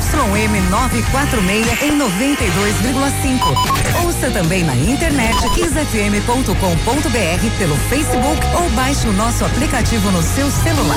ZYM 0.00 0.70
946 0.70 1.82
em 1.82 1.98
92,5. 1.98 4.04
Ouça 4.04 4.30
também 4.30 4.64
na 4.64 4.74
internet 4.74 5.36
kizfm.com.br 5.50 7.58
pelo 7.58 7.76
Facebook 7.88 8.40
ou 8.60 8.70
baixe 8.70 9.06
o 9.06 9.12
nosso 9.12 9.44
aplicativo 9.44 10.10
no 10.10 10.22
seu 10.22 10.50
celular. 10.50 10.96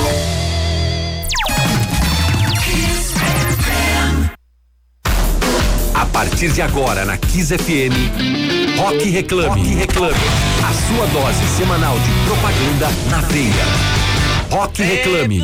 A 5.94 6.06
partir 6.06 6.50
de 6.50 6.62
agora 6.62 7.04
na 7.04 7.16
Kiss 7.18 7.54
FM, 7.54 7.92
Rock 8.78 9.10
Reclame. 9.10 9.48
Rock 9.48 9.74
Reclame. 9.74 10.14
A 10.62 10.72
sua 10.86 11.06
dose 11.08 11.44
semanal 11.56 11.98
de 11.98 12.10
propaganda 12.26 12.88
na 13.10 13.20
veia. 13.20 13.64
Rock 14.50 14.82
Reclame. 14.82 15.42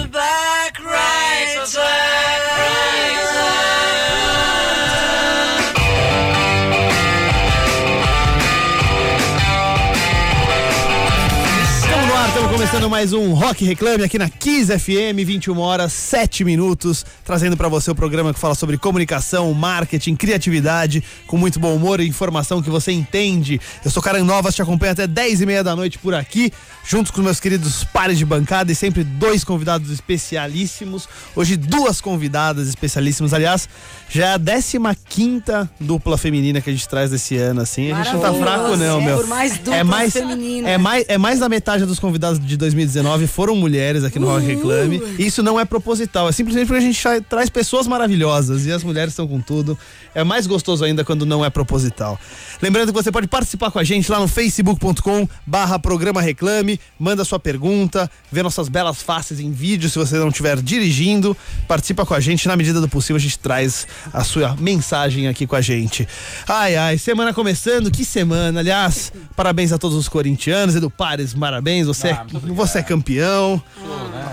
Começando 12.60 12.90
mais 12.90 13.14
um 13.14 13.32
Rock 13.32 13.64
Reclame 13.64 14.04
aqui 14.04 14.18
na 14.18 14.28
Kiss 14.28 14.70
FM, 14.78 15.24
21 15.24 15.58
horas, 15.58 15.94
7 15.94 16.44
minutos, 16.44 17.06
trazendo 17.24 17.56
para 17.56 17.68
você 17.68 17.90
o 17.90 17.94
programa 17.94 18.34
que 18.34 18.38
fala 18.38 18.54
sobre 18.54 18.76
comunicação, 18.76 19.50
marketing, 19.54 20.14
criatividade, 20.14 21.02
com 21.26 21.38
muito 21.38 21.58
bom 21.58 21.74
humor 21.74 22.00
e 22.00 22.06
informação 22.06 22.60
que 22.60 22.68
você 22.68 22.92
entende. 22.92 23.58
Eu 23.82 23.90
sou 23.90 24.02
Karen 24.02 24.24
Novas, 24.24 24.54
te 24.54 24.60
acompanho 24.60 24.92
até 24.92 25.06
10 25.06 25.40
e 25.40 25.46
meia 25.46 25.64
da 25.64 25.74
noite 25.74 25.98
por 25.98 26.12
aqui, 26.14 26.52
juntos 26.86 27.10
com 27.10 27.22
meus 27.22 27.40
queridos 27.40 27.82
pares 27.82 28.18
de 28.18 28.26
bancada 28.26 28.70
e 28.70 28.74
sempre 28.74 29.04
dois 29.04 29.42
convidados 29.42 29.90
especialíssimos. 29.90 31.08
Hoje, 31.34 31.56
duas 31.56 31.98
convidadas 31.98 32.68
especialíssimas. 32.68 33.32
Aliás, 33.32 33.70
já 34.10 34.26
é 34.26 34.34
a 34.34 34.94
15 34.94 35.40
dupla 35.80 36.18
feminina 36.18 36.60
que 36.60 36.68
a 36.68 36.72
gente 36.74 36.86
traz 36.86 37.10
desse 37.10 37.38
ano, 37.38 37.62
assim. 37.62 37.90
A 37.90 38.02
gente 38.02 38.12
não 38.12 38.20
tá 38.20 38.34
fraco, 38.34 38.76
não, 38.76 39.00
É, 39.00 39.04
meu. 39.04 39.16
por 39.16 39.28
mais 39.28 39.58
é 39.66 39.82
mais, 39.82 40.14
é 40.14 40.76
mais 40.76 41.04
É 41.08 41.16
mais 41.16 41.38
da 41.38 41.48
metade 41.48 41.86
dos 41.86 41.98
convidados 41.98 42.49
de 42.50 42.56
2019 42.56 43.26
foram 43.26 43.54
mulheres 43.56 44.04
aqui 44.04 44.18
no 44.18 44.26
Rock 44.26 44.44
Reclame. 44.46 45.00
Isso 45.18 45.42
não 45.42 45.58
é 45.58 45.64
proposital, 45.64 46.28
é 46.28 46.32
simplesmente 46.32 46.66
porque 46.66 46.78
a 46.78 46.86
gente 46.86 47.00
tra- 47.02 47.20
traz 47.20 47.48
pessoas 47.48 47.86
maravilhosas 47.86 48.66
e 48.66 48.72
as 48.72 48.82
mulheres 48.84 49.12
estão 49.12 49.26
com 49.26 49.40
tudo. 49.40 49.78
É 50.14 50.22
mais 50.24 50.46
gostoso 50.46 50.84
ainda 50.84 51.04
quando 51.04 51.24
não 51.24 51.44
é 51.44 51.48
proposital. 51.50 52.18
Lembrando 52.60 52.92
que 52.92 53.02
você 53.02 53.10
pode 53.12 53.26
participar 53.28 53.70
com 53.70 53.78
a 53.78 53.84
gente 53.84 54.10
lá 54.10 54.18
no 54.20 54.28
facebook.com 54.28 55.28
barra 55.46 55.78
programa 55.78 56.20
reclame, 56.20 56.78
manda 56.98 57.24
sua 57.24 57.38
pergunta, 57.38 58.10
vê 58.30 58.42
nossas 58.42 58.68
belas 58.68 59.00
faces 59.02 59.40
em 59.40 59.50
vídeo 59.52 59.88
se 59.88 59.98
você 59.98 60.16
não 60.18 60.28
estiver 60.28 60.60
dirigindo, 60.60 61.36
participa 61.68 62.04
com 62.04 62.12
a 62.14 62.20
gente, 62.20 62.46
na 62.48 62.56
medida 62.56 62.80
do 62.80 62.88
possível 62.88 63.16
a 63.16 63.20
gente 63.20 63.38
traz 63.38 63.86
a 64.12 64.24
sua 64.24 64.56
mensagem 64.56 65.28
aqui 65.28 65.46
com 65.46 65.56
a 65.56 65.60
gente. 65.60 66.06
Ai, 66.48 66.76
ai, 66.76 66.98
semana 66.98 67.32
começando, 67.32 67.90
que 67.90 68.04
semana, 68.04 68.60
aliás, 68.60 69.12
parabéns 69.36 69.72
a 69.72 69.78
todos 69.78 69.96
os 69.96 70.08
corintianos, 70.08 70.74
Edu 70.74 70.90
Pares, 70.90 71.32
parabéns, 71.32 71.86
você, 71.86 72.08
é, 72.08 72.24
você 72.48 72.78
é 72.78 72.82
campeão, 72.82 73.62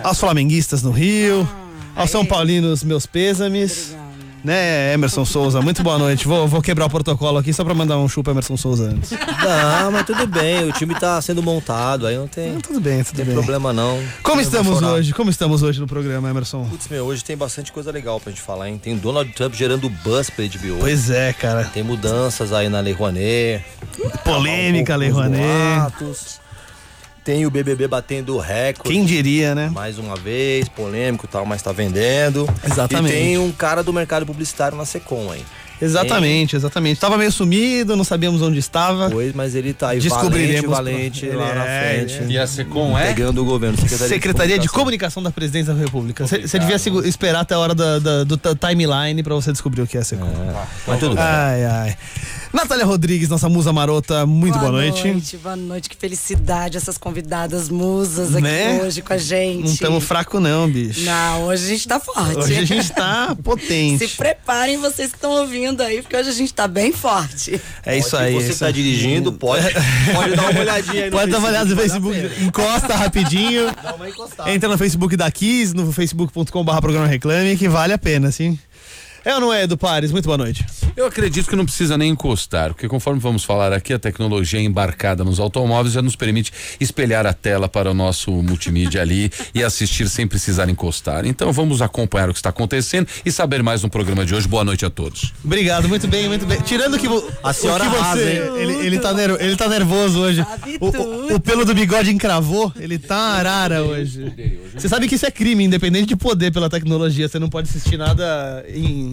aos 0.03 0.19
flamenguistas 0.19 0.81
no 0.83 0.91
Rio, 0.91 1.47
aos 1.95 2.09
São 2.09 2.25
Paulinos, 2.25 2.83
meus 2.83 3.05
pêsames. 3.05 3.95
Né, 4.43 4.93
Emerson 4.93 5.25
Souza, 5.25 5.61
muito 5.61 5.83
boa 5.83 5.97
noite. 5.97 6.25
Vou, 6.25 6.47
vou 6.47 6.61
quebrar 6.61 6.85
o 6.85 6.89
protocolo 6.89 7.37
aqui 7.37 7.51
só 7.51 7.65
pra 7.65 7.73
mandar 7.73 7.97
um 7.97 8.07
chupa 8.07 8.31
Emerson 8.31 8.55
Souza 8.55 8.91
antes. 8.91 9.11
Não, 9.11 9.91
mas 9.91 10.05
tudo 10.05 10.25
bem, 10.25 10.63
o 10.63 10.71
time 10.71 10.95
tá 10.95 11.19
sendo 11.21 11.43
montado, 11.43 12.07
aí 12.07 12.15
não 12.15 12.27
tem, 12.29 12.57
Tudo 12.59 12.79
bem, 12.79 13.03
tudo 13.03 13.15
tem 13.17 13.25
bem. 13.25 13.33
problema 13.33 13.73
não. 13.73 13.99
Como 14.23 14.39
Eu 14.39 14.43
estamos 14.45 14.81
hoje? 14.81 15.11
Como 15.11 15.29
estamos 15.29 15.63
hoje 15.63 15.81
no 15.81 15.87
programa, 15.87 16.29
Emerson? 16.29 16.63
Putz, 16.65 16.87
meu, 16.87 17.03
hoje 17.05 17.25
tem 17.25 17.35
bastante 17.35 17.73
coisa 17.73 17.91
legal 17.91 18.21
pra 18.21 18.31
gente 18.31 18.41
falar, 18.41 18.69
hein? 18.69 18.79
Tem 18.81 18.93
o 18.93 18.97
Donald 18.97 19.29
Trump 19.33 19.53
gerando 19.53 19.89
buzz 19.89 20.29
pra 20.29 20.45
HBO. 20.45 20.77
Pois 20.79 21.09
é, 21.09 21.33
cara. 21.33 21.65
Tem 21.65 21.83
mudanças 21.83 22.53
aí 22.53 22.69
na 22.69 22.79
Lei 22.79 22.93
Rouanet. 22.93 23.65
Polêmica, 24.23 24.95
Lei 24.95 25.09
Rouanet. 25.09 25.41
boatos. 25.79 26.39
Tem 27.27 27.45
o 27.45 27.51
BBB 27.51 27.89
batendo 27.89 28.37
recorde. 28.37 28.89
Quem 28.95 29.03
diria, 29.03 29.53
né? 29.53 29.69
Mais 29.69 29.97
uma 29.99 30.15
vez, 30.15 30.69
polêmico 30.69 31.25
e 31.25 31.27
tal, 31.27 31.45
mas 31.45 31.61
tá 31.61 31.73
vendendo. 31.73 32.47
Exatamente. 32.63 33.13
E 33.13 33.17
tem 33.17 33.37
um 33.37 33.51
cara 33.51 33.83
do 33.83 33.91
mercado 33.91 34.25
publicitário 34.25 34.77
na 34.77 34.85
Secom 34.85 35.29
aí. 35.29 35.43
Exatamente, 35.79 36.55
exatamente. 36.55 36.99
Tava 36.99 37.17
meio 37.17 37.31
sumido, 37.31 37.95
não 37.97 38.03
sabíamos 38.05 38.41
onde 38.41 38.57
estava. 38.57 39.09
Pois, 39.11 39.31
mas 39.35 39.53
ele 39.55 39.73
tá 39.73 39.89
aí 39.89 39.99
Descobriremos 39.99 40.71
valente, 40.71 41.25
valente 41.27 41.35
lá 41.37 41.49
Ele 41.49 41.59
na 41.59 41.65
é, 41.67 41.93
frente. 41.97 42.13
ele 42.23 42.33
E 42.33 42.37
a 42.39 42.47
Secom 42.47 42.97
é? 42.97 43.07
Pegando 43.07 43.41
o 43.41 43.45
governo. 43.45 43.77
Secretaria, 43.77 44.07
Secretaria 44.07 44.57
de 44.59 44.69
Comunicação 44.69 45.21
da 45.21 45.29
Presidência 45.29 45.73
da 45.73 45.79
República. 45.79 46.25
Você 46.25 46.57
devia 46.57 46.79
segu- 46.79 47.05
esperar 47.05 47.41
até 47.41 47.53
a 47.55 47.59
hora 47.59 47.75
da- 47.75 47.99
da- 47.99 48.23
do 48.23 48.37
timeline 48.55 49.21
pra 49.21 49.35
você 49.35 49.51
descobrir 49.51 49.81
o 49.81 49.87
que 49.87 49.97
é 49.97 49.99
a 49.99 50.03
Secom. 50.03 50.25
Mas 50.87 50.99
tudo 50.99 51.13
bem. 51.13 51.23
Ai, 51.23 51.65
ai. 51.65 51.97
Natália 52.57 52.85
Rodrigues, 52.85 53.29
nossa 53.29 53.47
musa 53.47 53.71
marota, 53.71 54.25
muito 54.25 54.57
boa, 54.57 54.71
noite. 54.71 55.37
Boa 55.41 55.55
noite, 55.55 55.89
que 55.89 55.95
felicidade 55.95 56.75
essas 56.75 56.97
convidadas 56.97 57.69
musas 57.69 58.31
aqui 58.33 58.41
Né? 58.41 58.81
hoje 58.81 59.01
com 59.01 59.13
a 59.13 59.17
gente. 59.17 59.63
Não 59.65 59.71
estamos 59.71 60.03
fraco 60.03 60.39
não, 60.39 60.67
bicho. 60.69 61.01
Não, 61.01 61.43
hoje 61.45 61.65
a 61.65 61.67
gente 61.69 61.87
tá 61.87 61.99
forte. 61.99 62.37
Hoje 62.37 62.57
a 62.57 62.65
gente 62.65 62.91
tá 62.91 63.35
potente. 63.43 64.07
Se 64.07 64.15
preparem 64.15 64.77
vocês 64.77 65.11
que 65.11 65.17
estão 65.17 65.31
ouvindo 65.31 65.81
aí, 65.81 66.01
porque 66.01 66.15
hoje 66.17 66.29
a 66.29 66.33
gente 66.33 66.53
tá 66.53 66.67
bem 66.67 66.91
forte. 66.91 67.61
É 67.85 67.97
isso 67.97 68.11
Pode- 68.11 68.23
aí. 68.23 68.33
Você 68.33 68.39
é 68.39 68.45
que 68.47 68.51
isso 68.53 68.59
tá 68.65 68.71
dirigindo, 68.71 69.31
pode, 69.33 69.63
pode 70.13 70.35
dar 70.35 70.49
uma 70.49 70.59
olhadinha 70.59 71.03
aí 71.05 71.09
no 71.11 71.17
Pode 71.17 71.31
dar 71.31 71.37
uma 71.37 71.47
olhada 71.49 71.69
no 71.69 71.75
Facebook, 71.79 72.43
encosta 72.43 72.95
rapidinho. 72.95 73.67
Dá 73.83 73.93
uma 73.93 74.09
encostada. 74.09 74.51
Entra 74.51 74.67
no 74.67 74.77
Facebook 74.77 75.15
da 75.15 75.29
Kiss, 75.29 75.73
no 75.75 75.91
facebook.com.br 75.93 76.77
programa 76.81 77.05
Reclame, 77.07 77.55
que 77.55 77.69
vale 77.69 77.93
a 77.93 77.97
pena, 77.97 78.31
sim. 78.31 78.57
É 79.25 79.33
ou 79.35 79.41
não 79.41 79.53
é, 79.53 79.63
Edu 79.63 79.77
Pares? 79.77 80.11
Muito 80.11 80.25
boa 80.25 80.37
noite. 80.37 80.65
Eu 80.95 81.05
acredito 81.05 81.49
que 81.49 81.55
não 81.55 81.65
precisa 81.65 81.97
nem 81.97 82.11
encostar, 82.11 82.69
porque 82.73 82.87
conforme 82.87 83.19
vamos 83.19 83.43
falar 83.43 83.73
aqui, 83.73 83.93
a 83.93 83.99
tecnologia 83.99 84.59
embarcada 84.61 85.23
nos 85.23 85.37
automóveis 85.39 85.93
já 85.93 86.01
nos 86.01 86.15
permite 86.15 86.51
espelhar 86.79 87.25
a 87.25 87.33
tela 87.33 87.67
para 87.67 87.91
o 87.91 87.93
nosso 87.93 88.31
multimídia 88.31 89.01
ali 89.01 89.29
e 89.53 89.61
assistir 89.63 90.07
sem 90.09 90.25
precisar 90.25 90.69
encostar. 90.69 91.25
Então 91.25 91.51
vamos 91.51 91.81
acompanhar 91.81 92.29
o 92.29 92.33
que 92.33 92.39
está 92.39 92.49
acontecendo 92.49 93.07
e 93.25 93.31
saber 93.31 93.61
mais 93.61 93.83
no 93.83 93.89
programa 93.89 94.25
de 94.25 94.33
hoje. 94.33 94.47
Boa 94.47 94.63
noite 94.63 94.85
a 94.85 94.89
todos. 94.89 95.33
Obrigado, 95.43 95.89
muito 95.89 96.07
bem, 96.07 96.27
muito 96.29 96.45
bem. 96.45 96.59
Tirando 96.61 96.97
que 96.97 97.07
A 97.43 97.51
senhora 97.53 97.87
que 97.89 97.95
arrasa, 97.95 98.21
você, 98.21 98.31
hein? 98.31 98.41
ele, 98.61 98.73
ele, 98.87 98.99
tá 98.99 99.13
ele 99.39 99.55
tá 99.57 99.67
nervoso 99.67 100.19
hoje. 100.19 100.45
O, 100.79 100.87
o- 100.87 101.35
o 101.35 101.39
pelo 101.39 101.65
do 101.65 101.75
bigode 101.75 102.11
encravou, 102.11 102.71
ele 102.77 102.97
tá 102.97 103.17
arara 103.17 103.83
hoje. 103.83 104.33
Você 104.75 104.87
sabe 104.87 105.07
que 105.07 105.15
isso 105.15 105.25
é 105.25 105.31
crime, 105.31 105.65
independente 105.65 106.07
de 106.07 106.15
poder 106.15 106.51
pela 106.53 106.69
tecnologia. 106.69 107.27
Você 107.27 107.37
não 107.39 107.49
pode 107.49 107.69
assistir 107.69 107.97
nada 107.97 108.63
em 108.69 109.06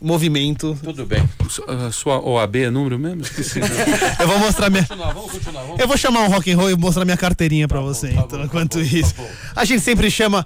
movimento. 0.00 0.78
Tudo 0.82 1.04
bem. 1.06 1.28
Su- 1.48 1.64
a 1.68 1.90
Sua 1.92 2.20
OAB 2.20 2.56
é 2.56 2.70
número 2.70 2.98
mesmo? 2.98 3.22
Esqueci. 3.22 3.60
Eu 4.20 4.26
vou 4.28 4.38
mostrar 4.38 4.70
minha. 4.70 4.86
vamos 4.88 5.30
continuar, 5.30 5.62
vamos. 5.62 5.78
Eu 5.80 5.88
vou 5.88 5.96
chamar 5.96 6.20
um 6.22 6.28
rock 6.28 6.50
and 6.52 6.56
roll 6.56 6.70
e 6.70 6.76
mostrar 6.76 7.04
minha 7.04 7.16
carteirinha 7.16 7.66
pra 7.68 7.80
você, 7.80 8.08
tá 8.08 8.12
então, 8.14 8.38
tá 8.38 8.44
enquanto 8.44 8.78
tá 8.78 8.80
isso. 8.84 9.14
bom. 9.16 9.28
A 9.56 9.64
gente 9.64 9.80
sempre 9.82 10.10
chama. 10.10 10.44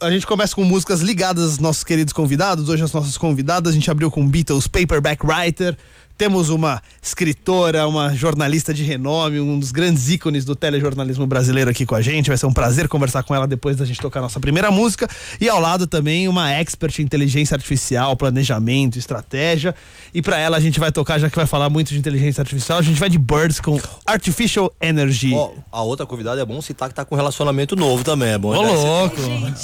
A 0.00 0.10
gente 0.10 0.26
começa 0.26 0.54
com 0.54 0.64
músicas 0.64 1.00
ligadas 1.00 1.44
aos 1.44 1.58
nossos 1.58 1.84
queridos 1.84 2.12
convidados. 2.12 2.68
Hoje, 2.68 2.82
as 2.82 2.92
nossas 2.92 3.16
convidadas, 3.16 3.70
a 3.72 3.74
gente 3.74 3.90
abriu 3.90 4.10
com 4.10 4.26
Beatles 4.26 4.66
Paperback 4.66 5.24
Writer. 5.24 5.76
Temos 6.22 6.50
uma 6.50 6.80
escritora, 7.02 7.84
uma 7.88 8.14
jornalista 8.14 8.72
de 8.72 8.84
renome, 8.84 9.40
um 9.40 9.58
dos 9.58 9.72
grandes 9.72 10.08
ícones 10.08 10.44
do 10.44 10.54
telejornalismo 10.54 11.26
brasileiro 11.26 11.68
aqui 11.68 11.84
com 11.84 11.96
a 11.96 12.00
gente. 12.00 12.28
Vai 12.28 12.38
ser 12.38 12.46
um 12.46 12.52
prazer 12.52 12.86
conversar 12.86 13.24
com 13.24 13.34
ela 13.34 13.44
depois 13.44 13.76
da 13.76 13.84
gente 13.84 14.00
tocar 14.00 14.20
a 14.20 14.22
nossa 14.22 14.38
primeira 14.38 14.70
música. 14.70 15.08
E 15.40 15.48
ao 15.48 15.58
lado 15.58 15.84
também 15.84 16.28
uma 16.28 16.52
expert 16.52 16.96
em 17.00 17.02
inteligência 17.02 17.56
artificial, 17.56 18.16
planejamento, 18.16 19.00
estratégia. 19.00 19.74
E 20.14 20.22
pra 20.22 20.38
ela 20.38 20.58
a 20.58 20.60
gente 20.60 20.78
vai 20.78 20.92
tocar, 20.92 21.18
já 21.18 21.28
que 21.28 21.34
vai 21.34 21.44
falar 21.44 21.68
muito 21.68 21.88
de 21.88 21.98
inteligência 21.98 22.40
artificial, 22.40 22.78
a 22.78 22.82
gente 22.82 23.00
vai 23.00 23.10
de 23.10 23.18
Birds 23.18 23.58
com 23.58 23.80
Artificial 24.06 24.72
Energy. 24.80 25.34
Ó, 25.34 25.50
a 25.72 25.82
outra 25.82 26.06
convidada 26.06 26.40
é 26.40 26.44
bom 26.44 26.62
citar 26.62 26.88
que 26.88 26.94
tá 26.94 27.04
com 27.04 27.16
relacionamento 27.16 27.74
novo 27.74 28.04
também, 28.04 28.28
é 28.28 28.38
bom. 28.38 28.54
Ô, 28.54 28.62
louco! 28.62 29.16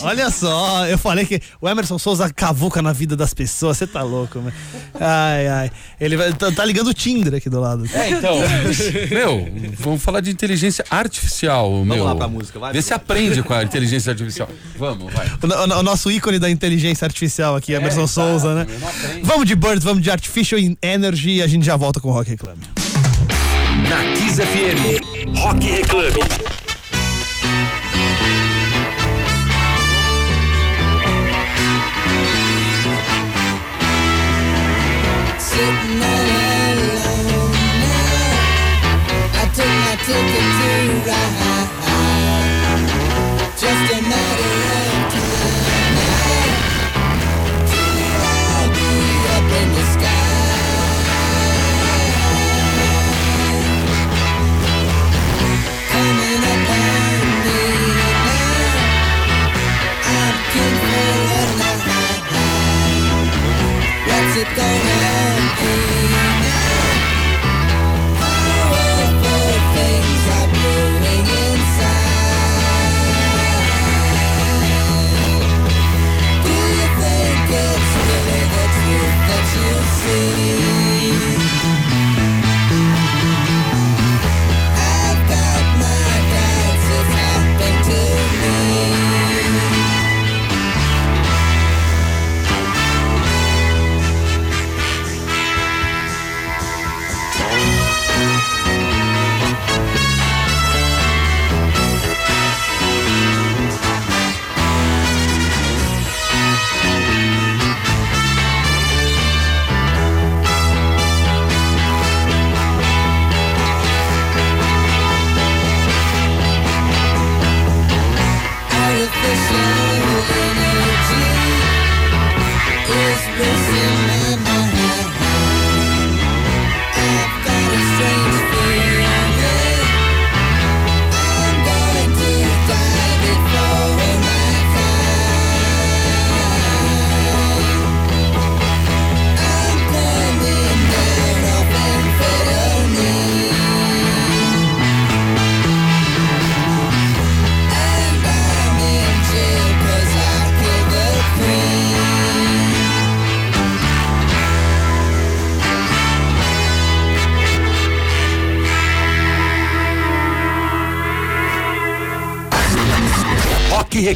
Olha 0.03 0.29
só, 0.29 0.89
eu 0.89 0.99
falei 0.99 1.25
que 1.25 1.41
o 1.61 1.69
Emerson 1.69 2.01
Souza 2.01 2.29
cavuca 2.33 2.83
na 2.83 2.93
vida 2.93 3.15
das 3.15 3.33
pessoas, 3.33 3.77
você 3.77 3.87
tá 3.87 4.03
louco, 4.03 4.41
né? 4.41 4.53
Ai, 4.99 5.47
ai. 5.47 5.71
Ele 6.01 6.17
vai, 6.17 6.33
tá, 6.33 6.48
tá 6.53 6.65
ligando 6.65 6.89
o 6.89 6.95
Tinder 6.95 7.35
aqui 7.35 7.49
do 7.51 7.61
lado. 7.61 7.85
É, 7.93 8.11
então. 8.11 8.37
meu, 9.11 9.49
vamos 9.79 10.03
falar 10.03 10.21
de 10.21 10.31
inteligência 10.31 10.85
artificial, 10.91 11.85
meu. 11.85 12.05
lá 12.05 12.15
pra 12.15 12.29
música, 12.29 12.59
vai, 12.59 12.73
Vê 12.73 12.83
se 12.83 12.93
aprende 12.95 13.43
com 13.43 13.55
a 13.55 13.63
inteligência 13.63 14.11
artificial. 14.11 14.49
Vamos, 14.79 15.13
vai. 15.13 15.27
O, 15.43 15.47
no- 15.67 15.79
o 15.79 15.83
nosso 15.83 16.11
ícone 16.11 16.39
da 16.39 16.51
inteligência 16.51 17.05
artificial 17.05 17.57
aqui, 17.57 17.73
Emerson 17.73 18.03
exato, 18.05 18.09
Souza, 18.31 18.55
né? 18.55 18.67
Vamos 19.23 19.47
de 19.47 19.55
Birds, 19.55 19.85
vamos 19.85 20.03
de 20.03 20.11
Artificial 20.11 20.61
Energy 20.83 21.31
e 21.37 21.43
a 21.43 21.47
gente 21.47 21.65
já 21.65 21.77
volta 21.77 22.01
com 22.01 22.09
o 22.09 22.13
Rock 22.13 22.31
Reclame. 22.31 22.61
Na 23.89 24.03
Kiss 24.17 24.41
FM, 24.43 25.37
Rock 25.39 25.67
Reclame. 25.71 26.21
Sitting 35.39 35.88
ticket 40.09 40.49
to 40.59 40.73
ride. 41.09 41.69
Just 43.61 43.93
a 43.93 44.01
matter 44.11 44.53
of 44.79 45.13
time. 45.13 45.85
Till 47.69 47.93
up 49.37 49.51
in 49.61 49.69
the 49.77 49.85
sky. 49.95 50.33
Coming 55.93 56.43
up 56.53 56.61
me 57.45 57.63
now. 58.01 58.33
I'm. 60.17 60.37
What's 64.09 64.37
it 64.43 64.88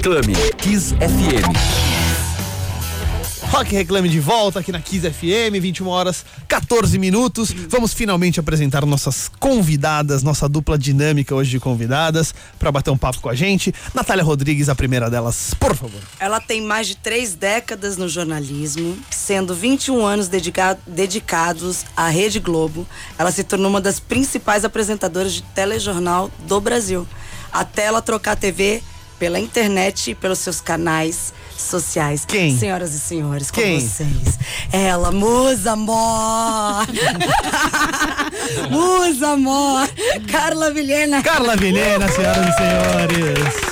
Reclame. 0.03 0.35
Kiss 0.59 0.93
FM. 0.95 1.47
Rock 3.53 3.73
Reclame 3.73 4.09
de 4.09 4.19
volta 4.19 4.59
aqui 4.59 4.73
na 4.73 4.81
Kiss 4.81 5.09
FM, 5.09 5.61
21 5.61 5.87
horas 5.87 6.27
14 6.49 6.99
minutos. 6.99 7.53
Vamos 7.69 7.95
finalmente 7.95 8.41
apresentar 8.41 8.85
nossas 8.85 9.31
convidadas, 9.39 10.25
nossa 10.25 10.49
dupla 10.49 10.77
dinâmica 10.77 11.33
hoje 11.37 11.51
de 11.53 11.61
convidadas, 11.61 12.35
para 12.59 12.73
bater 12.73 12.91
um 12.91 12.97
papo 12.97 13.21
com 13.21 13.29
a 13.29 13.35
gente. 13.37 13.73
Natália 13.95 14.25
Rodrigues, 14.25 14.69
a 14.69 14.75
primeira 14.75 15.09
delas, 15.09 15.55
por 15.55 15.73
favor. 15.77 16.01
Ela 16.19 16.41
tem 16.41 16.61
mais 16.61 16.89
de 16.89 16.97
três 16.97 17.37
décadas 17.37 17.97
no 17.97 18.09
jornalismo, 18.09 18.99
sendo 19.09 19.55
21 19.55 20.05
anos 20.05 20.27
dedica- 20.27 20.77
dedicados 20.85 21.85
à 21.97 22.09
Rede 22.09 22.41
Globo. 22.41 22.85
Ela 23.17 23.31
se 23.31 23.45
tornou 23.45 23.71
uma 23.71 23.81
das 23.81 24.01
principais 24.01 24.65
apresentadoras 24.65 25.33
de 25.33 25.43
telejornal 25.43 26.29
do 26.49 26.61
Brasil. 26.61 27.07
Até 27.53 27.85
ela 27.85 28.03
trocar 28.03 28.33
a 28.33 28.37
TV 28.37 28.83
pela 29.23 29.39
internet 29.39 30.11
e 30.11 30.15
pelos 30.17 30.41
seus 30.41 30.61
canais 30.61 31.33
sociais. 31.57 32.25
Quem? 32.25 32.59
Senhoras 32.59 32.93
e 32.93 32.99
senhores, 32.99 33.53
com 33.53 33.61
Quem? 33.61 33.79
vocês. 33.79 34.37
Ela, 34.73 35.13
Musa 35.13 35.75
Amor! 35.75 36.89
Musa 38.69 39.29
Amor! 39.29 39.89
Carla 40.29 40.73
Vilhena! 40.73 41.23
Carla 41.23 41.55
Vilhena, 41.55 42.09
senhoras 42.09 42.49
e 42.49 42.59
senhores. 42.59 43.72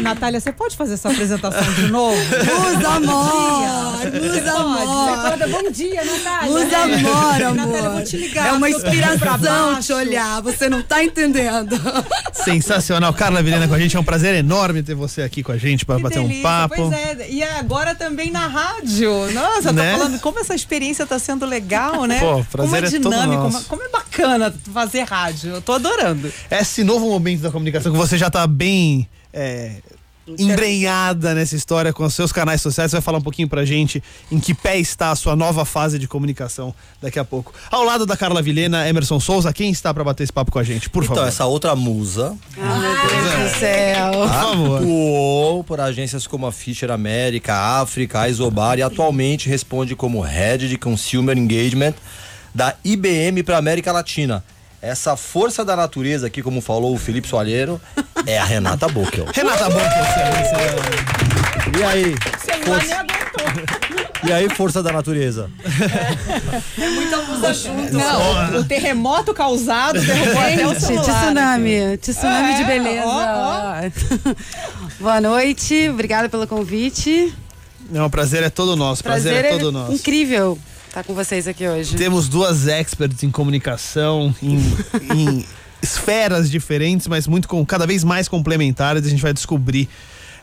Natália, 0.00 0.38
você 0.40 0.52
pode 0.52 0.76
fazer 0.76 0.94
essa 0.94 1.08
apresentação 1.10 1.72
de 1.74 1.88
novo? 1.88 2.16
Musa 2.20 2.88
Amor! 2.88 3.96
Pode. 4.02 4.48
Amor! 4.48 5.48
Bom 5.50 5.70
dia, 5.70 6.04
Natália. 6.04 6.50
Musa 6.50 6.78
amor, 6.78 7.02
Natália, 7.02 7.48
amor. 7.48 7.90
vou 7.92 8.04
te 8.04 8.16
ligar. 8.16 8.48
É 8.48 8.52
uma 8.52 8.68
inspiração 8.70 9.80
te 9.80 9.92
olhar, 9.92 10.40
você 10.42 10.68
não 10.68 10.82
tá 10.82 11.02
entendendo. 11.02 11.76
Sensacional. 12.32 13.12
Carla 13.14 13.42
Vilhena 13.42 13.66
com 13.66 13.74
a 13.74 13.78
gente. 13.78 13.96
É 13.96 14.00
um 14.00 14.04
prazer 14.04 14.34
enorme 14.34 14.82
ter 14.82 14.94
você 14.94 15.22
aqui 15.22 15.42
com 15.42 15.52
a 15.52 15.56
gente 15.56 15.84
para 15.84 15.98
bater 15.98 16.18
um 16.20 16.24
delícia, 16.24 16.42
papo. 16.42 16.74
Pois 16.76 16.92
é, 16.92 17.28
e 17.30 17.42
agora 17.42 17.94
também 17.94 18.30
na 18.30 18.46
rádio. 18.46 19.10
Nossa, 19.32 19.72
Né? 19.72 19.92
tá 19.92 19.98
falando 19.98 20.20
como 20.20 20.38
essa 20.38 20.54
experiência 20.54 21.06
tá 21.06 21.18
sendo 21.18 21.46
legal, 21.46 22.04
né? 22.06 22.20
Pô, 22.20 22.44
prazer 22.44 22.52
como 22.52 22.76
é 22.76 22.78
é 22.78 22.82
todo 22.82 23.00
dinâmico, 23.12 23.42
nosso. 23.44 23.64
como- 23.64 23.76
como 23.76 23.82
é 23.82 23.88
bacana 23.88 24.54
fazer 24.72 25.02
rádio. 25.02 25.54
Eu 25.54 25.62
tô 25.62 25.72
adorando. 25.72 26.32
Esse 26.50 26.84
novo 26.84 27.06
momento 27.08 27.40
da 27.42 27.50
comunicação 27.50 27.90
que 27.92 27.98
você 27.98 28.16
já 28.18 28.30
tá 28.30 28.46
bem 28.46 29.08
é, 29.36 29.72
embrenhada 30.38 31.34
nessa 31.34 31.54
história 31.54 31.92
com 31.92 32.04
os 32.04 32.12
seus 32.14 32.32
canais 32.32 32.60
sociais. 32.60 32.90
Você 32.90 32.96
vai 32.96 33.02
falar 33.02 33.18
um 33.18 33.22
pouquinho 33.22 33.48
pra 33.48 33.64
gente 33.64 34.02
em 34.30 34.40
que 34.40 34.52
pé 34.54 34.76
está 34.78 35.10
a 35.10 35.14
sua 35.14 35.36
nova 35.36 35.64
fase 35.64 35.98
de 35.98 36.08
comunicação 36.08 36.74
daqui 37.00 37.18
a 37.18 37.24
pouco. 37.24 37.52
Ao 37.70 37.84
lado 37.84 38.04
da 38.04 38.16
Carla 38.16 38.42
Vilhena, 38.42 38.88
Emerson 38.88 39.20
Souza, 39.20 39.52
quem 39.52 39.70
está 39.70 39.94
pra 39.94 40.02
bater 40.02 40.24
esse 40.24 40.32
papo 40.32 40.50
com 40.50 40.58
a 40.58 40.64
gente? 40.64 40.90
Por 40.90 41.04
Então, 41.04 41.14
favor. 41.16 41.28
essa 41.28 41.44
outra 41.46 41.76
musa 41.76 42.36
Ai, 42.58 42.80
meu 42.80 42.90
Deus 42.90 43.52
do 43.52 43.58
céu. 43.58 44.10
Por 44.12 44.28
favor. 44.28 44.76
atuou 44.82 45.64
por 45.64 45.80
agências 45.80 46.26
como 46.26 46.46
a 46.46 46.52
Fisher 46.52 46.90
América, 46.90 47.54
África, 47.80 48.22
a 48.22 48.28
Isobar 48.28 48.78
e 48.78 48.82
atualmente 48.82 49.48
responde 49.48 49.94
como 49.94 50.20
Head 50.20 50.68
de 50.68 50.76
Consumer 50.76 51.36
Engagement 51.38 51.94
da 52.54 52.74
IBM 52.84 53.42
para 53.44 53.58
América 53.58 53.92
Latina. 53.92 54.42
Essa 54.86 55.16
força 55.16 55.64
da 55.64 55.74
natureza 55.74 56.28
aqui, 56.28 56.40
como 56.42 56.60
falou 56.60 56.94
o 56.94 56.98
Felipe 56.98 57.26
Soalheiro, 57.26 57.80
é 58.24 58.38
a 58.38 58.44
Renata 58.44 58.86
Bockel. 58.88 59.26
Renata 59.34 59.64
excelência. 59.66 60.56
E 61.76 61.82
aí? 61.82 62.14
aguentou. 62.94 64.28
E 64.28 64.32
aí, 64.32 64.48
força 64.48 64.82
da 64.84 64.92
natureza? 64.92 65.50
Não, 67.92 68.60
o 68.60 68.64
terremoto 68.64 69.34
causado 69.34 70.00
derrubou 70.00 70.40
até 70.42 70.66
o 70.66 70.80
celular. 70.80 71.02
tsunami, 71.24 71.96
tsunami 71.98 72.52
É, 72.52 72.56
de 72.56 72.64
beleza. 72.64 73.06
ó, 73.06 73.74
Boa 75.00 75.20
noite, 75.20 75.88
obrigada 75.88 76.28
pelo 76.28 76.46
convite. 76.46 77.34
Não, 77.90 78.06
o 78.06 78.10
prazer 78.10 78.42
é 78.42 78.50
todo 78.50 78.76
nosso. 78.76 79.02
Prazer, 79.02 79.44
é 79.44 79.50
todo 79.50 79.70
nosso. 79.72 79.92
incrível 79.92 80.56
estar 80.96 81.04
com 81.04 81.14
vocês 81.14 81.46
aqui 81.46 81.66
hoje. 81.68 81.94
Temos 81.94 82.26
duas 82.26 82.66
experts 82.66 83.22
em 83.22 83.30
comunicação, 83.30 84.34
em, 84.42 84.56
em 85.14 85.44
esferas 85.82 86.50
diferentes, 86.50 87.06
mas 87.06 87.26
muito 87.26 87.46
com 87.48 87.64
cada 87.66 87.86
vez 87.86 88.02
mais 88.02 88.28
complementares. 88.28 89.04
A 89.04 89.10
gente 89.10 89.20
vai 89.22 89.34
descobrir 89.34 89.88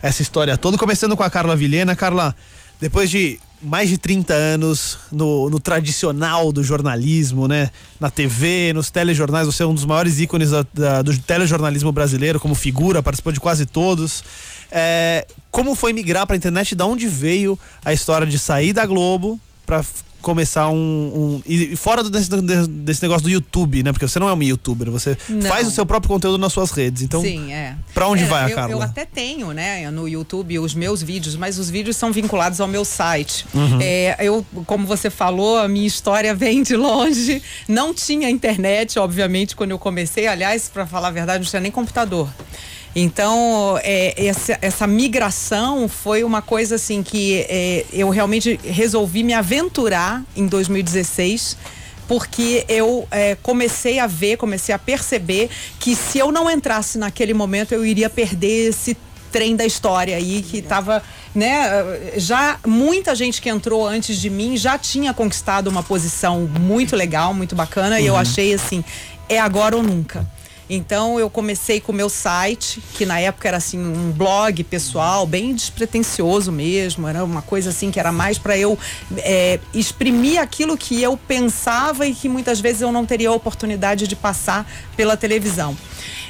essa 0.02 0.22
história 0.22 0.56
toda. 0.56 0.78
Começando 0.78 1.18
com 1.18 1.24
a 1.24 1.30
Carla 1.30 1.56
Vilhena. 1.56 1.96
Carla, 1.96 2.36
depois 2.80 3.10
de 3.10 3.40
mais 3.64 3.90
de 3.90 3.98
30 3.98 4.32
anos 4.34 5.00
no, 5.12 5.50
no 5.50 5.60
tradicional 5.60 6.52
do 6.52 6.64
jornalismo, 6.64 7.48
né? 7.48 7.72
Na 8.00 8.12
TV, 8.12 8.74
nos 8.74 8.92
telejornais, 8.92 9.48
você 9.48 9.64
é 9.64 9.66
um 9.66 9.74
dos 9.74 9.86
maiores 9.86 10.20
ícones 10.20 10.52
da- 10.52 10.66
da- 10.74 11.02
do 11.02 11.18
telejornalismo 11.18 11.92
brasileiro, 11.92 12.40
como 12.40 12.54
figura, 12.54 13.02
participou 13.02 13.32
de 13.34 13.40
quase 13.40 13.66
todos. 13.66 14.24
É, 14.72 15.26
como 15.50 15.74
foi 15.76 15.94
migrar 15.94 16.28
para 16.28 16.36
a 16.36 16.38
internet? 16.38 16.76
Da 16.76 16.86
onde 16.86 17.08
veio 17.08 17.58
a 17.84 17.92
história 17.94 18.28
de 18.28 18.38
sair 18.38 18.72
da 18.74 18.86
Globo 18.86 19.40
para 19.66 19.82
começar 20.24 20.70
um, 20.70 20.74
um- 20.76 21.42
e 21.46 21.76
fora 21.76 22.04
desse, 22.04 22.30
desse 22.68 23.02
negócio 23.04 23.22
do 23.24 23.30
YouTube, 23.30 23.84
né? 23.84 23.92
Porque 23.92 24.08
você 24.08 24.18
não 24.18 24.28
é 24.28 24.34
um 24.34 24.42
youtuber, 24.42 24.90
você 24.90 25.16
Não. 25.30 25.48
faz 25.48 25.68
o 25.68 25.72
seu 25.72 25.86
próprio 25.86 26.10
conteúdo 26.10 26.40
nas 26.40 26.52
suas 26.52 26.72
redes. 26.72 27.04
Então, 27.04 27.22
Sim, 27.22 27.52
é. 27.54 27.76
pra 27.94 28.08
onde 28.08 28.24
É, 28.24 28.28
vai 28.28 28.44
a 28.46 28.50
eu, 28.50 28.56
Carla? 28.56 28.72
Eu 28.74 28.82
até 28.82 29.06
tenho, 29.06 29.52
né, 29.52 29.92
no 29.92 30.08
YouTube 30.08 30.58
os 30.60 30.74
meus 30.74 31.04
vídeos, 31.04 31.36
mas 31.36 31.60
os 31.60 31.70
vídeos 31.70 31.96
são 31.98 32.12
vinculados 32.12 32.60
ao 32.60 32.68
meu 32.68 32.84
site. 32.84 33.46
Uhum. 33.54 33.78
É, 33.82 34.16
eu, 34.20 34.44
como 34.66 34.88
você 34.88 35.10
falou, 35.10 35.58
a 35.60 35.68
minha 35.68 35.86
história 35.86 36.34
vem 36.34 36.64
de 36.64 36.76
longe. 36.76 37.42
Não 37.68 37.94
tinha 37.94 38.30
internet, 38.30 38.98
obviamente, 38.98 39.56
quando 39.56 39.72
eu 39.72 39.78
comecei. 39.80 40.26
Aliás, 40.28 40.70
para 40.74 40.88
falar 40.88 41.10
a 41.10 41.12
verdade, 41.12 41.44
não 41.44 41.50
tinha 41.50 41.60
nem 41.60 41.72
computador. 41.72 42.30
Então, 42.96 43.80
é, 43.82 44.26
essa, 44.28 44.58
essa 44.62 44.88
migração 44.88 45.88
foi 45.88 46.24
uma 46.24 46.42
coisa 46.42 46.76
assim 46.76 47.02
que 47.02 47.46
é, 47.50 47.86
eu 47.92 48.10
realmente 48.10 48.60
resolvi 48.64 49.24
me 49.24 49.34
aventurar 49.34 50.24
em 50.36 50.46
2016 50.46 51.58
porque 52.08 52.66
eu 52.68 53.08
é, 53.10 53.36
comecei 53.42 53.98
a 53.98 54.06
ver, 54.06 54.38
comecei 54.38 54.76
a 54.76 54.80
perceber 54.80 55.50
que 55.80 55.96
se 55.96 56.20
eu 56.20 56.32
não 56.32 56.50
entrasse 56.52 56.98
naquele 56.98 57.34
momento, 57.34 57.74
eu 57.74 57.86
iria 57.86 58.10
perder 58.10 58.70
esse 58.70 58.96
trem 59.32 59.56
da 59.56 59.66
história 59.66 60.16
aí 60.16 60.44
que 60.44 60.58
estava, 60.60 61.02
né? 61.34 61.64
Já 62.18 62.60
muita 62.68 63.16
gente 63.16 63.42
que 63.42 63.50
entrou 63.50 63.88
antes 63.88 64.18
de 64.18 64.30
mim 64.30 64.56
já 64.56 64.78
tinha 64.78 65.12
conquistado 65.12 65.68
uma 65.68 65.82
posição 65.82 66.42
muito 66.42 66.96
legal, 66.96 67.34
muito 67.34 67.56
bacana, 67.56 68.00
e 68.00 68.06
eu 68.06 68.16
achei 68.16 68.54
assim, 68.54 68.84
é 69.28 69.40
agora 69.40 69.76
ou 69.76 69.82
nunca. 69.82 70.28
Então 70.76 71.20
eu 71.20 71.30
comecei 71.30 71.80
com 71.80 71.92
o 71.92 71.96
meu 71.96 72.10
site, 72.10 72.82
que 72.96 73.06
na 73.06 73.20
época 73.20 73.48
era 73.48 73.58
assim 73.58 73.78
um 73.78 74.12
blog 74.12 74.64
pessoal, 74.64 75.28
bem 75.28 75.54
despretensioso 75.54 76.52
mesmo, 76.52 77.08
era 77.08 77.24
uma 77.24 77.44
coisa 77.44 77.70
assim 77.70 77.92
que 77.92 78.00
era 78.00 78.12
mais 78.12 78.40
para 78.40 78.58
eu 78.58 78.78
é, 79.18 79.60
exprimir 79.72 80.42
aquilo 80.42 80.76
que 80.76 81.00
eu 81.00 81.16
pensava 81.16 82.08
e 82.08 82.16
que 82.16 82.28
muitas 82.28 82.60
vezes 82.60 82.82
eu 82.82 82.92
não 82.92 83.06
teria 83.06 83.30
a 83.30 83.34
oportunidade 83.34 84.08
de 84.08 84.16
passar 84.16 84.68
pela 84.98 85.16
televisão. 85.16 85.78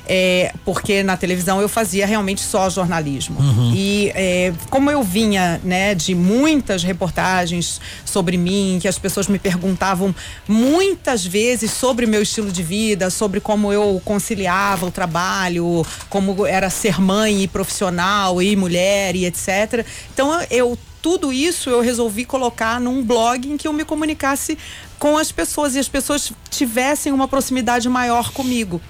É, 0.07 0.53
porque 0.65 1.03
na 1.03 1.17
televisão 1.17 1.61
eu 1.61 1.69
fazia 1.69 2.05
realmente 2.05 2.41
só 2.41 2.69
jornalismo. 2.69 3.37
E 3.73 4.11
é, 4.15 4.53
como 4.69 4.89
eu 4.89 5.03
vinha 5.03 5.59
né, 5.63 5.95
de 5.95 6.15
muitas 6.15 6.83
reportagens 6.83 7.79
sobre 8.05 8.37
mim, 8.37 8.79
que 8.81 8.87
as 8.87 8.97
pessoas 8.97 9.27
me 9.27 9.39
perguntavam 9.39 10.13
muitas 10.47 11.25
vezes 11.25 11.71
sobre 11.71 12.05
meu 12.05 12.21
estilo 12.21 12.51
de 12.51 12.63
vida, 12.63 13.09
sobre 13.09 13.39
como 13.39 13.71
eu 13.71 14.01
conciliava 14.03 14.85
o 14.85 14.91
trabalho, 14.91 15.85
como 16.09 16.45
era 16.45 16.69
ser 16.69 16.99
mãe 16.99 17.43
e 17.43 17.47
profissional 17.47 18.41
e 18.41 18.55
mulher 18.55 19.15
e 19.15 19.25
etc. 19.25 19.85
Então 20.13 20.31
eu 20.49 20.77
tudo 21.03 21.33
isso 21.33 21.69
eu 21.69 21.81
resolvi 21.81 22.23
colocar 22.23 22.79
num 22.79 23.03
blog 23.03 23.51
em 23.51 23.57
que 23.57 23.67
eu 23.67 23.73
me 23.73 23.83
comunicasse 23.83 24.57
com 24.97 25.17
as 25.17 25.33
pessoas 25.33 25.75
e 25.75 25.79
as 25.79 25.89
pessoas 25.89 26.31
tivessem 26.49 27.11
uma 27.11 27.27
proximidade 27.27 27.89
maior 27.89 28.31
comigo. 28.31 28.81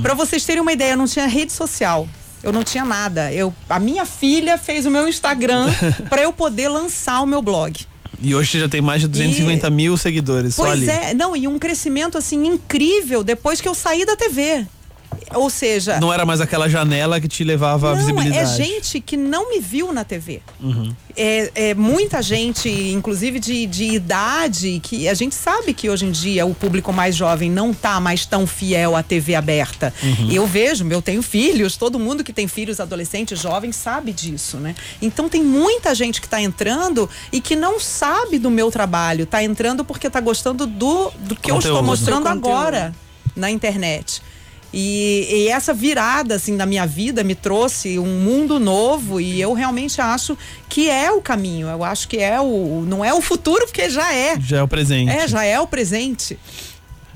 Para 0.00 0.14
vocês 0.14 0.44
terem 0.44 0.62
uma 0.62 0.72
ideia, 0.72 0.92
eu 0.92 0.96
não 0.96 1.06
tinha 1.06 1.26
rede 1.26 1.52
social. 1.52 2.08
Eu 2.44 2.52
não 2.52 2.62
tinha 2.62 2.84
nada. 2.84 3.32
Eu, 3.32 3.52
a 3.68 3.80
minha 3.80 4.06
filha 4.06 4.56
fez 4.56 4.86
o 4.86 4.90
meu 4.90 5.08
Instagram 5.08 5.66
para 6.08 6.22
eu 6.22 6.32
poder 6.32 6.68
lançar 6.68 7.20
o 7.22 7.26
meu 7.26 7.42
blog. 7.42 7.84
E 8.22 8.34
hoje 8.34 8.52
você 8.52 8.60
já 8.60 8.68
tem 8.68 8.80
mais 8.80 9.00
de 9.00 9.08
250 9.08 9.68
mil 9.70 9.96
seguidores 9.96 10.54
Pois 10.54 10.86
é, 10.86 11.12
não, 11.12 11.36
e 11.36 11.48
um 11.48 11.58
crescimento 11.58 12.16
assim 12.16 12.46
incrível 12.46 13.24
depois 13.24 13.60
que 13.60 13.68
eu 13.68 13.74
saí 13.74 14.06
da 14.06 14.16
TV. 14.16 14.64
Ou 15.34 15.50
seja, 15.50 16.00
Não 16.00 16.12
era 16.12 16.24
mais 16.24 16.40
aquela 16.40 16.68
janela 16.68 17.20
que 17.20 17.28
te 17.28 17.44
levava 17.44 17.88
à 17.88 17.90
não, 17.90 17.98
visibilidade. 17.98 18.38
é 18.38 18.64
gente 18.64 18.98
que 19.00 19.16
não 19.16 19.50
me 19.50 19.60
viu 19.60 19.92
na 19.92 20.02
TV. 20.02 20.40
Uhum. 20.60 20.94
É, 21.16 21.50
é 21.54 21.74
muita 21.74 22.22
gente, 22.22 22.68
inclusive 22.70 23.38
de, 23.38 23.66
de 23.66 23.84
idade, 23.84 24.80
que 24.82 25.06
a 25.08 25.12
gente 25.14 25.34
sabe 25.34 25.74
que 25.74 25.90
hoje 25.90 26.06
em 26.06 26.10
dia 26.10 26.46
o 26.46 26.54
público 26.54 26.92
mais 26.92 27.14
jovem 27.14 27.50
não 27.50 27.74
tá 27.74 28.00
mais 28.00 28.24
tão 28.24 28.46
fiel 28.46 28.96
à 28.96 29.02
TV 29.02 29.34
aberta. 29.34 29.92
Uhum. 30.02 30.30
Eu 30.30 30.46
vejo, 30.46 30.86
eu 30.88 31.02
tenho 31.02 31.20
filhos, 31.22 31.76
todo 31.76 31.98
mundo 31.98 32.24
que 32.24 32.32
tem 32.32 32.48
filhos 32.48 32.80
adolescentes, 32.80 33.38
jovens, 33.38 33.76
sabe 33.76 34.12
disso, 34.12 34.56
né? 34.56 34.74
Então 35.02 35.28
tem 35.28 35.42
muita 35.42 35.94
gente 35.94 36.20
que 36.22 36.28
tá 36.28 36.40
entrando 36.40 37.08
e 37.30 37.40
que 37.40 37.54
não 37.54 37.78
sabe 37.78 38.38
do 38.38 38.50
meu 38.50 38.70
trabalho, 38.70 39.26
tá 39.26 39.42
entrando 39.42 39.84
porque 39.84 40.08
tá 40.08 40.20
gostando 40.20 40.66
do, 40.66 41.10
do 41.18 41.36
que 41.36 41.50
eu 41.50 41.58
estou 41.58 41.72
Conteúdo. 41.76 41.82
mostrando 41.84 42.22
Do 42.24 42.28
conteúdo. 42.30 42.46
agora 42.48 42.94
na 43.36 43.50
internet. 43.50 44.22
E, 44.72 45.26
e 45.30 45.48
essa 45.48 45.72
virada 45.72 46.34
assim 46.34 46.56
da 46.56 46.66
minha 46.66 46.86
vida 46.86 47.24
me 47.24 47.34
trouxe 47.34 47.98
um 47.98 48.20
mundo 48.20 48.60
novo 48.60 49.20
e 49.20 49.40
eu 49.40 49.54
realmente 49.54 50.00
acho 50.00 50.36
que 50.68 50.90
é 50.90 51.10
o 51.10 51.22
caminho. 51.22 51.68
Eu 51.68 51.82
acho 51.82 52.06
que 52.06 52.18
é 52.18 52.38
o 52.40 52.84
não 52.86 53.04
é 53.04 53.14
o 53.14 53.22
futuro 53.22 53.64
porque 53.64 53.88
já 53.88 54.12
é. 54.14 54.38
Já 54.40 54.58
é 54.58 54.62
o 54.62 54.68
presente. 54.68 55.10
É, 55.10 55.26
já 55.26 55.44
é 55.44 55.58
o 55.58 55.66
presente. 55.66 56.38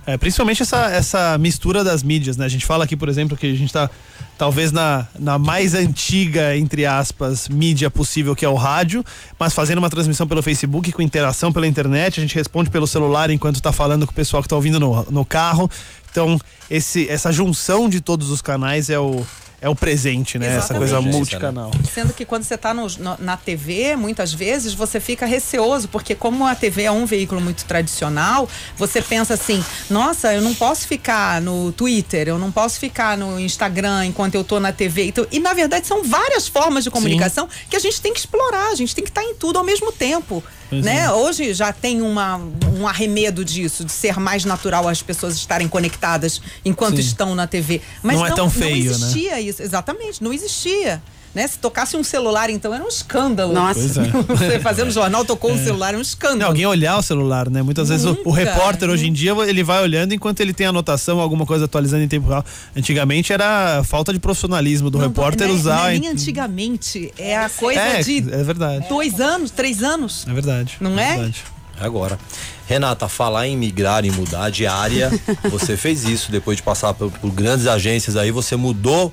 É, 0.06 0.16
principalmente 0.16 0.62
essa, 0.62 0.90
essa 0.90 1.38
mistura 1.38 1.85
das 1.85 2.02
mídias, 2.02 2.37
né? 2.37 2.44
A 2.44 2.49
gente 2.49 2.66
fala 2.66 2.85
aqui, 2.85 2.97
por 2.97 3.09
exemplo, 3.09 3.37
que 3.37 3.47
a 3.47 3.54
gente 3.54 3.73
tá 3.73 3.88
talvez 4.37 4.73
na, 4.73 5.06
na 5.16 5.38
mais 5.38 5.75
antiga, 5.75 6.56
entre 6.56 6.85
aspas, 6.85 7.49
mídia 7.49 7.88
possível, 7.88 8.35
que 8.35 8.44
é 8.44 8.49
o 8.49 8.56
rádio, 8.56 9.04
mas 9.38 9.54
fazendo 9.54 9.78
uma 9.78 9.88
transmissão 9.88 10.26
pelo 10.26 10.42
Facebook, 10.42 10.90
com 10.90 11.00
interação 11.00 11.52
pela 11.52 11.66
internet, 11.66 12.18
a 12.18 12.23
gente 12.23 12.35
responde 12.35 12.68
pelo 12.68 12.87
celular 12.87 13.30
enquanto 13.30 13.62
tá 13.62 13.71
falando 13.71 14.04
com 14.04 14.11
o 14.11 14.14
pessoal 14.14 14.42
que 14.42 14.49
tá 14.49 14.56
ouvindo 14.56 14.80
no, 14.80 15.06
no 15.11 15.25
carro. 15.25 15.71
Então, 16.12 16.38
esse, 16.71 17.09
essa 17.09 17.33
junção 17.33 17.88
de 17.88 18.00
todos 18.00 18.31
os 18.31 18.42
canais 18.42 18.90
é 18.90 18.99
o, 18.99 19.26
é 19.62 19.69
o 19.69 19.75
presente, 19.75 20.38
né? 20.38 20.57
Essa 20.57 20.75
coisa 20.75 20.97
Exatamente. 20.97 21.16
multicanal. 21.16 21.71
Sendo 21.90 22.12
que 22.12 22.26
quando 22.26 22.42
você 22.42 22.54
está 22.54 22.75
na 23.19 23.37
TV, 23.37 23.97
muitas 23.97 24.35
vezes 24.35 24.75
você 24.75 25.00
fica 25.00 25.25
receoso, 25.25 25.88
porque 25.88 26.14
como 26.14 26.47
a 26.47 26.54
TV 26.54 26.83
é 26.83 26.92
um 26.92 27.07
veículo 27.07 27.40
muito 27.40 27.64
tradicional, 27.64 28.47
você 28.76 29.00
pensa 29.00 29.35
assim, 29.35 29.64
nossa, 29.88 30.35
eu 30.35 30.42
não 30.42 30.52
posso 30.54 30.87
ficar 30.87 31.40
no 31.40 31.73
Twitter, 31.73 32.28
eu 32.28 32.38
não 32.38 32.52
posso 32.52 32.78
ficar 32.78 33.16
no 33.16 33.40
Instagram 33.40 34.04
enquanto 34.04 34.35
eu 34.35 34.45
tô 34.45 34.61
na 34.61 34.71
TV. 34.71 35.07
Então, 35.07 35.26
e 35.33 35.40
na 35.40 35.54
verdade 35.54 35.87
são 35.87 36.04
várias 36.04 36.47
formas 36.47 36.85
de 36.85 36.90
comunicação 36.90 37.49
que 37.71 37.76
a 37.76 37.81
gente 37.81 38.02
tem 38.02 38.12
que 38.12 38.19
explorar, 38.19 38.71
a 38.71 38.75
gente 38.75 38.95
tem 38.95 39.02
que 39.02 39.11
estar 39.11 39.25
em 39.25 39.35
tudo 39.35 39.59
ao 39.59 39.64
mesmo 39.64 39.90
tempo. 39.90 40.45
Pois 40.72 40.86
né? 40.86 41.00
é. 41.00 41.12
Hoje 41.12 41.52
já 41.52 41.70
tem 41.70 42.00
uma, 42.00 42.40
um 42.78 42.88
arremedo 42.88 43.44
disso, 43.44 43.84
de 43.84 43.92
ser 43.92 44.18
mais 44.18 44.46
natural 44.46 44.88
as 44.88 45.02
pessoas 45.02 45.36
estarem 45.36 45.68
conectadas 45.68 46.40
enquanto 46.64 46.96
Sim. 46.96 47.02
estão 47.02 47.34
na 47.34 47.46
TV. 47.46 47.82
Mas 48.02 48.16
Não 48.16 48.26
é 48.26 48.30
tão 48.30 48.48
feio, 48.48 48.90
né? 48.92 48.98
não 48.98 49.06
existia 49.06 49.38
isso, 49.38 49.62
exatamente, 49.62 50.24
não 50.24 50.32
existia. 50.32 51.02
Né? 51.34 51.46
Se 51.46 51.58
tocasse 51.58 51.96
um 51.96 52.04
celular, 52.04 52.50
então, 52.50 52.74
era 52.74 52.84
um 52.84 52.88
escândalo. 52.88 53.52
Nossa. 53.54 53.80
Pois 53.80 53.96
é. 53.96 54.10
Você 54.50 54.60
fazendo 54.60 54.90
jornal, 54.92 55.24
tocou 55.24 55.50
um 55.50 55.56
celular, 55.64 55.94
é 55.94 55.96
um 55.96 56.00
escândalo. 56.02 56.40
Não, 56.40 56.46
alguém 56.48 56.66
olhar 56.66 56.98
o 56.98 57.02
celular, 57.02 57.48
né? 57.48 57.62
Muitas 57.62 57.88
vezes 57.88 58.04
o, 58.04 58.10
o 58.10 58.14
Nunca, 58.16 58.32
repórter 58.44 58.90
hoje 58.90 59.06
em 59.08 59.12
dia 59.12 59.32
ele 59.46 59.62
vai 59.62 59.82
olhando 59.82 60.12
enquanto 60.12 60.40
ele 60.40 60.52
tem 60.52 60.66
anotação, 60.66 61.20
alguma 61.20 61.46
coisa 61.46 61.64
atualizando 61.64 62.02
em 62.02 62.08
tempo 62.08 62.28
real. 62.28 62.44
Antigamente 62.76 63.32
era 63.32 63.82
falta 63.84 64.12
de 64.12 64.18
profissionalismo 64.18 64.90
do 64.90 64.98
Não, 64.98 65.06
repórter 65.08 65.48
não 65.48 65.54
é- 65.54 65.58
usar. 65.58 65.76
Não 65.76 65.86
é 65.86 65.96
em- 65.96 66.00
nem 66.00 66.10
antigamente, 66.10 67.12
é 67.16 67.36
a 67.36 67.48
coisa 67.48 67.80
é, 67.80 68.02
de 68.02 68.18
é 68.18 68.42
verdade. 68.42 68.86
dois 68.88 69.18
anos, 69.20 69.50
três 69.50 69.82
anos. 69.82 70.26
É 70.28 70.32
verdade. 70.34 70.76
Não 70.80 70.98
é? 70.98 71.14
verdade. 71.16 71.44
Agora. 71.80 72.18
Renata, 72.66 73.08
falar 73.08 73.46
em 73.48 73.56
migrar, 73.56 74.04
em 74.04 74.10
mudar 74.10 74.50
de 74.50 74.66
área, 74.66 75.10
você 75.50 75.76
fez 75.76 76.04
isso 76.04 76.30
depois 76.30 76.56
de 76.58 76.62
passar 76.62 76.94
por, 76.94 77.10
por 77.10 77.30
grandes 77.30 77.66
agências 77.66 78.16
aí, 78.16 78.30
você 78.30 78.54
mudou, 78.56 79.12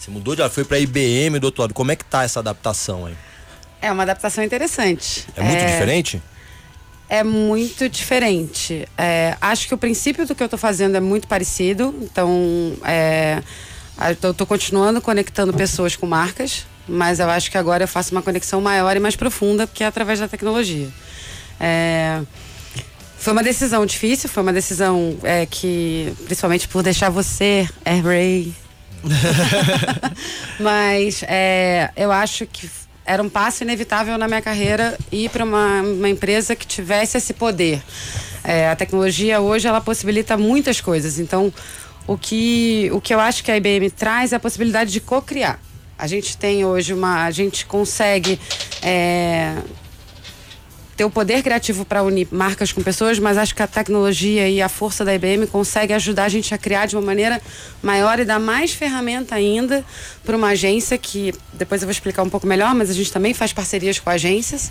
você 0.00 0.10
mudou 0.10 0.34
de 0.34 0.48
foi 0.48 0.64
pra 0.64 0.78
IBM 0.78 1.38
do 1.38 1.44
outro 1.44 1.60
lado. 1.60 1.74
Como 1.74 1.92
é 1.92 1.96
que 1.96 2.04
tá 2.06 2.24
essa 2.24 2.40
adaptação 2.40 3.04
aí? 3.04 3.14
É 3.82 3.92
uma 3.92 4.02
adaptação 4.02 4.42
interessante. 4.42 5.26
É 5.36 5.42
muito 5.42 5.66
diferente? 5.66 6.22
É 7.06 7.22
muito 7.22 7.86
diferente. 7.86 8.88
É, 8.96 9.36
acho 9.42 9.68
que 9.68 9.74
o 9.74 9.78
princípio 9.78 10.26
do 10.26 10.34
que 10.34 10.42
eu 10.42 10.48
tô 10.48 10.56
fazendo 10.56 10.96
é 10.96 11.00
muito 11.00 11.28
parecido. 11.28 11.94
Então, 12.00 12.72
é, 12.82 13.42
eu 14.22 14.32
tô 14.32 14.46
continuando 14.46 15.02
conectando 15.02 15.52
pessoas 15.52 15.94
com 15.96 16.06
marcas, 16.06 16.66
mas 16.88 17.20
eu 17.20 17.28
acho 17.28 17.50
que 17.50 17.58
agora 17.58 17.84
eu 17.84 17.88
faço 17.88 18.12
uma 18.12 18.22
conexão 18.22 18.58
maior 18.58 18.96
e 18.96 19.00
mais 19.00 19.16
profunda, 19.16 19.66
porque 19.66 19.84
é 19.84 19.86
através 19.86 20.18
da 20.18 20.26
tecnologia. 20.26 20.88
É, 21.58 22.22
foi 23.18 23.34
uma 23.34 23.42
decisão 23.42 23.84
difícil, 23.84 24.30
foi 24.30 24.42
uma 24.42 24.52
decisão 24.52 25.18
é, 25.22 25.44
que, 25.44 26.10
principalmente 26.24 26.68
por 26.68 26.82
deixar 26.82 27.10
você, 27.10 27.68
Air 27.84 28.02
Ray, 28.02 28.54
mas 30.60 31.22
é, 31.26 31.90
eu 31.96 32.12
acho 32.12 32.46
que 32.46 32.68
era 33.04 33.22
um 33.22 33.28
passo 33.28 33.64
inevitável 33.64 34.16
na 34.16 34.28
minha 34.28 34.42
carreira 34.42 34.96
ir 35.10 35.30
para 35.30 35.44
uma, 35.44 35.82
uma 35.82 36.08
empresa 36.08 36.54
que 36.54 36.66
tivesse 36.66 37.16
esse 37.16 37.34
poder. 37.34 37.82
É, 38.44 38.68
a 38.68 38.76
tecnologia 38.76 39.40
hoje 39.40 39.66
ela 39.66 39.80
possibilita 39.80 40.36
muitas 40.36 40.80
coisas. 40.80 41.18
Então, 41.18 41.52
o 42.06 42.16
que, 42.16 42.90
o 42.92 43.00
que 43.00 43.12
eu 43.14 43.20
acho 43.20 43.42
que 43.42 43.50
a 43.50 43.56
IBM 43.56 43.90
traz 43.90 44.32
é 44.32 44.36
a 44.36 44.40
possibilidade 44.40 44.92
de 44.92 45.00
co-criar. 45.00 45.58
A 45.98 46.06
gente 46.06 46.36
tem 46.36 46.64
hoje 46.64 46.94
uma. 46.94 47.24
A 47.24 47.30
gente 47.30 47.66
consegue. 47.66 48.40
é, 48.82 49.54
ter 51.00 51.04
o 51.06 51.10
poder 51.10 51.42
criativo 51.42 51.82
para 51.82 52.02
unir 52.02 52.28
marcas 52.30 52.72
com 52.72 52.82
pessoas, 52.82 53.18
mas 53.18 53.38
acho 53.38 53.54
que 53.54 53.62
a 53.62 53.66
tecnologia 53.66 54.46
e 54.50 54.60
a 54.60 54.68
força 54.68 55.02
da 55.02 55.14
IBM 55.14 55.46
consegue 55.46 55.94
ajudar 55.94 56.24
a 56.24 56.28
gente 56.28 56.52
a 56.52 56.58
criar 56.58 56.84
de 56.84 56.94
uma 56.94 57.00
maneira 57.00 57.40
maior 57.82 58.18
e 58.20 58.24
dar 58.26 58.38
mais 58.38 58.72
ferramenta 58.72 59.34
ainda 59.34 59.82
para 60.22 60.36
uma 60.36 60.48
agência 60.48 60.98
que 60.98 61.32
depois 61.54 61.80
eu 61.80 61.86
vou 61.86 61.90
explicar 61.90 62.22
um 62.22 62.28
pouco 62.28 62.46
melhor, 62.46 62.74
mas 62.74 62.90
a 62.90 62.92
gente 62.92 63.10
também 63.10 63.32
faz 63.32 63.50
parcerias 63.50 63.98
com 63.98 64.10
agências 64.10 64.70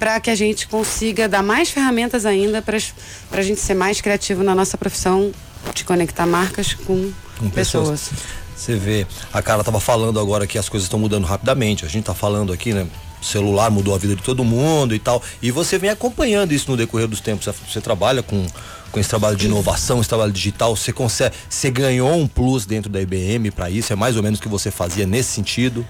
para 0.00 0.18
que 0.18 0.30
a 0.30 0.34
gente 0.34 0.66
consiga 0.66 1.28
dar 1.28 1.44
mais 1.44 1.70
ferramentas 1.70 2.26
ainda 2.26 2.60
para 2.60 2.76
a 2.76 3.42
gente 3.42 3.60
ser 3.60 3.74
mais 3.74 4.00
criativo 4.00 4.42
na 4.42 4.56
nossa 4.56 4.76
profissão 4.76 5.30
de 5.76 5.84
conectar 5.84 6.26
marcas 6.26 6.74
com, 6.74 7.12
Com 7.38 7.50
pessoas. 7.50 8.08
pessoas. 8.08 8.20
Você 8.56 8.74
vê, 8.74 9.06
a 9.32 9.40
Carla 9.40 9.62
tava 9.62 9.78
falando 9.78 10.18
agora 10.18 10.44
que 10.44 10.58
as 10.58 10.68
coisas 10.68 10.86
estão 10.86 10.98
mudando 10.98 11.24
rapidamente. 11.24 11.84
A 11.84 11.88
gente 11.88 12.02
tá 12.02 12.14
falando 12.14 12.52
aqui, 12.52 12.74
né? 12.74 12.84
Celular 13.20 13.70
mudou 13.70 13.94
a 13.94 13.98
vida 13.98 14.14
de 14.14 14.22
todo 14.22 14.44
mundo 14.44 14.94
e 14.94 14.98
tal. 14.98 15.22
E 15.42 15.50
você 15.50 15.78
vem 15.78 15.90
acompanhando 15.90 16.52
isso 16.52 16.70
no 16.70 16.76
decorrer 16.76 17.08
dos 17.08 17.20
tempos. 17.20 17.48
Você 17.68 17.80
trabalha 17.80 18.22
com, 18.22 18.46
com 18.90 19.00
esse 19.00 19.08
trabalho 19.08 19.36
de 19.36 19.46
inovação, 19.46 20.00
esse 20.00 20.08
trabalho 20.08 20.32
digital. 20.32 20.74
Você 20.76 20.92
consegue. 20.92 21.34
Você 21.48 21.70
ganhou 21.70 22.14
um 22.14 22.26
plus 22.26 22.66
dentro 22.66 22.90
da 22.90 23.00
IBM 23.00 23.50
para 23.50 23.70
isso? 23.70 23.92
É 23.92 23.96
mais 23.96 24.16
ou 24.16 24.22
menos 24.22 24.38
o 24.38 24.42
que 24.42 24.48
você 24.48 24.70
fazia 24.70 25.06
nesse 25.06 25.30
sentido? 25.30 25.86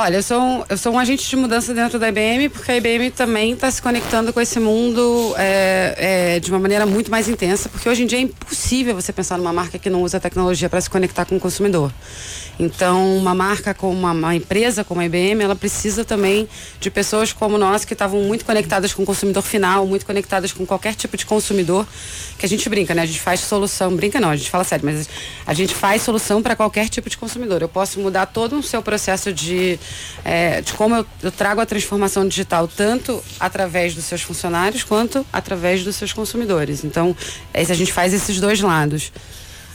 Olha, 0.00 0.18
eu 0.18 0.22
sou, 0.22 0.40
um, 0.40 0.64
eu 0.68 0.76
sou 0.76 0.92
um 0.92 0.98
agente 1.00 1.28
de 1.28 1.34
mudança 1.34 1.74
dentro 1.74 1.98
da 1.98 2.08
IBM, 2.08 2.50
porque 2.50 2.70
a 2.70 2.76
IBM 2.76 3.10
também 3.10 3.54
está 3.54 3.68
se 3.68 3.82
conectando 3.82 4.32
com 4.32 4.40
esse 4.40 4.60
mundo 4.60 5.34
é, 5.36 6.36
é, 6.36 6.38
de 6.38 6.52
uma 6.52 6.60
maneira 6.60 6.86
muito 6.86 7.10
mais 7.10 7.28
intensa, 7.28 7.68
porque 7.68 7.88
hoje 7.88 8.04
em 8.04 8.06
dia 8.06 8.18
é 8.18 8.20
impossível 8.22 8.94
você 8.94 9.12
pensar 9.12 9.36
numa 9.36 9.52
marca 9.52 9.76
que 9.76 9.90
não 9.90 10.04
usa 10.04 10.20
tecnologia 10.20 10.68
para 10.68 10.80
se 10.80 10.88
conectar 10.88 11.24
com 11.24 11.34
o 11.34 11.40
consumidor. 11.40 11.92
Então, 12.60 13.16
uma 13.16 13.34
marca 13.34 13.72
como 13.72 13.92
uma, 13.92 14.10
uma 14.12 14.34
empresa 14.34 14.82
como 14.82 15.00
a 15.00 15.04
IBM, 15.04 15.42
ela 15.42 15.54
precisa 15.54 16.04
também 16.04 16.48
de 16.80 16.90
pessoas 16.90 17.32
como 17.32 17.56
nós 17.56 17.84
que 17.84 17.92
estavam 17.92 18.20
muito 18.22 18.44
conectadas 18.44 18.92
com 18.92 19.04
o 19.04 19.06
consumidor 19.06 19.42
final, 19.42 19.86
muito 19.86 20.04
conectadas 20.04 20.52
com 20.52 20.66
qualquer 20.66 20.94
tipo 20.94 21.16
de 21.16 21.24
consumidor, 21.24 21.86
que 22.36 22.44
a 22.44 22.48
gente 22.48 22.68
brinca, 22.68 22.94
né? 22.94 23.02
A 23.02 23.06
gente 23.06 23.20
faz 23.20 23.40
solução, 23.40 23.94
brinca 23.94 24.20
não, 24.20 24.30
a 24.30 24.36
gente 24.36 24.50
fala 24.50 24.64
sério, 24.64 24.84
mas 24.84 25.08
a 25.46 25.54
gente 25.54 25.72
faz 25.72 26.02
solução 26.02 26.42
para 26.42 26.56
qualquer 26.56 26.88
tipo 26.88 27.08
de 27.08 27.16
consumidor. 27.16 27.62
Eu 27.62 27.68
posso 27.68 28.00
mudar 28.00 28.26
todo 28.26 28.58
o 28.58 28.62
seu 28.62 28.82
processo 28.82 29.32
de, 29.32 29.78
é, 30.24 30.60
de 30.60 30.72
como 30.72 30.96
eu, 30.96 31.06
eu 31.22 31.30
trago 31.30 31.60
a 31.60 31.66
transformação 31.66 32.26
digital, 32.26 32.68
tanto 32.68 33.22
através 33.38 33.94
dos 33.94 34.04
seus 34.04 34.22
funcionários 34.22 34.82
quanto 34.84 35.24
através 35.32 35.84
dos 35.84 35.96
seus 35.96 36.12
consumidores. 36.12 36.84
Então, 36.84 37.16
é, 37.52 37.62
a 37.62 37.74
gente 37.74 37.92
faz 37.92 38.12
esses 38.12 38.40
dois 38.40 38.60
lados. 38.60 39.12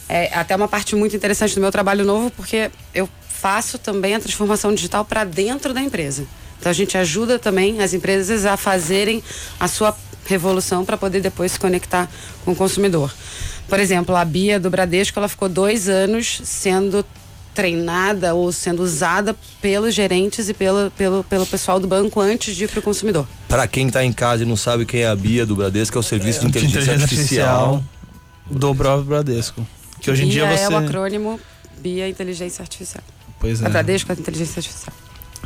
É 0.08 0.34
até 0.34 0.56
uma 0.56 0.68
parte 0.68 0.96
muito 0.96 1.16
interessante 1.16 1.56
do 1.56 1.62
meu 1.62 1.72
trabalho 1.72 2.06
novo, 2.06 2.30
porque 2.32 2.70
eu 2.94 3.10
faço 3.28 3.78
também 3.78 4.16
a 4.16 4.20
transformação 4.20 4.74
digital 4.74 5.04
para 5.04 5.24
dentro 5.24 5.74
da 5.74 5.82
empresa. 5.82 6.26
Então 6.60 6.70
a 6.70 6.74
gente 6.74 6.98
ajuda 6.98 7.38
também 7.38 7.82
as 7.82 7.94
empresas 7.94 8.46
a 8.46 8.56
fazerem 8.56 9.22
a 9.60 9.68
sua 9.68 9.94
revolução 10.26 10.86
para 10.86 10.96
poder 10.96 11.20
depois 11.20 11.52
se 11.52 11.60
conectar 11.60 12.10
com 12.46 12.54
o 12.54 12.56
consumidor. 12.56 13.14
Por 13.68 13.82
exemplo, 13.82 14.16
a 14.16 14.24
Bia 14.24 14.60
do 14.60 14.70
Bradesco, 14.70 15.20
ela 15.20 15.28
ficou 15.28 15.50
dois 15.50 15.90
anos 15.90 16.42
sendo 16.46 17.06
treinada 17.54 18.34
ou 18.34 18.52
sendo 18.52 18.84
usada 18.84 19.36
pelos 19.62 19.94
gerentes 19.94 20.50
e 20.50 20.54
pelo, 20.54 20.92
pelo, 20.92 21.24
pelo 21.24 21.46
pessoal 21.46 21.80
do 21.80 21.88
banco 21.88 22.20
antes 22.20 22.56
de 22.56 22.66
ir 22.66 22.68
para 22.68 22.80
o 22.80 22.84
consumidor. 22.84 23.28
Para 23.48 23.68
quem 23.68 23.90
tá 23.90 24.04
em 24.04 24.12
casa 24.12 24.44
e 24.44 24.46
não 24.46 24.56
sabe 24.56 24.86
quem 24.86 25.02
é 25.02 25.08
a 25.08 25.16
Bia 25.16 25.46
do 25.46 25.56
Bradesco, 25.56 25.98
é 25.98 26.00
o 26.00 26.04
serviço 26.04 26.42
de 26.42 26.48
inteligência, 26.48 26.94
artificial. 26.94 27.84
do 28.50 28.76
próprio 28.76 29.06
Bradesco. 29.06 29.66
Que 30.00 30.12
hoje 30.12 30.26
em 30.26 30.30
dia 30.30 30.46
você. 30.46 30.64
é 30.64 30.70
o 30.70 30.78
acrônimo 30.78 31.40
Bia 31.80 32.10
Inteligência 32.10 32.62
Artificial. 32.62 33.04
Pois 33.40 33.64
A 33.64 33.68
é. 33.68 33.70
Bradesco 33.70 34.12
é 34.12 34.16
Inteligência 34.16 34.60
Artificial. 34.60 34.94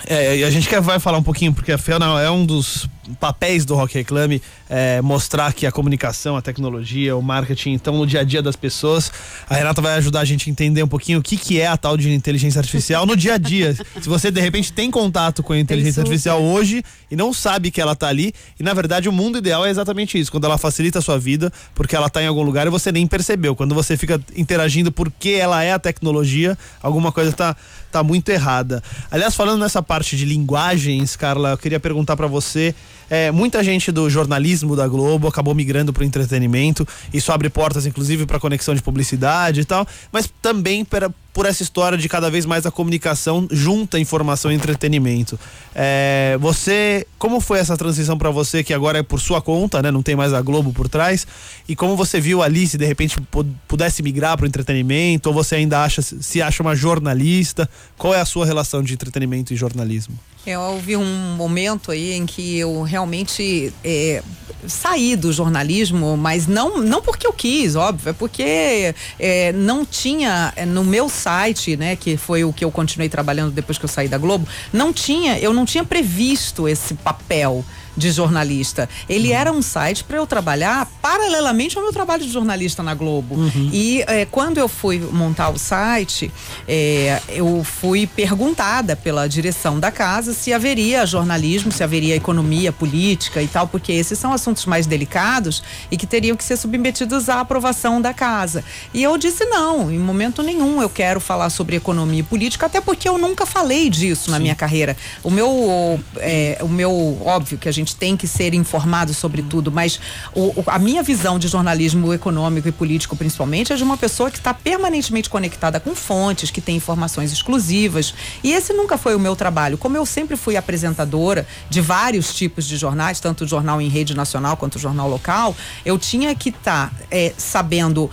É, 0.05 0.37
e 0.37 0.43
a 0.43 0.49
gente 0.49 0.69
quer, 0.69 0.79
vai 0.79 0.99
falar 0.99 1.17
um 1.17 1.23
pouquinho, 1.23 1.53
porque 1.53 1.71
afinal 1.71 2.19
é 2.19 2.29
um 2.29 2.45
dos 2.45 2.87
papéis 3.19 3.65
do 3.65 3.75
Rock 3.75 3.95
Reclame 3.95 4.41
é, 4.69 5.01
mostrar 5.01 5.53
que 5.53 5.65
a 5.65 5.71
comunicação, 5.71 6.35
a 6.35 6.41
tecnologia, 6.41 7.15
o 7.15 7.21
marketing 7.21 7.73
estão 7.73 7.97
no 7.97 8.05
dia 8.05 8.21
a 8.21 8.23
dia 8.23 8.41
das 8.41 8.55
pessoas. 8.55 9.11
A 9.49 9.55
Renata 9.55 9.81
vai 9.81 9.93
ajudar 9.95 10.21
a 10.21 10.25
gente 10.25 10.49
a 10.49 10.51
entender 10.51 10.83
um 10.83 10.87
pouquinho 10.87 11.19
o 11.19 11.21
que, 11.21 11.37
que 11.37 11.59
é 11.59 11.67
a 11.67 11.77
tal 11.77 11.97
de 11.97 12.13
inteligência 12.13 12.59
artificial 12.59 13.05
no 13.05 13.15
dia 13.15 13.35
a 13.35 13.37
dia. 13.37 13.73
Se 14.01 14.07
você 14.07 14.29
de 14.29 14.41
repente 14.41 14.73
tem 14.73 14.91
contato 14.91 15.41
com 15.41 15.53
a 15.53 15.59
inteligência 15.59 16.01
artificial 16.01 16.41
hoje 16.41 16.83
e 17.09 17.15
não 17.15 17.33
sabe 17.33 17.71
que 17.71 17.79
ela 17.79 17.95
tá 17.95 18.07
ali, 18.07 18.33
e 18.59 18.63
na 18.63 18.73
verdade 18.73 19.07
o 19.07 19.11
mundo 19.11 19.37
ideal 19.37 19.65
é 19.65 19.69
exatamente 19.69 20.19
isso, 20.19 20.31
quando 20.31 20.45
ela 20.45 20.57
facilita 20.57 20.99
a 20.99 21.01
sua 21.01 21.17
vida, 21.17 21.51
porque 21.73 21.95
ela 21.95 22.09
tá 22.09 22.21
em 22.21 22.27
algum 22.27 22.43
lugar 22.43 22.67
e 22.67 22.69
você 22.69 22.91
nem 22.91 23.07
percebeu. 23.07 23.55
Quando 23.55 23.73
você 23.73 23.95
fica 23.95 24.19
interagindo 24.35 24.91
porque 24.91 25.29
ela 25.29 25.63
é 25.63 25.71
a 25.71 25.79
tecnologia, 25.79 26.57
alguma 26.81 27.11
coisa 27.11 27.31
tá, 27.31 27.55
tá 27.91 28.03
muito 28.03 28.29
errada. 28.29 28.83
Aliás, 29.09 29.35
falando 29.35 29.61
nessa 29.61 29.81
parte 29.81 30.17
de 30.17 30.25
linguagens, 30.25 31.15
Carla, 31.15 31.51
eu 31.51 31.57
queria 31.57 31.79
perguntar 31.79 32.17
para 32.17 32.27
você 32.27 32.75
é, 33.09 33.31
muita 33.31 33.63
gente 33.63 33.91
do 33.91 34.09
jornalismo 34.09 34.75
da 34.75 34.87
Globo 34.87 35.27
acabou 35.27 35.55
migrando 35.55 35.93
para 35.93 36.01
o 36.03 36.05
entretenimento. 36.05 36.87
Isso 37.13 37.31
abre 37.31 37.49
portas, 37.49 37.85
inclusive, 37.85 38.25
para 38.25 38.39
conexão 38.39 38.75
de 38.75 38.81
publicidade 38.81 39.61
e 39.61 39.65
tal, 39.65 39.87
mas 40.11 40.31
também 40.41 40.83
para 40.83 41.09
por 41.37 41.45
essa 41.45 41.61
história 41.61 41.99
de 41.99 42.09
cada 42.09 42.31
vez 42.31 42.47
mais 42.47 42.65
a 42.65 42.71
comunicação 42.71 43.47
junta 43.51 43.99
informação 43.99 44.51
e 44.51 44.55
entretenimento. 44.55 45.39
É, 45.75 46.35
você, 46.39 47.05
como 47.19 47.39
foi 47.39 47.59
essa 47.59 47.77
transição 47.77 48.17
para 48.17 48.31
você 48.31 48.63
que 48.63 48.73
agora 48.73 48.97
é 48.97 49.03
por 49.03 49.19
sua 49.21 49.39
conta, 49.39 49.79
né? 49.83 49.91
Não 49.91 50.01
tem 50.01 50.15
mais 50.15 50.33
a 50.33 50.41
Globo 50.41 50.73
por 50.73 50.89
trás? 50.89 51.27
E 51.69 51.75
como 51.75 51.95
você 51.95 52.19
viu 52.19 52.41
ali 52.41 52.65
se 52.65 52.75
de 52.75 52.85
repente 52.85 53.21
pu- 53.21 53.45
pudesse 53.67 54.01
migrar 54.01 54.35
para 54.35 54.45
o 54.45 54.47
entretenimento 54.47 55.29
ou 55.29 55.35
você 55.35 55.57
ainda 55.57 55.83
acha 55.83 56.01
se 56.01 56.41
acha 56.41 56.63
uma 56.63 56.75
jornalista? 56.75 57.69
Qual 57.99 58.15
é 58.15 58.19
a 58.19 58.25
sua 58.25 58.43
relação 58.43 58.81
de 58.81 58.93
entretenimento 58.95 59.53
e 59.53 59.55
jornalismo? 59.55 60.17
Eu 60.43 60.61
houve 60.61 60.95
um 60.97 61.35
momento 61.35 61.91
aí 61.91 62.13
em 62.13 62.25
que 62.25 62.57
eu 62.57 62.81
realmente 62.81 63.71
é, 63.83 64.23
saí 64.65 65.13
do 65.17 65.31
jornalismo, 65.33 66.15
mas 66.15 66.47
não, 66.47 66.77
não 66.81 67.01
porque 67.01 67.27
eu 67.27 67.33
quis, 67.33 67.75
óbvio, 67.75 68.11
é 68.11 68.13
porque 68.13 68.95
é, 69.19 69.51
não 69.51 69.85
tinha 69.85 70.53
é, 70.55 70.65
no 70.65 70.85
meu 70.85 71.09
site, 71.27 71.75
né, 71.75 71.97
que 71.97 72.15
foi 72.15 72.45
o 72.45 72.53
que 72.53 72.63
eu 72.63 72.71
continuei 72.71 73.09
trabalhando 73.09 73.51
depois 73.51 73.77
que 73.77 73.83
eu 73.83 73.89
saí 73.89 74.07
da 74.07 74.17
Globo, 74.17 74.47
não 74.71 74.93
tinha, 74.93 75.37
eu 75.39 75.53
não 75.53 75.65
tinha 75.65 75.83
previsto 75.83 76.69
esse 76.69 76.93
papel 76.93 77.65
de 77.97 78.11
jornalista. 78.11 78.87
Ele 79.09 79.31
era 79.31 79.51
um 79.51 79.61
site 79.61 80.03
para 80.03 80.17
eu 80.17 80.27
trabalhar 80.27 80.85
paralelamente 81.01 81.77
ao 81.77 81.83
meu 81.83 81.91
trabalho 81.91 82.23
de 82.23 82.31
jornalista 82.31 82.83
na 82.83 82.93
Globo. 82.93 83.35
E 83.73 84.03
eh, 84.07 84.27
quando 84.29 84.59
eu 84.59 84.67
fui 84.67 84.99
montar 84.99 85.49
o 85.49 85.57
site, 85.57 86.31
eh, 86.67 87.19
eu 87.29 87.63
fui 87.63 88.05
perguntada 88.05 88.95
pela 88.95 89.27
direção 89.27 89.79
da 89.79 89.91
casa 89.91 90.33
se 90.33 90.53
haveria 90.53 91.05
jornalismo, 91.05 91.71
se 91.71 91.83
haveria 91.83 92.15
economia, 92.15 92.71
política 92.71 93.41
e 93.41 93.47
tal, 93.47 93.67
porque 93.67 93.91
esses 93.91 94.19
são 94.19 94.31
assuntos 94.31 94.65
mais 94.65 94.85
delicados 94.85 95.63
e 95.89 95.97
que 95.97 96.05
teriam 96.05 96.37
que 96.37 96.43
ser 96.43 96.57
submetidos 96.57 97.29
à 97.29 97.39
aprovação 97.39 97.99
da 97.99 98.13
casa. 98.13 98.63
E 98.93 99.01
eu 99.01 99.17
disse 99.17 99.45
não, 99.45 99.91
em 99.91 99.97
momento 99.97 100.43
nenhum 100.43 100.81
eu 100.81 100.89
quero 100.89 101.19
falar 101.19 101.49
sobre 101.49 101.75
economia 101.75 102.19
e 102.19 102.23
política, 102.23 102.67
até 102.67 102.79
porque 102.79 103.09
eu 103.09 103.17
nunca 103.17 103.45
falei 103.45 103.89
disso 103.89 104.29
na 104.29 104.39
minha 104.39 104.55
carreira. 104.55 104.95
O 105.23 105.31
meu, 105.31 105.99
é, 106.17 106.59
o 106.61 106.67
meu, 106.67 107.17
óbvio 107.25 107.57
que 107.57 107.67
a 107.67 107.71
gente 107.71 107.86
tem 107.95 108.17
que 108.17 108.27
ser 108.27 108.53
informado 108.53 109.13
sobre 109.13 109.41
tudo, 109.41 109.71
mas 109.71 109.99
o- 110.33 110.59
o- 110.59 110.63
a 110.67 110.79
minha 110.79 111.03
visão 111.03 111.37
de 111.39 111.47
jornalismo 111.47 112.13
econômico 112.13 112.67
e 112.67 112.71
político, 112.71 113.15
principalmente, 113.15 113.71
é 113.71 113.75
de 113.75 113.83
uma 113.83 113.97
pessoa 113.97 114.29
que 114.31 114.37
está 114.37 114.53
permanentemente 114.53 115.29
conectada 115.29 115.79
com 115.79 115.95
fontes, 115.95 116.51
que 116.51 116.61
tem 116.61 116.75
informações 116.75 117.31
exclusivas. 117.31 118.13
E 118.43 118.51
esse 118.51 118.73
nunca 118.73 118.97
foi 118.97 119.15
o 119.15 119.19
meu 119.19 119.35
trabalho. 119.35 119.77
Como 119.77 119.95
eu 119.95 120.05
sempre 120.05 120.35
fui 120.35 120.55
apresentadora 120.57 121.47
de 121.69 121.81
vários 121.81 122.33
tipos 122.33 122.65
de 122.67 122.77
jornais, 122.77 123.19
tanto 123.19 123.43
o 123.43 123.47
jornal 123.47 123.81
em 123.81 123.89
rede 123.89 124.15
nacional 124.15 124.57
quanto 124.57 124.75
o 124.75 124.79
jornal 124.79 125.09
local, 125.09 125.55
eu 125.85 125.97
tinha 125.97 126.33
que 126.35 126.49
estar 126.49 126.93
sabendo 127.37 128.09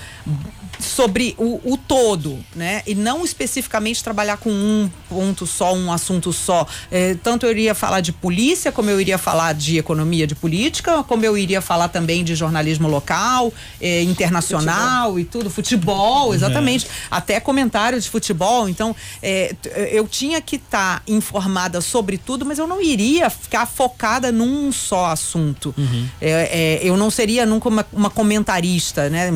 sobre 0.84 1.34
o, 1.38 1.60
o 1.72 1.76
todo, 1.76 2.38
né? 2.54 2.82
E 2.86 2.94
não 2.94 3.24
especificamente 3.24 4.02
trabalhar 4.04 4.36
com 4.36 4.50
um 4.50 4.90
ponto 5.08 5.46
só, 5.46 5.74
um 5.74 5.90
assunto 5.92 6.32
só. 6.32 6.66
Eh, 6.90 7.16
tanto 7.22 7.46
eu 7.46 7.50
iria 7.50 7.74
falar 7.74 8.00
de 8.00 8.12
polícia, 8.12 8.70
como 8.70 8.90
eu 8.90 9.00
iria 9.00 9.18
falar 9.18 9.54
de 9.54 9.78
economia 9.78 10.26
de 10.26 10.34
política, 10.34 11.02
como 11.04 11.24
eu 11.24 11.36
iria 11.36 11.60
falar 11.60 11.88
também 11.88 12.22
de 12.22 12.34
jornalismo 12.34 12.86
local, 12.88 13.52
eh, 13.80 14.02
internacional 14.02 15.18
e 15.18 15.24
tudo, 15.24 15.48
futebol, 15.50 16.34
exatamente. 16.34 16.86
Até 17.10 17.40
comentários 17.40 18.04
de 18.04 18.10
futebol. 18.10 18.68
Então, 18.68 18.94
t- 19.20 19.70
eu 19.92 20.06
tinha 20.06 20.40
que 20.40 20.56
estar 20.56 21.02
informada 21.08 21.80
sobre 21.80 22.18
tudo, 22.18 22.44
mas 22.44 22.58
eu 22.58 22.66
não 22.66 22.80
iria 22.80 23.30
ficar 23.30 23.66
focada 23.66 24.30
num 24.30 24.70
só 24.72 25.06
assunto. 25.06 25.74
É, 26.20 26.30
é, 26.30 26.80
eu 26.82 26.96
não 26.96 27.10
seria 27.10 27.46
nunca 27.46 27.68
uma, 27.68 27.86
uma 27.92 28.10
comentarista, 28.10 29.08
né? 29.08 29.30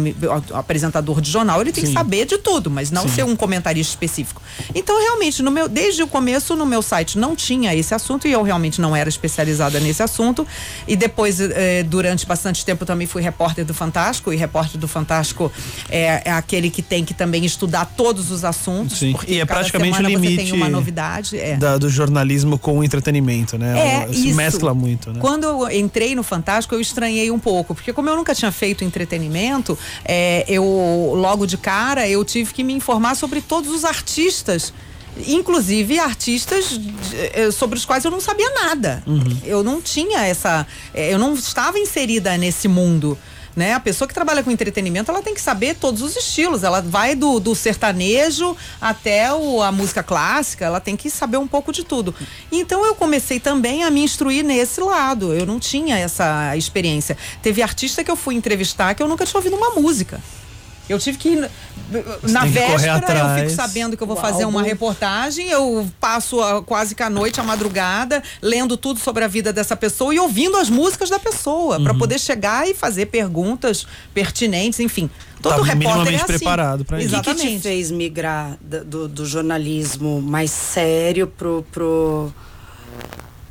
Apresentador 0.52 1.20
de 1.20 1.30
ele 1.60 1.72
tem 1.72 1.84
que 1.84 1.92
saber 1.92 2.24
de 2.26 2.38
tudo, 2.38 2.70
mas 2.70 2.90
não 2.90 3.08
ser 3.08 3.24
um 3.24 3.36
comentarista 3.36 3.92
específico. 3.92 4.40
Então, 4.74 4.98
realmente, 5.00 5.42
no 5.42 5.50
meu, 5.50 5.68
desde 5.68 6.02
o 6.02 6.06
começo, 6.06 6.54
no 6.56 6.66
meu 6.66 6.82
site 6.82 7.18
não 7.18 7.34
tinha 7.36 7.74
esse 7.74 7.94
assunto 7.94 8.26
e 8.26 8.32
eu 8.32 8.42
realmente 8.42 8.80
não 8.80 8.94
era 8.94 9.08
especializada 9.08 9.78
nesse 9.80 10.02
assunto. 10.02 10.46
E 10.86 10.96
depois, 10.96 11.40
eh, 11.40 11.82
durante 11.82 12.26
bastante 12.26 12.64
tempo, 12.64 12.84
também 12.84 13.06
fui 13.06 13.22
repórter 13.22 13.64
do 13.64 13.74
Fantástico, 13.74 14.32
e 14.32 14.36
repórter 14.36 14.78
do 14.80 14.88
Fantástico 14.88 15.50
é, 15.88 16.22
é 16.24 16.30
aquele 16.32 16.70
que 16.70 16.82
tem 16.82 17.04
que 17.04 17.14
também 17.14 17.44
estudar 17.44 17.84
todos 17.96 18.30
os 18.30 18.44
assuntos. 18.44 18.98
Sim. 18.98 19.12
porque 19.12 19.32
E 19.32 19.40
é 19.40 19.44
praticamente 19.44 19.98
o 20.00 20.02
Você 20.02 20.08
limite 20.08 20.36
tem 20.44 20.52
uma 20.52 20.68
novidade. 20.68 21.38
É. 21.38 21.56
Da- 21.56 21.78
do 21.78 21.88
jornalismo 21.88 22.58
com 22.58 22.78
o 22.78 22.84
entretenimento, 22.84 23.56
né? 23.58 24.06
É, 24.08 24.12
Se 24.12 24.32
mescla 24.32 24.74
muito, 24.74 25.12
né? 25.12 25.20
Quando 25.20 25.44
eu 25.44 25.70
entrei 25.70 26.14
no 26.14 26.22
Fantástico, 26.22 26.74
eu 26.74 26.80
estranhei 26.80 27.30
um 27.30 27.38
pouco, 27.38 27.74
porque 27.74 27.92
como 27.92 28.08
eu 28.08 28.16
nunca 28.16 28.34
tinha 28.34 28.50
feito 28.50 28.82
entretenimento, 28.84 29.78
é, 30.04 30.44
eu 30.48 31.12
logo 31.28 31.46
de 31.46 31.56
cara 31.58 32.08
eu 32.08 32.24
tive 32.24 32.52
que 32.54 32.64
me 32.64 32.72
informar 32.72 33.14
sobre 33.14 33.40
todos 33.40 33.70
os 33.70 33.84
artistas. 33.84 34.72
Inclusive 35.26 35.98
artistas 35.98 36.78
eh, 37.34 37.50
sobre 37.50 37.76
os 37.78 37.84
quais 37.84 38.04
eu 38.04 38.10
não 38.10 38.20
sabia 38.20 38.48
nada. 38.50 39.02
Eu 39.44 39.62
não 39.64 39.80
tinha 39.82 40.20
essa. 40.26 40.66
eh, 40.94 41.12
Eu 41.12 41.18
não 41.18 41.34
estava 41.34 41.78
inserida 41.78 42.36
nesse 42.38 42.68
mundo. 42.68 43.18
Né? 43.56 43.74
A 43.74 43.80
pessoa 43.80 44.06
que 44.06 44.14
trabalha 44.14 44.40
com 44.44 44.52
entretenimento, 44.52 45.10
ela 45.10 45.20
tem 45.20 45.34
que 45.34 45.40
saber 45.40 45.74
todos 45.74 46.00
os 46.00 46.14
estilos. 46.16 46.62
Ela 46.62 46.80
vai 46.80 47.16
do, 47.16 47.40
do 47.40 47.56
sertanejo 47.56 48.56
até 48.80 49.32
o- 49.34 49.60
a 49.60 49.72
música 49.72 50.00
clássica, 50.00 50.64
ela 50.64 50.78
tem 50.78 50.94
que 50.96 51.10
saber 51.10 51.38
um 51.38 51.48
pouco 51.48 51.72
de 51.72 51.82
tudo. 51.82 52.14
Então 52.52 52.86
eu 52.86 52.94
comecei 52.94 53.40
também 53.40 53.82
a 53.82 53.90
me 53.90 54.00
instruir 54.04 54.44
nesse 54.44 54.80
lado. 54.80 55.34
Eu 55.34 55.44
não 55.44 55.58
tinha 55.58 55.98
essa 55.98 56.56
experiência. 56.56 57.16
Teve 57.42 57.60
artista 57.60 58.04
que 58.04 58.10
eu 58.10 58.16
fui 58.16 58.36
entrevistar 58.36 58.94
que 58.94 59.02
eu 59.02 59.08
nunca 59.08 59.26
tinha 59.26 59.38
ouvido 59.40 59.56
uma 59.56 59.70
música. 59.70 60.20
Eu 60.88 60.98
tive 60.98 61.18
que 61.18 61.28
ir 61.30 61.50
na- 62.22 62.42
que 62.42 62.48
véspera, 62.48 63.18
eu 63.20 63.38
fico 63.40 63.50
sabendo 63.50 63.96
que 63.96 64.02
eu 64.02 64.06
vou 64.06 64.16
fazer 64.16 64.44
uma 64.44 64.62
reportagem, 64.62 65.48
eu 65.48 65.86
passo 66.00 66.40
a- 66.40 66.62
quase 66.62 66.94
que 66.94 67.02
a 67.02 67.10
noite, 67.10 67.40
a 67.40 67.42
madrugada, 67.44 68.22
lendo 68.40 68.76
tudo 68.76 68.98
sobre 69.00 69.24
a 69.24 69.28
vida 69.28 69.52
dessa 69.52 69.76
pessoa 69.76 70.14
e 70.14 70.18
ouvindo 70.18 70.56
as 70.56 70.70
músicas 70.70 71.10
da 71.10 71.18
pessoa, 71.18 71.80
pra 71.82 71.94
poder 71.94 72.18
chegar 72.18 72.68
e 72.68 72.74
fazer 72.74 73.06
perguntas 73.06 73.86
pertinentes, 74.14 74.80
enfim. 74.80 75.10
Todo 75.42 75.58
Tá 75.64 75.72
repórter 75.72 76.14
é 76.14 76.16
assim. 76.16 76.26
preparado 76.26 76.84
pra 76.84 77.00
isso. 77.00 77.14
O 77.16 77.22
que, 77.22 77.30
que 77.30 77.34
te 77.34 77.40
Exatamente. 77.42 77.62
fez 77.62 77.90
migrar 77.92 78.56
do, 78.60 79.06
do 79.06 79.24
jornalismo 79.24 80.20
mais 80.20 80.50
sério 80.50 81.28
pro, 81.28 81.64
pro, 81.70 82.32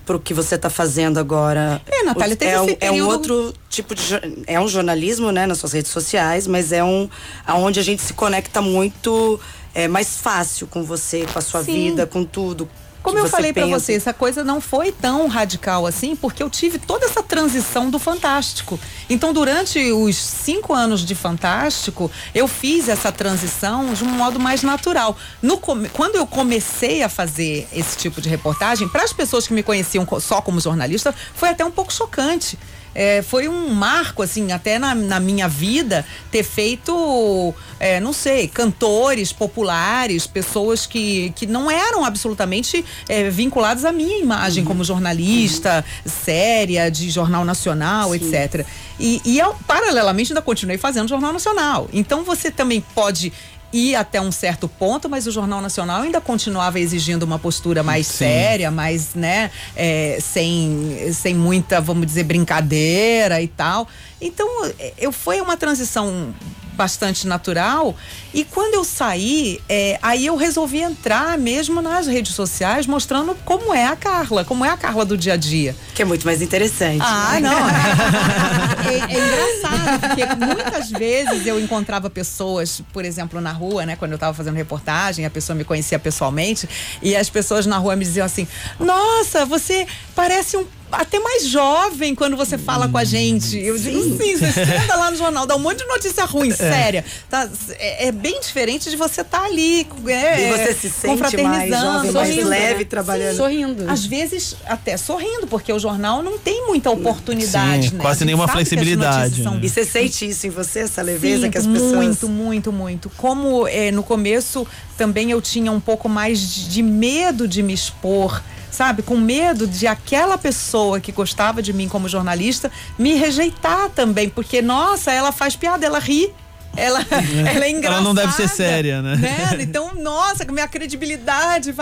pro 0.07 0.19
que 0.19 0.33
você 0.33 0.55
está 0.55 0.69
fazendo 0.69 1.19
agora? 1.19 1.79
É, 1.85 2.03
Natália, 2.03 2.35
teve 2.35 2.51
é, 2.53 2.59
um, 2.61 2.63
esse 2.65 2.77
é 2.79 2.89
um 2.89 2.93
período- 2.93 3.11
outro 3.11 3.53
tipo 3.69 3.93
de 3.93 4.03
é 4.47 4.59
um 4.59 4.67
jornalismo, 4.67 5.31
né, 5.31 5.45
nas 5.45 5.59
suas 5.59 5.73
redes 5.73 5.91
sociais, 5.91 6.47
mas 6.47 6.71
é 6.71 6.83
um 6.83 7.07
aonde 7.45 7.79
a 7.79 7.83
gente 7.83 8.01
se 8.01 8.13
conecta 8.13 8.61
muito 8.61 9.39
é 9.75 9.87
mais 9.87 10.17
fácil 10.17 10.65
com 10.65 10.81
você, 10.83 11.25
com 11.31 11.37
a 11.37 11.41
sua 11.41 11.63
Sim. 11.63 11.73
vida, 11.73 12.07
com 12.07 12.23
tudo. 12.23 12.67
Como 13.03 13.17
eu 13.19 13.27
falei 13.29 13.53
pra 13.53 13.63
pensa. 13.63 13.79
você, 13.79 13.93
essa 13.93 14.13
coisa 14.13 14.43
não 14.43 14.59
foi 14.59 14.91
tão 14.91 15.27
radical 15.27 15.85
assim, 15.85 16.15
porque 16.15 16.43
eu 16.43 16.49
tive 16.49 16.77
toda 16.77 17.05
essa 17.05 17.23
transição 17.23 17.89
do 17.89 17.97
Fantástico. 17.97 18.79
Então, 19.09 19.31
durante 19.31 19.79
os 19.93 20.15
cinco 20.17 20.73
anos 20.73 21.05
de 21.05 21.15
Fantástico, 21.15 22.11
eu 22.35 22.47
fiz 22.47 22.89
essa 22.89 23.11
transição 23.11 23.93
de 23.93 24.03
um 24.03 24.07
modo 24.09 24.39
mais 24.39 24.61
natural. 24.63 25.15
No 25.41 25.57
quando 25.57 26.15
eu 26.15 26.27
comecei 26.27 27.01
a 27.03 27.09
fazer 27.09 27.67
esse 27.71 27.95
tipo 27.97 28.19
de 28.19 28.27
reportagem, 28.29 28.87
para 28.89 29.03
as 29.03 29.13
pessoas 29.13 29.47
que 29.47 29.53
me 29.53 29.63
conheciam 29.63 30.05
co- 30.05 30.19
só 30.19 30.41
como 30.41 30.59
jornalista, 30.59 31.13
foi 31.33 31.49
até 31.49 31.63
um 31.63 31.71
pouco 31.71 31.93
chocante. 31.93 32.57
É, 32.99 33.21
foi 33.21 33.47
um 33.47 33.69
marco, 33.69 34.23
assim, 34.23 34.51
até 34.51 34.79
na, 34.79 34.95
na 34.95 35.19
minha 35.19 35.47
vida, 35.47 36.03
ter 36.31 36.41
feito, 36.41 37.53
é, 37.79 37.99
não 37.99 38.11
sei, 38.11 38.47
cantores 38.47 39.31
populares, 39.31 40.25
pessoas 40.25 40.87
que, 40.87 41.31
que 41.35 41.45
não 41.45 41.69
eram 41.69 42.03
absolutamente 42.03 42.83
é, 43.07 43.29
vinculadas 43.29 43.85
à 43.85 43.91
minha 43.91 44.17
imagem 44.17 44.63
como 44.65 44.83
jornalista, 44.83 45.85
séria, 46.07 46.89
de 46.89 47.11
jornal 47.11 47.45
nacional, 47.45 48.15
etc. 48.15 48.65
E, 48.99 49.21
e 49.23 49.37
eu, 49.37 49.55
paralelamente, 49.67 50.31
ainda 50.31 50.41
continuei 50.41 50.79
fazendo 50.79 51.07
jornal 51.07 51.31
nacional. 51.31 51.87
Então, 51.93 52.23
você 52.23 52.49
também 52.49 52.81
pode 52.95 53.31
ir 53.77 53.95
até 53.95 54.19
um 54.19 54.31
certo 54.31 54.67
ponto, 54.67 55.07
mas 55.07 55.27
o 55.27 55.31
Jornal 55.31 55.61
Nacional 55.61 56.01
ainda 56.01 56.19
continuava 56.19 56.79
exigindo 56.79 57.23
uma 57.23 57.37
postura 57.37 57.83
mais 57.83 58.07
séria, 58.07 58.71
mais, 58.71 59.13
né, 59.13 59.51
é, 59.75 60.17
sem, 60.21 61.11
sem 61.13 61.35
muita, 61.35 61.79
vamos 61.79 62.07
dizer, 62.07 62.23
brincadeira 62.23 63.41
e 63.41 63.47
tal. 63.47 63.87
Então, 64.19 64.47
é, 64.79 64.93
eu 64.97 65.11
foi 65.11 65.39
uma 65.41 65.55
transição 65.55 66.33
bastante 66.77 67.27
natural 67.27 67.95
e 68.33 68.43
quando 68.45 68.75
eu 68.75 68.83
saí, 68.83 69.59
é, 69.67 69.97
aí 70.01 70.25
eu 70.25 70.35
resolvi 70.35 70.79
entrar 70.79 71.37
mesmo 71.37 71.81
nas 71.81 72.05
redes 72.07 72.35
sociais 72.35 72.85
mostrando 72.85 73.35
como 73.43 73.73
é 73.73 73.87
a 73.87 73.95
Carla, 73.95 74.45
como 74.45 74.63
é 74.63 74.69
a 74.69 74.77
Carla 74.77 75.03
do 75.03 75.17
dia 75.17 75.33
a 75.33 75.37
dia. 75.37 75.75
Que 75.95 76.03
é 76.03 76.05
muito 76.05 76.23
mais 76.25 76.41
interessante. 76.41 77.01
Ah, 77.03 77.39
né? 77.39 77.49
não. 77.49 77.57
É, 78.87 78.99
é 78.99 79.19
engraçado, 79.19 79.99
porque 79.99 80.45
muitas 80.45 80.89
vezes 80.91 81.45
eu 81.45 81.59
encontrava 81.59 82.09
pessoas, 82.09 82.81
por 82.93 83.03
exemplo, 83.03 83.41
na 83.41 83.51
rua, 83.51 83.85
né? 83.85 83.97
Quando 83.97 84.11
eu 84.11 84.15
estava 84.15 84.33
fazendo 84.33 84.55
reportagem, 84.55 85.25
a 85.25 85.29
pessoa 85.29 85.57
me 85.57 85.65
conhecia 85.65 85.99
pessoalmente, 85.99 86.69
e 87.01 87.13
as 87.13 87.29
pessoas 87.29 87.65
na 87.65 87.77
rua 87.77 87.97
me 87.97 88.05
diziam 88.05 88.25
assim: 88.25 88.47
Nossa, 88.79 89.45
você 89.45 89.85
parece 90.15 90.55
um, 90.55 90.65
até 90.91 91.19
mais 91.19 91.47
jovem 91.47 92.15
quando 92.15 92.37
você 92.37 92.57
fala 92.57 92.87
com 92.87 92.97
a 92.97 93.03
gente. 93.03 93.57
Eu 93.57 93.77
digo, 93.77 94.01
sim, 94.17 94.37
você 94.37 94.51
senta 94.65 94.95
lá 94.95 95.11
no 95.11 95.17
jornal, 95.17 95.45
dá 95.45 95.55
um 95.55 95.59
monte 95.59 95.79
de 95.79 95.85
notícia 95.85 96.25
ruim, 96.25 96.51
séria. 96.51 97.03
Tá, 97.29 97.49
é, 97.77 98.07
é 98.07 98.11
bem 98.11 98.39
diferente 98.39 98.89
de 98.89 98.95
você 98.95 99.21
estar 99.21 99.43
ali, 99.43 99.87
é, 100.07 100.47
E 100.47 100.51
você 100.51 100.73
se 100.73 100.89
sente 100.89 101.07
mais 101.07 101.21
confraternizando, 101.21 101.71
jovem, 101.71 102.11
mais 102.11 102.29
sorrindo, 102.29 102.49
leve 102.49 102.79
né? 102.79 102.85
trabalhando. 102.85 103.31
Sim. 103.31 103.37
Sorrindo. 103.37 103.89
Às 103.89 104.05
vezes 104.05 104.55
até 104.65 104.97
sorrindo, 104.97 105.47
porque 105.47 105.71
o 105.71 105.79
jornal 105.79 106.21
não 106.23 106.37
tem 106.37 106.65
muita 106.67 106.89
oportunidade, 106.89 107.89
Sim, 107.89 107.95
né? 107.95 108.01
quase 108.01 108.25
nenhuma 108.25 108.47
flexibilidade, 108.47 109.43
são 109.43 109.55
né? 109.55 109.61
E 109.63 109.69
você 109.69 109.85
sente 109.85 110.27
isso 110.27 110.47
em 110.47 110.49
você, 110.49 110.79
essa 110.79 111.01
leveza 111.01 111.43
Sinto 111.43 111.51
que 111.51 111.57
as 111.57 111.67
pessoas. 111.67 111.91
Muito, 111.93 112.29
muito, 112.29 112.71
muito. 112.71 113.11
Como 113.17 113.67
eh, 113.67 113.91
no 113.91 114.03
começo 114.03 114.65
também 114.97 115.31
eu 115.31 115.41
tinha 115.41 115.71
um 115.71 115.79
pouco 115.79 116.09
mais 116.09 116.39
de, 116.39 116.69
de 116.69 116.81
medo 116.81 117.47
de 117.47 117.61
me 117.61 117.73
expor. 117.73 118.41
Sabe, 118.71 119.01
com 119.01 119.17
medo 119.17 119.65
de 119.65 119.87
aquela 119.87 120.37
pessoa 120.37 120.99
que 120.99 121.11
gostava 121.11 121.61
de 121.61 121.71
mim 121.73 121.87
como 121.87 122.07
jornalista 122.07 122.71
me 122.97 123.15
rejeitar 123.15 123.89
também, 123.89 124.29
porque, 124.29 124.61
nossa, 124.61 125.11
ela 125.11 125.31
faz 125.31 125.55
piada, 125.55 125.85
ela 125.85 125.99
ri. 125.99 126.31
Ela, 126.75 126.99
ela 127.09 127.65
é 127.65 127.69
engraçada. 127.69 128.01
Ela 128.01 128.01
não 128.01 128.13
deve 128.13 128.33
ser 128.33 128.47
séria, 128.47 129.01
né? 129.01 129.17
Então, 129.59 129.95
nossa, 129.95 130.45
minha 130.45 130.67
credibilidade. 130.67 131.73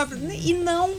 E 0.42 0.54
não. 0.54 0.94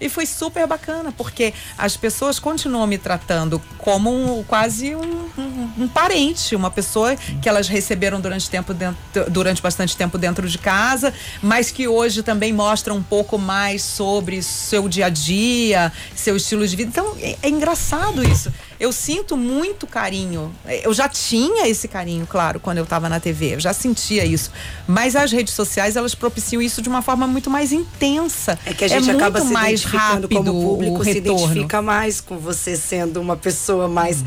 E 0.00 0.08
foi 0.08 0.26
super 0.26 0.66
bacana, 0.66 1.10
porque 1.16 1.54
as 1.78 1.96
pessoas 1.96 2.38
continuam 2.38 2.86
me 2.86 2.98
tratando 2.98 3.60
como 3.78 4.10
um- 4.12 4.42
quase 4.44 4.94
um, 4.94 5.00
um- 5.38 5.70
um 5.78 5.88
parente, 5.88 6.54
uma 6.54 6.70
pessoa 6.70 7.16
que 7.40 7.48
elas 7.48 7.66
receberam 7.68 8.20
durante, 8.20 8.50
tempo 8.50 8.74
dentro, 8.74 8.98
durante 9.30 9.62
bastante 9.62 9.96
tempo 9.96 10.18
dentro 10.18 10.48
de 10.48 10.58
casa, 10.58 11.14
mas 11.42 11.70
que 11.70 11.88
hoje 11.88 12.22
também 12.22 12.52
mostra 12.52 12.92
um 12.92 13.02
pouco 13.02 13.38
mais 13.38 13.82
sobre 13.82 14.42
seu 14.42 14.86
dia 14.88 15.06
a 15.06 15.08
dia, 15.08 15.90
seu 16.14 16.36
estilo 16.36 16.66
de 16.68 16.76
vida. 16.76 16.90
Então 16.90 17.16
é, 17.20 17.36
é 17.42 17.48
engraçado 17.48 18.22
isso. 18.22 18.52
Eu 18.78 18.92
sinto 18.92 19.36
muito 19.36 19.86
carinho. 19.86 20.54
Eu 20.82 20.92
já 20.92 21.08
tinha 21.08 21.66
esse 21.66 21.88
carinho, 21.88 22.26
claro, 22.26 22.60
quando 22.60 22.78
eu 22.78 22.84
estava 22.84 23.08
na 23.08 23.18
TV. 23.18 23.54
Eu 23.54 23.60
já 23.60 23.72
sentia 23.72 24.24
isso. 24.24 24.50
Mas 24.86 25.16
as 25.16 25.32
redes 25.32 25.54
sociais, 25.54 25.96
elas 25.96 26.14
propiciam 26.14 26.60
isso 26.60 26.82
de 26.82 26.88
uma 26.88 27.02
forma 27.02 27.26
muito 27.26 27.50
mais 27.50 27.72
intensa. 27.72 28.58
É 28.66 28.74
que 28.74 28.84
a 28.84 28.88
gente 28.88 29.04
muito 29.06 29.16
acaba 29.16 29.40
se 29.40 29.52
mais 29.52 29.80
identificando 29.80 30.22
rápido 30.22 30.28
como 30.28 30.62
público, 30.62 31.00
o 31.00 31.04
se 31.04 31.18
identifica 31.18 31.80
mais 31.82 32.20
com 32.20 32.38
você 32.38 32.76
sendo 32.76 33.20
uma 33.20 33.36
pessoa 33.36 33.88
mais 33.88 34.22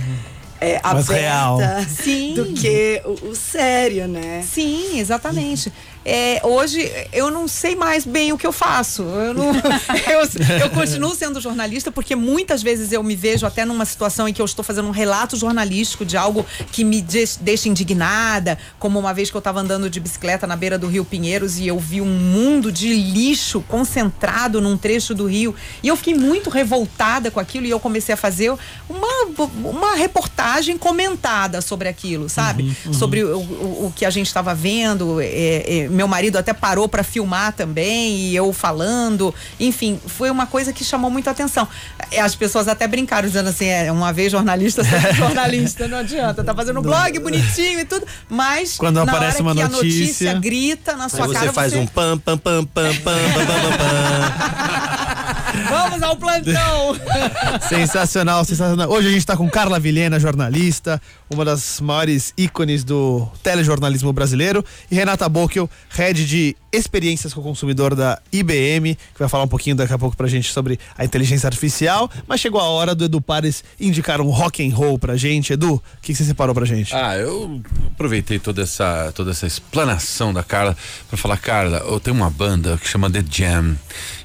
é, 0.61 0.79
Mais 0.83 1.09
aberta 1.09 1.13
real. 1.13 1.57
Sim. 1.87 2.33
do 2.33 2.53
que 2.53 3.01
o, 3.05 3.29
o 3.29 3.35
sério, 3.35 4.07
né? 4.07 4.43
Sim, 4.45 4.99
exatamente. 4.99 5.71
É, 6.09 6.41
hoje 6.43 6.91
eu 7.13 7.29
não 7.29 7.47
sei 7.47 7.75
mais 7.75 8.03
bem 8.03 8.33
o 8.33 8.37
que 8.37 8.47
eu 8.47 8.51
faço. 8.51 9.03
Eu, 9.03 9.33
não, 9.35 9.53
eu, 10.09 10.59
eu 10.59 10.69
continuo 10.71 11.13
sendo 11.13 11.39
jornalista 11.39 11.91
porque 11.91 12.15
muitas 12.15 12.63
vezes 12.63 12.91
eu 12.91 13.03
me 13.03 13.15
vejo 13.15 13.45
até 13.45 13.63
numa 13.63 13.85
situação 13.85 14.27
em 14.27 14.33
que 14.33 14.41
eu 14.41 14.45
estou 14.45 14.65
fazendo 14.65 14.87
um 14.87 14.91
relato 14.91 15.37
jornalístico 15.37 16.03
de 16.03 16.17
algo 16.17 16.43
que 16.71 16.83
me 16.83 16.99
deixa 16.99 17.69
indignada, 17.69 18.57
como 18.79 18.97
uma 18.97 19.13
vez 19.13 19.29
que 19.29 19.37
eu 19.37 19.39
estava 19.39 19.59
andando 19.59 19.87
de 19.87 19.99
bicicleta 19.99 20.47
na 20.47 20.55
beira 20.55 20.79
do 20.79 20.87
Rio 20.87 21.05
Pinheiros 21.05 21.59
e 21.59 21.67
eu 21.67 21.77
vi 21.77 22.01
um 22.01 22.07
mundo 22.07 22.71
de 22.71 22.91
lixo 22.91 23.61
concentrado 23.67 24.59
num 24.59 24.77
trecho 24.77 25.13
do 25.13 25.27
rio 25.27 25.53
e 25.83 25.89
eu 25.89 25.95
fiquei 25.95 26.15
muito 26.15 26.49
revoltada 26.49 27.29
com 27.29 27.39
aquilo 27.39 27.67
e 27.67 27.69
eu 27.69 27.79
comecei 27.79 28.13
a 28.13 28.17
fazer 28.17 28.51
uma, 28.89 29.25
uma 29.63 29.95
reportagem 29.95 30.75
comentada 30.75 31.61
sobre 31.61 31.87
aquilo, 31.87 32.27
sabe? 32.29 32.75
Sobre 32.91 33.23
o, 33.23 33.37
o, 33.37 33.85
o 33.85 33.93
que 33.95 34.05
a 34.05 34.09
gente 34.09 34.25
estava 34.25 34.55
vendo. 34.55 35.21
é, 35.21 35.81
é, 35.81 35.98
meu 35.99 36.07
marido 36.07 36.37
até 36.37 36.53
parou 36.53 36.87
para 36.87 37.03
filmar 37.03 37.51
também 37.51 38.15
e 38.15 38.33
eu 38.33 38.53
falando. 38.53 39.35
Enfim, 39.59 39.99
foi 40.07 40.29
uma 40.31 40.45
coisa 40.47 40.71
que 40.71 40.81
chamou 40.81 41.11
muito 41.11 41.29
atenção. 41.29 41.67
É, 42.09 42.21
As 42.21 42.35
pessoas 42.35 42.69
até 42.69 42.87
brincaram 42.87 43.27
dizendo 43.27 43.49
assim, 43.49 43.65
é 43.67 43.91
uma 43.91 44.13
vez 44.13 44.31
jornalista, 44.31 44.81
sempre 44.81 45.11
jornalista, 45.19 45.89
não 45.89 45.97
adianta. 45.97 46.41
Tá 46.41 46.55
fazendo 46.55 46.81
blog 46.81 47.19
bonitinho 47.19 47.81
e 47.81 47.85
tudo, 47.85 48.05
mas 48.29 48.77
Quando 48.77 48.97
aparece 49.01 49.41
uma 49.41 49.53
notícia- 49.53 49.65
a 49.65 49.83
notícia 49.83 50.33
grita 50.35 50.95
na 50.95 51.09
sua 51.09 51.25
Aí 51.25 51.33
cara, 51.33 51.47
você 51.47 51.51
faz 51.53 51.73
um 51.73 51.85
pam, 51.85 52.17
pam, 52.17 52.37
pam, 52.37 52.63
pam, 52.65 52.95
pam, 52.95 53.13
pam, 53.33 53.45
pam, 53.45 53.77
pam. 53.77 55.18
Vamos 55.67 56.01
ao 56.01 56.15
plantão! 56.15 56.95
Sensacional, 57.67 58.45
sensacional. 58.45 58.89
Hoje 58.89 59.07
a 59.07 59.11
gente 59.11 59.25
tá 59.25 59.35
com 59.35 59.49
Carla 59.49 59.79
Vilhena, 59.79 60.19
jornalista, 60.19 61.01
uma 61.29 61.43
das 61.43 61.81
maiores 61.81 62.33
ícones 62.37 62.83
do 62.83 63.27
telejornalismo 63.43 64.13
brasileiro, 64.13 64.63
e 64.89 64.95
Renata 64.95 65.27
Bockel, 65.27 65.69
head 65.89 66.25
de 66.25 66.55
experiências 66.71 67.33
com 67.33 67.41
o 67.41 67.43
consumidor 67.43 67.95
da 67.95 68.19
IBM, 68.31 68.95
que 68.95 69.19
vai 69.19 69.27
falar 69.27 69.43
um 69.43 69.47
pouquinho 69.47 69.75
daqui 69.75 69.93
a 69.93 69.97
pouco 69.97 70.15
pra 70.15 70.27
gente 70.27 70.51
sobre 70.51 70.79
a 70.97 71.03
inteligência 71.03 71.47
artificial. 71.47 72.09
Mas 72.27 72.39
chegou 72.39 72.59
a 72.59 72.65
hora 72.65 72.93
do 72.93 73.05
Edu 73.05 73.21
Pares 73.21 73.63
indicar 73.79 74.21
um 74.21 74.29
rock 74.29 74.67
and 74.67 74.73
roll 74.75 74.99
pra 74.99 75.17
gente. 75.17 75.53
Edu, 75.53 75.75
o 75.75 75.81
que, 76.01 76.13
que 76.13 76.15
você 76.15 76.23
separou 76.23 76.53
pra 76.53 76.65
gente? 76.65 76.95
Ah, 76.95 77.17
eu 77.17 77.61
aproveitei 77.87 78.39
toda 78.39 78.61
essa, 78.61 79.11
toda 79.15 79.31
essa 79.31 79.47
explanação 79.47 80.33
da 80.33 80.43
Carla 80.43 80.75
pra 81.07 81.17
falar, 81.17 81.37
Carla, 81.37 81.77
eu 81.79 81.99
tenho 81.99 82.15
uma 82.15 82.29
banda 82.29 82.77
que 82.77 82.87
chama 82.87 83.09
The 83.09 83.23
Jam. 83.29 83.75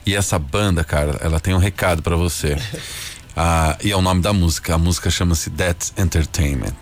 E 0.07 0.15
essa 0.15 0.39
banda, 0.39 0.85
Carla, 0.85 1.19
ela 1.23 1.41
tem 1.41 1.55
um 1.55 1.59
recado 1.59 2.03
pra 2.03 2.17
você. 2.17 2.57
Ah, 3.37 3.77
e 3.83 3.91
é 3.91 3.97
o 3.97 4.03
nome 4.03 4.23
da 4.23 4.33
música. 4.33 4.75
A 4.75 4.79
música 4.79 5.11
chama-se 5.11 5.51
That's 5.51 5.93
Entertainment. 5.99 6.75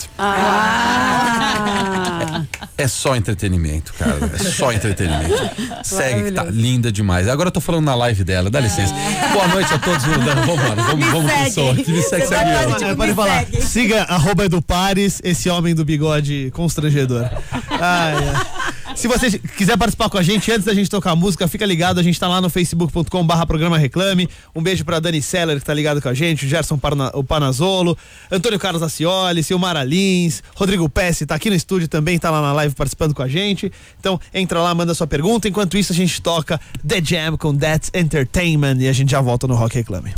É 2.76 2.86
só 2.88 3.16
entretenimento, 3.16 3.94
cara. 3.94 4.18
É 4.34 4.38
só 4.38 4.72
entretenimento. 4.72 5.34
Segue 5.82 6.24
que 6.24 6.32
tá 6.32 6.44
linda 6.44 6.92
demais. 6.92 7.28
Agora 7.28 7.48
eu 7.48 7.52
tô 7.52 7.60
falando 7.60 7.84
na 7.84 7.94
live 7.94 8.24
dela, 8.24 8.50
dá 8.50 8.60
licença. 8.60 8.92
Boa 9.32 9.48
noite 9.48 9.72
a 9.72 9.78
todos. 9.78 10.02
Vamos, 10.04 10.24
vamos, 10.24 10.84
vamos, 10.84 11.06
vamos 11.06 11.32
pro 11.32 11.50
som 11.52 11.70
aqui. 11.70 11.90
Me 11.90 12.02
segue, 12.02 12.26
segue. 12.26 12.84
É, 12.84 12.94
pode 12.94 13.14
falar. 13.14 13.46
Siga 13.46 14.02
arroba 14.02 14.44
Edu 14.44 14.60
Pares, 14.60 15.20
esse 15.24 15.48
homem 15.48 15.74
do 15.74 15.84
bigode 15.84 16.50
constrangedor. 16.52 17.30
Ai, 17.70 18.14
ai. 18.14 18.46
Se 18.94 19.08
você 19.08 19.38
quiser 19.38 19.76
participar 19.76 20.08
com 20.08 20.18
a 20.18 20.22
gente, 20.22 20.50
antes 20.50 20.64
da 20.64 20.74
gente 20.74 20.88
tocar 20.88 21.12
a 21.12 21.16
música, 21.16 21.48
fica 21.48 21.64
ligado, 21.64 21.98
a 21.98 22.02
gente 22.02 22.18
tá 22.18 22.28
lá 22.28 22.40
no 22.40 22.50
facebook.com 22.50 23.26
barra 23.26 23.46
programa 23.46 23.78
Reclame. 23.78 24.28
Um 24.54 24.62
beijo 24.62 24.84
pra 24.84 25.00
Dani 25.00 25.20
Seller, 25.22 25.58
que 25.58 25.64
tá 25.64 25.74
ligado 25.74 26.00
com 26.00 26.08
a 26.08 26.14
gente, 26.14 26.46
o 26.46 26.48
Gerson 26.48 26.78
Parna, 26.78 27.10
o 27.14 27.24
Panazolo, 27.24 27.96
Antônio 28.30 28.58
Carlos 28.58 28.82
Acioli, 28.82 29.42
Silmara 29.42 29.82
Lins, 29.82 30.42
Rodrigo 30.54 30.88
Pesce 30.88 31.26
tá 31.26 31.34
aqui 31.34 31.48
no 31.50 31.56
estúdio 31.56 31.88
também, 31.88 32.18
tá 32.18 32.30
lá 32.30 32.42
na 32.42 32.52
live 32.52 32.74
participando 32.74 33.14
com 33.14 33.22
a 33.22 33.28
gente. 33.28 33.72
Então, 33.98 34.20
entra 34.32 34.60
lá, 34.60 34.74
manda 34.74 34.94
sua 34.94 35.06
pergunta. 35.06 35.48
Enquanto 35.48 35.76
isso, 35.76 35.92
a 35.92 35.96
gente 35.96 36.20
toca 36.20 36.60
The 36.86 37.02
Jam 37.02 37.36
com 37.36 37.56
That's 37.56 37.90
Entertainment 37.94 38.76
e 38.80 38.88
a 38.88 38.92
gente 38.92 39.10
já 39.10 39.20
volta 39.20 39.46
no 39.46 39.54
Rock 39.54 39.76
Reclame. 39.76 40.12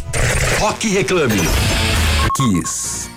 Rock 0.61 0.89
Reclame. 0.89 1.41
Kiss. 2.37 3.14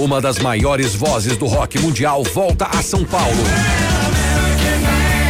Uma 0.00 0.18
das 0.18 0.38
maiores 0.38 0.94
vozes 0.94 1.36
do 1.36 1.44
rock 1.44 1.78
mundial 1.78 2.24
volta 2.24 2.64
a 2.64 2.82
São 2.82 3.04
Paulo. 3.04 3.36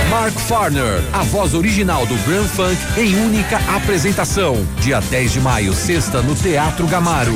Mark 0.09 0.33
Farner, 0.33 1.03
a 1.13 1.25
voz 1.25 1.55
original 1.55 2.07
do 2.07 2.15
Grand 2.19 2.47
Funk 2.47 2.79
em 2.97 3.17
única 3.17 3.57
apresentação. 3.75 4.65
Dia 4.81 5.01
10 5.01 5.33
de 5.33 5.41
maio, 5.41 5.75
sexta, 5.75 6.23
no 6.23 6.37
Teatro 6.37 6.87
Gamaro. 6.87 7.35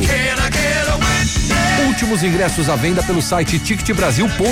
Últimos 1.89 2.23
ingressos 2.23 2.69
à 2.69 2.77
venda 2.77 3.03
pelo 3.03 3.21
site 3.21 3.59
ticketbrasil.com. 3.59 4.45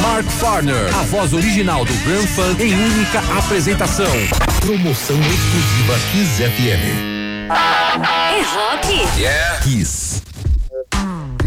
Mark 0.00 0.26
Farner, 0.26 0.96
a 0.96 1.02
voz 1.02 1.32
original 1.32 1.84
do 1.84 1.94
Grand 2.04 2.28
Funk 2.28 2.62
em 2.62 2.74
única 2.74 3.18
apresentação. 3.36 4.12
Promoção 4.60 5.18
exclusiva 5.18 5.98
Kiss 6.12 6.40
FM. 6.44 7.50
É 7.50 8.42
rock? 8.42 9.20
Yeah. 9.20 9.58
Kiss. 9.62 10.29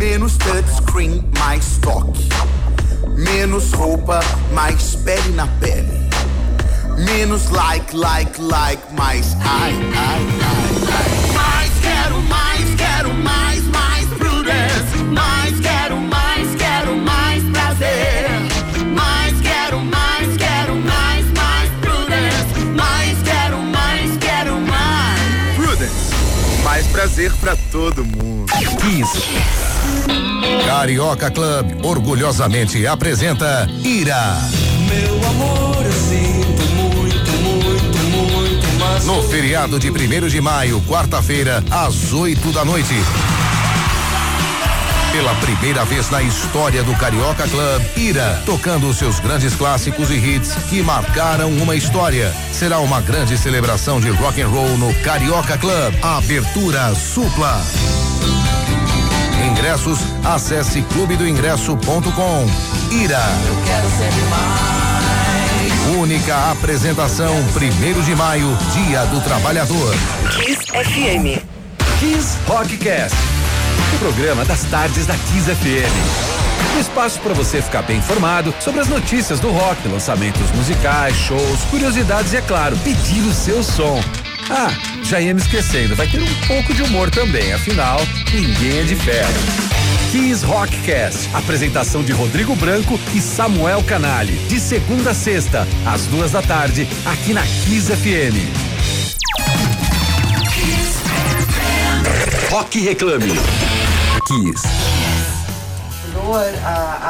Menos 0.04 0.36
touchscreen, 0.38 1.24
mais 1.40 1.78
toque. 1.80 2.28
Menos 3.16 3.72
roupa, 3.72 4.20
mais 4.52 4.96
pele 4.98 5.32
na 5.32 5.48
pele. 5.62 6.10
Menos 6.98 7.50
like, 7.52 7.96
like, 7.96 8.38
like, 8.38 8.84
mais 8.92 9.34
ai, 9.40 9.72
ai, 9.72 10.22
ai, 10.44 10.68
ai. 10.92 11.10
Mais 11.34 11.72
quero 11.82 12.22
mais, 12.24 12.76
quero 12.76 13.14
mais, 13.14 13.64
mais 13.72 14.06
prudence. 14.20 14.92
Mais 15.10 15.58
quero 15.62 15.96
mais, 16.02 16.54
quero 16.58 16.98
mais 16.98 17.42
prazer. 17.54 18.28
Mais 18.94 19.34
quero 19.42 19.80
mais, 19.86 20.38
quero 20.38 20.76
mais, 20.76 21.26
mais 21.34 21.70
prudence. 21.80 22.52
Mais 22.76 23.16
quero 23.24 23.58
mais, 23.72 24.18
quero 24.20 24.60
mais. 24.60 25.56
Prudence. 25.56 26.12
Mais 26.66 26.86
prazer 26.88 27.32
pra 27.40 27.56
todo 27.72 28.04
mundo. 28.04 28.52
Kiss. 28.82 29.73
Carioca 30.66 31.32
Club 31.32 31.86
orgulhosamente 31.86 32.86
apresenta 32.86 33.68
Ira. 33.84 34.38
Meu 34.88 35.30
amor, 35.30 35.86
eu 35.86 35.92
sinto 35.92 36.64
muito, 36.76 37.32
muito, 37.42 37.98
muito, 38.12 38.68
mas. 38.80 39.06
No 39.06 39.22
feriado 39.24 39.80
de 39.80 39.90
1 39.90 40.28
de 40.28 40.42
maio, 40.42 40.82
quarta-feira, 40.82 41.64
às 41.72 42.12
8 42.12 42.52
da 42.52 42.66
noite. 42.66 42.94
Pela 45.14 45.36
primeira 45.36 45.86
vez 45.86 46.10
na 46.10 46.24
história 46.24 46.82
do 46.82 46.94
Carioca 46.96 47.48
Club, 47.48 47.84
Ira, 47.96 48.42
tocando 48.48 48.92
seus 48.96 49.20
grandes 49.20 49.54
clássicos 49.54 50.10
e 50.10 50.16
hits 50.16 50.56
que 50.70 50.82
marcaram 50.82 51.52
uma 51.52 51.76
história. 51.76 52.34
Será 52.52 52.80
uma 52.80 53.00
grande 53.00 53.38
celebração 53.38 54.02
de 54.02 54.10
rock 54.10 54.42
and 54.42 54.48
roll 54.48 54.76
no 54.78 54.92
Carioca 55.02 55.56
Club. 55.56 55.94
Abertura 56.02 56.96
supla. 56.96 57.62
Ingressos, 59.44 60.00
acesse 60.24 60.82
clubedoingresso.com. 60.94 62.46
Ira. 62.92 63.22
Eu 63.48 63.56
quero 63.66 63.90
sempre 63.90 64.22
mais. 64.30 65.98
Única 65.98 66.52
apresentação, 66.52 67.36
primeiro 67.54 68.02
de 68.04 68.16
maio, 68.16 68.48
Dia 68.74 69.06
do 69.06 69.22
Trabalhador. 69.22 69.94
Kiss 70.32 70.60
FM. 70.72 71.42
Kiss 72.00 72.38
Rockcast. 72.48 73.18
O 73.96 74.00
programa 74.00 74.46
das 74.46 74.64
tardes 74.66 75.06
da 75.06 75.14
Kiss 75.14 75.54
FM. 75.54 76.34
Um 76.76 76.80
espaço 76.80 77.20
para 77.20 77.34
você 77.34 77.62
ficar 77.62 77.84
bem 77.84 77.98
informado 77.98 78.54
sobre 78.60 78.82
as 78.82 78.88
notícias 78.88 79.40
do 79.40 79.52
rock, 79.52 79.88
lançamentos 79.88 80.50
musicais, 80.52 81.16
shows, 81.16 81.62
curiosidades 81.70 82.34
e, 82.34 82.38
é 82.38 82.42
claro, 82.42 82.76
pedir 82.78 83.22
o 83.22 83.34
seu 83.34 83.64
som. 83.64 84.02
Ah, 84.50 84.70
já 85.04 85.20
ia 85.20 85.34
me 85.34 85.42
esquecendo, 85.42 85.96
vai 85.96 86.08
ter 86.08 86.22
um 86.22 86.48
pouco 86.48 86.74
de 86.74 86.84
humor 86.84 87.10
também, 87.10 87.54
afinal, 87.54 88.00
ninguém 88.34 88.80
é 88.80 88.84
de 88.84 88.96
ferro. 88.96 89.34
Kiss 90.12 90.46
Rockcast, 90.46 91.30
apresentação 91.34 92.04
de 92.04 92.12
Rodrigo 92.12 92.56
Branco 92.56 93.00
e 93.16 93.22
Samuel 93.22 93.84
Canali, 93.84 94.34
de 94.48 94.60
segunda 94.60 95.12
a 95.12 95.14
sexta, 95.14 95.68
às 95.86 96.06
duas 96.06 96.32
da 96.32 96.42
tarde, 96.42 96.88
aqui 97.06 97.34
na 97.34 97.42
Kiss 97.42 97.92
FM. 97.92 98.36
Rock 102.52 102.80
Reclame. 102.80 103.34
Kiss. 104.28 104.64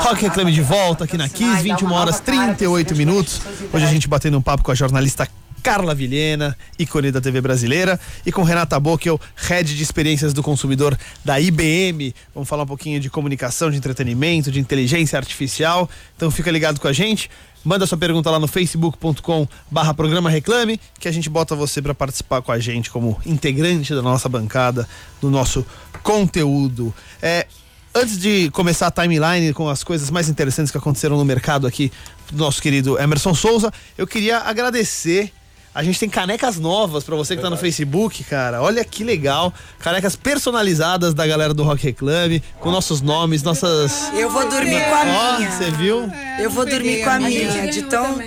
Rock 0.01 0.21
Reclame 0.21 0.51
de 0.51 0.61
volta 0.61 1.03
aqui 1.03 1.17
na 1.17 1.27
Kiss, 1.27 1.61
21 1.61 1.91
horas 1.91 2.19
38 2.21 2.95
minutos. 2.95 3.41
Hoje 3.73 3.83
a 3.85 3.89
gente 3.89 4.07
batendo 4.07 4.37
um 4.37 4.41
papo 4.41 4.63
com 4.63 4.71
a 4.71 4.75
jornalista 4.75 5.27
Carla 5.63 5.95
Vilhena, 5.95 6.57
ícone 6.77 7.09
da 7.09 7.21
TV 7.21 7.39
brasileira, 7.39 7.97
e 8.25 8.33
com 8.33 8.43
Renata 8.43 8.77
Bockel, 8.77 9.19
head 9.35 9.73
de 9.75 9.81
experiências 9.81 10.33
do 10.33 10.43
consumidor 10.43 10.97
da 11.23 11.39
IBM. 11.39 12.13
Vamos 12.35 12.49
falar 12.49 12.63
um 12.63 12.67
pouquinho 12.67 12.99
de 12.99 13.09
comunicação, 13.09 13.71
de 13.71 13.77
entretenimento, 13.77 14.51
de 14.51 14.59
inteligência 14.59 15.17
artificial. 15.17 15.89
Então 16.17 16.29
fica 16.29 16.51
ligado 16.51 16.81
com 16.81 16.87
a 16.89 16.91
gente. 16.91 17.29
Manda 17.63 17.87
sua 17.87 17.97
pergunta 17.97 18.29
lá 18.29 18.39
no 18.39 18.47
facebook.com 18.47 19.47
barra 19.71 19.93
programa 19.93 20.29
reclame, 20.29 20.77
que 20.99 21.07
a 21.07 21.11
gente 21.13 21.29
bota 21.29 21.55
você 21.55 21.81
para 21.81 21.95
participar 21.95 22.41
com 22.41 22.51
a 22.51 22.59
gente 22.59 22.91
como 22.91 23.17
integrante 23.25 23.95
da 23.95 24.01
nossa 24.01 24.27
bancada, 24.27 24.85
do 25.21 25.31
nosso 25.31 25.65
conteúdo. 26.03 26.93
É, 27.21 27.47
antes 27.95 28.19
de 28.19 28.49
começar 28.51 28.87
a 28.87 28.91
timeline 28.91 29.53
com 29.53 29.69
as 29.69 29.81
coisas 29.81 30.09
mais 30.09 30.27
interessantes 30.27 30.71
que 30.71 30.77
aconteceram 30.77 31.15
no 31.15 31.23
mercado 31.23 31.65
aqui 31.65 31.89
do 32.29 32.37
nosso 32.37 32.61
querido 32.61 32.99
Emerson 32.99 33.33
Souza, 33.33 33.71
eu 33.97 34.05
queria 34.05 34.39
agradecer. 34.39 35.31
A 35.75 35.83
gente 35.83 35.99
tem 35.99 36.07
canecas 36.07 36.59
novas 36.59 37.03
para 37.03 37.15
você 37.15 37.35
que 37.35 37.41
tá 37.41 37.49
no 37.49 37.57
Facebook, 37.57 38.23
cara. 38.25 38.61
Olha 38.61 38.85
que 38.85 39.03
legal. 39.03 39.51
Canecas 39.79 40.15
personalizadas 40.15 41.15
da 41.15 41.25
galera 41.25 41.53
do 41.53 41.63
Rock 41.63 41.83
Reclame, 41.83 42.43
com 42.59 42.69
nossos 42.69 43.01
nomes, 43.01 43.41
nossas. 43.41 44.11
Eu 44.13 44.29
vou 44.29 44.47
dormir 44.47 44.83
com 44.83 44.95
a 44.95 44.99
Ó, 45.01 45.37
minha. 45.37 45.51
você 45.51 45.71
viu? 45.71 46.09
Eu 46.39 46.49
vou 46.51 46.65
dormir 46.65 47.03
com 47.03 47.09
a 47.09 47.19
minha, 47.19 47.71
de 47.71 47.81
tão. 47.83 48.19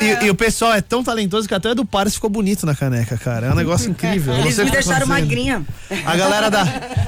E, 0.00 0.26
e 0.26 0.30
o 0.30 0.34
pessoal 0.34 0.74
é 0.74 0.80
tão 0.80 1.04
talentoso 1.04 1.46
que 1.46 1.54
até 1.54 1.70
o 1.70 1.74
do 1.74 1.84
Pares 1.84 2.14
ficou 2.14 2.28
bonito 2.28 2.66
na 2.66 2.74
caneca, 2.74 3.16
cara. 3.16 3.46
É 3.46 3.52
um 3.52 3.56
negócio 3.56 3.88
incrível. 3.88 4.34
Eles 4.34 4.58
me 4.58 4.66
tá 4.66 4.70
deixaram 4.72 5.06
magrinha. 5.06 5.64
A 6.04 6.16
galera 6.16 6.50
da. 6.50 6.64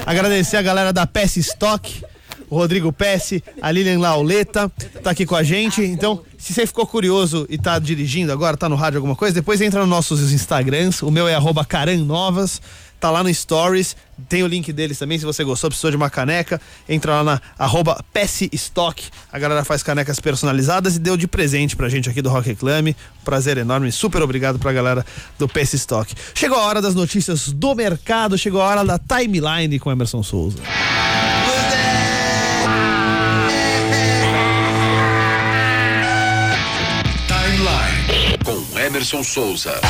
Agradecer 0.06 0.56
a 0.56 0.62
galera 0.62 0.92
da 0.92 1.04
PS 1.04 1.36
Stock, 1.38 2.02
o 2.48 2.56
Rodrigo 2.56 2.92
Pesce, 2.92 3.42
a 3.60 3.70
Lilian 3.72 3.98
Lauleta, 3.98 4.70
tá 5.02 5.10
aqui 5.10 5.26
com 5.26 5.34
a 5.34 5.42
gente. 5.42 5.82
Então, 5.82 6.22
se 6.38 6.54
você 6.54 6.66
ficou 6.66 6.86
curioso 6.86 7.46
e 7.50 7.58
tá 7.58 7.78
dirigindo 7.78 8.32
agora, 8.32 8.56
tá 8.56 8.68
no 8.68 8.76
rádio 8.76 8.98
alguma 8.98 9.16
coisa, 9.16 9.34
depois 9.34 9.60
entra 9.60 9.80
nos 9.80 9.88
nossos 9.88 10.32
Instagrams. 10.32 11.02
O 11.02 11.10
meu 11.10 11.26
é 11.26 11.36
carannovas. 11.68 12.62
Tá 13.00 13.12
lá 13.12 13.22
no 13.22 13.32
Stories, 13.32 13.96
tem 14.28 14.42
o 14.42 14.46
link 14.48 14.72
deles 14.72 14.98
também. 14.98 15.16
Se 15.18 15.24
você 15.24 15.44
gostou, 15.44 15.70
precisou 15.70 15.90
de 15.90 15.96
uma 15.96 16.10
caneca, 16.10 16.60
entra 16.88 17.12
lá 17.12 17.24
na 17.24 17.42
arroba 17.56 18.04
PS 18.12 18.48
Stock. 18.52 19.04
A 19.32 19.38
galera 19.38 19.64
faz 19.64 19.84
canecas 19.84 20.18
personalizadas 20.18 20.96
e 20.96 20.98
deu 20.98 21.16
de 21.16 21.28
presente 21.28 21.76
pra 21.76 21.88
gente 21.88 22.10
aqui 22.10 22.20
do 22.20 22.28
Rock 22.28 22.48
Reclame. 22.48 22.96
Prazer 23.24 23.56
enorme, 23.56 23.92
super 23.92 24.20
obrigado 24.20 24.58
pra 24.58 24.72
galera 24.72 25.06
do 25.38 25.48
PS 25.48 25.74
Stock. 25.74 26.12
Chegou 26.34 26.58
a 26.58 26.62
hora 26.62 26.82
das 26.82 26.96
notícias 26.96 27.52
do 27.52 27.72
mercado, 27.72 28.36
chegou 28.36 28.60
a 28.60 28.66
hora 28.66 28.84
da 28.84 28.98
timeline 28.98 29.78
com 29.78 29.92
Emerson 29.92 30.24
Souza. 30.24 30.58
Emerson 38.98 39.22
Souza. 39.22 39.80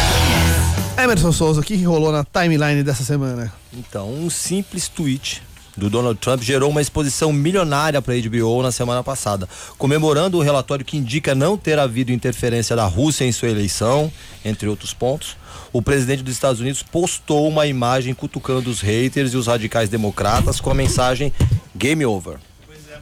Emerson 1.03 1.33
Souza, 1.33 1.63
o 1.63 1.65
que 1.65 1.83
rolou 1.83 2.13
na 2.13 2.23
timeline 2.25 2.83
dessa 2.83 3.03
semana? 3.03 3.51
Então, 3.73 4.13
um 4.13 4.29
simples 4.29 4.87
tweet 4.87 5.43
do 5.75 5.89
Donald 5.89 6.21
Trump 6.21 6.43
gerou 6.43 6.69
uma 6.69 6.83
exposição 6.83 7.33
milionária 7.33 8.03
para 8.03 8.13
a 8.13 8.21
HBO 8.21 8.63
na 8.63 8.71
semana 8.71 9.03
passada, 9.03 9.49
comemorando 9.79 10.37
o 10.37 10.43
relatório 10.43 10.85
que 10.85 10.99
indica 10.99 11.35
não 11.35 11.57
ter 11.57 11.79
havido 11.79 12.13
interferência 12.13 12.77
da 12.77 12.85
Rússia 12.85 13.25
em 13.25 13.33
sua 13.33 13.49
eleição, 13.49 14.13
entre 14.45 14.69
outros 14.69 14.93
pontos. 14.93 15.39
O 15.73 15.81
presidente 15.81 16.23
dos 16.23 16.35
Estados 16.35 16.61
Unidos 16.61 16.83
postou 16.83 17.49
uma 17.49 17.67
imagem 17.67 18.13
cutucando 18.13 18.69
os 18.69 18.83
haters 18.83 19.33
e 19.33 19.39
os 19.39 19.47
radicais 19.47 19.89
democratas 19.89 20.61
com 20.61 20.71
a 20.71 20.75
mensagem 20.75 21.33
Game 21.75 22.05
Over. 22.05 22.37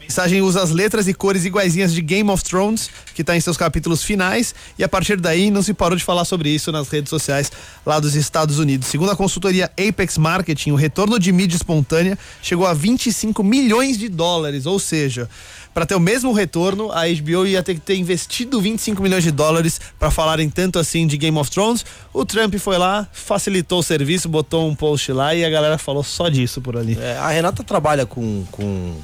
Mensagem 0.06 0.40
usa 0.40 0.62
as 0.62 0.70
letras 0.70 1.08
e 1.08 1.12
cores 1.12 1.44
iguaizinhas 1.44 1.92
de 1.92 2.00
Game 2.00 2.30
of 2.30 2.42
Thrones, 2.44 2.88
que 3.12 3.22
está 3.22 3.36
em 3.36 3.40
seus 3.40 3.56
capítulos 3.56 4.04
finais, 4.04 4.54
e 4.78 4.84
a 4.84 4.88
partir 4.88 5.20
daí 5.20 5.50
não 5.50 5.62
se 5.62 5.74
parou 5.74 5.96
de 5.96 6.04
falar 6.04 6.24
sobre 6.24 6.48
isso 6.48 6.70
nas 6.70 6.88
redes 6.88 7.10
sociais 7.10 7.50
lá 7.84 7.98
dos 7.98 8.14
Estados 8.14 8.58
Unidos. 8.60 8.86
Segundo 8.88 9.10
a 9.10 9.16
consultoria 9.16 9.70
Apex 9.76 10.16
Marketing, 10.16 10.70
o 10.70 10.76
retorno 10.76 11.18
de 11.18 11.32
mídia 11.32 11.56
espontânea 11.56 12.16
chegou 12.40 12.66
a 12.66 12.72
25 12.72 13.42
milhões 13.42 13.98
de 13.98 14.08
dólares, 14.08 14.64
ou 14.64 14.78
seja, 14.78 15.28
para 15.74 15.84
ter 15.84 15.94
o 15.94 16.00
mesmo 16.00 16.32
retorno, 16.32 16.90
a 16.90 17.02
HBO 17.02 17.46
ia 17.46 17.62
ter 17.62 17.74
que 17.74 17.80
ter 17.80 17.96
investido 17.96 18.58
25 18.60 19.02
milhões 19.02 19.24
de 19.24 19.30
dólares 19.30 19.78
para 19.98 20.10
falarem 20.10 20.48
tanto 20.48 20.78
assim 20.78 21.06
de 21.06 21.18
Game 21.18 21.36
of 21.36 21.50
Thrones. 21.50 21.84
O 22.14 22.24
Trump 22.24 22.54
foi 22.54 22.78
lá, 22.78 23.06
facilitou 23.12 23.80
o 23.80 23.82
serviço, 23.82 24.26
botou 24.26 24.66
um 24.66 24.74
post 24.74 25.12
lá 25.12 25.34
e 25.34 25.44
a 25.44 25.50
galera 25.50 25.76
falou 25.76 26.02
só 26.02 26.30
disso 26.30 26.62
por 26.62 26.78
ali. 26.78 26.96
É, 26.98 27.18
a 27.18 27.28
Renata 27.28 27.62
trabalha 27.62 28.06
com, 28.06 28.44
com, 28.50 28.94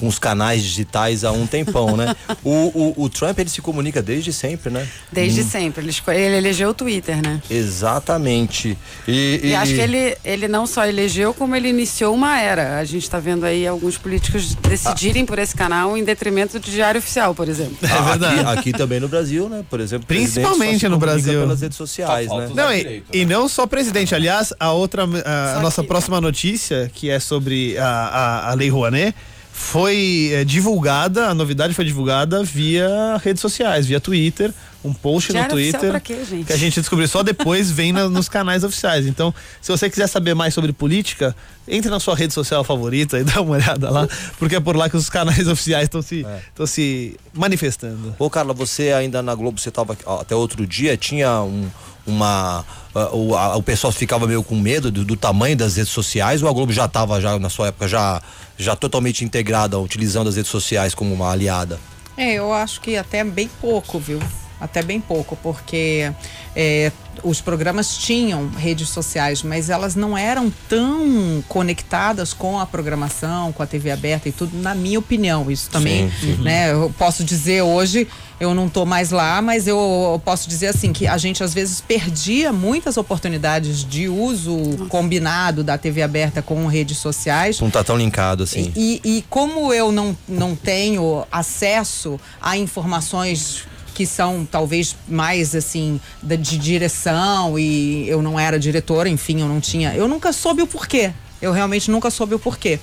com 0.00 0.08
os 0.08 0.18
canais 0.18 0.62
digitais 0.62 1.22
há 1.24 1.30
um 1.30 1.46
tempão, 1.46 1.94
né? 1.96 2.16
o, 2.42 2.94
o, 2.96 3.04
o 3.04 3.08
Trump, 3.10 3.38
ele 3.38 3.50
se 3.50 3.60
comunica 3.60 4.00
desde 4.02 4.32
sempre, 4.32 4.70
né? 4.70 4.88
Desde 5.12 5.42
Hum, 5.42 5.48
sempre. 5.48 5.84
Ele, 5.84 5.94
ele 6.24 6.36
elegeu 6.36 6.70
o 6.70 6.74
Twitter, 6.74 7.20
né? 7.22 7.40
Exatamente. 7.50 8.76
E, 9.06 9.40
E, 9.44 9.54
acho 9.54 9.74
que 9.74 9.80
ele, 9.80 10.16
ele 10.24 10.48
não 10.48 10.66
só 10.66 10.86
elegeu, 10.86 11.34
como 11.34 11.54
ele 11.54 11.68
iniciou 11.68 12.14
uma 12.14 12.40
era. 12.40 12.78
A 12.78 12.84
gente 12.84 13.02
está 13.02 13.18
vendo 13.18 13.44
aí 13.44 13.66
alguns 13.66 13.98
políticos 13.98 14.54
decidirem 14.54 15.26
por 15.26 15.38
esse 15.38 15.54
canal 15.54 15.96
em 15.96 16.02
detrimento 16.02 16.58
do 16.58 16.70
Diário 16.70 16.98
Oficial, 16.98 17.34
por 17.34 17.48
exemplo. 17.48 17.76
É 17.82 18.00
Aqui, 18.10 18.58
aqui 18.58 18.72
também 18.72 19.00
no 19.00 19.08
Brasil, 19.08 19.48
né? 19.48 19.64
Por 19.68 19.80
exemplo, 19.80 20.06
Principalmente 20.06 20.88
no 20.88 20.98
Brasil. 20.98 21.40
pelas 21.40 21.60
redes 21.60 21.76
sociais, 21.76 22.28
né? 22.28 22.50
Não, 22.54 22.72
e, 22.72 23.02
e 23.12 23.24
não 23.26 23.48
só 23.48 23.66
presidente. 23.66 24.14
Aliás, 24.14 24.52
a 24.58 24.72
outra, 24.72 25.04
a, 25.24 25.58
a 25.58 25.60
nossa 25.60 25.84
próxima 25.84 26.20
notícia, 26.20 26.90
que 26.94 27.10
é 27.10 27.18
sobre 27.20 27.76
a, 27.78 27.86
a, 27.86 28.50
a 28.50 28.54
Lei 28.54 28.68
Rouanet, 28.70 29.14
foi 29.60 30.30
eh, 30.32 30.44
divulgada, 30.44 31.26
a 31.28 31.34
novidade 31.34 31.74
foi 31.74 31.84
divulgada 31.84 32.42
via 32.42 33.20
redes 33.22 33.40
sociais, 33.42 33.86
via 33.86 34.00
Twitter, 34.00 34.50
um 34.82 34.92
post 34.92 35.30
Diário 35.30 35.50
no 35.54 35.60
Twitter. 35.60 35.90
pra 35.90 36.00
quê, 36.00 36.24
gente? 36.28 36.46
Que 36.46 36.52
a 36.54 36.56
gente 36.56 36.80
descobriu 36.80 37.06
só 37.06 37.22
depois, 37.22 37.70
vem 37.70 37.92
na- 37.92 38.08
nos 38.08 38.28
canais 38.28 38.64
oficiais. 38.64 39.06
Então, 39.06 39.32
se 39.60 39.70
você 39.70 39.88
quiser 39.90 40.06
saber 40.08 40.34
mais 40.34 40.54
sobre 40.54 40.72
política, 40.72 41.36
entre 41.68 41.90
na 41.90 42.00
sua 42.00 42.16
rede 42.16 42.32
social 42.32 42.64
favorita 42.64 43.18
e 43.18 43.22
dá 43.24 43.42
uma 43.42 43.52
olhada 43.56 43.90
lá, 43.90 44.08
porque 44.38 44.56
é 44.56 44.60
por 44.60 44.74
lá 44.74 44.88
que 44.88 44.96
os 44.96 45.10
canais 45.10 45.46
oficiais 45.48 45.84
estão 45.84 46.00
se, 46.02 46.26
estão 46.48 46.66
se 46.66 47.16
manifestando. 47.34 48.16
Ô, 48.18 48.30
Carla, 48.30 48.54
você 48.54 48.90
ainda 48.92 49.22
na 49.22 49.34
Globo, 49.34 49.60
você 49.60 49.68
estava 49.68 49.96
até 50.20 50.34
outro 50.34 50.66
dia, 50.66 50.96
tinha 50.96 51.42
um, 51.42 51.68
uma. 52.06 52.64
ah, 52.94 53.08
o, 53.14 53.34
a- 53.36 53.56
o 53.56 53.62
pessoal 53.62 53.92
ficava 53.92 54.26
meio 54.26 54.42
com 54.42 54.54
medo 54.56 54.90
do, 54.90 55.04
do 55.04 55.16
tamanho 55.16 55.56
das 55.56 55.76
redes 55.76 55.92
sociais 55.92 56.42
ou 56.42 56.48
a 56.48 56.52
Globo 56.52 56.72
já 56.72 56.84
estava, 56.86 57.20
já, 57.20 57.38
na 57.38 57.48
sua 57.50 57.68
época, 57.68 57.86
já, 57.88 58.20
já 58.58 58.74
totalmente 58.76 59.24
integrada, 59.24 59.78
utilizando 59.78 60.28
as 60.28 60.36
redes 60.36 60.50
sociais 60.50 60.94
como 60.94 61.12
uma 61.14 61.30
aliada? 61.30 61.78
É, 62.16 62.34
eu 62.34 62.52
acho 62.52 62.80
que 62.80 62.96
até 62.96 63.24
bem 63.24 63.48
pouco, 63.60 63.98
viu? 63.98 64.20
Até 64.60 64.82
bem 64.82 65.00
pouco, 65.00 65.36
porque 65.42 66.12
é, 66.54 66.92
os 67.22 67.40
programas 67.40 67.96
tinham 67.96 68.50
redes 68.50 68.90
sociais, 68.90 69.42
mas 69.42 69.70
elas 69.70 69.94
não 69.96 70.18
eram 70.18 70.52
tão 70.68 71.42
conectadas 71.48 72.34
com 72.34 72.58
a 72.60 72.66
programação, 72.66 73.52
com 73.52 73.62
a 73.62 73.66
TV 73.66 73.90
aberta 73.90 74.28
e 74.28 74.32
tudo, 74.32 74.58
na 74.58 74.74
minha 74.74 74.98
opinião. 74.98 75.50
Isso 75.50 75.70
também, 75.70 76.10
Sim, 76.20 76.36
sim. 76.36 76.42
né? 76.42 76.72
Eu 76.72 76.92
posso 76.98 77.24
dizer 77.24 77.62
hoje, 77.62 78.06
eu 78.40 78.54
não 78.54 78.68
tô 78.68 78.86
mais 78.86 79.10
lá, 79.10 79.40
mas 79.42 79.68
eu, 79.68 80.20
posso 80.24 80.48
dizer 80.48 80.68
assim 80.68 80.92
que 80.92 81.06
a 81.06 81.18
gente 81.18 81.44
às 81.44 81.52
vezes 81.52 81.80
perdia 81.80 82.52
muitas 82.52 82.96
oportunidades 82.96 83.84
de 83.84 84.08
uso 84.08 84.56
combinado 84.88 85.62
da 85.62 85.76
TV 85.76 86.02
aberta 86.02 86.40
com 86.40 86.66
redes 86.66 86.96
sociais. 86.98 87.60
Não 87.60 87.70
tá 87.70 87.84
tão 87.84 87.96
linkado 87.98 88.42
assim. 88.44 88.72
E, 88.74 89.00
e 89.04 89.24
como 89.28 89.72
eu 89.74 89.92
não, 89.92 90.16
não 90.26 90.56
tenho 90.56 91.24
acesso 91.30 92.18
a 92.40 92.56
informações 92.56 93.64
que 93.94 94.06
são 94.06 94.46
talvez 94.50 94.96
mais 95.06 95.54
assim 95.54 96.00
da- 96.22 96.36
de 96.36 96.56
direção 96.56 97.58
e 97.58 98.08
eu 98.08 98.22
não 98.22 98.40
era 98.40 98.58
diretora, 98.58 99.08
enfim, 99.10 99.40
eu 99.42 99.48
não 99.48 99.60
tinha, 99.60 99.94
eu 99.94 100.08
nunca 100.08 100.32
soube 100.32 100.62
o 100.62 100.66
porquê. 100.66 101.12
Eu 101.42 101.52
realmente 101.52 101.90
nunca 101.90 102.10
soube 102.10 102.34
o 102.34 102.38
porquê. 102.38 102.78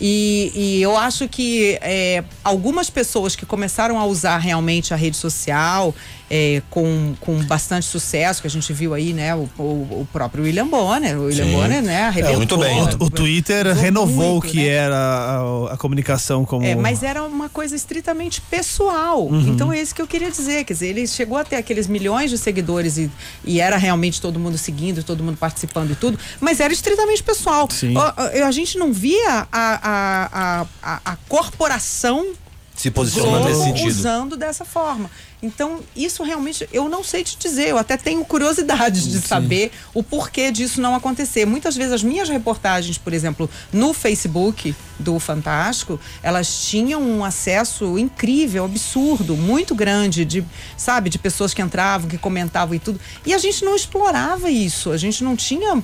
E, 0.00 0.52
e 0.54 0.82
eu 0.82 0.96
acho 0.96 1.28
que 1.28 1.78
é, 1.82 2.24
algumas 2.42 2.88
pessoas 2.88 3.36
que 3.36 3.44
começaram 3.44 3.98
a 3.98 4.06
usar 4.06 4.38
realmente 4.38 4.94
a 4.94 4.96
rede 4.96 5.16
social 5.16 5.94
é, 6.30 6.62
com, 6.70 7.14
com 7.18 7.42
bastante 7.44 7.86
sucesso, 7.86 8.40
que 8.40 8.46
a 8.46 8.50
gente 8.50 8.72
viu 8.72 8.94
aí, 8.94 9.12
né? 9.12 9.34
O, 9.34 9.48
o, 9.58 9.62
o 10.02 10.08
próprio 10.12 10.44
William 10.44 10.68
Bonner. 10.68 11.18
O 11.18 11.24
William 11.24 11.44
Sim. 11.44 11.52
Bonner, 11.52 11.82
né? 11.82 12.14
É, 12.16 12.36
muito 12.36 12.56
bem. 12.56 12.80
O, 12.80 13.04
o 13.06 13.10
Twitter 13.10 13.66
renovou 13.74 14.38
o 14.38 14.40
que 14.40 14.68
era 14.68 14.96
a, 14.96 15.74
a 15.74 15.76
comunicação 15.76 16.44
como. 16.44 16.64
É, 16.64 16.76
mas 16.76 17.02
era 17.02 17.24
uma 17.24 17.48
coisa 17.48 17.74
estritamente 17.74 18.40
pessoal. 18.42 19.26
Uhum. 19.26 19.48
Então 19.48 19.72
é 19.72 19.82
isso 19.82 19.92
que 19.92 20.00
eu 20.00 20.06
queria 20.06 20.30
dizer. 20.30 20.62
Quer 20.64 20.74
dizer, 20.74 20.86
ele 20.88 21.06
chegou 21.08 21.36
a 21.36 21.42
ter 21.42 21.56
aqueles 21.56 21.88
milhões 21.88 22.30
de 22.30 22.38
seguidores 22.38 22.96
e, 22.96 23.10
e 23.44 23.60
era 23.60 23.76
realmente 23.76 24.20
todo 24.20 24.38
mundo 24.38 24.56
seguindo, 24.56 25.02
todo 25.02 25.24
mundo 25.24 25.36
participando 25.36 25.90
e 25.90 25.94
tudo, 25.96 26.16
mas 26.40 26.60
era 26.60 26.72
estritamente 26.72 27.24
pessoal. 27.24 27.68
Sim. 27.68 27.96
Ó, 27.96 28.12
ó, 28.16 28.46
A, 28.46 28.50
gente 28.52 28.78
não 28.78 28.92
via 28.92 29.48
a, 29.50 29.89
a, 29.90 30.66
a, 30.82 30.94
a, 30.94 31.12
a 31.12 31.16
corporação 31.28 32.32
Se 32.74 32.90
posicionando 32.90 33.48
nesse 33.48 33.62
sentido. 33.62 33.88
usando 33.88 34.36
dessa 34.36 34.64
forma. 34.64 35.10
Então, 35.42 35.80
isso 35.96 36.22
realmente 36.22 36.68
eu 36.70 36.86
não 36.86 37.02
sei 37.02 37.24
te 37.24 37.36
dizer. 37.38 37.68
Eu 37.68 37.78
até 37.78 37.96
tenho 37.96 38.22
curiosidade 38.26 39.10
de 39.10 39.20
saber 39.26 39.72
o 39.94 40.02
porquê 40.02 40.50
disso 40.50 40.82
não 40.82 40.94
acontecer. 40.94 41.46
Muitas 41.46 41.74
vezes 41.74 41.94
as 41.94 42.02
minhas 42.02 42.28
reportagens, 42.28 42.98
por 42.98 43.14
exemplo, 43.14 43.48
no 43.72 43.94
Facebook 43.94 44.74
do 44.98 45.18
Fantástico, 45.18 45.98
elas 46.22 46.66
tinham 46.68 47.02
um 47.02 47.24
acesso 47.24 47.98
incrível, 47.98 48.66
absurdo, 48.66 49.34
muito 49.34 49.74
grande 49.74 50.26
de, 50.26 50.44
sabe, 50.76 51.08
de 51.08 51.18
pessoas 51.18 51.54
que 51.54 51.62
entravam, 51.62 52.06
que 52.06 52.18
comentavam 52.18 52.74
e 52.74 52.78
tudo. 52.78 53.00
E 53.24 53.32
a 53.32 53.38
gente 53.38 53.64
não 53.64 53.74
explorava 53.74 54.50
isso. 54.50 54.90
A 54.92 54.98
gente 54.98 55.24
não 55.24 55.34
tinha 55.34 55.82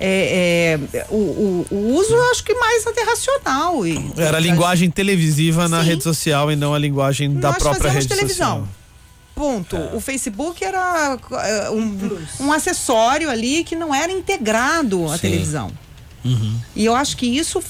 é, 0.00 0.78
é, 0.94 1.06
o, 1.10 1.16
o- 1.16 1.66
o 1.70 1.94
uso, 1.96 2.14
eu 2.14 2.30
acho 2.30 2.44
que 2.44 2.54
mais 2.54 2.86
até 2.86 3.02
racional. 3.02 3.86
E, 3.86 4.12
Era 4.16 4.36
a 4.36 4.40
linguagem 4.40 4.90
televisiva 4.90 5.68
na 5.68 5.82
rede 5.82 6.02
social 6.04 6.50
e 6.52 6.56
não 6.56 6.72
a 6.74 6.78
linguagem 6.78 7.34
da 7.34 7.50
Nós 7.50 7.58
própria 7.62 7.90
rede 7.90 8.06
televisão. 8.08 8.58
social. 8.60 8.68
Ponto. 9.34 9.76
O 9.94 10.00
Facebook 10.00 10.64
era 10.64 11.16
é, 11.44 11.70
um, 11.70 12.18
um 12.40 12.52
acessório 12.52 13.30
ali 13.30 13.62
que 13.62 13.76
não 13.76 13.94
era 13.94 14.10
integrado 14.12 15.06
à 15.08 15.14
Sim. 15.14 15.20
televisão. 15.22 15.70
Uhum. 16.24 16.56
E 16.74 16.84
eu 16.84 16.94
acho 16.94 17.16
que 17.16 17.26
isso. 17.26 17.62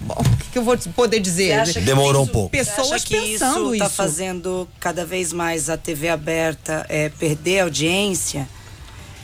bom, 0.00 0.14
O 0.14 0.52
que 0.52 0.58
eu 0.58 0.64
vou 0.64 0.76
poder 0.94 1.20
dizer? 1.20 1.48
Você 1.48 1.52
acha 1.70 1.72
que 1.80 1.86
Demorou 1.86 2.22
um 2.22 2.24
isso- 2.24 2.32
pouco. 2.32 2.50
Pessoas 2.50 2.88
Você 2.88 2.94
acha 2.94 3.06
que 3.06 3.14
pensando 3.20 3.74
isso 3.74 3.78
tá 3.80 3.86
isso. 3.86 3.94
fazendo 3.94 4.68
cada 4.80 5.04
vez 5.04 5.32
mais 5.34 5.68
a 5.68 5.76
TV 5.76 6.08
aberta 6.08 6.86
é, 6.88 7.10
perder 7.10 7.60
audiência? 7.60 8.48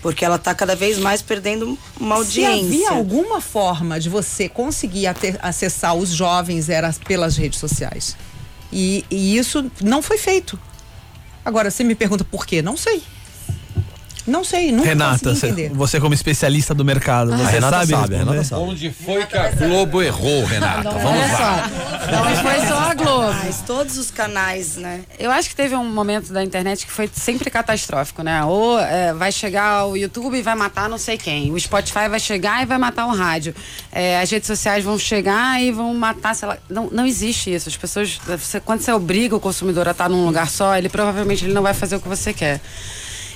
Porque 0.01 0.25
ela 0.25 0.39
tá 0.39 0.55
cada 0.55 0.77
vez 0.77 0.99
mais 0.99 1.23
perdendo 1.23 1.77
uma 2.01 2.17
Se 2.17 2.45
audiência. 2.45 2.67
havia 2.67 2.91
alguma 2.91 3.41
forma 3.41 3.99
de 3.99 4.09
você 4.09 4.49
conseguir 4.49 5.07
acessar 5.41 5.95
os 5.95 6.11
jovens 6.11 6.69
era 6.69 6.93
pelas 7.07 7.37
redes 7.37 7.59
sociais. 7.59 8.17
E, 8.73 9.05
e 9.11 9.37
isso 9.37 9.71
não 9.83 10.01
foi 10.03 10.19
feito. 10.19 10.59
Agora, 11.45 11.71
você 11.71 11.83
me 11.83 11.95
pergunta 11.95 12.25
por 12.25 12.47
quê? 12.47 12.61
Não 12.63 12.77
sei. 12.77 13.03
Não 14.29 14.45
sei, 14.45 14.71
nunca 14.71 14.89
Renata, 14.89 15.31
consegui 15.31 15.37
cê- 15.41 15.47
entender. 15.49 15.71
você 15.75 15.99
como 16.01 16.15
especialista 16.15 16.75
do 16.75 16.85
mercado, 16.85 17.31
você 17.37 17.53
Renata 17.53 17.79
sabe, 17.79 17.93
sabe? 17.93 18.17
Renata 18.17 18.45
sabe. 18.45 18.63
Onde 18.63 18.91
foi 18.91 19.25
que 19.27 19.37
a 19.37 19.49
Globo 19.51 20.03
errou, 20.03 20.45
Renata? 20.45 20.91
Vamos 20.91 21.05
Olha 21.05 21.33
lá. 21.33 21.71
só, 21.71 22.11
não 22.13 22.37
foi 22.43 22.67
só 22.69 22.79
a 22.91 22.95
Globo. 22.95 23.35
Mas 23.45 23.61
todos 23.67 23.97
os 23.99 24.11
canais, 24.11 24.77
né? 24.77 25.01
Eu 25.19 25.31
acho 25.31 25.49
que 25.49 25.57
teve 25.57 25.75
um 25.75 25.85
momento 25.85 26.33
da 26.33 26.45
internet 26.45 26.85
que 26.87 26.93
foi 26.93 27.09
sempre 27.13 27.51
catastrófico, 27.51 28.23
né? 28.23 28.45
Ou 28.45 28.79
é, 28.79 29.13
vai 29.15 29.33
chegar 29.33 29.87
o 29.87 29.97
YouTube 29.97 30.37
e 30.37 30.43
vai 30.43 30.55
matar 30.55 30.89
não 30.89 30.99
sei 30.99 31.17
quem. 31.17 31.51
O 31.53 31.59
Spotify 31.59 32.09
vai 32.09 32.21
chegar 32.21 32.63
e 32.63 32.67
vai 32.67 32.79
matar 32.79 33.07
o 33.07 33.15
rádio. 33.15 33.55
É, 33.91 34.21
as 34.21 34.31
redes 34.31 34.47
sociais 34.47 34.85
vão 34.85 34.99
chegar 34.99 35.61
e 35.63 35.73
vão 35.73 35.95
matar, 35.95 36.35
sei 36.35 36.49
lá. 36.49 36.59
Não, 36.69 36.89
não 36.93 37.07
existe 37.07 37.53
isso. 37.55 37.69
As 37.69 37.77
pessoas. 37.77 38.19
você- 38.27 38.61
quando 38.61 38.81
você 38.83 38.93
obriga 38.93 39.35
o 39.35 39.41
consumidor 39.41 39.89
a 39.89 39.93
estar 39.93 40.09
num 40.09 40.25
lugar 40.27 40.49
só, 40.51 40.77
ele 40.77 40.89
provavelmente 40.89 41.45
ele 41.45 41.55
não 41.55 41.63
vai 41.63 41.73
fazer 41.75 41.97
o 41.97 42.01
que 42.01 42.09
você 42.09 42.33
quer. 42.35 42.61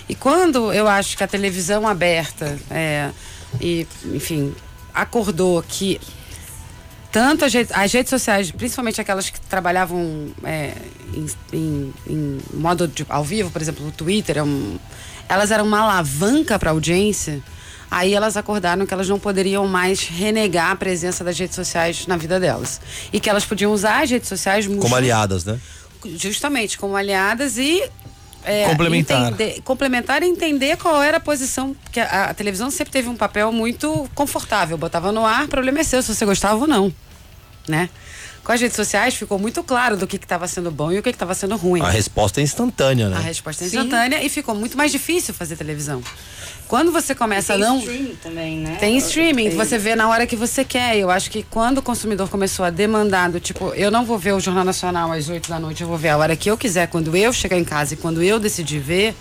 E 0.08 0.14
quando 0.14 0.72
eu 0.72 0.86
acho 0.88 1.16
que 1.16 1.24
a 1.24 1.28
televisão 1.28 1.86
aberta, 1.86 2.58
é, 2.70 3.10
e, 3.60 3.86
enfim, 4.12 4.54
acordou 4.94 5.62
que 5.62 6.00
tanto 7.10 7.44
as 7.44 7.52
redes, 7.52 7.72
as 7.76 7.92
redes 7.92 8.10
sociais, 8.10 8.50
principalmente 8.50 9.00
aquelas 9.00 9.28
que 9.28 9.38
trabalhavam 9.40 10.28
é, 10.44 10.72
em, 11.14 11.26
em- 11.52 11.94
em 12.06 12.40
modo 12.54 12.88
de, 12.88 13.04
ao 13.08 13.22
vivo, 13.22 13.50
por 13.50 13.60
exemplo, 13.60 13.86
o 13.86 13.92
Twitter, 13.92 14.38
é 14.38 14.42
um- 14.42 14.78
elas 15.28 15.50
eram 15.50 15.66
uma 15.66 15.80
alavanca 15.80 16.58
para 16.58 16.70
a 16.70 16.72
audiência. 16.72 17.42
Aí 17.90 18.14
elas 18.14 18.38
acordaram 18.38 18.86
que 18.86 18.94
elas 18.94 19.06
não 19.08 19.18
poderiam 19.18 19.66
mais 19.68 20.00
renegar 20.06 20.70
a 20.70 20.76
presença 20.76 21.22
das 21.22 21.38
redes 21.38 21.54
sociais 21.54 22.06
na 22.06 22.16
vida 22.16 22.40
delas. 22.40 22.80
E 23.12 23.20
que 23.20 23.28
elas 23.28 23.44
podiam 23.44 23.70
usar 23.72 24.02
as 24.02 24.10
redes 24.10 24.28
sociais 24.28 24.66
Como 24.66 24.94
aliadas, 24.96 25.44
né? 25.44 25.60
justamente 26.16 26.78
como 26.78 26.96
aliadas 26.96 27.58
e 27.58 27.88
é, 28.44 28.68
Complementar. 28.68 29.28
entender- 29.32 29.60
complementar 29.62 30.22
e 30.22 30.26
entender 30.26 30.76
qual 30.76 31.02
era 31.02 31.16
a 31.18 31.20
posição 31.20 31.74
porque 31.84 32.00
a, 32.00 32.24
a 32.30 32.34
televisão 32.34 32.70
sempre 32.70 32.92
teve 32.92 33.08
um 33.08 33.16
papel 33.16 33.52
muito 33.52 34.08
confortável. 34.14 34.76
Botava 34.76 35.12
no 35.12 35.24
ar 35.24 35.46
problema 35.48 35.80
é 35.80 35.84
seu 35.84 36.02
se 36.02 36.14
você 36.14 36.24
gostava 36.24 36.58
ou 36.60 36.66
não 36.66 36.92
né? 37.68 37.88
Com 38.44 38.50
as 38.50 38.60
redes 38.60 38.74
sociais 38.74 39.14
ficou 39.14 39.38
muito 39.38 39.62
claro 39.62 39.96
do 39.96 40.04
que 40.06 40.16
estava 40.16 40.48
sendo 40.48 40.70
bom 40.70 40.90
e 40.90 40.98
o 40.98 41.02
que 41.02 41.10
estava 41.10 41.32
sendo 41.32 41.56
ruim. 41.56 41.80
A 41.80 41.88
resposta 41.90 42.40
é 42.40 42.42
instantânea, 42.42 43.08
né? 43.08 43.16
a 43.16 43.20
resposta 43.20 43.62
é 43.62 43.66
instantânea 43.68 44.22
e 44.24 44.28
ficou 44.28 44.54
muito 44.54 44.76
mais 44.76 44.90
difícil 44.90 45.32
fazer 45.32 45.56
televisão 45.56 46.02
quando 46.72 46.90
você 46.90 47.14
começa 47.14 47.52
a 47.52 47.58
Tem 47.58 47.66
não 47.66 47.78
streaming 47.80 48.14
também, 48.22 48.56
né? 48.56 48.76
tem 48.80 48.96
streaming, 48.96 49.50
Tem. 49.50 49.58
você 49.58 49.76
vê 49.76 49.94
na 49.94 50.08
hora 50.08 50.26
que 50.26 50.34
você 50.34 50.64
quer. 50.64 50.96
Eu 50.96 51.10
acho 51.10 51.30
que 51.30 51.42
quando 51.42 51.76
o 51.76 51.82
consumidor 51.82 52.30
começou 52.30 52.64
a 52.64 52.70
demandar 52.70 53.30
do 53.30 53.38
tipo, 53.38 53.74
eu 53.74 53.90
não 53.90 54.06
vou 54.06 54.16
ver 54.16 54.32
o 54.32 54.40
Jornal 54.40 54.64
Nacional 54.64 55.12
às 55.12 55.28
8 55.28 55.50
da 55.50 55.60
noite, 55.60 55.82
eu 55.82 55.86
vou 55.86 55.98
ver 55.98 56.08
a 56.08 56.16
hora 56.16 56.34
que 56.34 56.50
eu 56.50 56.56
quiser, 56.56 56.86
quando 56.86 57.14
eu 57.14 57.30
chegar 57.30 57.58
em 57.58 57.64
casa 57.64 57.92
e 57.92 57.98
quando 57.98 58.22
eu 58.22 58.40
decidir 58.40 58.78
ver. 58.78 59.14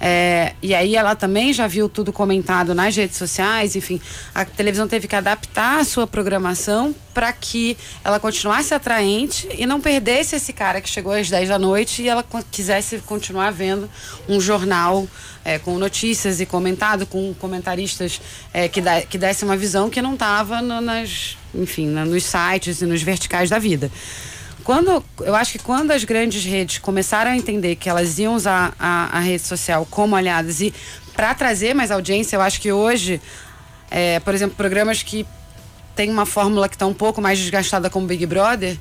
é, 0.00 0.52
e 0.62 0.76
aí 0.76 0.94
ela 0.94 1.16
também 1.16 1.52
já 1.52 1.66
viu 1.66 1.88
tudo 1.88 2.12
comentado 2.12 2.72
nas 2.72 2.94
redes 2.94 3.16
sociais, 3.16 3.74
enfim, 3.74 4.00
a 4.32 4.44
televisão 4.44 4.86
teve 4.86 5.08
que 5.08 5.16
adaptar 5.16 5.80
a 5.80 5.84
sua 5.84 6.06
programação 6.06 6.94
para 7.12 7.32
que 7.32 7.76
ela 8.04 8.20
continuasse 8.20 8.72
atraente 8.74 9.48
e 9.58 9.66
não 9.66 9.80
perdesse 9.80 10.36
esse 10.36 10.52
cara 10.52 10.80
que 10.80 10.88
chegou 10.88 11.12
às 11.12 11.28
10 11.28 11.48
da 11.48 11.58
noite 11.58 12.02
e 12.02 12.08
ela 12.08 12.24
quisesse 12.52 12.98
continuar 12.98 13.50
vendo 13.50 13.90
um 14.28 14.40
jornal 14.40 15.08
é, 15.46 15.60
com 15.60 15.78
notícias 15.78 16.40
e 16.40 16.44
comentado, 16.46 17.06
com 17.06 17.32
comentaristas 17.34 18.20
é, 18.52 18.68
que, 18.68 18.80
dá, 18.80 19.00
que 19.02 19.16
desse 19.16 19.44
uma 19.44 19.56
visão 19.56 19.88
que 19.88 20.02
não 20.02 20.14
estava 20.14 20.60
nas, 20.60 21.36
enfim, 21.54 21.86
na- 21.86 22.04
nos 22.04 22.24
sites 22.24 22.80
e 22.82 22.84
nos 22.86 23.00
verticais 23.00 23.48
da 23.48 23.58
vida. 23.60 23.88
Quando, 24.64 25.04
eu 25.20 25.36
acho 25.36 25.52
que 25.52 25.58
quando 25.60 25.92
as 25.92 26.02
grandes 26.02 26.44
redes 26.44 26.78
começaram 26.78 27.30
a 27.30 27.36
entender 27.36 27.76
que 27.76 27.88
elas 27.88 28.18
iam 28.18 28.34
usar 28.34 28.74
a, 28.76 29.16
a 29.16 29.20
rede 29.20 29.44
social 29.44 29.86
como 29.88 30.16
aliadas 30.16 30.60
e 30.60 30.74
para 31.14 31.32
trazer 31.32 31.72
mais 31.74 31.92
audiência, 31.92 32.34
eu 32.34 32.42
acho 32.42 32.60
que 32.60 32.72
hoje, 32.72 33.20
é, 33.88 34.18
por 34.18 34.34
exemplo, 34.34 34.56
programas 34.56 35.04
que 35.04 35.24
têm 35.94 36.10
uma 36.10 36.26
fórmula 36.26 36.68
que 36.68 36.74
está 36.74 36.86
um 36.86 36.92
pouco 36.92 37.22
mais 37.22 37.38
desgastada 37.38 37.88
como 37.88 38.08
Big 38.08 38.26
Brother, 38.26 38.76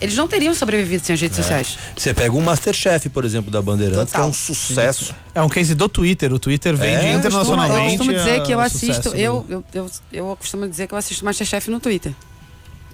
eles 0.00 0.14
não 0.16 0.28
teriam 0.28 0.54
sobrevivido 0.54 1.04
sem 1.04 1.14
as 1.14 1.20
redes 1.20 1.36
sociais. 1.36 1.78
Você 1.96 2.12
pega 2.12 2.32
um 2.34 2.40
Masterchef, 2.40 3.08
por 3.08 3.24
exemplo, 3.24 3.50
da 3.50 3.62
Bandeirantes, 3.62 4.12
que 4.12 4.20
é 4.20 4.24
um 4.24 4.32
sucesso. 4.32 5.14
É 5.34 5.42
um 5.42 5.48
case 5.48 5.74
do 5.74 5.88
Twitter. 5.88 6.32
O 6.32 6.38
Twitter 6.38 6.76
vende 6.76 7.06
É, 7.06 7.14
Eu 7.14 7.18
internacionalmente. 7.18 7.96
costumo 7.98 8.12
dizer 8.12 8.30
é 8.30 8.40
que 8.40 8.52
eu 8.52 8.60
assisto, 8.60 9.08
eu, 9.16 9.44
eu, 9.48 9.64
eu, 9.72 9.90
eu 10.12 10.36
costumo 10.38 10.68
dizer 10.68 10.86
que 10.86 10.94
eu 10.94 10.98
assisto 10.98 11.24
Masterchef 11.24 11.70
no 11.70 11.80
Twitter, 11.80 12.12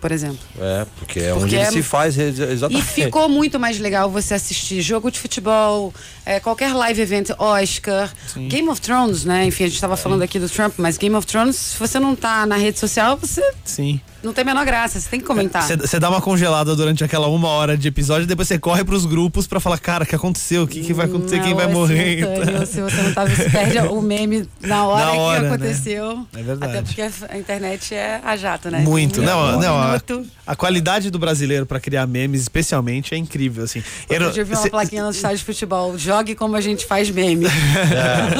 por 0.00 0.10
exemplo. 0.12 0.38
É, 0.60 0.86
porque 0.98 1.20
é 1.20 1.30
Porque 1.30 1.44
onde 1.44 1.54
ele 1.56 1.64
é- 1.64 1.70
se 1.70 1.82
faz 1.82 2.18
ex- 2.18 2.38
E 2.38 2.42
exatamente. 2.42 2.84
ficou 2.86 3.28
muito 3.28 3.58
mais 3.60 3.78
legal 3.78 4.10
você 4.10 4.34
assistir 4.34 4.80
jogo 4.80 5.10
de 5.10 5.18
futebol, 5.18 5.92
é, 6.26 6.40
qualquer 6.40 6.72
live 6.74 7.00
event, 7.00 7.30
Oscar, 7.38 8.12
Game 8.48 8.68
of 8.68 8.80
Thrones, 8.80 9.24
né? 9.24 9.44
Enfim, 9.46 9.64
a 9.64 9.66
gente 9.66 9.76
estava 9.76 9.96
falando 9.96 10.22
aqui 10.22 10.38
do 10.38 10.48
Trump, 10.48 10.74
mas 10.78 10.96
Game 10.98 11.14
of 11.14 11.26
Thrones, 11.26 11.56
se 11.56 11.78
você 11.78 11.98
não 12.00 12.14
tá 12.16 12.44
na 12.46 12.56
rede 12.56 12.78
social, 12.78 13.16
você 13.16 13.42
Sim. 13.64 14.00
Não 14.22 14.32
tem 14.32 14.42
a 14.42 14.44
menor 14.44 14.64
graça, 14.64 15.00
você 15.00 15.08
tem 15.08 15.20
que 15.20 15.26
comentar. 15.26 15.62
Você 15.62 15.98
dá 15.98 16.08
uma 16.08 16.20
congelada 16.20 16.74
durante 16.76 17.02
aquela 17.04 17.26
uma 17.28 17.48
hora 17.48 17.76
de 17.76 17.88
episódio, 17.88 18.26
depois 18.26 18.48
você 18.48 18.58
corre 18.58 18.84
pros 18.84 19.04
grupos 19.06 19.46
pra 19.46 19.58
falar, 19.60 19.78
cara, 19.78 20.04
o 20.04 20.06
que 20.06 20.14
aconteceu? 20.14 20.62
O 20.62 20.66
que, 20.68 20.80
que 20.80 20.92
vai 20.92 21.06
acontecer? 21.06 21.40
Quem 21.40 21.50
Não, 21.50 21.56
vai 21.56 21.66
é 21.66 21.68
morrer? 21.72 22.18
simultâneo, 22.24 22.66
Se 22.66 22.80
você 22.80 23.02
não 23.02 23.12
tá, 23.12 23.24
você 23.24 23.50
perde 23.50 23.78
o 23.78 24.00
meme 24.00 24.48
na 24.60 24.86
hora, 24.86 25.04
Na 25.06 25.12
hora, 25.12 25.40
que 25.40 25.46
né? 25.46 25.54
aconteceu. 25.54 26.26
É 26.36 26.42
verdade. 26.42 26.72
Até 26.72 26.82
porque 26.82 27.02
a 27.02 27.38
internet 27.38 27.94
é 27.94 28.20
a 28.24 28.36
jato, 28.36 28.70
né? 28.70 28.80
Muito. 28.80 29.20
Um 29.20 29.24
Não, 29.24 29.60
não, 29.60 29.78
a, 29.80 29.86
minuto. 29.88 30.26
a 30.46 30.54
qualidade 30.56 31.10
do 31.10 31.18
brasileiro 31.18 31.66
pra 31.66 31.80
criar 31.80 32.06
memes, 32.06 32.42
especialmente, 32.42 33.14
é 33.14 33.18
incrível, 33.18 33.64
assim. 33.64 33.82
Eu, 34.08 34.32
vi 34.32 34.42
uma 34.52 34.56
cê- 34.56 34.70
plaquinha 34.70 35.02
no 35.04 35.10
estádio 35.10 35.38
de 35.38 35.44
futebol. 35.44 35.96
Jogue 35.98 36.34
como 36.34 36.56
a 36.56 36.60
gente 36.60 36.86
faz 36.86 37.10
meme. 37.10 37.46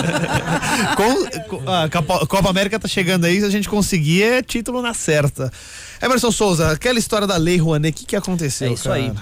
com, 0.97 1.59
com- 1.59 1.71
a 1.71 1.89
Copa, 1.89 2.27
Copa 2.27 2.51
América 2.51 2.79
tá 2.79 2.89
chegando 2.89 3.25
aí, 3.25 3.41
se 3.41 3.47
a 3.47 3.51
gente 3.51 3.69
conseguir, 3.69 4.23
é 4.23 4.43
título 4.43 4.83
na 4.83 4.95
certa. 4.95 5.51
Emerson 6.03 6.33
Souza, 6.33 6.73
aquela 6.73 6.99
história 6.99 7.29
da 7.29 7.37
Lei 7.37 7.59
Rouanet, 7.59 7.95
o 7.95 8.01
que, 8.01 8.07
que 8.07 8.17
aconteceu? 8.17 8.69
É 8.69 8.73
isso 8.73 8.89
cara? 8.89 8.97
aí. 8.97 9.13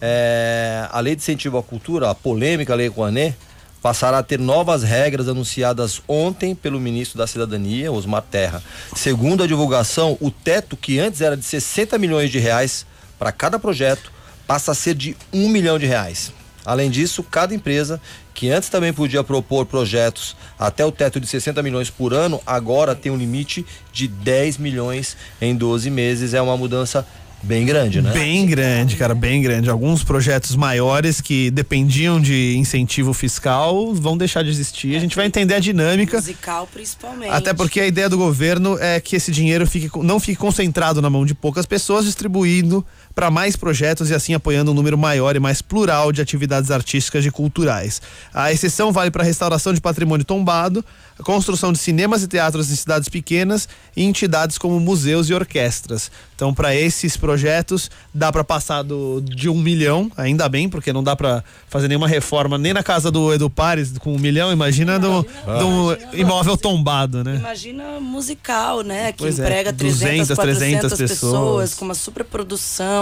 É, 0.00 0.88
a 0.92 1.00
lei 1.00 1.16
de 1.16 1.20
incentivo 1.20 1.58
à 1.58 1.62
cultura, 1.64 2.10
a 2.10 2.14
polêmica 2.14 2.76
lei 2.76 2.86
Rouanet, 2.86 3.36
passará 3.82 4.18
a 4.18 4.22
ter 4.22 4.38
novas 4.38 4.84
regras 4.84 5.28
anunciadas 5.28 6.00
ontem 6.06 6.54
pelo 6.54 6.78
ministro 6.78 7.18
da 7.18 7.26
Cidadania, 7.26 7.90
Osmar 7.90 8.22
Terra. 8.22 8.62
Segundo 8.94 9.42
a 9.42 9.48
divulgação, 9.48 10.16
o 10.20 10.30
teto 10.30 10.76
que 10.76 11.00
antes 11.00 11.20
era 11.20 11.36
de 11.36 11.42
60 11.42 11.98
milhões 11.98 12.30
de 12.30 12.38
reais 12.38 12.86
para 13.18 13.32
cada 13.32 13.58
projeto 13.58 14.12
passa 14.46 14.70
a 14.70 14.74
ser 14.76 14.94
de 14.94 15.16
um 15.32 15.48
milhão 15.48 15.76
de 15.76 15.86
reais. 15.86 16.32
Além 16.64 16.90
disso, 16.90 17.22
cada 17.22 17.54
empresa 17.54 18.00
que 18.34 18.50
antes 18.50 18.68
também 18.68 18.92
podia 18.92 19.22
propor 19.22 19.66
projetos 19.66 20.36
até 20.58 20.84
o 20.84 20.92
teto 20.92 21.20
de 21.20 21.26
60 21.26 21.62
milhões 21.62 21.90
por 21.90 22.14
ano, 22.14 22.40
agora 22.46 22.94
tem 22.94 23.10
um 23.12 23.16
limite 23.16 23.64
de 23.92 24.08
10 24.08 24.58
milhões 24.58 25.16
em 25.40 25.54
12 25.54 25.90
meses. 25.90 26.34
É 26.34 26.40
uma 26.40 26.56
mudança 26.56 27.06
bem 27.42 27.66
grande, 27.66 28.00
né? 28.00 28.12
Bem 28.12 28.46
grande, 28.46 28.96
cara, 28.96 29.14
bem 29.14 29.42
grande. 29.42 29.68
Alguns 29.68 30.04
projetos 30.04 30.54
maiores 30.54 31.20
que 31.20 31.50
dependiam 31.50 32.20
de 32.20 32.56
incentivo 32.56 33.12
fiscal 33.12 33.92
vão 33.92 34.16
deixar 34.16 34.42
de 34.42 34.50
existir. 34.50 34.96
A 34.96 35.00
gente 35.00 35.16
vai 35.16 35.26
entender 35.26 35.54
a 35.54 35.58
dinâmica. 35.58 36.18
Musical, 36.18 36.68
principalmente. 36.72 37.32
Até 37.32 37.52
porque 37.52 37.80
a 37.80 37.86
ideia 37.86 38.08
do 38.08 38.16
governo 38.16 38.78
é 38.78 39.00
que 39.00 39.16
esse 39.16 39.32
dinheiro 39.32 39.66
fique, 39.66 39.90
não 40.02 40.20
fique 40.20 40.36
concentrado 40.36 41.02
na 41.02 41.10
mão 41.10 41.26
de 41.26 41.34
poucas 41.34 41.66
pessoas, 41.66 42.04
distribuindo 42.04 42.84
para 43.14 43.30
mais 43.30 43.56
projetos 43.56 44.10
e 44.10 44.14
assim 44.14 44.34
apoiando 44.34 44.70
um 44.70 44.74
número 44.74 44.96
maior 44.96 45.36
e 45.36 45.40
mais 45.40 45.60
plural 45.60 46.12
de 46.12 46.20
atividades 46.20 46.70
artísticas 46.70 47.24
e 47.24 47.30
culturais. 47.30 48.00
A 48.32 48.52
exceção 48.52 48.92
vale 48.92 49.10
para 49.10 49.22
a 49.22 49.26
restauração 49.26 49.72
de 49.72 49.80
patrimônio 49.80 50.24
tombado, 50.24 50.84
a 51.18 51.22
construção 51.22 51.72
de 51.72 51.78
cinemas 51.78 52.22
e 52.22 52.28
teatros 52.28 52.70
em 52.70 52.76
cidades 52.76 53.08
pequenas 53.08 53.68
e 53.96 54.02
entidades 54.02 54.58
como 54.58 54.80
museus 54.80 55.28
e 55.28 55.34
orquestras. 55.34 56.10
Então, 56.34 56.52
para 56.52 56.74
esses 56.74 57.16
projetos, 57.16 57.90
dá 58.12 58.32
para 58.32 58.42
passar 58.42 58.82
do, 58.82 59.20
de 59.20 59.48
um 59.48 59.54
milhão, 59.54 60.10
ainda 60.16 60.48
bem, 60.48 60.68
porque 60.68 60.92
não 60.92 61.04
dá 61.04 61.14
para 61.14 61.44
fazer 61.68 61.86
nenhuma 61.88 62.08
reforma 62.08 62.58
nem 62.58 62.72
na 62.72 62.82
casa 62.82 63.10
do 63.10 63.32
Edu 63.32 63.48
Pares 63.48 63.96
com 63.98 64.14
um 64.14 64.18
milhão, 64.18 64.50
imagina 64.50 64.98
do, 64.98 65.22
do 65.22 65.98
imóvel 66.14 66.56
tombado, 66.56 67.22
né? 67.22 67.36
Imagina 67.36 68.00
musical, 68.00 68.82
né? 68.82 69.12
Que 69.12 69.18
Pois 69.18 69.38
é, 69.38 69.42
emprega 69.42 69.72
300, 69.72 70.28
200, 70.28 70.36
400 70.36 70.58
300 70.58 70.98
pessoas, 70.98 71.10
pessoas. 71.10 71.74
com 71.74 71.84
uma 71.84 71.94
superprodução. 71.94 73.01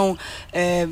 É, 0.53 0.87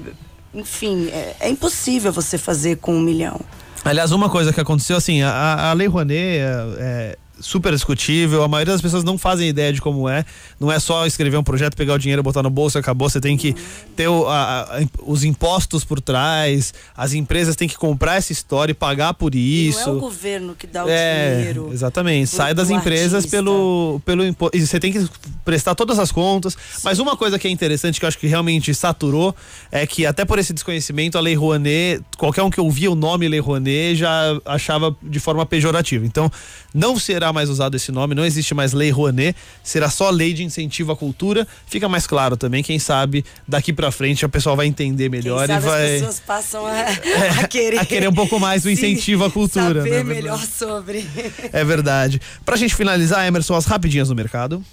enfim, 0.55 1.09
é, 1.09 1.37
é 1.41 1.49
impossível 1.51 2.13
você 2.13 2.39
fazer 2.39 2.77
com 2.77 2.95
um 2.95 3.01
milhão. 3.01 3.41
Aliás, 3.85 4.13
uma 4.13 4.29
coisa 4.29 4.53
que 4.53 4.61
aconteceu, 4.61 4.97
assim, 4.97 5.23
a, 5.23 5.71
a 5.71 5.73
Lei 5.73 5.87
Rouanet 5.87 6.39
é, 6.39 6.51
é 6.79 7.17
super 7.41 7.73
discutível, 7.73 8.43
a 8.43 8.49
maioria 8.49 8.73
das 8.73 8.83
pessoas 8.83 9.05
não 9.05 9.17
fazem 9.17 9.49
ideia 9.49 9.73
de 9.73 9.81
como 9.81 10.09
é. 10.09 10.25
Não 10.59 10.71
é 10.73 10.79
só 10.79 11.07
escrever 11.07 11.37
um 11.37 11.43
projeto, 11.43 11.77
pegar 11.77 11.95
o 11.95 11.99
dinheiro, 11.99 12.23
botar 12.23 12.43
no 12.43 12.51
bolso 12.51 12.79
e 12.79 12.81
acabou. 12.81 13.09
Você 13.09 13.21
tem 13.21 13.37
que 13.37 13.55
ter 13.97 14.09
o- 14.09 14.27
a- 14.27 14.63
a- 14.63 14.81
os 15.07 15.25
impostos 15.25 15.85
por 15.85 16.01
trás, 16.01 16.73
as 16.97 17.13
empresas 17.13 17.55
têm 17.57 17.69
que 17.69 17.77
comprar 17.77 18.17
essa 18.17 18.33
história 18.33 18.73
e 18.73 18.75
pagar 18.75 19.15
por 19.15 19.35
isso. 19.35 19.81
Não 19.87 19.95
é 19.95 19.97
o 19.97 20.01
governo 20.01 20.55
que 20.55 20.67
dá 20.67 20.85
o 20.85 20.89
É, 20.89 21.37
dinheiro. 21.37 21.71
exatamente. 21.73 22.29
Sai 22.31 22.55
das 22.55 22.71
empresas 22.71 23.15
artista. 23.15 23.37
pelo, 23.37 24.01
pelo 24.05 24.25
imposto. 24.27 24.57
E 24.57 24.67
você 24.67 24.79
tem 24.81 24.93
que 24.93 25.09
prestar 25.45 25.75
todas 25.75 25.99
as 25.99 26.11
contas. 26.13 26.57
Mas 26.83 26.99
uma 26.99 27.17
coisa 27.17 27.39
que 27.39 27.47
é 27.47 27.51
interessante, 27.51 27.99
que 27.99 28.05
eu 28.05 28.09
acho 28.09 28.19
que 28.19 28.27
realmente 28.27 28.75
saturou, 28.75 29.35
é 29.71 29.87
que 29.87 30.05
até 30.07 30.25
por 30.25 30.39
esse 30.39 30.53
desconhecimento, 30.53 31.17
a 31.17 31.21
Lei 31.21 31.35
Rouanet, 31.35 32.03
qualquer 32.17 32.43
um 32.43 32.51
que 32.51 32.61
ouvia 32.61 32.91
o 32.91 32.95
nome 32.95 33.29
Lei 33.29 33.41
Rouanet 33.41 33.97
já 33.97 34.39
achava 34.45 34.97
de 35.03 35.21
forma 35.21 35.45
pejorativa. 35.47 36.05
Então, 36.05 36.31
não 36.75 36.99
será 36.99 37.28
mais 37.33 37.49
usado 37.49 37.77
esse 37.77 37.91
nome, 37.93 38.15
não 38.15 38.25
existe 38.25 38.55
mais 38.55 38.73
Lei 38.73 38.91
Rouanet, 38.91 39.37
será 39.63 39.89
só 39.91 40.11
Lei 40.11 40.33
de 40.33 40.45
Incentivo 40.45 40.93
à 40.93 40.97
Cultura. 40.97 41.47
Fica 41.67 41.89
mais 41.89 42.07
claro 42.07 42.37
também, 42.37 42.63
quem 42.63 42.79
sabe 42.79 43.25
daqui 43.47 43.73
pra 43.73 43.91
frente 43.91 44.25
a 44.25 44.29
pessoa 44.29 44.57
vai 44.57 44.67
entender 44.67 45.09
melhor 45.09 45.49
e 45.49 45.59
vai. 45.59 45.85
as 45.85 46.01
pessoas 46.01 46.21
passam 46.21 46.67
a, 46.67 46.73
a 47.41 47.49
querer. 47.49 47.79
a 47.79 47.85
querer 47.85 48.09
um 48.09 48.15
pouco 48.15 48.39
mais 48.39 48.63
do 48.63 48.69
Sim, 48.69 48.73
incentivo 48.73 49.25
à 49.25 49.31
cultura, 49.31 49.83
Saber 49.83 49.91
né, 49.91 50.03
melhor 50.05 50.41
sobre. 50.45 51.07
É 51.53 51.65
verdade. 51.65 52.21
Pra 52.45 52.57
gente 52.57 52.75
finalizar, 52.75 53.27
Emerson, 53.27 53.55
as 53.55 53.65
rapidinhas 53.65 54.09
no 54.09 54.15
mercado. 54.15 54.65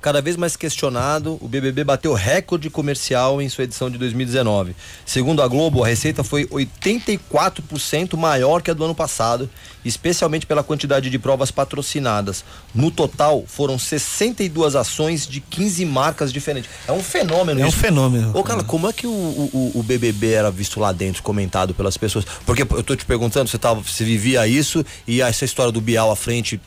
Cada 0.00 0.22
vez 0.22 0.34
mais 0.34 0.56
questionado, 0.56 1.36
o 1.42 1.46
BBB 1.46 1.84
bateu 1.84 2.14
recorde 2.14 2.70
comercial 2.70 3.40
em 3.42 3.48
sua 3.50 3.64
edição 3.64 3.90
de 3.90 3.98
2019. 3.98 4.74
Segundo 5.04 5.42
a 5.42 5.48
Globo, 5.48 5.84
a 5.84 5.86
receita 5.86 6.24
foi 6.24 6.46
84% 6.46 8.16
maior 8.16 8.62
que 8.62 8.70
a 8.70 8.74
do 8.74 8.82
ano 8.82 8.94
passado, 8.94 9.48
especialmente 9.84 10.46
pela 10.46 10.62
quantidade 10.62 11.10
de 11.10 11.18
provas 11.18 11.50
patrocinadas. 11.50 12.42
No 12.74 12.90
total, 12.90 13.44
foram 13.46 13.78
62 13.78 14.74
ações 14.74 15.26
de 15.26 15.40
15 15.40 15.84
marcas 15.84 16.32
diferentes. 16.32 16.70
É 16.88 16.92
um 16.92 17.02
fenômeno 17.02 17.60
É 17.60 17.64
um 17.64 17.68
isso. 17.68 17.76
fenômeno. 17.76 18.30
Ô, 18.34 18.42
cara, 18.42 18.64
como 18.64 18.88
é 18.88 18.92
que 18.94 19.06
o, 19.06 19.10
o, 19.10 19.72
o 19.74 19.82
BBB 19.82 20.32
era 20.32 20.50
visto 20.50 20.80
lá 20.80 20.92
dentro, 20.92 21.22
comentado 21.22 21.74
pelas 21.74 21.98
pessoas? 21.98 22.24
Porque 22.46 22.62
eu 22.62 22.82
tô 22.82 22.96
te 22.96 23.04
perguntando, 23.04 23.50
você, 23.50 23.58
tava, 23.58 23.82
você 23.82 24.02
vivia 24.02 24.46
isso 24.46 24.84
e 25.06 25.20
essa 25.20 25.44
história 25.44 25.70
do 25.70 25.80
Bial 25.80 26.10
à 26.10 26.16
frente 26.16 26.58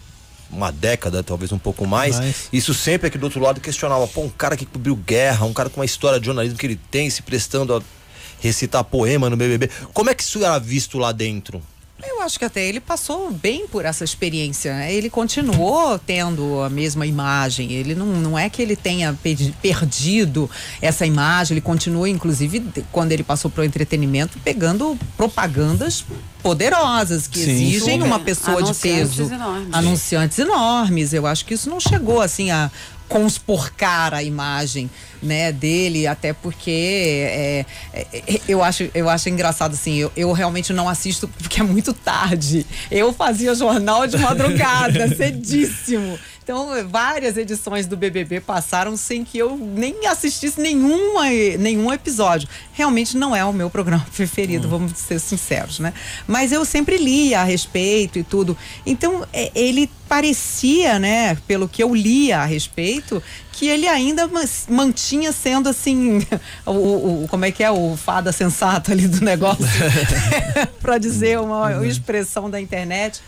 uma 0.56 0.72
década, 0.72 1.24
talvez 1.24 1.52
um 1.52 1.58
pouco 1.58 1.86
mais. 1.86 2.18
Mais. 2.18 2.50
Isso 2.52 2.74
sempre 2.74 3.08
aqui 3.08 3.18
do 3.18 3.24
outro 3.24 3.42
lado 3.42 3.60
questionava, 3.60 4.08
pô, 4.08 4.22
um 4.22 4.30
cara 4.30 4.56
que 4.56 4.66
cobriu 4.66 4.96
guerra, 4.96 5.46
um 5.46 5.54
cara 5.54 5.70
com 5.70 5.80
uma 5.80 5.86
história 5.86 6.20
de 6.20 6.26
jornalismo 6.26 6.58
que 6.58 6.66
ele 6.66 6.80
tem, 6.90 7.10
se 7.10 7.22
prestando 7.22 7.76
a 7.76 7.82
recitar 8.40 8.84
poema 8.84 9.30
no 9.30 9.38
BBB. 9.38 9.70
Como 9.94 10.10
é 10.10 10.14
que 10.14 10.24
isso 10.24 10.44
era 10.44 10.60
visto 10.60 10.98
lá 10.98 11.12
dentro? 11.12 11.62
Eu 12.08 12.22
acho 12.22 12.38
que 12.40 12.46
até 12.46 12.66
ele 12.66 12.80
passou 12.80 13.32
bem 13.32 13.68
por 13.68 13.86
essa 13.86 14.04
experiência, 14.04 14.74
né? 14.74 14.94
Ele 14.94 15.10
continuou 15.10 15.98
tendo 16.00 16.62
a 16.62 16.70
mesma 16.70 17.06
imagem. 17.06 17.72
Ele 17.72 17.96
não, 17.96 18.06
não 18.06 18.40
é 18.40 18.50
que 18.50 18.62
ele 18.62 18.76
tenha 18.76 19.14
pe- 19.22 19.54
perdido 19.62 20.50
essa 20.82 21.06
imagem, 21.06 21.56
ele 21.56 21.62
continua, 21.62 22.10
inclusive, 22.10 22.60
de- 22.60 22.84
quando 22.92 23.12
ele 23.12 23.24
passou 23.24 23.50
para 23.52 23.62
o 23.62 23.64
entretenimento, 23.66 24.38
pegando 24.44 24.98
propagandas 25.18 26.06
poderosas 26.42 27.26
que 27.28 27.40
Sim, 27.40 27.52
exigem 27.52 27.80
super. 27.96 28.04
uma 28.06 28.20
pessoa 28.20 28.58
de 28.58 28.64
Anunciantes 28.70 29.16
peso. 29.18 29.34
enormes. 29.34 29.68
Anunciantes 29.74 30.40
enormes. 30.40 31.14
Eu 31.14 31.26
acho 31.26 31.46
que 31.46 31.54
isso 31.54 31.70
não 31.70 31.80
chegou 31.80 32.22
assim 32.22 32.52
a 32.52 32.70
conspurcar 33.08 34.14
a 34.14 34.24
imagem 34.24 34.90
né 35.22 35.52
dele 35.52 36.08
até 36.08 36.34
porque 36.34 36.72
é, 36.72 37.66
é, 37.94 38.42
eu 38.48 38.64
acho 38.64 38.90
eu 38.94 39.08
acho 39.08 39.30
engraçado 39.30 39.74
assim 39.74 39.96
eu, 39.96 40.12
eu 40.16 40.32
realmente 40.32 40.74
não 40.74 40.90
assisto 40.90 41.28
porque 41.28 41.62
é 41.62 41.64
muito 41.64 41.94
tarde. 41.94 42.66
Eu 42.92 43.14
fazia 43.14 43.56
jornal 43.56 44.06
de 44.08 44.18
madrugada 44.18 45.08
cedíssimo 45.16 46.20
então 46.44 46.68
várias 46.90 47.38
edições 47.38 47.88
do 47.88 47.96
BBB 47.96 48.42
passaram 48.42 48.98
sem 48.98 49.24
que 49.24 49.38
eu 49.38 49.56
nem 49.58 50.06
assistisse 50.08 50.60
nenhuma 50.60 51.30
nenhum 51.58 51.92
episódio. 51.92 52.48
Realmente 52.74 53.16
não 53.18 53.36
é 53.36 53.44
o 53.46 53.54
meu 53.54 53.70
programa 53.70 54.06
preferido 54.16 54.68
vamos 54.68 54.92
ser 54.98 55.20
sinceros 55.20 55.80
né? 55.80 55.94
Mas 56.28 56.52
eu 56.52 56.66
sempre 56.66 56.98
lia 56.98 57.40
a 57.42 57.44
respeito 57.44 58.20
e 58.20 58.24
tudo. 58.24 58.58
Então 58.86 59.26
é, 59.32 59.52
ele 59.56 59.90
parecia 60.10 61.00
né 61.00 61.36
pelo 61.48 61.68
que 61.68 61.82
eu 61.82 61.96
lia 61.96 62.40
a 62.40 62.46
respeito 62.46 63.24
que 63.54 63.68
ele 63.68 63.88
ainda 63.88 64.30
mantinha 64.68 65.32
sendo 65.32 65.70
assim 65.70 66.26
o, 66.66 66.72
o- 67.24 67.28
como 67.30 67.46
é 67.46 67.52
que 67.52 67.64
é 67.64 67.72
o 67.72 67.96
fada 67.96 68.32
sensato 68.32 68.92
ali 68.92 69.08
do 69.08 69.24
negócio 69.24 69.66
para 70.82 70.98
dizer 70.98 71.40
uma, 71.40 71.68
uma 71.78 71.88
expressão 71.88 72.50
da 72.50 72.60
internet 72.60 73.22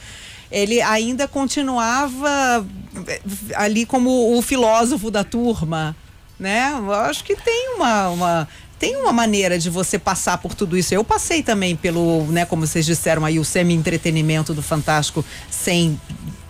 ele 0.52 0.82
ainda 0.82 1.28
continuava 1.28 2.66
eh, 3.08 3.22
ali 3.56 3.86
como 3.86 4.38
o 4.38 4.41
filósofo 4.41 5.10
da 5.10 5.24
turma 5.24 5.96
né 6.39 6.74
eu 6.78 6.93
acho 6.93 7.24
que 7.24 7.36
tem 7.36 7.76
uma, 7.76 8.10
uma 8.10 8.48
tem 8.78 8.96
uma 8.98 9.12
maneira 9.12 9.58
de 9.58 9.70
você 9.70 9.98
passar 9.98 10.38
por 10.38 10.54
tudo 10.54 10.78
isso. 10.78 10.93
Eu 10.93 11.04
passei 11.04 11.41
também 11.41 11.76
pelo, 11.76 12.26
né, 12.28 12.46
como 12.46 12.68
vocês 12.68 12.86
disseram 12.86 13.24
aí, 13.24 13.39
o 13.39 13.46
semi-entretenimento 13.46 14.54
do 14.54 14.62
Fantástico 14.62 15.24
sem 15.50 16.00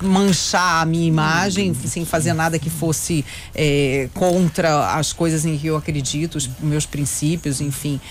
manchar 0.02 0.82
a 0.82 0.86
minha 0.86 1.08
imagem, 1.08 1.74
sem 1.74 2.04
fazer 2.04 2.34
nada 2.34 2.60
que 2.60 2.70
fosse 2.70 3.24
eh, 3.54 4.10
contra 4.14 4.96
as 4.96 5.14
coisas 5.14 5.46
em 5.46 5.58
que 5.58 5.68
eu 5.68 5.78
acredito, 5.78 6.36
os 6.36 6.50
meus 6.60 6.86
princípios, 6.86 7.62
enfim. 7.62 8.02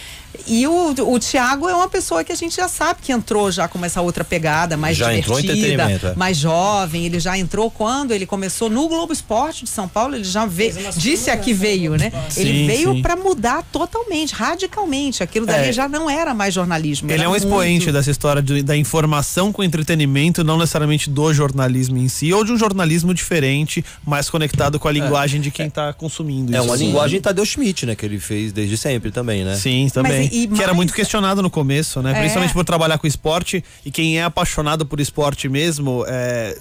E 0.47 0.67
o, 0.67 0.95
o 1.13 1.19
Tiago 1.19 1.69
é 1.69 1.75
uma 1.75 1.89
pessoa 1.89 2.23
que 2.25 2.33
a 2.33 2.35
gente 2.35 2.57
já 2.57 2.69
sabe 2.69 3.01
que 3.03 3.13
entrou 3.13 3.51
já 3.51 3.67
com 3.69 3.83
essa 3.85 4.01
outra 4.01 4.25
pegada, 4.25 4.77
mais 4.77 4.97
Já 4.97 5.15
entrou 5.15 5.39
em 5.39 5.43
divertida, 5.43 5.69
entretenimento, 5.69 6.07
é. 6.09 6.15
mais 6.15 6.37
jovem. 6.37 7.07
Ele 7.07 7.19
já 7.21 7.37
entrou 7.39 7.71
quando 7.71 8.13
ele 8.13 8.27
começou 8.27 8.69
no 8.69 8.89
Globo 8.89 9.13
Esporte 9.13 9.65
de 9.65 9.71
São 9.71 9.89
Paulo. 9.89 10.15
Ele 10.17 10.25
já 10.25 10.45
veio, 10.47 10.75
disse 10.97 11.31
aqui 11.31 11.53
veio, 11.53 11.97
né? 11.97 12.13
ele 12.37 12.53
Sim, 12.53 12.67
veio 12.67 12.93
sim. 12.95 13.03
para 13.03 13.17
mudar 13.17 13.63
totalmente, 13.73 14.35
radicalmente. 14.35 15.23
Aquilo 15.23 15.47
dali 15.47 15.69
É. 15.69 15.73
já 15.73 15.89
não 15.89 16.09
era 16.11 16.35
mais 16.35 16.53
jornalismo. 16.55 17.11
Ele 17.11 17.23
é 17.23 17.29
um 17.29 17.37
expoente 17.37 17.85
muito- 17.87 17.93
dessa 17.93 18.11
história 18.11 18.43
de- 18.43 18.63
da 18.63 18.77
informação 18.77 19.53
com 19.53 19.63
entretenimento, 19.63 20.43
não 20.45 20.59
necessariamente 20.59 21.09
do 21.11 21.33
jornalismo 21.33 21.97
em 21.99 22.09
si, 22.09 22.33
ou 22.33 22.45
de 22.45 22.53
um 22.53 22.57
jornalismo 22.59 23.15
diferente, 23.15 23.85
mais 24.07 24.29
conectado 24.29 24.79
com 24.79 24.89
a 24.89 24.93
linguagem 24.93 25.41
de 25.41 25.51
quem 25.51 25.67
está 25.67 25.93
consumindo 25.93 26.55
É 26.55 26.59
isso. 26.59 26.67
uma 26.69 26.77
Sim. 26.77 26.87
linguagem 26.87 27.21
Tadeu 27.21 27.45
Schmidt, 27.45 27.87
né? 27.87 27.95
Que 27.95 28.05
ele 28.07 28.19
fez 28.19 28.53
desde 28.53 28.77
sempre 28.77 29.11
também, 29.11 29.45
né? 29.45 29.55
Sim, 29.57 29.89
também. 29.93 30.24
E- 30.33 30.43
e 30.45 30.49
que 30.49 30.55
era 30.55 30.67
mais- 30.69 30.77
muito 30.77 30.93
questionado 30.95 31.43
no 31.43 31.51
começo, 31.51 32.01
né? 32.03 32.13
É. 32.13 32.15
Principalmente 32.19 32.53
por 32.53 32.65
trabalhar 32.65 32.99
com 32.99 33.07
esporte. 33.07 33.65
E 33.85 33.91
quem 33.91 34.19
é 34.19 34.25
apaixonado 34.25 34.85
por 34.87 35.01
esporte 35.01 35.49
mesmo, 35.49 36.05
é, 36.09 36.57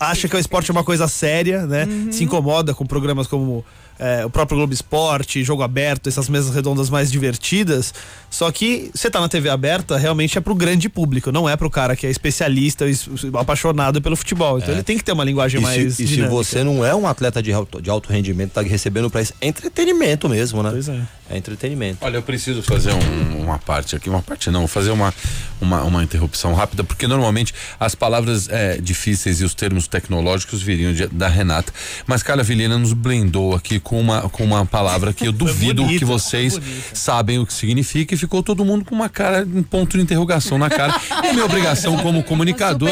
acha 0.00 0.28
que 0.28 0.36
o 0.36 0.38
esporte 0.38 0.70
é 0.70 0.72
uma 0.72 0.84
coisa 0.84 1.06
séria, 1.08 1.66
né? 1.66 1.84
Uhum. 1.84 2.12
Se 2.12 2.24
incomoda 2.24 2.74
com 2.74 2.84
programas 2.86 3.26
como 3.26 3.64
é, 3.98 4.24
o 4.24 4.30
próprio 4.30 4.56
Globo 4.58 4.72
Esporte, 4.72 5.42
Jogo 5.44 5.62
Aberto, 5.62 6.08
essas 6.08 6.28
mesas 6.28 6.54
redondas 6.54 6.90
mais 6.90 7.10
divertidas. 7.10 7.94
Só 8.30 8.50
que 8.50 8.90
você 8.94 9.08
tá 9.10 9.20
na 9.20 9.28
TV 9.28 9.48
aberta, 9.48 9.96
realmente 9.96 10.36
é 10.36 10.40
pro 10.40 10.54
grande 10.54 10.88
público, 10.88 11.30
não 11.30 11.48
é 11.48 11.56
pro 11.56 11.70
cara 11.70 11.94
que 11.94 12.06
é 12.06 12.10
especialista, 12.10 12.86
es- 12.88 13.08
apaixonado 13.34 14.02
pelo 14.02 14.16
futebol. 14.16 14.58
Então 14.58 14.70
É. 14.70 14.72
ele 14.76 14.82
tem 14.82 14.98
que 14.98 15.04
ter 15.04 15.12
uma 15.12 15.22
linguagem 15.24 15.60
E, 15.60 15.62
mais 15.62 15.94
se, 15.94 16.02
e 16.04 16.08
se 16.08 16.22
você 16.22 16.64
não 16.64 16.84
é 16.84 16.94
um 16.94 17.06
atleta 17.06 17.40
de 17.42 17.52
alto, 17.52 17.80
de 17.80 17.88
alto 17.90 18.10
rendimento, 18.12 18.52
tá 18.52 18.62
recebendo 18.62 19.08
pra 19.08 19.22
isso. 19.22 19.32
É 19.40 19.46
entretenimento 19.46 20.28
mesmo, 20.28 20.62
né? 20.62 20.70
Pois 20.72 20.88
é. 20.88 21.00
É 21.30 21.38
entretenimento. 21.38 21.98
Olha, 22.02 22.16
eu 22.18 22.22
preciso 22.22 22.62
fazer 22.62 22.92
um- 22.92 23.42
uma 23.44 23.58
parte 23.58 23.94
aqui, 23.96 24.10
uma 24.10 24.20
parte 24.20 24.50
não, 24.50 24.66
fazer 24.66 24.90
uma, 24.90 25.14
uma, 25.60 25.82
uma 25.82 26.02
interrupção 26.04 26.52
rápida, 26.54 26.82
porque 26.84 27.06
normalmente 27.06 27.54
as 27.80 27.94
palavras 27.94 28.48
é, 28.50 28.78
difíceis 28.78 29.40
e 29.40 29.44
os 29.44 29.54
termos 29.54 29.86
tecnológicos 29.86 30.60
viriam 30.60 30.92
de- 30.92 31.06
da 31.06 31.28
Renata. 31.28 31.72
Mas 32.06 32.22
Carla 32.22 32.42
Vilhena 32.42 32.76
nos 32.76 32.92
blendou 32.92 33.54
aqui 33.54 33.78
com 33.84 34.00
uma, 34.00 34.22
com 34.22 34.42
uma 34.42 34.64
palavra 34.64 35.12
que 35.12 35.26
eu 35.26 35.32
duvido 35.32 35.82
bonito, 35.82 35.98
que 35.98 36.04
vocês 36.04 36.58
sabem 36.92 37.38
o 37.38 37.46
que 37.46 37.52
significa 37.52 38.14
e 38.14 38.16
ficou 38.16 38.42
todo 38.42 38.64
mundo 38.64 38.84
com 38.84 38.94
uma 38.94 39.08
cara, 39.08 39.46
um 39.46 39.62
ponto 39.62 39.96
de 39.96 40.02
interrogação 40.02 40.58
na 40.58 40.70
cara. 40.70 40.94
E 41.22 41.28
a 41.28 41.32
minha 41.32 41.44
obrigação 41.44 41.96
como 41.98 42.22
comunicador 42.22 42.90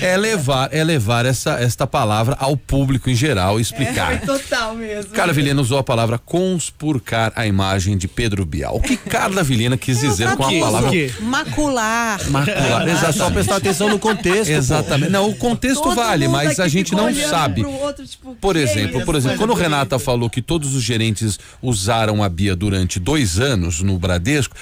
é 0.00 0.16
levar, 0.16 0.72
é 0.72 0.82
levar 0.82 1.26
essa, 1.26 1.60
esta 1.60 1.86
palavra 1.86 2.36
ao 2.38 2.56
público 2.56 3.10
em 3.10 3.14
geral 3.14 3.58
e 3.58 3.62
explicar. 3.62 4.20
total 4.20 4.74
mesmo. 4.74 5.10
Carla 5.12 5.32
Vilhena 5.32 5.60
usou 5.60 5.78
a 5.78 5.82
palavra 5.82 6.18
conspurcar 6.18 7.32
a 7.34 7.46
imagem 7.46 7.98
de 7.98 8.06
Pedro 8.06 8.46
Bial. 8.46 8.76
O 8.76 8.80
que 8.80 8.96
Carla 8.96 9.42
Vilhena 9.42 9.76
quis 9.76 10.00
dizer 10.00 10.36
com 10.36 10.44
a 10.44 10.60
palavra 10.60 10.88
o 10.88 10.92
quê? 10.92 11.12
Macular. 11.20 12.30
macular? 12.30 12.88
É 12.88 12.96
só 12.96 13.08
Exatamente. 13.08 13.32
prestar 13.34 13.56
atenção 13.56 13.88
no 13.88 13.98
contexto. 13.98 14.50
Exatamente. 14.50 15.10
Não, 15.10 15.28
o 15.28 15.34
contexto 15.34 15.82
Todo 15.82 15.96
vale, 15.96 16.28
mas 16.28 16.60
a 16.60 16.68
gente 16.68 16.94
não 16.94 17.12
sabe. 17.14 17.64
outro, 17.64 18.06
tipo, 18.06 18.34
Por 18.36 18.56
exemplo, 18.56 19.04
por 19.04 19.14
exemplo, 19.14 19.38
quando 19.38 19.54
Renata 19.54 19.98
falou 19.98 20.27
que 20.28 20.42
todos 20.42 20.74
os 20.74 20.82
gerentes 20.82 21.38
usaram 21.62 22.22
a 22.22 22.28
Bia 22.28 22.54
durante 22.54 22.98
dois 22.98 23.38
anos 23.38 23.82
no 23.82 23.98
Bradesco, 23.98 24.54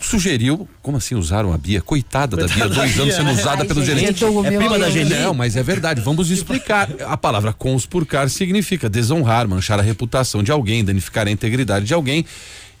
sugeriu, 0.00 0.68
como 0.82 0.96
assim 0.98 1.14
usaram 1.14 1.52
a 1.52 1.58
Bia? 1.58 1.80
Coitada 1.80 2.36
da 2.36 2.46
Bia, 2.46 2.68
dois 2.68 2.98
anos 2.98 3.14
sendo 3.14 3.30
usada 3.30 3.62
Ai, 3.62 3.68
pelo 3.68 3.84
gente, 3.84 4.00
gerente. 4.00 4.24
É 4.24 4.56
prima 4.58 4.78
da 4.78 4.90
Geni? 4.90 5.10
Não, 5.10 5.34
mas 5.34 5.56
é 5.56 5.62
verdade, 5.62 6.00
vamos 6.00 6.30
explicar. 6.30 6.88
A 7.06 7.16
palavra 7.16 7.52
conspurcar 7.52 8.28
significa 8.28 8.88
desonrar, 8.88 9.48
manchar 9.48 9.78
a 9.78 9.82
reputação 9.82 10.42
de 10.42 10.52
alguém, 10.52 10.84
danificar 10.84 11.26
a 11.26 11.30
integridade 11.30 11.86
de 11.86 11.94
alguém. 11.94 12.24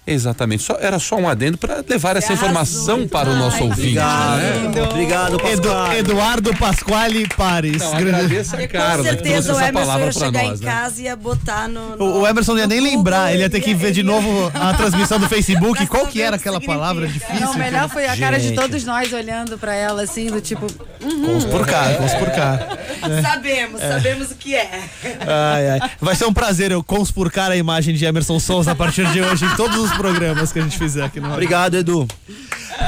Exatamente, 0.06 0.62
só, 0.62 0.76
era 0.78 0.98
só 0.98 1.16
um 1.16 1.26
adendo 1.26 1.56
para 1.56 1.82
levar 1.88 2.14
essa 2.16 2.30
informação 2.32 3.08
para 3.08 3.30
o 3.30 3.36
nosso 3.36 3.62
ouvinte. 3.64 3.94
né? 3.94 4.70
Obrigado, 4.90 5.34
Edu- 5.46 5.62
Pascoal. 5.68 5.92
Eduardo 5.94 6.56
Pasquale 6.56 7.26
Pares. 7.28 7.78
Não, 7.82 7.90
grande- 7.92 8.10
agradeça 8.10 8.56
a 8.56 8.60
Com 8.60 8.68
Carla 8.68 8.96
que 8.96 9.02
trouxe 9.02 9.22
certeza 9.22 9.52
o 9.52 9.56
essa 9.56 9.68
Emerson 9.68 9.80
palavra 9.86 10.06
ia 10.06 10.12
para 10.12 10.26
chegar 10.26 10.42
nós. 10.44 10.60
em 10.60 10.64
né? 10.64 10.70
casa 10.72 11.00
e 11.00 11.04
ia 11.04 11.16
botar 11.16 11.68
no. 11.68 11.96
no 11.96 12.04
O, 12.04 12.20
o 12.20 12.26
Emerson 12.26 12.52
não 12.52 12.58
ia 12.60 12.66
nem 12.66 12.80
Google, 12.80 12.94
lembrar, 12.96 13.32
ele 13.32 13.42
ia 13.42 13.48
ter 13.50 13.60
que 13.60 13.74
ver 13.74 13.92
de 13.92 14.00
ele 14.00 14.08
ia- 14.10 14.14
novo 14.14 14.52
a 14.54 14.74
transmissão 14.74 15.18
do 15.18 15.26
Facebook. 15.26 15.86
Qual 15.86 16.06
que 16.06 16.20
era 16.20 16.36
aquela 16.36 16.60
palavra 16.60 17.06
significa. 17.06 17.32
difícil? 17.32 17.46
Não, 17.46 17.54
o 17.54 17.58
melhor 17.58 17.88
foi 17.88 18.06
a 18.06 18.14
cara 18.16 18.38
de 18.38 18.48
Gente. 18.48 18.56
todos 18.60 18.84
nós 18.84 19.10
olhando 19.10 19.56
pra 19.56 19.74
ela 19.74 20.02
assim, 20.02 20.26
do 20.26 20.40
tipo. 20.40 20.66
Conspurcar, 21.00 21.96
conspurcar. 21.96 22.78
Sabemos, 23.22 23.80
sabemos 23.80 24.30
o 24.30 24.34
que 24.34 24.54
é. 24.54 24.80
Ai, 25.26 25.70
ai. 25.80 25.90
Vai 26.00 26.14
ser 26.14 26.24
um 26.26 26.32
prazer 26.32 26.70
eu 26.72 26.82
conspurcar 26.82 27.50
a 27.50 27.56
imagem 27.56 27.94
de 27.94 28.04
Emerson 28.04 28.38
Souza 28.38 28.72
a 28.72 28.74
partir 28.74 29.06
de 29.12 29.20
hoje 29.20 29.44
em 29.44 29.56
todos 29.56 29.76
os 29.76 29.93
programas 29.96 30.52
que 30.52 30.58
a 30.58 30.62
gente 30.62 30.78
fizer 30.78 31.02
aqui 31.04 31.20
no. 31.20 31.30
Obrigado, 31.32 31.74
Edu. 31.76 32.06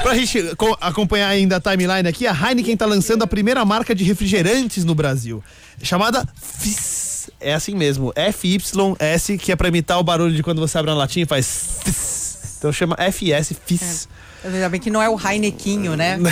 Pra 0.03 0.15
gente 0.15 0.43
co- 0.57 0.77
acompanhar 0.81 1.29
ainda 1.29 1.57
a 1.57 1.61
timeline 1.61 2.09
aqui, 2.09 2.27
a 2.27 2.33
Heineken 2.33 2.77
tá 2.77 2.87
lançando 2.87 3.23
a 3.23 3.27
primeira 3.27 3.65
marca 3.65 3.95
de 3.95 4.05
refrigerantes 4.05 4.85
no 4.85 4.95
Brasil, 4.95 5.43
chamada 5.83 6.27
Fizz. 6.41 7.31
É 7.41 7.55
assim 7.55 7.75
mesmo, 7.75 8.13
FYS, 8.33 9.37
que 9.41 9.53
é 9.53 9.57
pra 9.57 9.69
imitar 9.69 9.99
o 9.99 10.03
barulho 10.03 10.35
de 10.35 10.43
quando 10.43 10.61
você 10.61 10.79
abre 10.79 10.91
uma 10.91 10.97
latinha 10.99 11.25
e 11.25 11.27
faz 11.27 11.79
Fizz. 11.85 12.57
Então 12.59 12.73
chama 12.73 12.97
FS, 12.99 13.55
Fizz. 13.67 14.09
Ainda 14.47 14.69
bem 14.69 14.81
que 14.81 14.91
não 14.91 15.03
é 15.03 15.09
o 15.09 15.19
Heinequinho, 15.19 15.97
né? 15.97 16.19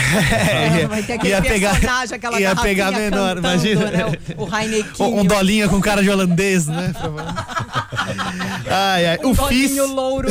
É, 0.55 0.87
Vai 0.87 1.03
ter 1.03 1.15
aquele 1.15 1.31
ia 1.31 1.43
pegar, 1.43 1.71
personagem, 1.73 2.17
aquela 2.17 2.41
ia 2.41 2.57
pegar 2.57 2.91
menor, 2.93 3.37
cantando, 3.37 3.49
imagina. 3.49 3.91
né? 3.91 4.05
O, 4.37 4.45
o 4.45 4.57
Heinequinho. 4.57 5.09
Um, 5.09 5.21
um 5.21 5.25
dolinha 5.25 5.69
com 5.69 5.81
cara 5.81 6.03
de 6.03 6.11
holandês, 6.11 6.67
né? 6.67 6.93
Ai, 8.69 9.07
ai. 9.07 9.19
O 9.23 9.35
FIS, 9.35 9.77
louro. 9.77 10.29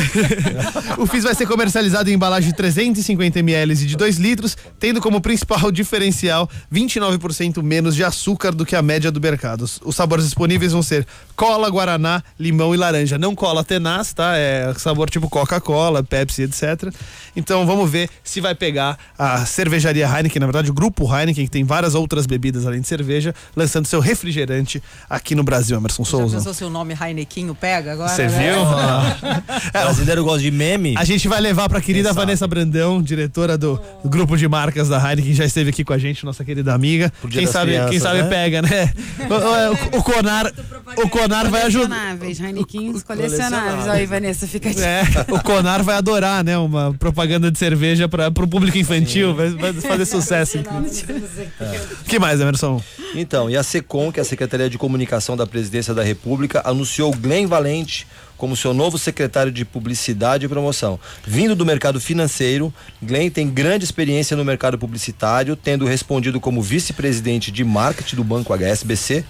o 0.98 1.06
FIS 1.06 1.24
vai 1.24 1.36
ser 1.36 1.46
comercializado 1.48 2.10
em 2.10 2.14
embalagem 2.14 2.50
de 2.50 2.56
350 2.56 3.40
ml 3.40 3.74
e 3.74 3.76
de 3.76 3.96
2 3.96 4.18
litros, 4.18 4.58
tendo 4.80 5.02
como 5.02 5.22
principal 5.22 5.70
diferencial 5.72 6.50
29% 6.74 7.62
menos 7.62 7.96
de 7.96 8.04
açúcar 8.04 8.52
do 8.52 8.66
que 8.66 8.76
a 8.76 8.82
média 8.82 9.12
do 9.12 9.20
mercado. 9.20 9.66
Os 9.84 9.96
sabores 9.96 10.26
disponíveis 10.26 10.72
vão 10.72 10.84
ser 10.84 11.06
cola, 11.36 11.70
guaraná, 11.70 12.22
limão 12.40 12.74
e 12.74 12.78
laranja. 12.78 13.18
Não 13.18 13.34
cola 13.36 13.64
tenaz, 13.64 14.14
tá? 14.14 14.34
É 14.38 14.74
sabor 14.78 15.10
tipo 15.10 15.30
Coca-Cola, 15.30 16.04
Pepsi, 16.04 16.44
etc. 16.44 16.94
Então 17.36 17.66
vamos 17.66 17.90
ver 17.90 18.10
se 18.24 18.40
vai 18.40 18.54
pegar 18.54 18.98
a 19.18 19.46
cervejaria 19.46 20.06
Heineken, 20.08 20.40
na 20.40 20.46
verdade 20.46 20.70
o 20.70 20.74
grupo 20.74 21.04
Heineken, 21.06 21.46
que 21.46 21.52
tem 21.52 21.64
várias 21.64 21.96
outras 21.96 22.26
bebidas 22.26 22.66
além 22.68 22.82
de 22.82 22.88
cerveja, 22.88 23.34
lançando 23.56 23.86
seu 23.88 24.00
refrigerante 24.00 24.82
aqui 25.10 25.34
no 25.36 25.44
Brasil, 25.44 25.76
Emerson 25.78 26.04
Já 26.04 26.10
Souza. 26.12 26.38
pensou 26.38 26.54
se 26.54 26.64
o 26.64 26.70
nome 26.70 26.96
Heinequinho 27.00 27.56
pega 27.56 27.94
agora? 27.94 28.10
Você 28.10 28.28
né? 28.28 28.52
viu? 28.52 28.62
O 28.62 29.72
brasileiro 29.84 30.24
gosta 30.24 30.40
de 30.42 30.52
meme. 30.52 30.94
A 30.98 31.04
gente 31.04 31.28
vai 31.28 31.42
levar 31.42 31.68
pra 31.68 31.82
querida 31.82 32.14
Vanessa 32.14 32.48
Brandão, 32.48 33.02
diretora 33.02 33.58
do 33.58 33.80
grupo 34.06 34.38
de 34.38 34.48
marcas 34.48 34.88
da 34.90 34.98
Heineken, 34.98 35.32
que 35.32 35.34
já 35.34 35.46
esteve 35.46 35.72
aqui 35.72 35.84
com 35.84 35.94
a 35.94 35.98
gente, 35.98 36.24
nossa 36.26 36.44
querida 36.46 36.74
amiga. 36.74 37.12
Quem 37.32 37.48
sabe, 37.48 37.72
quem 37.72 37.80
Crianças, 37.88 38.02
sabe 38.04 38.22
né? 38.24 38.30
pega, 38.30 38.62
né? 38.62 38.94
O, 39.24 39.96
o- 39.96 40.00
o 40.00 40.04
Conar, 40.04 40.52
o 40.98 41.10
Conar 41.10 41.23
vai 41.28 41.64
ajudar. 41.64 41.88
Colecionáveis, 41.88 42.40
Heinequins 42.40 43.04
colecionáveis. 43.04 43.88
Aí, 43.88 44.06
Vanessa, 44.06 44.48
fica 44.48 44.70
aqui. 44.70 44.82
É, 44.82 45.04
o 45.32 45.42
Conar 45.42 45.84
vai 45.84 45.96
adorar, 45.96 46.44
né? 46.44 46.58
Uma 46.58 46.94
propaganda 46.94 47.52
de 47.52 47.58
cerveja 47.58 48.08
para 48.08 48.32
pro 48.32 48.48
público 48.48 48.78
infantil, 48.78 49.34
vai, 49.36 49.50
vai 49.50 49.74
fazer 49.74 50.06
sucesso. 50.06 50.60
O 50.60 52.04
que 52.06 52.20
mais, 52.20 52.40
Emerson? 52.40 52.82
Então, 53.16 53.50
e 53.50 53.56
a 53.56 53.64
SECOM, 53.64 54.12
que 54.12 54.20
é 54.20 54.24
a 54.24 54.26
Secretaria 54.26 54.70
de 54.70 54.78
Comunicação 54.78 55.38
da 55.38 55.46
Presidência 55.46 55.94
da 55.94 56.04
República, 56.04 56.62
anunciou 56.66 57.12
Glenn 57.12 57.48
Valente 57.48 58.08
como 58.38 58.58
seu 58.58 58.74
novo 58.74 58.98
secretário 58.98 59.52
de 59.52 59.64
Publicidade 59.64 60.46
e 60.46 60.50
Promoção. 60.50 61.00
Vindo 61.26 61.56
do 61.56 61.66
mercado 61.66 62.02
financeiro, 62.02 62.74
Glenn 63.02 63.30
tem 63.30 63.50
grande 63.50 63.86
experiência 63.86 64.36
no 64.36 64.44
mercado 64.44 64.78
publicitário, 64.78 65.56
tendo 65.56 65.86
respondido 65.86 66.42
como 66.42 66.62
vice-presidente 66.62 67.52
de 67.52 67.64
marketing 67.64 68.18
do 68.18 68.24
Banco 68.24 68.54
HSBC, 68.54 69.24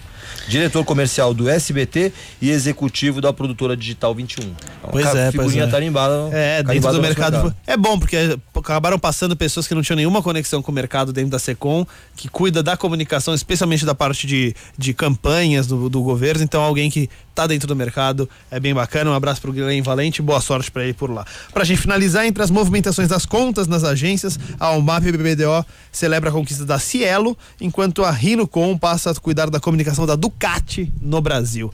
diretor 0.47 0.83
comercial 0.83 1.33
do 1.33 1.49
SBT 1.49 2.11
e 2.41 2.49
executivo 2.49 3.21
da 3.21 3.31
produtora 3.31 3.75
Digital 3.75 4.13
21. 4.13 4.43
Então, 4.43 4.55
Pois 4.91 5.05
é, 5.07 5.11
pois 5.11 5.31
figurinha 5.31 5.63
é. 5.63 5.67
tarimbada. 5.67 6.29
É, 6.31 6.63
dentro 6.63 6.91
do 6.91 7.01
mercado. 7.01 7.55
É 7.65 7.77
bom, 7.77 7.97
porque 7.97 8.37
acabaram 8.55 8.99
passando 8.99 9.35
pessoas 9.35 9.67
que 9.67 9.75
não 9.75 9.81
tinham 9.81 9.97
nenhuma 9.97 10.21
conexão 10.21 10.61
com 10.61 10.71
o 10.71 10.75
mercado 10.75 11.11
dentro 11.11 11.31
da 11.31 11.39
SECOM, 11.39 11.85
que 12.15 12.27
cuida 12.27 12.61
da 12.61 12.75
comunicação, 12.77 13.33
especialmente 13.33 13.85
da 13.85 13.95
parte 13.95 14.27
de, 14.27 14.55
de 14.77 14.93
campanhas 14.93 15.67
do, 15.67 15.89
do 15.89 16.01
governo. 16.01 16.43
Então, 16.43 16.61
alguém 16.61 16.89
que 16.89 17.09
tá 17.33 17.47
dentro 17.47 17.67
do 17.67 17.75
mercado 17.75 18.29
é 18.51 18.59
bem 18.59 18.73
bacana. 18.73 19.09
Um 19.09 19.13
abraço 19.13 19.41
pro 19.41 19.51
Guilherme 19.51 19.81
Valente, 19.81 20.21
boa 20.21 20.39
sorte 20.41 20.71
para 20.71 20.83
ele 20.83 20.93
por 20.93 21.09
lá. 21.09 21.25
Pra 21.53 21.63
gente 21.63 21.81
finalizar, 21.81 22.25
entre 22.25 22.43
as 22.43 22.51
movimentações 22.51 23.07
das 23.07 23.25
contas 23.25 23.67
nas 23.67 23.83
agências, 23.83 24.39
a 24.59 24.71
UMAP 24.71 25.03
BBDO 25.11 25.65
celebra 25.91 26.29
a 26.29 26.33
conquista 26.33 26.65
da 26.65 26.79
Cielo, 26.79 27.37
enquanto 27.59 28.03
a 28.03 28.11
Rinocom 28.11 28.77
passa 28.77 29.11
a 29.11 29.15
cuidar 29.15 29.49
da 29.49 29.59
comunicação 29.59 30.05
da 30.05 30.12
Ducati 30.15 30.91
no 31.01 31.21
Brasil. 31.21 31.73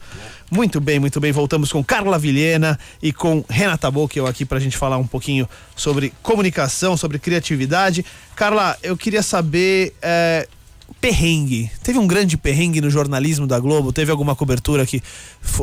Muito 0.51 0.81
bem, 0.81 0.99
muito 0.99 1.19
bem. 1.19 1.31
Voltamos 1.31 1.71
com 1.71 1.83
Carla 1.83 2.17
Vilhena 2.17 2.77
e 3.01 3.13
com 3.13 3.43
Renata 3.47 3.89
Bocchio 3.91 4.25
aqui 4.25 4.45
pra 4.45 4.59
gente 4.59 4.77
falar 4.77 4.97
um 4.97 5.07
pouquinho 5.07 5.47
sobre 5.75 6.11
comunicação, 6.23 6.97
sobre 6.97 7.19
criatividade. 7.19 8.03
Carla, 8.35 8.77
eu 8.81 8.97
queria 8.97 9.21
saber. 9.21 9.93
é, 10.01 10.47
perrengue. 10.99 11.71
Teve 11.83 11.97
um 11.97 12.07
grande 12.07 12.37
perrengue 12.37 12.81
no 12.81 12.89
jornalismo 12.89 13.47
da 13.47 13.59
Globo? 13.59 13.93
Teve 13.93 14.11
alguma 14.11 14.35
cobertura 14.35 14.85
que 14.85 15.01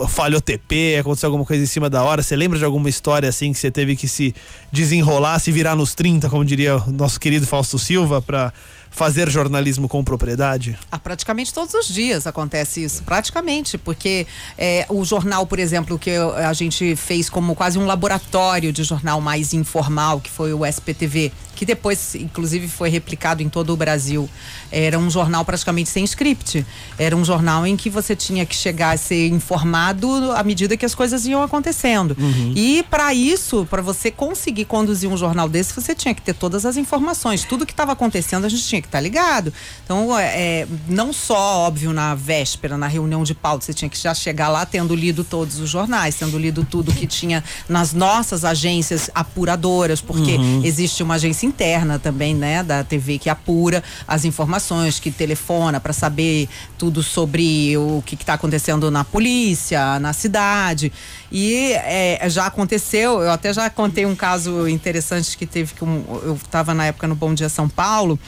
falhou 0.09 0.41
TP, 0.41 0.97
aconteceu 0.99 1.29
alguma 1.29 1.45
coisa 1.45 1.62
em 1.62 1.66
cima 1.66 1.91
da 1.91 2.03
hora? 2.03 2.22
Você 2.22 2.37
lembra 2.37 2.59
de 2.59 2.64
alguma 2.64 2.89
história 2.89 3.29
assim 3.29 3.53
que 3.53 3.59
você 3.59 3.70
teve 3.70 3.97
que 3.97 4.09
se 4.09 4.35
desenrolar, 4.72 5.39
se 5.39 5.51
virar 5.53 5.74
nos 5.77 5.95
30, 5.95 6.29
como 6.31 6.45
diria 6.45 6.77
o 6.77 6.93
nosso 6.93 7.18
querido 7.20 7.47
Fausto 7.47 7.79
Silva, 7.79 8.22
pra 8.22 8.53
fazer 8.97 9.28
jornalismo 9.28 9.88
com 9.88 10.03
propriedade? 10.03 10.78
Ah, 10.90 10.99
praticamente 10.99 11.53
todos 11.53 11.74
os 11.74 11.86
dias 11.86 12.26
acontece 12.26 12.82
isso, 12.82 13.03
praticamente, 13.03 13.76
porque 13.76 14.26
é, 14.57 14.86
o 14.88 15.05
jornal, 15.05 15.47
por 15.47 15.59
exemplo, 15.59 15.99
que 15.99 16.12
a 16.12 16.53
gente 16.55 16.97
fez 16.97 17.28
como 17.28 17.55
quase 17.55 17.78
um 17.78 17.84
laboratório 17.84 18.72
de 18.72 18.82
jornal 18.82 19.20
mais 19.20 19.53
informal, 19.53 20.18
que 20.18 20.30
foi 20.30 20.55
o 20.55 20.64
SPTV, 20.64 21.30
que 21.57 21.65
depois, 21.67 22.15
inclusive, 22.15 22.69
foi 22.69 22.89
replicado 22.91 23.43
em 23.43 23.49
todo 23.49 23.73
o 23.73 23.77
Brasil. 23.77 24.29
Era 24.71 24.99
um 24.99 25.11
jornal 25.11 25.45
praticamente 25.45 25.89
sem 25.89 26.05
script. 26.05 26.65
Era 26.99 27.17
um 27.17 27.25
jornal 27.25 27.67
em 27.67 27.77
que 27.77 27.91
você 27.91 28.15
tinha 28.15 28.45
que 28.47 28.55
chegar 28.55 28.91
a 28.95 28.97
ser 28.97 29.27
informado 29.29 30.31
à 30.33 30.45
medida 30.45 30.77
que 30.77 30.85
as 30.85 30.95
coisas 30.95 31.27
iam 31.27 31.43
acontecendo. 31.43 32.17
E 32.55 32.85
para 32.91 33.13
isso, 33.15 33.67
para 33.71 33.81
você 33.83 34.11
conseguir 34.11 34.67
conduzir 34.67 35.11
um 35.11 35.17
jornal 35.17 35.49
desse, 35.49 35.73
você 35.75 35.95
tinha 35.95 36.15
que 36.15 36.21
ter 36.23 36.35
todas 36.35 36.67
as 36.67 36.77
informações. 36.77 37.43
Tudo 37.45 37.65
que 37.65 37.73
estava 37.73 37.93
acontecendo, 37.93 38.45
a 38.45 38.49
gente 38.49 38.65
tinha 38.65 38.83
que 38.83 38.89
estar 38.89 39.01
ligado. 39.01 39.53
Então, 39.85 40.17
é, 40.19 40.25
é, 40.61 40.67
não 40.89 41.13
só, 41.13 41.61
óbvio, 41.67 41.93
na 41.93 42.15
véspera, 42.15 42.77
na 42.77 42.87
reunião 42.87 43.25
de 43.25 43.35
pauta, 43.35 43.65
você 43.65 43.73
tinha 43.73 43.89
que 43.89 43.99
já 43.99 44.15
chegar 44.15 44.49
lá 44.51 44.67
tendo 44.67 44.95
lido 44.95 45.25
todos 45.25 45.59
os 45.59 45.71
jornais, 45.71 46.15
tendo 46.17 46.39
lido 46.39 46.65
tudo 46.71 46.93
que 46.93 47.07
tinha 47.07 47.43
nas 47.67 47.95
nossas 47.95 48.45
agências 48.45 49.09
apuradoras, 49.15 50.01
porque 50.03 50.33
Uhum. 50.37 50.61
existe 50.65 51.03
uma 51.03 51.15
agência 51.15 51.45
interna 51.47 51.99
também, 51.99 52.34
né, 52.34 52.62
da 52.62 52.84
TV 52.84 53.18
que 53.18 53.30
apura 53.30 53.82
as 54.07 54.24
informações, 54.24 55.01
que 55.01 55.11
telefona 55.11 55.80
para 55.80 55.92
saber 55.92 56.49
tudo 56.76 57.03
sobre 57.03 57.76
o 57.76 58.03
que 58.05 58.14
está 58.14 58.34
acontecendo 58.34 58.90
na 58.90 59.05
polícia, 59.05 59.99
na 59.99 60.12
cidade. 60.12 60.92
E 61.32 61.72
é, 61.72 62.20
já 62.28 62.47
aconteceu, 62.47 63.22
eu 63.22 63.30
até 63.30 63.53
já 63.53 63.68
contei 63.70 64.05
um 64.07 64.14
caso 64.14 64.68
interessante 64.68 65.36
que 65.36 65.47
teve 65.47 65.74
que 65.74 65.84
um- 65.84 66.05
eu 66.22 66.34
estava 66.34 66.74
na 66.74 66.86
época 66.86 67.07
no 67.09 67.14
Bom 67.14 67.34
Dia 67.34 67.49
São 67.49 67.68
Paulo 67.68 68.18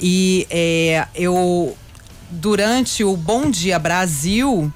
e 0.00 0.46
é, 0.50 1.06
eu 1.14 1.76
durante 2.30 3.02
o 3.04 3.16
Bom 3.16 3.50
Dia 3.50 3.78
Brasil 3.78 4.72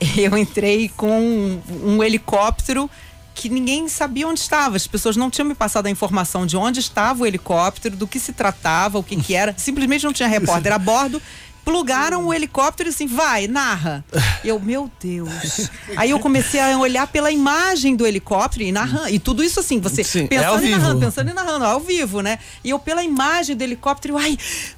eu 0.16 0.36
entrei 0.36 0.90
com 0.96 1.18
um, 1.20 1.60
um 1.84 2.02
helicóptero 2.04 2.90
que 3.34 3.48
ninguém 3.48 3.88
sabia 3.88 4.26
onde 4.28 4.40
estava. 4.40 4.76
As 4.76 4.86
pessoas 4.86 5.16
não 5.16 5.28
tinham 5.28 5.46
me 5.46 5.54
passado 5.54 5.86
a 5.86 5.90
informação 5.90 6.46
de 6.46 6.56
onde 6.56 6.80
estava 6.80 7.22
o 7.22 7.26
helicóptero, 7.26 7.96
do 7.96 8.06
que 8.06 8.20
se 8.20 8.32
tratava, 8.32 8.98
o 8.98 9.02
que, 9.02 9.16
que 9.16 9.34
era. 9.34 9.54
Simplesmente 9.58 10.04
não 10.04 10.12
tinha 10.12 10.28
repórter 10.28 10.72
a 10.72 10.78
bordo. 10.78 11.20
Plugaram 11.64 12.26
o 12.26 12.34
helicóptero 12.34 12.90
e 12.90 12.92
assim, 12.92 13.06
vai, 13.06 13.48
narra. 13.48 14.04
Eu, 14.44 14.60
meu 14.60 14.90
Deus. 15.02 15.70
Aí 15.96 16.10
eu 16.10 16.18
comecei 16.18 16.60
a 16.60 16.76
olhar 16.76 17.06
pela 17.06 17.30
imagem 17.30 17.96
do 17.96 18.06
helicóptero 18.06 18.64
e 18.64 18.70
narrando. 18.70 19.08
E 19.08 19.18
tudo 19.18 19.42
isso 19.42 19.60
assim, 19.60 19.80
você 19.80 20.04
Sim, 20.04 20.24
é 20.24 20.28
pensando 20.28 20.48
ao 20.48 20.62
e 20.62 20.68
narrando, 20.68 21.00
pensando 21.00 21.30
e 21.30 21.32
narrando, 21.32 21.64
ao 21.64 21.80
vivo, 21.80 22.20
né? 22.20 22.38
E 22.62 22.68
eu, 22.68 22.78
pela 22.78 23.02
imagem 23.02 23.56
do 23.56 23.62
helicóptero, 23.62 24.18
ai, 24.18 24.36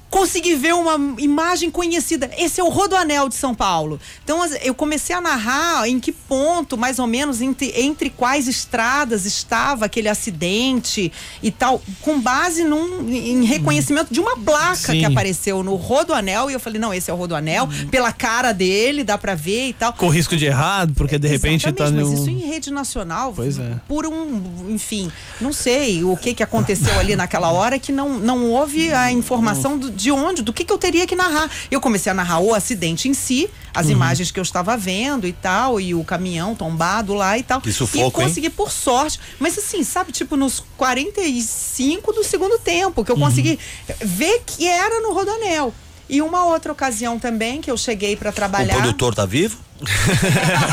consegui 0.09 0.55
ver 0.55 0.73
uma 0.73 1.19
imagem 1.21 1.69
conhecida. 1.69 2.29
Esse 2.37 2.59
é 2.61 2.63
o 2.63 2.69
Rodoanel 2.69 3.27
de 3.27 3.35
São 3.35 3.53
Paulo. 3.53 3.99
Então, 4.23 4.43
eu 4.63 4.73
comecei 4.73 5.15
a 5.15 5.19
narrar 5.21 5.87
em 5.87 5.99
que 5.99 6.11
ponto, 6.11 6.77
mais 6.77 6.97
ou 6.99 7.05
menos, 7.07 7.41
entre, 7.41 7.73
entre 7.75 8.09
quais 8.09 8.47
estradas 8.47 9.25
estava 9.25 9.85
aquele 9.85 10.07
acidente 10.07 11.11
e 11.43 11.51
tal, 11.51 11.81
com 12.01 12.19
base 12.21 12.63
num, 12.63 13.09
em 13.09 13.43
reconhecimento 13.43 14.13
de 14.13 14.19
uma 14.19 14.37
placa 14.37 14.75
Sim. 14.75 14.99
que 14.99 15.05
apareceu 15.05 15.61
no 15.63 15.75
Rodoanel. 15.75 16.49
E 16.49 16.53
eu 16.53 16.59
falei, 16.59 16.79
não, 16.79 16.93
esse 16.93 17.11
é 17.11 17.13
o 17.13 17.17
Rodoanel, 17.17 17.67
pela 17.91 18.11
cara 18.13 18.53
dele, 18.53 19.03
dá 19.03 19.17
pra 19.17 19.35
ver 19.35 19.69
e 19.69 19.73
tal. 19.73 19.93
Com 19.93 20.07
risco 20.09 20.37
de 20.37 20.45
errado, 20.45 20.93
porque 20.95 21.19
de 21.19 21.27
repente 21.27 21.69
tá 21.71 21.85
mas 21.85 21.93
num... 21.93 22.13
isso 22.13 22.29
em 22.29 22.39
rede 22.39 22.71
nacional, 22.71 23.33
Pois 23.35 23.59
é. 23.59 23.75
por 23.87 24.05
um, 24.05 24.67
enfim, 24.69 25.11
não 25.41 25.51
sei 25.51 26.03
o 26.03 26.15
que 26.15 26.33
que 26.33 26.43
aconteceu 26.43 26.97
ali 26.99 27.15
naquela 27.15 27.51
hora 27.51 27.77
que 27.77 27.91
não, 27.91 28.17
não 28.19 28.51
houve 28.51 28.91
a 28.93 29.11
informação 29.11 29.77
do- 29.77 29.96
de 29.97 30.11
onde, 30.11 30.41
do 30.41 30.53
que 30.53 30.63
que 30.63 30.71
eu 30.71 30.77
teria 30.77 31.05
que 31.07 31.15
narrar. 31.15 31.49
Eu 31.69 31.81
comecei 31.81 32.11
a 32.11 32.15
narrar 32.15 32.39
o 32.39 32.53
acidente 32.53 33.09
em 33.09 33.13
si, 33.13 33.49
as 33.73 33.87
Uhum. 33.87 33.93
imagens 33.93 34.31
que 34.31 34.39
eu 34.39 34.43
estava 34.43 34.77
vendo 34.77 35.27
e 35.27 35.33
tal, 35.33 35.81
e 35.81 35.93
o 35.93 36.03
caminhão 36.03 36.55
tombado 36.55 37.13
lá 37.13 37.37
e 37.37 37.43
tal. 37.43 37.59
Que 37.59 37.71
sufoco, 37.73 37.97
e 37.97 38.01
hein? 38.05 38.11
consegui 38.11 38.49
por 38.49 38.71
sorte, 38.71 39.19
mas 39.39 39.57
assim, 39.57 39.83
sabe, 39.83 40.11
tipo 40.11 40.35
nos 40.37 40.63
45 40.77 42.13
do 42.13 42.23
segundo 42.23 42.57
tempo, 42.59 43.03
que 43.03 43.11
eu 43.11 43.17
consegui 43.17 43.59
ver 44.01 44.43
que 44.45 44.67
era 44.67 45.01
no 45.01 45.13
Rodanel. 45.13 45.73
E 46.09 46.21
uma 46.21 46.45
outra 46.45 46.71
ocasião 46.71 47.19
também 47.19 47.59
que 47.59 47.69
eu 47.69 47.75
cheguei 47.77 48.15
para 48.15 48.29
O 48.29 48.33
trabalhar. 48.33 48.75
produtor 48.75 49.13
tá 49.13 49.25
vivo? 49.25 49.57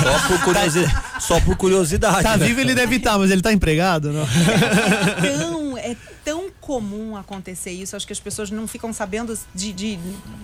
só, 0.02 0.28
por 0.28 0.40
curiosidade, 0.44 0.94
só 1.20 1.40
por 1.40 1.56
curiosidade. 1.56 2.22
Tá 2.22 2.36
né? 2.36 2.46
vivo 2.46 2.60
ele 2.60 2.74
deve 2.74 2.96
estar, 2.96 3.18
mas 3.18 3.30
ele 3.30 3.42
tá 3.42 3.52
empregado, 3.52 4.12
não? 4.12 4.24
tão, 4.26 5.24
é 5.26 5.38
tão 5.38 5.53
comum 6.64 7.14
acontecer 7.14 7.72
isso. 7.72 7.94
Acho 7.94 8.06
que 8.06 8.12
as 8.12 8.20
pessoas 8.20 8.50
não 8.50 8.66
ficam 8.66 8.90
sabendo 8.90 9.38
de, 9.54 9.70
de, 9.72 9.98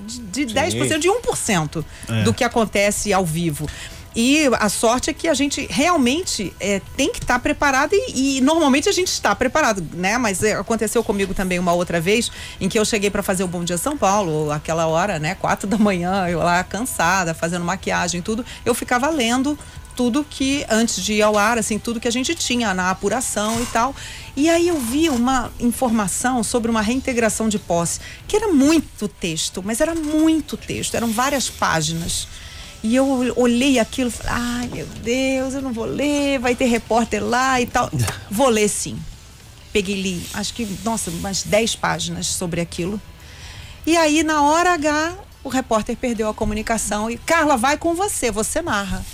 de, 0.07 0.45
de 0.45 0.55
10%, 0.55 0.99
de 0.99 1.09
1% 1.09 1.85
É. 2.09 2.23
do 2.25 2.35
que 2.35 2.45
acontece 2.45 3.11
ao 3.12 3.25
vivo. 3.25 3.66
E 4.14 4.47
a 4.59 4.68
sorte 4.68 5.09
é 5.09 5.12
que 5.14 5.29
a 5.29 5.35
gente 5.35 5.66
realmente 5.71 6.53
é, 6.59 6.83
tem 6.97 7.12
que 7.12 7.21
estar 7.21 7.39
preparado 7.39 7.93
e, 7.95 8.39
e 8.39 8.41
normalmente 8.41 8.89
a 8.89 8.93
gente 8.93 9.07
está 9.07 9.35
preparado, 9.37 9.87
né? 9.95 10.18
Mas 10.18 10.43
é, 10.43 10.55
aconteceu 10.55 11.03
comigo 11.05 11.33
também 11.33 11.61
uma 11.61 11.73
outra 11.73 12.01
vez 12.01 12.29
em 12.61 12.68
que 12.68 12.77
eu 12.77 12.85
cheguei 12.85 13.09
para 13.09 13.23
fazer 13.23 13.45
o 13.45 13.47
Bom 13.49 13.62
Dia 13.62 13.79
São 13.79 13.97
Paulo, 13.97 14.51
aquela 14.51 14.87
hora, 14.89 15.21
né? 15.21 15.37
Quatro 15.37 15.68
da 15.68 15.79
manhã, 15.79 16.27
eu 16.29 16.41
lá 16.41 16.62
cansada, 16.64 17.33
fazendo 17.35 17.64
maquiagem 17.64 18.18
e 18.18 18.23
tudo. 18.23 18.45
Eu 18.64 18.75
ficava 18.75 19.09
lendo 19.11 19.57
tudo 20.01 20.25
que, 20.25 20.65
antes 20.71 21.05
de 21.05 21.13
ir 21.13 21.21
ao 21.21 21.37
ar, 21.37 21.59
assim, 21.59 21.79
tudo 21.79 22.01
que 22.01 22.09
a 22.09 22.11
gente 22.11 22.35
tinha 22.35 22.73
na 22.73 22.89
apuração 22.89 23.61
e 23.61 23.67
tal. 23.67 23.95
E 24.35 24.49
aí 24.49 24.69
eu 24.69 24.81
vi 24.81 25.11
uma 25.11 25.53
informação 25.61 26.43
sobre 26.43 26.71
uma 26.71 26.81
reintegração 26.81 27.51
de 27.51 27.59
posse, 27.59 28.01
que 28.27 28.35
era 28.35 28.49
muito 28.49 29.07
texto, 29.07 29.63
mas 29.63 29.79
era 29.79 29.95
muito 29.95 30.57
texto, 30.57 30.95
eram 30.95 31.13
várias 31.13 31.51
páginas. 31.51 32.27
E 32.83 32.97
eu 32.97 33.35
olhei 33.37 33.79
aquilo 33.79 34.09
e 34.09 34.11
falei, 34.11 34.33
ai 34.35 34.71
meu 34.73 34.87
Deus, 34.87 35.53
eu 35.53 35.61
não 35.61 35.71
vou 35.71 35.85
ler, 35.85 36.39
vai 36.39 36.55
ter 36.55 36.65
repórter 36.65 37.23
lá 37.23 37.61
e 37.61 37.67
tal. 37.67 37.91
Vou 38.31 38.49
ler 38.49 38.71
sim. 38.71 38.99
Peguei 39.71 40.01
li, 40.01 40.27
acho 40.33 40.55
que, 40.55 40.67
nossa, 40.83 41.11
umas 41.11 41.43
10 41.43 41.77
páginas 41.77 42.27
sobre 42.27 42.63
aquilo. 42.63 42.99
E 43.87 43.99
aí, 43.99 44.23
na 44.23 44.45
hora 44.45 44.73
H, 44.73 45.15
o 45.45 45.51
repórter 45.51 45.95
perdeu 45.95 46.27
a 46.27 46.33
comunicação 46.33 47.11
e, 47.11 47.19
Carla, 47.19 47.59
vai 47.59 47.77
com 47.77 47.95
você, 47.95 48.31
você 48.31 48.63
narra. 48.63 49.05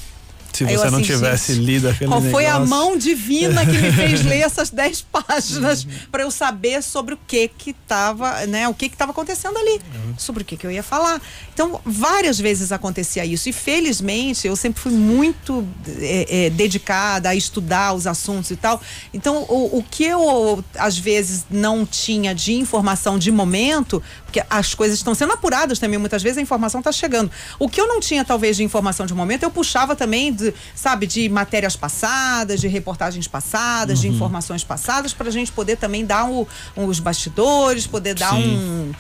Se 0.57 0.65
Aí 0.65 0.75
você 0.75 0.91
não 0.91 1.01
assim, 1.01 1.07
tivesse 1.07 1.53
lido 1.53 1.87
aquele 1.87 2.09
Qual 2.09 2.23
foi 2.23 2.47
a 2.47 2.55
negócio. 2.55 2.71
mão 2.71 2.97
divina 2.97 3.67
que 3.67 3.77
me 3.77 3.93
fez 3.93 4.25
ler 4.25 4.41
essas 4.41 4.71
10 4.71 5.03
páginas 5.13 5.87
para 6.11 6.23
eu 6.23 6.31
saber 6.31 6.83
sobre 6.83 7.13
o 7.13 7.19
que 7.27 7.47
que 7.49 7.75
tava, 7.75 8.47
né, 8.47 8.67
o 8.67 8.73
que 8.73 8.89
que 8.89 8.97
tava 8.97 9.11
acontecendo 9.11 9.59
ali, 9.59 9.83
sobre 10.17 10.43
o 10.43 10.47
que 10.47 10.57
que 10.57 10.67
eu 10.67 10.71
ia 10.71 10.83
falar. 10.83 11.21
Então, 11.53 11.79
várias 11.85 12.39
vezes 12.39 12.73
acontecia 12.73 13.23
isso 13.27 13.51
e 13.51 13.53
felizmente 13.53 14.47
eu 14.47 14.57
sempre 14.57 14.81
fui 14.81 14.93
muito 14.93 15.67
é, 16.01 16.47
é, 16.47 16.51
dedicada 16.51 17.29
a 17.29 17.35
estudar 17.35 17.93
os 17.93 18.07
assuntos 18.07 18.51
e 18.51 18.57
tal. 18.57 18.81
Então, 19.13 19.45
o, 19.51 19.79
o 19.79 19.83
que 19.83 20.05
eu 20.05 20.65
às 20.79 20.97
vezes 20.97 21.45
não 21.51 21.85
tinha 21.85 22.35
de 22.35 22.55
informação 22.55 23.19
de 23.19 23.31
momento, 23.31 24.03
porque 24.37 24.47
as 24.51 24.75
coisas 24.75 24.99
estão 24.99 25.15
sendo 25.15 25.33
apuradas 25.33 25.79
também, 25.79 25.99
muitas 25.99 26.23
vezes 26.23 26.37
a 26.39 26.43
informação 26.43 26.81
está 26.81 26.93
chegando. 26.93 27.31
O 27.59 27.69
que 27.69 27.81
eu 27.81 27.87
não 27.89 28.01
tinha 28.01 28.25
talvez 28.25 28.57
de 28.57 28.63
informação 28.65 29.07
de 29.07 29.15
momento, 29.15 29.43
eu 29.45 29.51
puxava 29.51 29.97
também, 29.97 30.33
de, 30.33 30.53
sabe, 30.75 31.07
de 31.07 31.27
matérias 31.29 31.75
passadas, 31.77 32.61
de 32.61 32.69
reportagens 32.69 33.27
passadas, 33.27 34.01
de 34.01 34.09
Uhum. 34.09 34.15
informações 34.15 34.63
passadas, 34.63 35.13
para 35.15 35.29
a 35.29 35.33
gente 35.33 35.51
poder 35.53 35.77
também 35.77 36.05
dar 36.05 36.29
o- 36.29 36.47
os 36.77 36.99
bastidores, 37.01 37.87
poder 37.87 38.15
dar 38.15 38.35
um, 38.35 38.93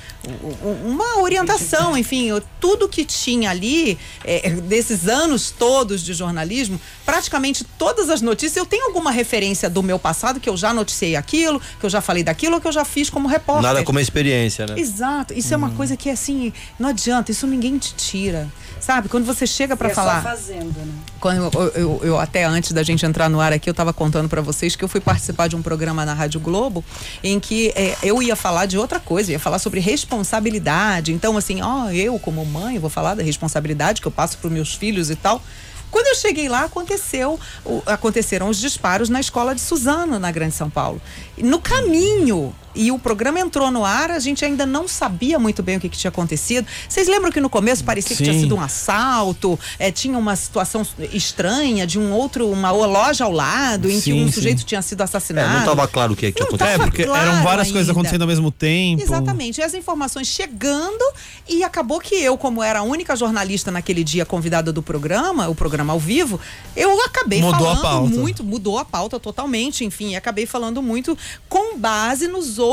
um- 0.63 0.91
uma 0.91 1.19
orientação, 1.21 1.97
enfim, 1.99 2.29
eu- 2.29 2.43
tudo 2.61 2.89
que 2.89 3.05
tinha 3.05 3.51
ali, 3.51 3.99
é, 4.25 4.51
desses 4.51 5.07
anos 5.09 5.51
todos 5.51 6.03
de 6.03 6.15
jornalismo, 6.15 6.81
praticamente 7.05 7.65
todas 7.79 8.09
as 8.09 8.21
notícias, 8.23 8.57
eu 8.57 8.67
tenho 8.67 8.87
alguma 8.87 9.11
referência 9.11 9.69
do 9.69 9.83
meu 9.83 9.99
passado, 9.99 10.41
que 10.41 10.49
eu 10.49 10.57
já 10.57 10.73
noticiei 10.73 11.15
aquilo, 11.17 11.61
que 11.79 11.85
eu 11.87 11.91
já 11.91 12.01
falei 12.01 12.23
daquilo, 12.23 12.55
ou 12.57 12.61
que 12.61 12.67
eu 12.69 12.73
já 12.73 12.85
fiz 12.85 13.11
como 13.11 13.29
repórter. 13.29 13.63
Nada 13.63 13.83
como 13.85 13.99
experiência, 14.01 14.67
né? 14.67 14.75
Exato. 14.79 15.26
Isso 15.35 15.53
é 15.53 15.57
uma 15.57 15.71
coisa 15.71 15.97
que 15.97 16.09
assim, 16.11 16.53
não 16.79 16.89
adianta, 16.91 17.31
isso 17.31 17.47
ninguém 17.47 17.79
te 17.79 17.95
tira. 17.95 18.49
Sabe? 18.81 19.09
Quando 19.09 19.25
você 19.25 19.47
chega 19.47 19.77
pra 19.77 19.89
E 19.89 19.91
é 19.91 19.95
só 19.95 20.03
falar. 20.03 20.23
fazendo, 20.23 20.79
né? 20.79 20.93
Quando 21.19 21.37
eu, 21.55 21.73
eu- 21.75 22.01
eu- 22.05 22.19
até 22.21 22.45
antes 22.45 22.73
da 22.73 22.83
gente 22.83 23.05
entrar 23.07 23.29
no 23.29 23.41
ar 23.41 23.53
aqui, 23.53 23.69
eu 23.69 23.73
estava 23.73 23.93
contando 23.93 24.29
para 24.29 24.41
vocês 24.43 24.77
que 24.77 24.85
eu 24.85 24.89
fui 24.89 25.01
participar 25.01 25.49
de 25.49 25.57
um 25.57 25.63
programa 25.63 26.05
na 26.05 26.13
Rádio 26.15 26.39
Globo 26.39 26.85
em 27.25 27.41
que 27.41 27.73
eh, 27.75 27.97
eu 28.03 28.23
ia 28.23 28.37
falar 28.37 28.67
de 28.67 28.77
outra 28.79 29.01
coisa, 29.01 29.33
ia 29.33 29.39
falar 29.41 29.59
sobre 29.59 29.81
responsabilidade. 29.81 31.13
Então, 31.13 31.37
assim, 31.37 31.63
ó, 31.63 31.91
eu 31.91 32.19
como 32.19 32.45
mãe 32.45 32.79
vou 32.79 32.91
falar 32.91 33.15
da 33.15 33.23
responsabilidade 33.23 34.01
que 34.01 34.07
eu 34.07 34.13
passo 34.13 34.39
para 34.39 34.51
meus 34.51 34.75
filhos 34.75 35.11
e 35.11 35.17
tal. 35.17 35.43
Quando 35.91 36.09
eu 36.09 36.15
cheguei 36.17 36.49
lá, 36.49 36.65
aconteceu, 36.65 37.39
aconteceram 37.87 38.49
os 38.49 38.59
disparos 38.59 39.09
na 39.09 39.21
escola 39.21 39.55
de 39.55 39.61
Suzano, 39.61 40.19
na 40.19 40.31
Grande 40.31 40.55
São 40.55 40.69
Paulo. 40.69 41.01
No 41.39 41.61
caminho, 41.61 42.55
e 42.77 42.93
o 42.93 42.99
programa 42.99 43.41
entrou 43.41 43.71
no 43.71 43.85
ar, 43.85 44.11
a 44.11 44.19
gente 44.19 44.45
ainda 44.45 44.65
não 44.67 44.87
sabia 44.87 45.39
muito 45.39 45.63
bem 45.63 45.79
o 45.79 45.81
que, 45.81 45.89
que 45.89 45.97
tinha 45.99 46.11
acontecido. 46.11 46.67
Vocês 46.89 47.09
lembram 47.09 47.33
que 47.33 47.41
no 47.41 47.49
começo 47.51 47.83
parecia 47.83 48.15
que 48.17 48.23
tinha 48.23 48.35
Sim. 48.35 48.43
sido 48.43 48.55
um 48.55 48.61
assalto, 48.61 49.59
eh, 49.79 49.91
tinha 49.91 50.19
uma 50.19 50.37
situação 50.37 50.87
estranha 51.13 51.87
de 51.87 51.99
um 51.99 52.13
outro, 52.13 52.49
uma 52.51 52.71
loja 52.71 53.25
ao 53.25 53.33
lado, 53.33 53.89
em 53.91 53.95
que 53.97 54.01
Sim, 54.13 54.23
um 54.23 54.27
sim. 54.27 54.33
sujeito 54.33 54.65
tinha 54.65 54.83
sido 54.83 55.01
É, 55.01 55.05
assassinado. 55.05 55.51
não 55.53 55.61
estava 55.61 55.89
claro 55.89 56.13
o 56.13 56.17
que, 56.17 56.27
é 56.27 56.31
que 56.31 56.37
tinha 56.37 56.47
acontecido. 56.47 56.77
tava 56.79 56.85
Porque 56.91 57.03
eram 57.03 57.13
claro 57.13 57.43
várias 57.43 57.69
coisas 57.71 57.89
ainda. 57.89 57.93
acontecendo 57.93 58.23
ao 58.23 58.29
mesmo 58.29 58.51
tempo. 58.51 59.03
Exatamente. 59.03 59.61
E 59.61 59.65
as 59.65 59.75
informações 59.75 60.27
chegando 60.29 61.05
e 61.49 61.65
acabou 61.65 61.99
que 62.01 62.15
eu, 62.15 62.37
como 62.37 62.63
era 62.63 62.81
a 62.81 62.83
única 62.83 63.17
jornalista 63.17 63.71
naquele 63.71 64.05
dia 64.05 64.25
convidada 64.27 64.73
do 64.73 64.83
programa, 64.83 65.49
o 65.49 65.55
programa 65.55 65.93
ao 65.93 65.99
vivo, 66.01 66.39
eu 66.77 67.01
acabei 67.05 67.41
Mudou 67.41 67.69
a 67.71 67.77
falando 67.77 67.83
pauta. 67.83 68.17
muito, 68.17 68.45
mudou 68.45 68.79
a 68.79 68.85
pauta 68.85 69.19
totalmente, 69.19 69.85
enfim, 69.85 70.11
e 70.11 70.17
acabei 70.17 70.45
falando 70.47 70.83
muito 70.83 71.17
com 71.49 71.79
base 71.79 72.29
nos 72.29 72.59
outros 72.59 72.66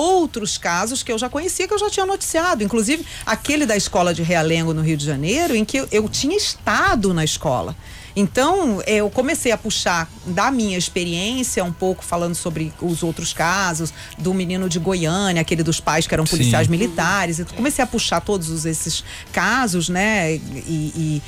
casos 0.59 1.03
que 1.03 1.11
eu 1.11 1.17
já 1.17 1.29
conhecia, 1.29 1.67
que 1.67 1.73
eu 1.73 1.79
já 1.79 1.89
tinha 1.89 2.05
noticiado, 2.05 2.63
inclusive 2.63 3.05
aquele 3.25 3.65
da 3.65 3.75
escola 3.77 4.13
de 4.13 4.21
Realengo 4.23 4.73
no 4.73 4.81
Rio 4.81 4.97
de 4.97 5.05
Janeiro, 5.05 5.55
em 5.55 5.63
que 5.65 5.77
eu, 5.77 5.87
eu 5.91 6.09
tinha 6.09 6.35
estado 6.35 7.13
na 7.13 7.23
escola. 7.23 7.75
Então, 8.15 8.79
eu 8.85 9.09
comecei 9.09 9.51
a 9.51 9.57
puxar 9.57 10.07
da 10.27 10.51
minha 10.51 10.77
experiência, 10.77 11.63
um 11.63 11.73
pouco 11.73 12.03
falando 12.05 12.35
sobre 12.35 12.71
os 12.79 13.01
outros 13.01 13.33
casos, 13.33 13.91
do 14.19 14.33
menino 14.35 14.69
de 14.69 14.77
Goiânia, 14.77 15.41
aquele 15.41 15.63
dos 15.63 15.79
pais 15.79 16.05
que 16.05 16.13
eram 16.13 16.25
Sim. 16.25 16.37
policiais 16.37 16.67
militares. 16.67 17.39
Eu 17.39 17.45
comecei 17.47 17.83
a 17.83 17.87
puxar 17.87 18.21
todos 18.21 18.49
os- 18.49 18.65
esses 18.65 19.03
casos, 19.31 19.89
né? 19.89 20.35
E, 20.35 20.39
e- 20.95 21.21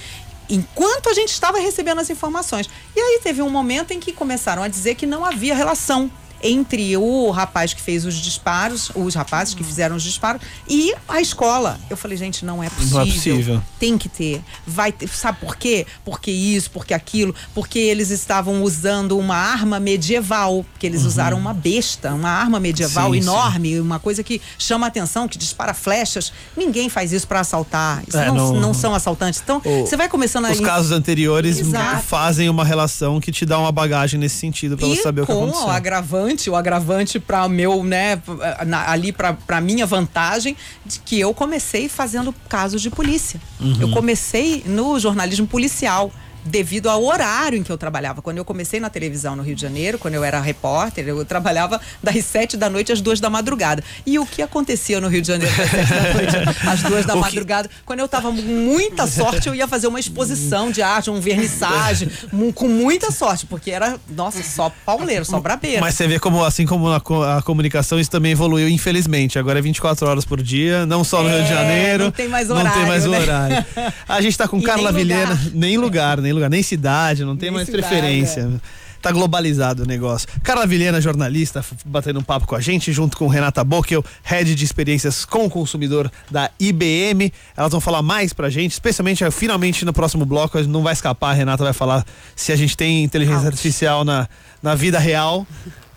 enquanto 0.47 1.09
a 1.09 1.13
gente 1.15 1.31
estava 1.31 1.57
recebendo 1.57 1.99
as 2.01 2.09
informações. 2.11 2.69
E 2.95 2.99
aí 2.99 3.19
teve 3.23 3.41
um 3.41 3.49
momento 3.49 3.91
em 3.91 3.99
que 3.99 4.11
começaram 4.13 4.61
a 4.61 4.67
dizer 4.67 4.93
que 4.93 5.07
não 5.07 5.25
havia 5.25 5.55
relação 5.55 6.11
entre 6.47 6.95
o 6.97 7.29
rapaz 7.31 7.73
que 7.73 7.81
fez 7.81 8.05
os 8.05 8.15
disparos, 8.15 8.91
os 8.95 9.15
rapazes 9.15 9.53
que 9.53 9.63
fizeram 9.63 9.95
os 9.95 10.03
disparos 10.03 10.41
e 10.67 10.93
a 11.07 11.19
escola. 11.19 11.79
Eu 11.89 11.97
falei, 11.97 12.17
gente, 12.17 12.45
não 12.45 12.63
é 12.63 12.69
possível. 12.69 12.97
Não 12.97 13.01
é 13.01 13.05
possível. 13.05 13.61
Tem 13.79 13.97
que 13.97 14.07
ter. 14.07 14.41
Vai 14.65 14.91
ter. 14.91 15.07
Sabe 15.09 15.39
por 15.39 15.55
quê? 15.55 15.85
Porque 16.03 16.29
isso, 16.31 16.69
porque 16.71 16.93
aquilo, 16.93 17.33
porque 17.53 17.79
eles 17.79 18.09
estavam 18.11 18.61
usando 18.63 19.17
uma 19.17 19.35
arma 19.35 19.79
medieval, 19.79 20.63
porque 20.71 20.85
eles 20.85 21.03
usaram 21.03 21.37
uma 21.37 21.53
besta, 21.53 22.13
uma 22.13 22.29
arma 22.29 22.59
medieval 22.59 23.07
Uhum. 23.09 23.13
Sim, 23.13 23.19
enorme, 23.21 23.79
uma 23.79 23.99
coisa 23.99 24.23
que 24.23 24.41
chama 24.59 24.87
atenção, 24.87 25.27
que 25.27 25.37
dispara 25.37 25.73
flechas. 25.73 26.31
Ninguém 26.55 26.89
faz 26.89 27.11
isso 27.11 27.27
pra 27.27 27.39
assaltar. 27.39 28.03
Isso 28.07 28.17
É, 28.17 28.27
não, 28.27 28.53
não- 28.53 28.61
não 28.61 28.73
são 28.73 28.93
assaltantes. 28.93 29.41
Então, 29.43 29.61
O- 29.65 29.85
você 29.85 29.97
vai 29.97 30.07
começando 30.09 30.45
a 30.45 30.51
Os 30.51 30.59
casos 30.59 30.91
anteriores 30.91 31.57
Exato. 31.59 32.03
fazem 32.03 32.49
uma 32.49 32.63
relação 32.63 33.19
que 33.19 33.31
te 33.31 33.45
dá 33.45 33.57
uma 33.59 33.71
bagagem 33.71 34.19
nesse 34.19 34.35
sentido 34.37 34.77
pra 34.77 34.87
você 34.87 35.01
saber 35.01 35.21
o 35.21 35.25
que 35.25 35.33
com 35.33 35.43
aconteceu. 35.43 35.67
o 35.67 35.71
agravante, 35.71 36.34
o 36.49 36.55
agravante 36.55 37.19
para 37.19 37.47
meu, 37.49 37.83
né, 37.83 38.21
na- 38.65 38.89
ali 38.89 39.11
para 39.11 39.61
minha 39.61 39.85
vantagem, 39.85 40.55
de 40.85 40.99
que 40.99 41.19
eu 41.19 41.33
comecei 41.33 41.87
fazendo 41.89 42.33
casos 42.49 42.81
de 42.81 42.89
polícia. 42.89 43.39
Uhum. 43.59 43.77
Eu 43.79 43.91
comecei 43.91 44.63
no 44.65 44.99
jornalismo 44.99 45.47
policial. 45.47 46.11
Devido 46.45 46.89
ao 46.89 47.03
horário 47.03 47.57
em 47.57 47.63
que 47.63 47.71
eu 47.71 47.77
trabalhava. 47.77 48.21
Quando 48.21 48.37
eu 48.37 48.45
comecei 48.45 48.79
na 48.79 48.89
televisão 48.89 49.35
no 49.35 49.41
Rio 49.43 49.55
de 49.55 49.61
Janeiro, 49.61 49.97
quando 49.97 50.13
eu 50.13 50.23
era 50.23 50.39
repórter, 50.39 51.07
eu 51.07 51.25
trabalhava 51.25 51.81
das 52.03 52.23
sete 52.23 52.55
da 52.55 52.69
noite 52.69 52.91
às 52.91 53.01
duas 53.01 53.19
da 53.19 53.29
madrugada. 53.29 53.83
E 54.05 54.19
o 54.19 54.25
que 54.25 54.41
acontecia 54.41 55.01
no 55.01 55.07
Rio 55.07 55.21
de 55.21 55.27
Janeiro 55.27 55.55
das 55.57 55.69
sete 55.69 55.89
da 55.89 56.13
noite 56.13 56.59
às 56.67 56.83
duas 56.83 57.05
da 57.05 57.13
O 57.15 57.17
que- 57.17 57.21
madrugada? 57.23 57.69
Quando 57.85 57.99
eu 57.99 58.07
tava 58.07 58.29
com 58.31 58.41
muita 58.41 59.07
sorte, 59.07 59.47
eu 59.47 59.55
ia 59.55 59.67
fazer 59.67 59.87
uma 59.87 59.99
exposição 59.99 60.69
de 60.71 60.81
arte, 60.81 61.09
um 61.09 61.19
vernissage, 61.19 62.09
com 62.53 62.67
muita 62.67 63.11
sorte, 63.11 63.45
porque 63.45 63.71
era, 63.71 63.97
nossa, 64.09 64.43
só 64.43 64.71
pauleiro, 64.85 65.25
só 65.25 65.39
brabeiro. 65.39 65.81
Mas 65.81 65.95
você 65.95 66.07
vê 66.07 66.19
como, 66.19 66.43
assim 66.43 66.65
como 66.65 66.89
a, 66.89 66.97
a 67.37 67.41
comunicação, 67.41 67.99
isso 67.99 68.11
também 68.11 68.33
evoluiu, 68.33 68.69
infelizmente. 68.69 69.39
Agora 69.39 69.59
é 69.59 69.61
24 69.61 70.07
horas 70.07 70.25
por 70.25 70.41
dia, 70.43 70.85
não 70.85 71.03
só 71.03 71.23
no 71.23 71.29
Rio 71.29 71.43
de 71.43 71.51
É, 71.51 71.55
Janeiro. 71.55 72.03
não 72.05 72.11
tem 72.11 72.27
mais 72.27 72.47
Não 72.49 72.57
tem 72.57 72.65
horário, 72.65 72.87
mais 72.87 73.05
o 73.05 73.09
né? 73.09 73.19
horário. 73.19 73.65
A 74.07 74.21
gente 74.21 74.37
tá 74.37 74.47
com 74.47 74.59
E 74.59 74.63
Carla 74.63 74.91
nem 74.91 75.01
Vilhena, 75.03 75.29
lugar. 75.31 75.51
nem 75.53 75.77
lugar, 75.77 76.21
nem 76.21 76.33
lugar, 76.35 76.49
nem 76.49 76.63
cidade, 76.63 77.23
não 77.23 77.35
tem 77.35 77.47
Nem 77.49 77.57
mais 77.57 77.65
cidade, 77.65 77.87
preferência. 77.87 78.61
Tá 79.05 79.11
globalizado 79.11 79.83
o 79.83 79.85
negócio. 79.85 80.27
Carla 80.41 80.65
Vilhena, 80.65 80.99
jornalista, 80.99 81.63
batendo 81.85 82.19
um 82.19 82.23
papo 82.23 82.47
com 82.47 82.55
a 82.55 82.59
gente, 82.59 82.91
junto 82.91 83.15
com 83.15 83.27
Renata 83.27 83.63
Bockel, 83.63 84.03
head 84.23 84.55
de 84.55 84.65
experiências 84.65 85.25
com 85.25 85.45
o 85.45 85.49
consumidor 85.49 86.11
da 86.31 86.49
IBM. 86.59 87.31
Elas 87.55 87.71
vão 87.71 87.79
falar 87.79 88.01
mais 88.01 88.33
pra 88.33 88.49
gente, 88.49 88.71
especialmente 88.71 89.23
eh, 89.23 89.29
finalmente 89.29 89.85
no 89.85 89.93
próximo 89.93 90.25
bloco. 90.25 90.59
Não 90.63 90.81
vai 90.81 90.93
escapar, 90.93 91.29
a 91.29 91.33
Renata 91.33 91.63
vai 91.63 91.71
falar 91.71 92.03
se 92.35 92.51
a 92.51 92.55
gente 92.55 92.75
tem 92.75 93.03
inteligência 93.03 93.47
artificial 93.47 94.03
na, 94.03 94.27
na 94.63 94.73
vida 94.73 94.97
real. 94.97 95.45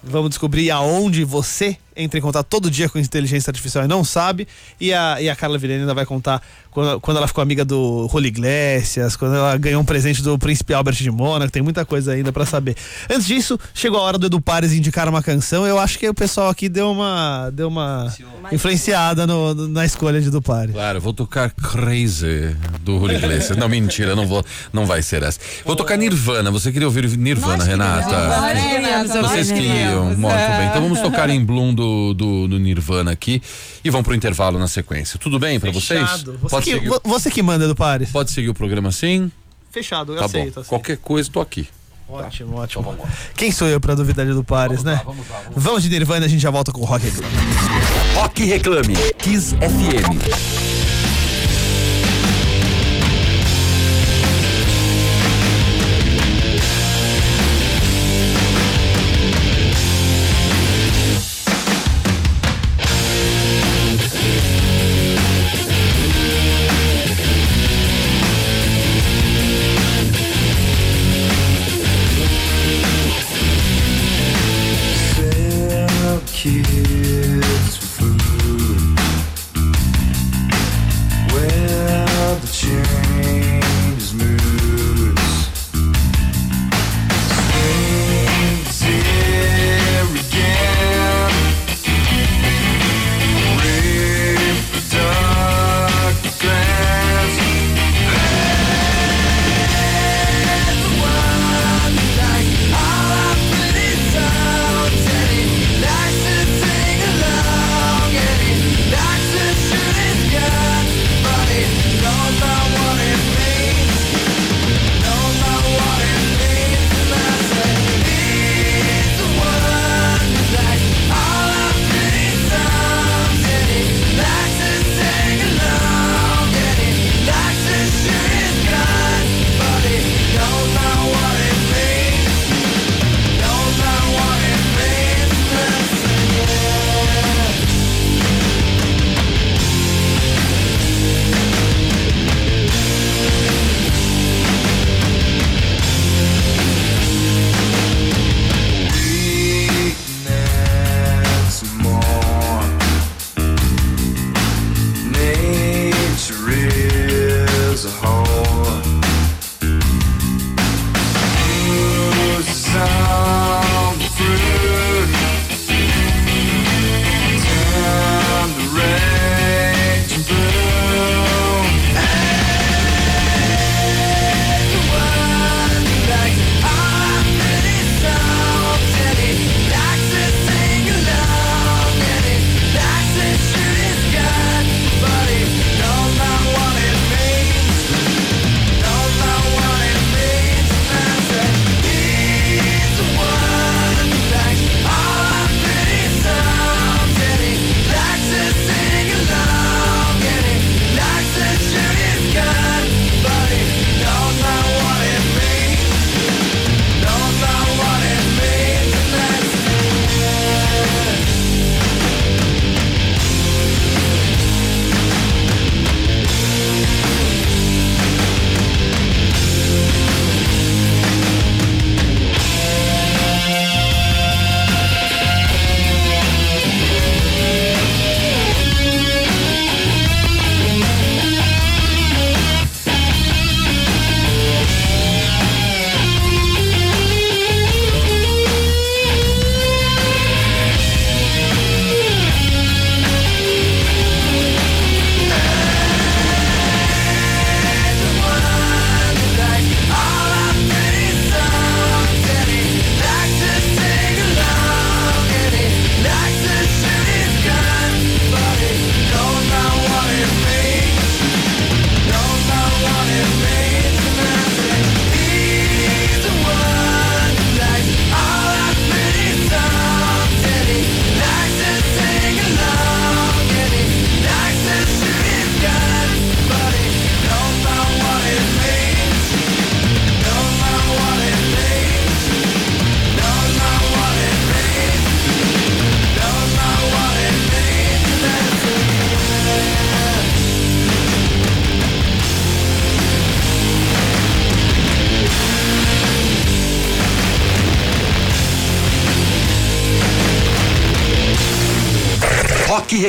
Vamos 0.05 0.29
descobrir 0.29 0.71
aonde 0.71 1.25
você 1.25 1.79
entra 1.99 2.19
em 2.19 2.23
contato 2.23 2.47
todo 2.47 2.71
dia 2.71 2.89
com 2.89 2.99
inteligência 2.99 3.51
artificial 3.51 3.85
e 3.85 3.89
não 3.89 4.03
sabe. 4.05 4.47
E 4.81 4.93
a, 4.95 5.21
e 5.21 5.29
a 5.29 5.37
Carla 5.37 5.59
Vilhena 5.59 5.81
ainda 5.83 5.95
vai 5.95 6.07
contar 6.07 6.41
quando, 6.71 7.01
quando 7.01 7.17
ela 7.17 7.27
ficou 7.27 7.43
amiga 7.43 7.65
do 7.65 8.07
Rolo 8.07 8.27
Iglesias, 8.27 9.17
quando 9.17 9.35
ela 9.35 9.57
ganhou 9.57 9.83
um 9.83 9.85
presente 9.85 10.23
do 10.23 10.39
Príncipe 10.39 10.73
Albert 10.73 10.95
de 10.97 11.11
Mônaco. 11.11 11.51
Tem 11.51 11.63
muita 11.63 11.85
coisa 11.85 12.13
ainda 12.13 12.33
pra 12.33 12.47
saber. 12.47 12.77
Antes 13.11 13.27
disso, 13.27 13.59
chegou 13.75 13.99
a 13.99 14.03
hora 14.03 14.17
do 14.19 14.27
Edu 14.27 14.41
Pares 14.41 14.73
indicar 14.73 15.09
uma 15.09 15.23
canção. 15.23 15.67
Eu 15.67 15.79
acho 15.79 15.99
que 15.99 16.09
o 16.09 16.15
pessoal 16.15 16.49
aqui 16.49 16.69
deu 16.69 16.91
uma, 16.93 17.51
deu 17.53 17.69
uma 17.69 18.13
influenciada 18.53 19.27
no- 19.27 19.55
no- 19.55 19.69
na 19.69 19.85
escolha 19.85 20.21
de 20.21 20.29
Edu 20.29 20.41
Pares. 20.41 20.73
Claro, 20.75 21.01
vou 21.01 21.13
tocar 21.13 21.51
Crazy 21.51 22.57
do 22.83 22.99
Julio 22.99 23.17
Iglesias. 23.17 23.57
Não, 23.57 23.69
mentira, 23.69 24.15
não 24.15 24.27
vou, 24.27 24.45
não 24.73 24.87
vai 24.87 25.03
ser 25.03 25.23
essa. 25.23 25.39
Vou 25.65 25.75
tocar 25.77 25.97
Nirvana. 25.97 26.51
Você 26.51 26.71
queria 26.71 26.87
ouvir 26.87 27.09
Nirvana, 27.17 27.65
Renata? 27.65 28.17
Vocês 29.23 29.51
queriam, 29.51 30.05
muito 30.07 30.21
bem. 30.29 30.69
Então 30.69 30.83
vamos 30.83 31.01
tocar 31.01 31.29
em 31.31 31.45
Bloom 31.45 31.75
do, 31.75 31.88
do, 32.15 32.49
do, 32.49 32.59
Nirvana 32.59 33.11
aqui 33.11 33.43
e 33.85 33.91
vão 33.91 34.03
pro 34.03 34.15
intervalo 34.15 34.59
na 34.59 34.69
sequência. 34.69 35.19
Tudo 35.19 35.39
bem 35.39 35.59
para 35.59 35.71
vocês? 35.71 36.23
Você 36.23 36.49
Pode 36.49 36.65
que, 36.65 36.73
seguir... 36.73 36.91
você 37.05 37.31
que 37.31 37.43
manda 37.43 37.67
do 37.67 37.75
Pares. 37.75 38.11
Pode 38.11 38.31
seguir 38.31 38.49
o 38.49 38.55
programa 38.55 38.93
sim? 38.93 39.31
Fechado, 39.71 40.13
eu 40.13 40.19
tá 40.19 40.25
aceito, 40.25 40.61
aceito. 40.61 40.69
Qualquer 40.69 40.97
coisa, 40.99 41.31
tô 41.31 41.41
aqui. 41.41 41.69
Ótimo, 42.09 42.55
tá. 42.55 42.61
ótimo. 42.63 42.93
Então, 42.93 43.09
Quem 43.37 43.53
sou 43.53 43.69
eu 43.69 43.79
para 43.79 43.95
duvidar 43.95 44.27
do 44.27 44.43
Pares, 44.43 44.83
vamos 44.83 44.85
né? 44.85 44.93
Lá, 44.95 45.03
vamos, 45.03 45.29
lá, 45.29 45.41
vamos, 45.45 45.63
vamos, 45.63 45.83
de 45.83 45.91
Nirvana, 45.91 46.27
a 46.27 46.29
gente 46.29 46.41
já 46.41 46.51
volta 46.51 46.73
com 46.73 46.81
o 46.81 46.85
Rock 46.85 47.05
Reclame. 47.05 47.35
Rock 48.15 48.45
Reclame, 48.45 48.95
Kiss 49.19 49.55
FM. 49.57 50.78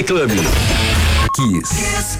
Club. 0.10 0.32
Kiss. 1.36 2.18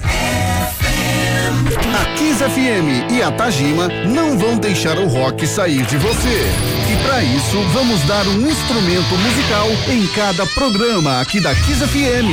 A 1.92 2.04
Kiss 2.14 2.38
FM 2.38 3.10
e 3.10 3.20
a 3.20 3.32
Tajima 3.32 3.88
não 4.06 4.38
vão 4.38 4.56
deixar 4.58 4.96
o 4.96 5.08
rock 5.08 5.44
sair 5.44 5.84
de 5.86 5.96
você. 5.96 6.52
E 6.88 7.04
para 7.04 7.20
isso, 7.24 7.60
vamos 7.72 8.00
dar 8.02 8.24
um 8.28 8.48
instrumento 8.48 9.18
musical 9.18 9.66
em 9.88 10.06
cada 10.14 10.46
programa 10.46 11.20
aqui 11.20 11.40
da 11.40 11.52
Kiss 11.52 11.84
FM. 11.84 12.30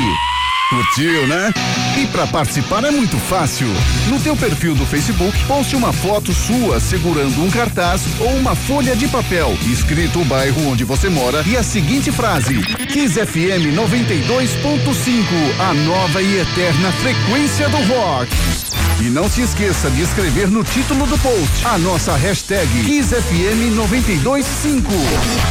Curtiu, 0.69 1.25
né? 1.27 1.51
E 1.97 2.05
para 2.07 2.27
participar 2.27 2.83
é 2.83 2.91
muito 2.91 3.17
fácil. 3.17 3.67
No 4.09 4.19
teu 4.19 4.35
perfil 4.35 4.75
do 4.75 4.85
Facebook, 4.85 5.35
poste 5.45 5.75
uma 5.75 5.91
foto 5.91 6.33
sua 6.33 6.79
segurando 6.79 7.41
um 7.41 7.49
cartaz 7.49 8.03
ou 8.19 8.35
uma 8.35 8.53
folha 8.53 8.95
de 8.95 9.07
papel, 9.07 9.57
escrito 9.65 10.21
o 10.21 10.25
bairro 10.25 10.67
onde 10.67 10.83
você 10.83 11.09
mora 11.09 11.41
e 11.47 11.55
a 11.55 11.63
seguinte 11.63 12.11
frase: 12.11 12.59
Kiss 12.97 13.13
FM 13.13 13.77
92.5, 13.77 15.21
a 15.59 15.71
nova 15.71 16.19
e 16.19 16.39
eterna 16.39 16.91
frequência 16.93 17.69
do 17.69 17.77
rock. 17.93 18.27
E 18.99 19.03
não 19.03 19.29
se 19.29 19.41
esqueça 19.41 19.91
de 19.91 20.01
escrever 20.01 20.47
no 20.47 20.63
título 20.63 21.05
do 21.05 21.15
post 21.19 21.63
a 21.63 21.77
nossa 21.77 22.15
hashtag 22.15 22.67
KissFM925. 22.85 24.81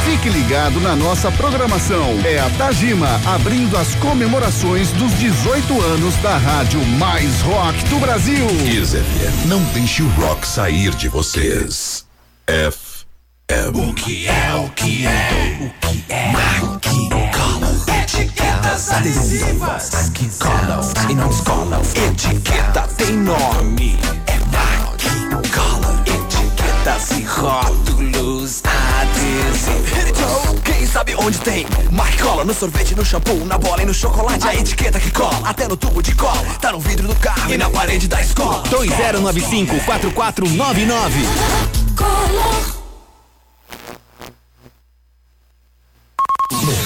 Fique 0.03 0.27
ligado 0.27 0.81
na 0.81 0.93
nossa 0.93 1.31
programação. 1.31 2.19
É 2.25 2.37
a 2.37 2.49
Tajima 2.57 3.17
abrindo 3.25 3.77
as 3.77 3.95
comemorações 3.95 4.91
dos 4.91 5.13
18 5.13 5.81
anos 5.83 6.17
da 6.17 6.35
rádio 6.37 6.83
mais 6.99 7.39
rock 7.43 7.81
do 7.85 7.97
Brasil. 7.99 8.45
Kiss 8.65 8.97
FM. 8.97 9.45
Não 9.47 9.63
deixe 9.73 10.03
o 10.03 10.09
rock 10.09 10.45
sair 10.45 10.93
de 10.95 11.07
vocês. 11.07 12.05
F. 12.45 12.87
M. 13.49 13.89
O 13.89 13.93
que 13.93 14.27
é, 14.27 14.53
o 14.55 14.69
que 14.71 15.05
é, 15.05 15.57
o 15.61 15.69
adesivas 18.97 19.93
as 19.93 20.09
que 20.09 20.27
colam 20.39 20.81
e 21.07 21.13
não 21.13 21.29
descolam. 21.29 21.79
Etiqueta 22.09 22.81
tem 22.97 23.15
nome, 23.15 23.95
é 24.25 24.39
daqui 24.49 25.11
cola. 25.53 26.03
Etiquetas 26.03 27.11
e 27.11 27.21
rótulos 27.23 28.63
adesivos. 28.65 30.09
Então, 30.09 30.55
quem 30.63 30.87
sabe 30.87 31.13
onde 31.15 31.37
tem? 31.39 31.67
Marcola 31.91 32.43
no 32.43 32.55
sorvete, 32.55 32.95
no 32.95 33.05
shampoo, 33.05 33.45
na 33.45 33.59
bola 33.59 33.83
e 33.83 33.85
no 33.85 33.93
chocolate. 33.93 34.47
A 34.47 34.55
etiqueta 34.55 34.99
que 34.99 35.11
cola, 35.11 35.47
até 35.47 35.67
no 35.67 35.77
tubo 35.77 36.01
de 36.01 36.15
cola. 36.15 36.43
Tá 36.59 36.71
no 36.71 36.79
vidro 36.79 37.07
do 37.07 37.15
carro 37.17 37.53
e 37.53 37.57
na 37.57 37.69
parede 37.69 38.07
da 38.07 38.19
escola. 38.19 38.63
2095-4499. 38.63 41.11
Color. 41.95 42.77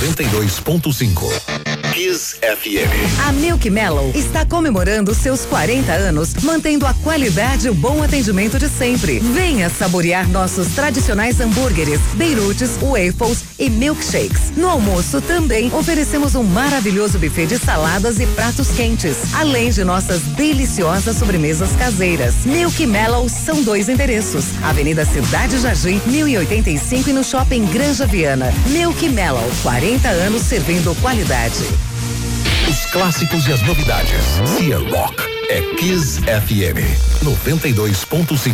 92.5 0.01 1.70
Kiss 1.91 2.37
FM. 2.41 3.27
A 3.27 3.33
Milk 3.33 3.69
Mellow 3.69 4.11
está 4.15 4.45
comemorando 4.45 5.13
seus 5.13 5.45
40 5.45 5.91
anos, 5.91 6.33
mantendo 6.41 6.85
a 6.85 6.93
qualidade 6.93 7.67
e 7.67 7.69
o 7.69 7.73
bom 7.73 8.01
atendimento 8.01 8.57
de 8.57 8.69
sempre. 8.69 9.19
Venha 9.19 9.69
saborear 9.69 10.27
nossos 10.29 10.69
tradicionais 10.69 11.41
hambúrgueres, 11.41 11.99
beirutes, 12.13 12.77
waffles 12.81 13.43
e 13.59 13.69
milkshakes. 13.69 14.51
No 14.55 14.69
almoço 14.69 15.19
também 15.21 15.73
oferecemos 15.73 16.33
um 16.33 16.43
maravilhoso 16.43 17.19
buffet 17.19 17.47
de 17.47 17.57
saladas 17.57 18.19
e 18.19 18.25
pratos 18.27 18.69
quentes, 18.69 19.33
além 19.33 19.69
de 19.69 19.83
nossas 19.83 20.21
deliciosas 20.21 21.17
sobremesas 21.17 21.75
caseiras. 21.75 22.45
Milk 22.45 22.85
Mellow 22.85 23.27
são 23.27 23.61
dois 23.63 23.89
endereços: 23.89 24.45
Avenida 24.63 25.03
Cidade 25.03 25.59
Jardim, 25.59 26.01
1085 26.05 27.09
e 27.09 27.13
no 27.13 27.23
Shopping 27.23 27.65
Granja 27.65 28.05
Viana. 28.05 28.53
Milk 28.67 29.09
Mellow, 29.09 29.49
40 29.61 30.07
anos 30.07 30.41
servindo 30.43 30.95
qualidade. 31.01 31.80
Os 32.71 32.85
clássicos 32.85 33.45
e 33.47 33.51
as 33.51 33.61
novidades. 33.63 34.39
É 34.61 34.75
rock, 34.95 35.21
é 35.49 35.59
Kiss 35.75 36.21
FM 36.21 36.79
92.5. 37.21 38.53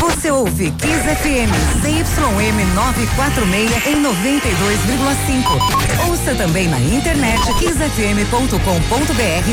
Você 0.00 0.30
ouve 0.30 0.70
Kiss 0.72 1.00
FM 1.00 1.48
ZYM 1.80 2.62
946 2.74 3.86
em 3.86 4.02
92,5. 4.02 6.10
Ouça 6.10 6.34
também 6.34 6.68
na 6.68 6.78
internet 6.78 7.40
kissfm.com.br 7.54 8.58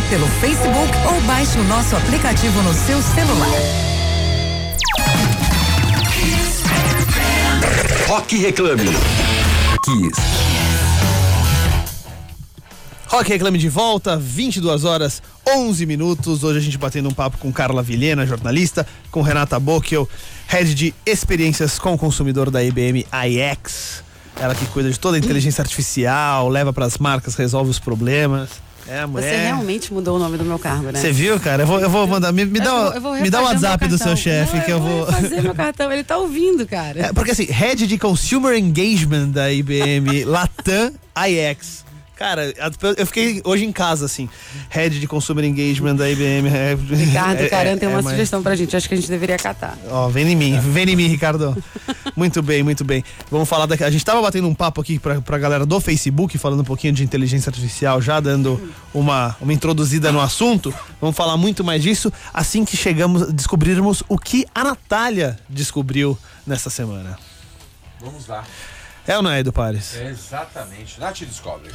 pelo 0.09 0.27
Facebook 0.41 0.91
ou 1.07 1.21
baixe 1.21 1.57
o 1.57 1.63
nosso 1.63 1.95
aplicativo 1.95 2.61
no 2.63 2.73
seu 2.73 3.01
celular. 3.01 3.47
Rock 8.09 8.35
Reclame. 8.35 8.89
Kiss. 9.85 10.50
Rock 13.11 13.29
Reclame 13.29 13.57
de 13.57 13.67
volta, 13.67 14.15
22 14.15 14.85
horas 14.85 15.21
11 15.45 15.85
minutos. 15.85 16.45
Hoje 16.45 16.59
a 16.59 16.61
gente 16.61 16.77
batendo 16.77 17.09
um 17.09 17.13
papo 17.13 17.37
com 17.37 17.51
Carla 17.51 17.83
Vilhena, 17.83 18.25
jornalista, 18.25 18.87
com 19.11 19.21
Renata 19.21 19.59
Bocchio, 19.59 20.07
head 20.47 20.73
de 20.73 20.93
experiências 21.05 21.77
com 21.77 21.93
o 21.93 21.97
consumidor 21.97 22.49
da 22.49 22.63
IBM 22.63 23.05
iX. 23.27 24.01
Ela 24.39 24.55
que 24.55 24.65
cuida 24.67 24.89
de 24.89 24.97
toda 24.97 25.17
a 25.17 25.19
inteligência 25.19 25.61
artificial, 25.61 26.47
leva 26.47 26.71
para 26.71 26.85
as 26.85 26.97
marcas, 26.97 27.35
resolve 27.35 27.69
os 27.69 27.79
problemas. 27.79 28.49
É, 28.87 28.99
a 29.01 29.05
Você 29.05 29.11
mulher. 29.27 29.45
realmente 29.47 29.93
mudou 29.93 30.15
o 30.15 30.19
nome 30.19 30.37
do 30.37 30.45
meu 30.45 30.57
cargo, 30.57 30.89
né? 30.89 30.97
Você 30.99 31.11
viu, 31.11 31.37
cara? 31.37 31.63
Eu 31.63 31.67
vou, 31.67 31.79
eu 31.81 31.89
vou 31.89 32.07
mandar. 32.07 32.31
Me, 32.31 32.45
me 32.45 32.59
Eu 32.59 32.63
dá, 32.63 32.71
eu 32.95 33.01
vou 33.01 33.15
me 33.15 33.29
dá 33.29 33.41
o 33.41 33.43
WhatsApp 33.43 33.87
do 33.89 33.97
seu 33.97 34.15
chefe 34.15 34.61
que 34.61 34.71
eu 34.71 34.79
vou. 34.79 35.05
fazer 35.05 35.41
meu 35.41 35.53
cartão, 35.53 35.91
ele 35.91 36.03
tá 36.05 36.17
ouvindo, 36.17 36.65
cara. 36.65 37.07
É, 37.07 37.13
porque 37.13 37.31
assim, 37.31 37.43
head 37.45 37.85
de 37.85 37.97
Consumer 37.97 38.57
Engagement 38.57 39.29
da 39.31 39.51
IBM 39.51 40.23
Latam 40.23 40.93
iX. 41.27 41.90
Cara, 42.21 42.53
eu 42.97 43.07
fiquei 43.07 43.41
hoje 43.43 43.65
em 43.65 43.71
casa, 43.71 44.05
assim. 44.05 44.29
Head 44.69 44.99
de 44.99 45.07
Consumer 45.07 45.43
Engagement 45.43 45.95
da 45.95 46.07
IBM. 46.07 46.49
é- 46.49 46.75
Ricardo 46.75 47.41
é- 47.41 47.49
Caran 47.49 47.77
tem 47.79 47.89
é 47.89 47.91
uma 47.91 47.99
mais- 48.03 48.13
sugestão 48.15 48.43
pra 48.43 48.55
gente, 48.55 48.77
acho 48.77 48.87
que 48.87 48.93
a 48.93 48.97
gente 48.97 49.09
deveria 49.09 49.39
catar. 49.39 49.75
Ó, 49.89 50.07
vem 50.07 50.27
em 50.31 50.35
mim, 50.35 50.59
vem 50.59 50.87
em 50.87 50.95
mim, 50.95 51.07
Ricardo. 51.07 51.57
muito 52.15 52.43
bem, 52.43 52.61
muito 52.61 52.83
bem. 52.85 53.03
Vamos 53.31 53.49
falar 53.49 53.65
daqui. 53.65 53.83
A 53.83 53.89
gente 53.89 54.05
tava 54.05 54.21
batendo 54.21 54.47
um 54.47 54.53
papo 54.53 54.79
aqui 54.79 54.99
pra, 54.99 55.19
pra 55.19 55.39
galera 55.39 55.65
do 55.65 55.79
Facebook, 55.81 56.37
falando 56.37 56.59
um 56.59 56.63
pouquinho 56.63 56.93
de 56.93 57.03
inteligência 57.03 57.49
artificial, 57.49 57.99
já 57.99 58.19
dando 58.19 58.71
uma, 58.93 59.35
uma 59.41 59.51
introduzida 59.51 60.11
no 60.11 60.21
assunto. 60.21 60.71
Vamos 61.01 61.15
falar 61.15 61.37
muito 61.37 61.63
mais 61.63 61.81
disso 61.81 62.13
assim 62.31 62.63
que 62.63 62.77
chegamos, 62.77 63.33
descobrirmos 63.33 64.03
o 64.07 64.15
que 64.19 64.45
a 64.53 64.63
Natália 64.63 65.39
descobriu 65.49 66.15
nessa 66.45 66.69
semana. 66.69 67.17
Vamos 67.99 68.27
lá. 68.27 68.43
É 69.07 69.17
ou 69.17 69.23
não 69.23 69.31
é, 69.31 69.39
Edu 69.39 69.51
Pares? 69.51 69.95
Exatamente. 69.95 70.99
Nath 70.99 71.19
descobre. 71.19 71.71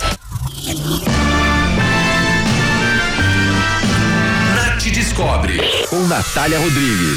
Nath 4.54 4.84
Descobre. 4.84 5.58
Com 5.90 6.06
Natália 6.06 6.58
Rodrigues. 6.60 7.16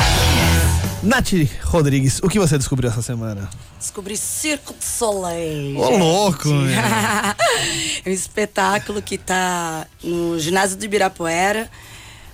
Nath 1.04 1.32
Rodrigues, 1.64 2.20
o 2.24 2.28
que 2.28 2.40
você 2.40 2.58
descobriu 2.58 2.90
essa 2.90 3.04
semana? 3.04 3.48
Descobri 3.78 4.18
Circo 4.18 4.74
de 4.74 4.84
Soleil. 4.84 5.78
Ô, 5.80 5.98
louco, 5.98 6.50
é 8.04 8.10
um 8.10 8.12
espetáculo 8.12 9.02
que 9.02 9.18
tá 9.18 9.86
no 10.04 10.40
ginásio 10.40 10.76
do 10.76 10.84
Ibirapuera, 10.84 11.70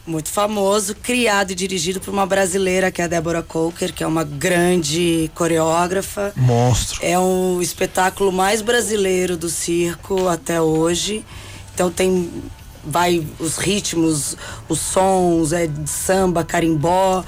muito 0.06 0.30
famoso, 0.30 0.95
criado 0.95 1.51
e 1.51 1.56
dirigido 1.56 1.99
por 1.99 2.14
uma 2.14 2.26
brasileira 2.26 2.91
que 2.91 3.01
é 3.01 3.06
a 3.06 3.08
Débora 3.08 3.41
Coker, 3.41 3.93
que 3.93 4.03
é 4.03 4.08
uma 4.08 4.24
grande 4.24 5.32
coreógrafa. 5.34 6.32
Monstro. 6.36 6.99
É 7.01 7.18
o 7.18 7.60
espetáculo 7.62 8.32
mais 8.32 8.62
brasileiro 8.62 9.36
do 9.36 9.49
circo 9.49 10.28
até 10.28 10.62
hoje. 10.62 11.26
Então 11.74 11.89
tem 11.89 12.30
vai 12.88 13.26
os 13.39 13.58
ritmos, 13.58 14.38
os 14.70 14.80
sons, 14.80 15.51
é 15.51 15.66
de 15.66 15.89
samba, 15.89 16.43
carimbó, 16.43 17.24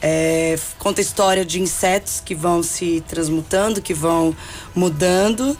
é, 0.00 0.56
conta 0.78 1.00
a 1.00 1.02
história 1.02 1.44
de 1.44 1.60
insetos 1.60 2.20
que 2.24 2.34
vão 2.34 2.62
se 2.62 3.02
transmutando, 3.08 3.82
que 3.82 3.94
vão 3.94 4.36
mudando. 4.74 5.56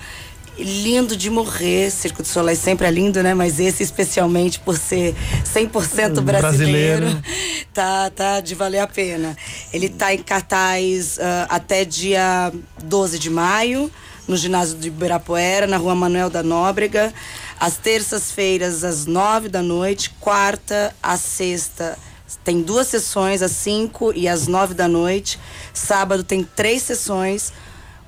Lindo 0.59 1.17
de 1.17 1.31
morrer, 1.31 1.91
Circo 1.91 2.23
do 2.23 2.27
Soleil 2.27 2.57
sempre 2.57 2.87
é 2.87 2.91
lindo, 2.91 3.23
né? 3.23 3.33
Mas 3.33 3.61
esse 3.61 3.83
especialmente 3.83 4.59
por 4.59 4.77
ser 4.77 5.15
100% 5.45 6.21
brasileiro, 6.21 6.23
Brasileiro. 6.23 7.23
tá, 7.73 8.11
tá 8.11 8.41
de 8.41 8.57
valer 8.57 8.81
a 8.81 8.87
pena. 8.87 9.37
Ele 9.73 9.89
tá 9.89 10.13
em 10.13 10.19
cartaz 10.19 11.19
ah, 11.21 11.47
até 11.49 11.85
dia 11.85 12.53
12 12.83 13.21
de 13.21 13.31
maio, 13.31 13.89
no 14.27 14.37
ginásio 14.37 14.77
do 14.77 14.87
Ibirapuera, 14.87 15.67
na 15.67 15.77
rua 15.77 15.95
Manuel 15.95 16.29
da 16.29 16.43
Nóbrega. 16.43 17.15
Às 17.61 17.77
terças-feiras, 17.77 18.83
às 18.83 19.07
nove 19.07 19.49
da 19.49 19.63
noite, 19.63 20.11
quarta 20.21 20.95
à 21.01 21.17
sexta. 21.17 21.97
Tem 22.45 22.63
duas 22.63 22.89
sessões, 22.89 23.43
às 23.43 23.53
5 23.53 24.13
e 24.15 24.29
às 24.29 24.47
9 24.47 24.75
da 24.75 24.87
noite. 24.87 25.39
Sábado 25.73 26.23
tem 26.23 26.43
três 26.43 26.83
sessões, 26.83 27.53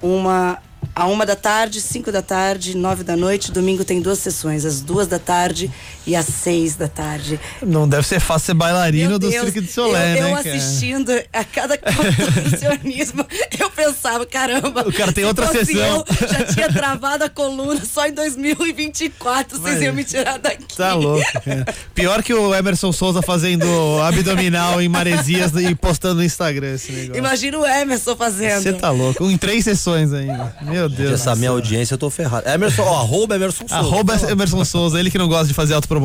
uma 0.02 0.58
a 0.94 1.06
uma 1.06 1.24
da 1.24 1.36
tarde, 1.36 1.80
cinco 1.80 2.10
da 2.10 2.22
tarde, 2.22 2.76
nove 2.76 3.02
da 3.02 3.16
noite. 3.16 3.52
Domingo 3.52 3.84
tem 3.84 4.00
duas 4.00 4.18
sessões, 4.18 4.64
às 4.64 4.80
duas 4.80 5.06
da 5.06 5.18
tarde 5.18 5.70
e 6.10 6.16
às 6.16 6.26
seis 6.26 6.74
da 6.74 6.88
tarde. 6.88 7.38
Não 7.62 7.88
deve 7.88 8.04
ser 8.04 8.18
fácil 8.18 8.46
ser 8.46 8.54
bailarino 8.54 9.16
do 9.16 9.30
Deus, 9.30 9.44
Cirque 9.44 9.60
de 9.60 9.70
Soleil, 9.70 10.16
eu, 10.16 10.22
né, 10.24 10.32
eu 10.32 10.36
cara? 10.42 10.56
assistindo 10.56 11.10
a 11.32 11.44
cada 11.44 11.78
contorcionismo, 11.78 13.24
eu 13.58 13.70
pensava, 13.70 14.26
caramba. 14.26 14.82
O 14.88 14.92
cara 14.92 15.12
tem 15.12 15.24
outra 15.24 15.46
sessão. 15.46 16.04
Eu, 16.20 16.28
já 16.28 16.44
tinha 16.44 16.68
travado 16.72 17.22
a 17.24 17.28
coluna 17.28 17.80
só 17.84 18.08
em 18.08 18.12
2024. 18.12 19.56
Vocês 19.58 19.74
Mas- 19.74 19.82
iam 19.82 19.94
me 19.94 20.02
tirar 20.02 20.38
daqui. 20.38 20.76
Tá 20.76 20.94
louco, 20.94 21.24
cara. 21.44 21.64
Pior 21.94 22.22
que 22.24 22.34
o 22.34 22.52
Emerson 22.54 22.90
Souza 22.92 23.22
fazendo 23.22 23.64
abdominal 24.02 24.80
em 24.82 24.88
maresias 24.88 25.52
e 25.54 25.74
postando 25.76 26.16
no 26.16 26.24
Instagram 26.24 26.74
esse 26.74 26.90
negócio. 26.90 27.18
Imagina 27.18 27.58
o 27.58 27.64
Emerson 27.66 28.16
fazendo. 28.16 28.62
Você 28.62 28.72
tá 28.72 28.90
louco. 28.90 29.30
Em 29.30 29.38
três 29.38 29.62
sessões 29.62 30.12
ainda. 30.12 30.56
Meu 30.62 30.88
Deus. 30.88 31.12
Essa 31.12 31.36
minha 31.36 31.50
audiência 31.50 31.94
eu 31.94 31.98
tô 31.98 32.10
ferrado. 32.10 32.48
Emerson, 32.48 32.82
ó, 32.82 33.00
arroba 33.00 33.36
Emerson 33.36 33.68
Souza. 33.68 33.76
Arroba 33.76 34.16
Emerson 34.28 34.64
Souza, 34.64 34.98
ele 34.98 35.08
que 35.10 35.18
não 35.18 35.28
gosta 35.28 35.46
de 35.46 35.54
fazer 35.54 35.74
autopromoção. 35.74 35.99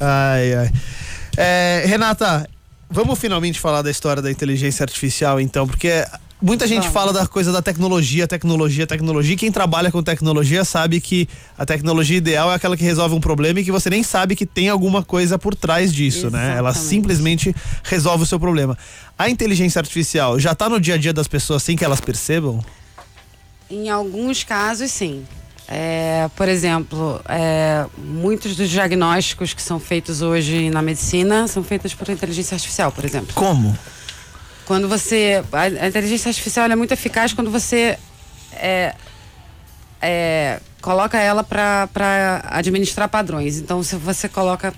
Ai, 0.00 0.54
ai. 0.54 0.70
É, 1.36 1.84
Renata, 1.86 2.48
vamos 2.90 3.18
finalmente 3.18 3.60
falar 3.60 3.82
da 3.82 3.90
história 3.90 4.22
da 4.22 4.30
inteligência 4.30 4.82
artificial, 4.82 5.40
então, 5.40 5.66
porque 5.66 6.04
muita 6.40 6.66
gente 6.66 6.88
fala 6.88 7.12
da 7.12 7.26
coisa 7.26 7.52
da 7.52 7.60
tecnologia, 7.60 8.26
tecnologia, 8.26 8.86
tecnologia. 8.86 9.34
e 9.34 9.36
Quem 9.36 9.52
trabalha 9.52 9.90
com 9.90 10.02
tecnologia 10.02 10.64
sabe 10.64 11.00
que 11.00 11.28
a 11.56 11.66
tecnologia 11.66 12.16
ideal 12.16 12.50
é 12.50 12.54
aquela 12.54 12.76
que 12.76 12.84
resolve 12.84 13.14
um 13.14 13.20
problema 13.20 13.60
e 13.60 13.64
que 13.64 13.72
você 13.72 13.90
nem 13.90 14.02
sabe 14.02 14.34
que 14.34 14.46
tem 14.46 14.68
alguma 14.68 15.02
coisa 15.02 15.38
por 15.38 15.54
trás 15.54 15.92
disso, 15.92 16.30
né? 16.30 16.56
Ela 16.56 16.70
Exatamente. 16.70 16.88
simplesmente 16.88 17.56
resolve 17.82 18.22
o 18.24 18.26
seu 18.26 18.38
problema. 18.40 18.76
A 19.18 19.28
inteligência 19.28 19.78
artificial 19.78 20.38
já 20.38 20.54
tá 20.54 20.68
no 20.68 20.80
dia 20.80 20.94
a 20.94 20.98
dia 20.98 21.12
das 21.12 21.28
pessoas 21.28 21.62
sem 21.62 21.76
que 21.76 21.84
elas 21.84 22.00
percebam? 22.00 22.64
Em 23.70 23.90
alguns 23.90 24.44
casos, 24.44 24.90
sim. 24.90 25.24
É, 25.70 26.30
por 26.34 26.48
exemplo, 26.48 27.20
é, 27.28 27.84
muitos 27.98 28.56
dos 28.56 28.70
diagnósticos 28.70 29.52
que 29.52 29.60
são 29.60 29.78
feitos 29.78 30.22
hoje 30.22 30.70
na 30.70 30.80
medicina 30.80 31.46
são 31.46 31.62
feitos 31.62 31.92
por 31.92 32.08
inteligência 32.08 32.54
artificial, 32.54 32.90
por 32.90 33.04
exemplo. 33.04 33.34
Como? 33.34 33.76
Quando 34.64 34.88
você. 34.88 35.44
A, 35.52 35.84
a 35.84 35.88
inteligência 35.88 36.30
artificial 36.30 36.70
é 36.70 36.76
muito 36.76 36.92
eficaz 36.92 37.34
quando 37.34 37.50
você 37.50 37.98
é, 38.52 38.94
é, 40.00 40.60
coloca 40.80 41.18
ela 41.18 41.44
para 41.44 42.42
administrar 42.44 43.08
padrões. 43.08 43.58
Então, 43.58 43.82
se 43.82 43.96
você 43.96 44.26
coloca 44.26 44.72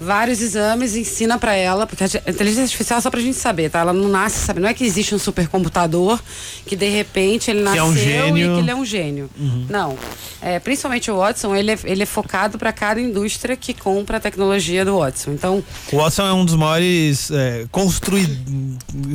vários 0.00 0.40
exames, 0.40 0.96
ensina 0.96 1.38
para 1.38 1.54
ela, 1.54 1.86
porque 1.86 2.04
a 2.04 2.06
inteligência 2.06 2.62
artificial 2.64 2.98
é 2.98 3.02
só 3.02 3.10
pra 3.10 3.20
gente 3.20 3.36
saber, 3.36 3.70
tá? 3.70 3.80
Ela 3.80 3.92
não 3.92 4.08
nasce, 4.08 4.44
sabe? 4.44 4.60
Não 4.60 4.68
é 4.68 4.74
que 4.74 4.84
existe 4.84 5.14
um 5.14 5.18
supercomputador 5.18 6.20
que 6.66 6.74
de 6.76 6.88
repente 6.88 7.50
ele 7.50 7.62
Que 7.62 7.68
é 7.68 7.80
nasceu 7.80 7.84
um 7.86 8.36
e 8.38 8.42
que 8.42 8.58
ele 8.60 8.70
é 8.70 8.74
um 8.74 8.84
gênio. 8.84 9.30
Não. 9.68 9.96
É, 10.40 10.58
principalmente 10.58 11.10
o 11.10 11.18
Watson, 11.18 11.54
ele 11.54 11.70
é, 11.72 11.78
ele 11.84 12.02
é 12.02 12.06
focado 12.06 12.58
para 12.58 12.72
cada 12.72 13.00
indústria 13.00 13.56
que 13.56 13.72
compra 13.72 14.16
a 14.16 14.20
tecnologia 14.20 14.84
do 14.84 14.98
Watson. 14.98 15.32
Então, 15.32 15.62
O 15.92 15.96
Watson 15.96 16.26
é 16.26 16.32
um 16.32 16.44
dos 16.44 16.56
maiores 16.56 17.30
é, 17.30 17.66
construídos, 17.70 18.36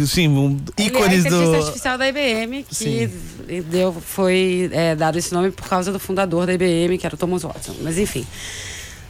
sim, 0.08 0.30
um, 0.30 0.58
Ele 0.78 0.84
é 0.84 0.84
a 0.84 0.86
ícones 0.88 1.20
inteligência 1.26 1.52
do. 1.52 1.56
artificial 1.58 1.98
da 1.98 2.08
IBM, 2.08 2.64
que 2.64 2.76
Sim. 2.76 3.10
deu, 3.70 3.94
foi 3.94 4.70
é, 4.72 4.96
dado 4.96 5.18
esse 5.18 5.34
nome 5.34 5.52
por 5.52 5.68
causa 5.68 5.92
do 5.92 6.00
fundador 6.00 6.46
da 6.46 6.54
IBM, 6.54 6.98
que 6.98 7.06
era 7.06 7.16
o 7.16 7.18
Thomas 7.18 7.44
Watson. 7.44 7.76
Mas 7.82 7.98
enfim, 7.98 8.26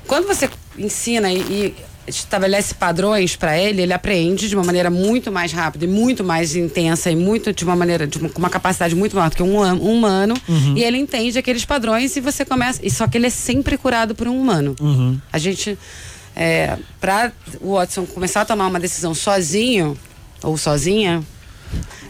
quando 0.07 0.25
você 0.25 0.49
ensina 0.77 1.31
e, 1.31 1.39
e 1.39 1.75
estabelece 2.07 2.73
padrões 2.73 3.35
para 3.35 3.57
ele, 3.57 3.81
ele 3.81 3.93
aprende 3.93 4.47
de 4.47 4.55
uma 4.55 4.63
maneira 4.63 4.89
muito 4.89 5.31
mais 5.31 5.51
rápida 5.51 5.85
e 5.85 5.87
muito 5.87 6.23
mais 6.23 6.55
intensa 6.55 7.11
e 7.11 7.15
muito 7.15 7.51
de 7.51 7.63
uma 7.65 7.75
maneira 7.75 8.07
de 8.07 8.17
uma, 8.17 8.29
com 8.29 8.39
uma 8.39 8.49
capacidade 8.49 8.95
muito 8.95 9.15
maior 9.15 9.29
do 9.29 9.35
que 9.35 9.43
um, 9.43 9.59
hum- 9.61 9.73
um 9.73 9.93
humano. 9.93 10.33
Uhum. 10.47 10.77
E 10.77 10.83
ele 10.83 10.97
entende 10.97 11.37
aqueles 11.37 11.65
padrões 11.65 12.15
e 12.15 12.21
você 12.21 12.45
começa. 12.45 12.79
E 12.81 12.89
só 12.89 13.07
que 13.07 13.17
ele 13.17 13.27
é 13.27 13.29
sempre 13.29 13.77
curado 13.77 14.15
por 14.15 14.27
um 14.27 14.39
humano. 14.39 14.75
Uhum. 14.79 15.19
A 15.31 15.37
gente, 15.37 15.77
é, 16.35 16.77
para 17.01 17.31
o 17.59 17.73
Watson 17.73 18.05
começar 18.05 18.41
a 18.41 18.45
tomar 18.45 18.67
uma 18.67 18.79
decisão 18.79 19.13
sozinho 19.13 19.97
ou 20.41 20.57
sozinha, 20.57 21.21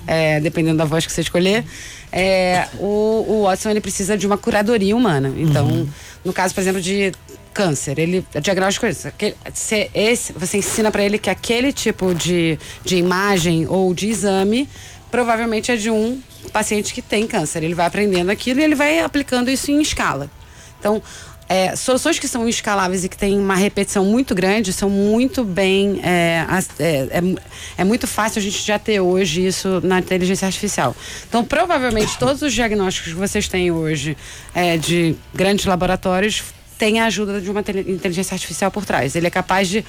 é, 0.06 0.40
dependendo 0.40 0.78
da 0.78 0.86
voz 0.86 1.06
que 1.06 1.12
você 1.12 1.22
escolher, 1.22 1.66
é, 2.12 2.68
o, 2.80 3.26
o 3.28 3.44
Watson 3.44 3.72
ele 3.72 3.82
precisa 3.82 4.16
de 4.16 4.28
uma 4.28 4.38
curadoria 4.38 4.96
humana. 4.96 5.34
Então, 5.36 5.90
no 6.24 6.32
caso, 6.32 6.54
por 6.54 6.62
exemplo, 6.62 6.82
de 6.82 7.12
câncer, 7.58 7.98
ele 7.98 8.24
o 8.36 8.40
diagnóstico 8.40 8.86
é 8.86 8.90
isso. 8.92 9.08
aquele- 9.08 9.36
se 9.54 9.90
esse, 9.94 10.32
você 10.34 10.58
ensina 10.60 10.92
para 10.92 11.04
ele 11.04 11.18
que 11.18 11.30
aquele 11.30 11.74
tipo 11.74 12.14
de, 12.14 12.58
de 12.86 12.98
imagem 12.98 13.66
ou 13.68 13.94
de 13.96 14.08
exame 14.08 14.70
provavelmente 15.10 15.72
é 15.72 15.76
de 15.76 15.90
um 15.90 16.22
paciente 16.54 16.94
que 16.94 17.02
tem 17.02 17.26
câncer. 17.26 17.64
Ele 17.64 17.74
vai 17.74 17.88
aprendendo 17.88 18.30
aquilo 18.30 18.60
e 18.60 18.64
ele 18.64 18.76
vai 18.76 19.00
aplicando 19.00 19.50
isso 19.50 19.72
em 19.72 19.82
escala. 19.82 20.30
Então, 20.80 21.02
é, 21.50 21.76
soluções 21.78 22.20
que 22.20 22.28
são 22.28 22.48
escaláveis 22.48 23.06
e 23.06 23.10
que 23.10 23.18
têm 23.18 23.40
uma 23.40 23.56
repetição 23.56 24.04
muito 24.06 24.36
grande 24.36 24.72
são 24.74 24.90
muito 24.90 25.44
bem. 25.44 26.00
É, 26.04 26.46
é, 26.78 27.08
é 27.20 27.22
é 27.80 27.84
muito 27.84 28.06
fácil 28.06 28.40
a 28.40 28.44
gente 28.44 28.62
já 28.62 28.78
ter 28.78 29.00
hoje 29.00 29.48
isso 29.48 29.80
na 29.84 29.98
inteligência 30.00 30.46
artificial. 30.46 30.96
Então, 31.28 31.44
provavelmente, 31.46 32.18
todos 32.20 32.42
os 32.42 32.54
diagnósticos 32.54 33.14
que 33.14 33.18
vocês 33.20 33.48
têm 33.48 33.72
hoje 33.72 34.16
é, 34.54 34.78
de 34.78 35.16
grandes 35.34 35.66
laboratórios 35.66 36.44
têm 36.78 37.00
a 37.00 37.06
ajuda 37.06 37.42
de 37.42 37.50
uma 37.50 37.62
inteligência 37.62 38.36
artificial 38.36 38.72
por 38.72 38.86
trás. 38.86 39.16
Ele 39.16 39.28
é 39.28 39.30
capaz 39.30 39.68
de 39.68 39.84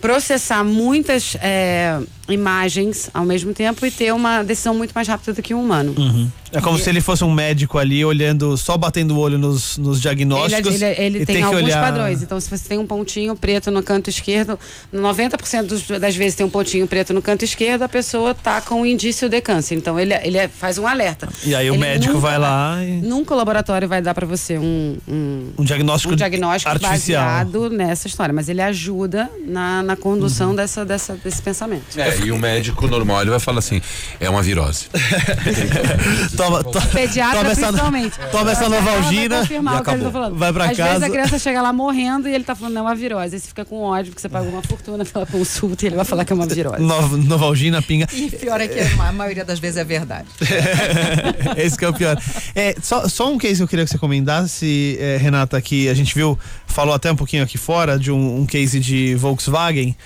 processar 0.00 0.64
muitas 0.64 1.36
é, 1.40 2.00
imagens 2.28 3.10
ao 3.12 3.24
mesmo 3.24 3.52
tempo 3.54 3.84
e 3.84 3.90
ter 3.90 4.12
uma 4.12 4.42
decisão 4.42 4.74
muito 4.74 4.92
mais 4.92 5.06
rápida 5.08 5.32
do 5.32 5.42
que 5.42 5.54
um 5.54 5.60
humano. 5.62 5.94
Uhum. 5.96 6.28
É 6.50 6.60
como 6.62 6.78
se 6.78 6.88
ele 6.88 7.00
fosse 7.02 7.22
um 7.24 7.30
médico 7.30 7.76
ali 7.76 8.02
olhando, 8.02 8.56
só 8.56 8.76
batendo 8.78 9.14
o 9.14 9.18
olho 9.18 9.36
nos, 9.36 9.76
nos 9.76 10.00
diagnósticos. 10.00 10.74
Ele, 10.80 10.84
ele- 10.84 11.00
ele 11.02 11.22
e 11.22 11.26
tem, 11.26 11.36
que 11.36 11.42
alguns 11.42 11.62
olhar... 11.62 11.82
padrões. 11.82 12.22
Então, 12.22 12.40
se 12.40 12.48
você 12.48 12.66
tem 12.66 12.78
um 12.78 12.86
pontinho 12.86 13.36
preto 13.36 13.70
no 13.70 13.82
canto 13.82 14.08
esquerdo, 14.08 14.58
90% 14.92 15.66
dos- 15.66 15.86
das 16.00 16.16
vezes 16.16 16.34
tem 16.36 16.46
um 16.46 16.50
pontinho 16.50 16.86
preto 16.86 17.12
no 17.12 17.20
canto 17.20 17.44
esquerdo, 17.44 17.82
a 17.82 17.88
pessoa 17.88 18.34
tá 18.34 18.62
com 18.62 18.80
um 18.80 18.86
indício 18.86 19.28
de 19.28 19.40
câncer. 19.42 19.74
Então, 19.74 20.00
ele, 20.00 20.14
ele 20.22 20.38
é- 20.38 20.48
faz 20.48 20.78
um 20.78 20.86
alerta. 20.86 21.28
E 21.44 21.54
aí 21.54 21.70
o 21.70 21.74
Ele 21.74 21.80
médico 21.82 22.14
nunca 22.14 22.26
vai 22.26 22.38
lá 22.38 22.82
e. 22.82 22.92
Nunca 23.02 23.34
o 23.34 23.36
laboratório 23.36 23.86
vai 23.86 24.00
dar 24.00 24.14
para 24.14 24.26
você 24.26 24.56
um, 24.56 24.96
um, 25.06 25.50
Um 25.58 25.64
diagnóstico, 25.64 26.14
um 26.14 26.16
diagnóstico 26.16 26.70
artificial. 26.72 27.22
baseado 27.24 27.68
nessa 27.68 28.06
história, 28.06 28.32
mas 28.32 28.48
ele 28.48 28.62
ajuda 28.62 29.30
na, 29.46 29.82
na 29.82 29.96
condução 29.96 30.50
Uhum. 30.50 30.56
dessa, 30.56 30.82
dessa, 30.84 31.14
desse 31.22 31.42
pensamento. 31.42 31.84
É, 31.98 32.17
e 32.24 32.30
o 32.32 32.38
médico 32.38 32.86
normal 32.86 33.22
ele 33.22 33.30
vai 33.30 33.40
falar 33.40 33.58
assim: 33.60 33.80
é 34.20 34.28
uma 34.28 34.42
virose. 34.42 34.86
toma, 36.36 36.64
to- 36.64 36.80
Pediatra, 36.92 37.38
toma 37.40 37.50
essa, 37.52 37.66
principalmente. 37.66 38.18
toma 38.30 38.50
essa 38.52 38.68
vai 38.68 38.80
Novalgina 38.80 39.46
ele 39.50 39.62
tá 39.64 39.78
acabou. 39.78 40.34
Vai 40.34 40.52
pra 40.52 40.64
Às 40.70 40.76
casa. 40.76 40.88
vezes 40.90 41.04
a 41.04 41.10
criança 41.10 41.38
chega 41.38 41.62
lá 41.62 41.72
morrendo 41.72 42.28
e 42.28 42.34
ele 42.34 42.44
tá 42.44 42.54
falando, 42.54 42.74
não, 42.74 42.82
é 42.82 42.84
uma 42.90 42.94
virose. 42.94 43.34
Aí 43.34 43.40
você 43.40 43.48
fica 43.48 43.64
com 43.64 43.82
ódio, 43.82 44.12
porque 44.12 44.20
você 44.22 44.28
pagou 44.28 44.50
uma 44.50 44.62
fortuna 44.62 45.04
pela 45.04 45.26
consulta 45.26 45.84
e 45.84 45.88
ele 45.88 45.96
vai 45.96 46.04
falar 46.04 46.24
que 46.24 46.32
é 46.32 46.36
uma 46.36 46.46
virose. 46.46 46.82
Nov- 46.82 47.16
Novalgina, 47.16 47.80
pinga. 47.82 48.06
E 48.12 48.30
pior 48.30 48.60
é 48.60 48.68
que 48.68 48.78
a 48.80 49.12
maioria 49.12 49.44
das 49.44 49.58
vezes 49.58 49.76
é 49.76 49.84
verdade. 49.84 50.28
Esse 51.56 51.76
que 51.76 51.84
é 51.84 51.88
o 51.88 51.92
pior. 51.94 52.16
É, 52.54 52.74
só, 52.82 53.08
só 53.08 53.30
um 53.32 53.38
case 53.38 53.56
que 53.56 53.62
eu 53.62 53.68
queria 53.68 53.84
que 53.84 53.90
você 53.90 53.98
comentasse, 53.98 54.96
é, 55.00 55.16
Renata, 55.16 55.60
que 55.60 55.88
a 55.88 55.94
gente 55.94 56.14
viu, 56.14 56.38
falou 56.66 56.94
até 56.94 57.10
um 57.10 57.16
pouquinho 57.16 57.42
aqui 57.42 57.58
fora, 57.58 57.98
de 57.98 58.10
um, 58.10 58.40
um 58.40 58.46
case 58.46 58.78
de 58.80 59.14
Volkswagen. 59.14 59.96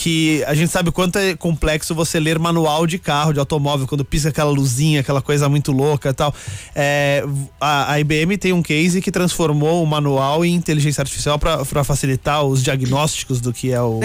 Que 0.00 0.44
a 0.44 0.54
gente 0.54 0.70
sabe 0.70 0.90
o 0.90 0.92
quanto 0.92 1.18
é 1.18 1.34
complexo 1.34 1.92
você 1.92 2.20
ler 2.20 2.38
manual 2.38 2.86
de 2.86 3.00
carro, 3.00 3.32
de 3.32 3.40
automóvel, 3.40 3.84
quando 3.84 4.04
pisca 4.04 4.28
aquela 4.28 4.48
luzinha, 4.48 5.00
aquela 5.00 5.20
coisa 5.20 5.48
muito 5.48 5.72
louca 5.72 6.10
e 6.10 6.12
tal. 6.12 6.32
É, 6.72 7.24
a, 7.60 7.94
a 7.94 8.00
IBM 8.00 8.38
tem 8.38 8.52
um 8.52 8.62
case 8.62 9.02
que 9.02 9.10
transformou 9.10 9.82
o 9.82 9.86
manual 9.86 10.44
em 10.44 10.54
inteligência 10.54 11.02
artificial 11.02 11.36
para 11.36 11.82
facilitar 11.82 12.44
os 12.44 12.62
diagnósticos 12.62 13.40
do 13.40 13.52
que 13.52 13.72
é 13.72 13.82
o. 13.82 13.98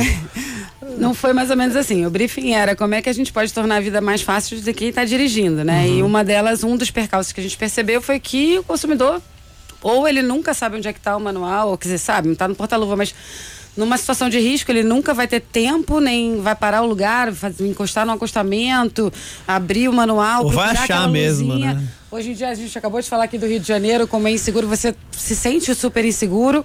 Não 0.97 1.13
foi 1.13 1.31
mais 1.31 1.51
ou 1.51 1.55
menos 1.55 1.75
assim. 1.75 2.07
O 2.07 2.09
briefing 2.09 2.53
era 2.53 2.75
como 2.75 2.95
é 2.95 3.01
que 3.01 3.09
a 3.09 3.13
gente 3.13 3.31
pode 3.31 3.53
tornar 3.53 3.75
a 3.75 3.79
vida 3.79 4.01
mais 4.01 4.23
fácil 4.23 4.59
de 4.59 4.73
quem 4.73 4.89
está 4.89 5.05
dirigindo, 5.05 5.63
né? 5.63 5.87
E 5.87 6.01
uma 6.01 6.23
delas, 6.23 6.63
um 6.63 6.75
dos 6.75 6.89
percalços 6.89 7.31
que 7.31 7.39
a 7.39 7.43
gente 7.43 7.55
percebeu 7.55 8.01
foi 8.01 8.19
que 8.19 8.57
o 8.57 8.63
consumidor, 8.63 9.21
ou 9.79 10.07
ele 10.07 10.23
nunca 10.23 10.55
sabe 10.55 10.77
onde 10.77 10.87
é 10.87 10.93
que 10.93 10.99
está 10.99 11.15
o 11.15 11.19
manual, 11.19 11.69
ou 11.69 11.77
quer 11.77 11.89
dizer, 11.89 11.99
sabe, 11.99 12.27
não 12.29 12.33
está 12.33 12.47
no 12.47 12.55
porta-luva, 12.55 12.95
mas 12.95 13.13
numa 13.75 13.97
situação 13.97 14.29
de 14.29 14.39
risco, 14.39 14.71
ele 14.71 14.83
nunca 14.83 15.13
vai 15.13 15.27
ter 15.27 15.39
tempo, 15.39 15.99
nem 15.99 16.39
vai 16.41 16.55
parar 16.55 16.81
o 16.83 16.85
lugar, 16.85 17.33
faz- 17.33 17.59
encostar 17.59 18.05
no 18.05 18.11
acostamento, 18.11 19.11
abrir 19.47 19.87
o 19.89 19.93
manual, 19.93 20.43
Ou 20.45 20.51
vai 20.51 20.69
achar 20.69 21.09
mesmo, 21.09 21.55
né? 21.55 21.83
Hoje 22.11 22.31
em 22.31 22.33
dia, 22.33 22.49
a 22.49 22.53
gente 22.55 22.77
acabou 22.77 23.01
de 23.01 23.09
falar 23.09 23.23
aqui 23.23 23.37
do 23.39 23.47
Rio 23.47 23.59
de 23.59 23.67
Janeiro, 23.67 24.07
como 24.07 24.27
é 24.27 24.31
inseguro, 24.31 24.67
você 24.67 24.93
se 25.11 25.35
sente 25.35 25.73
super 25.73 26.05
inseguro. 26.05 26.63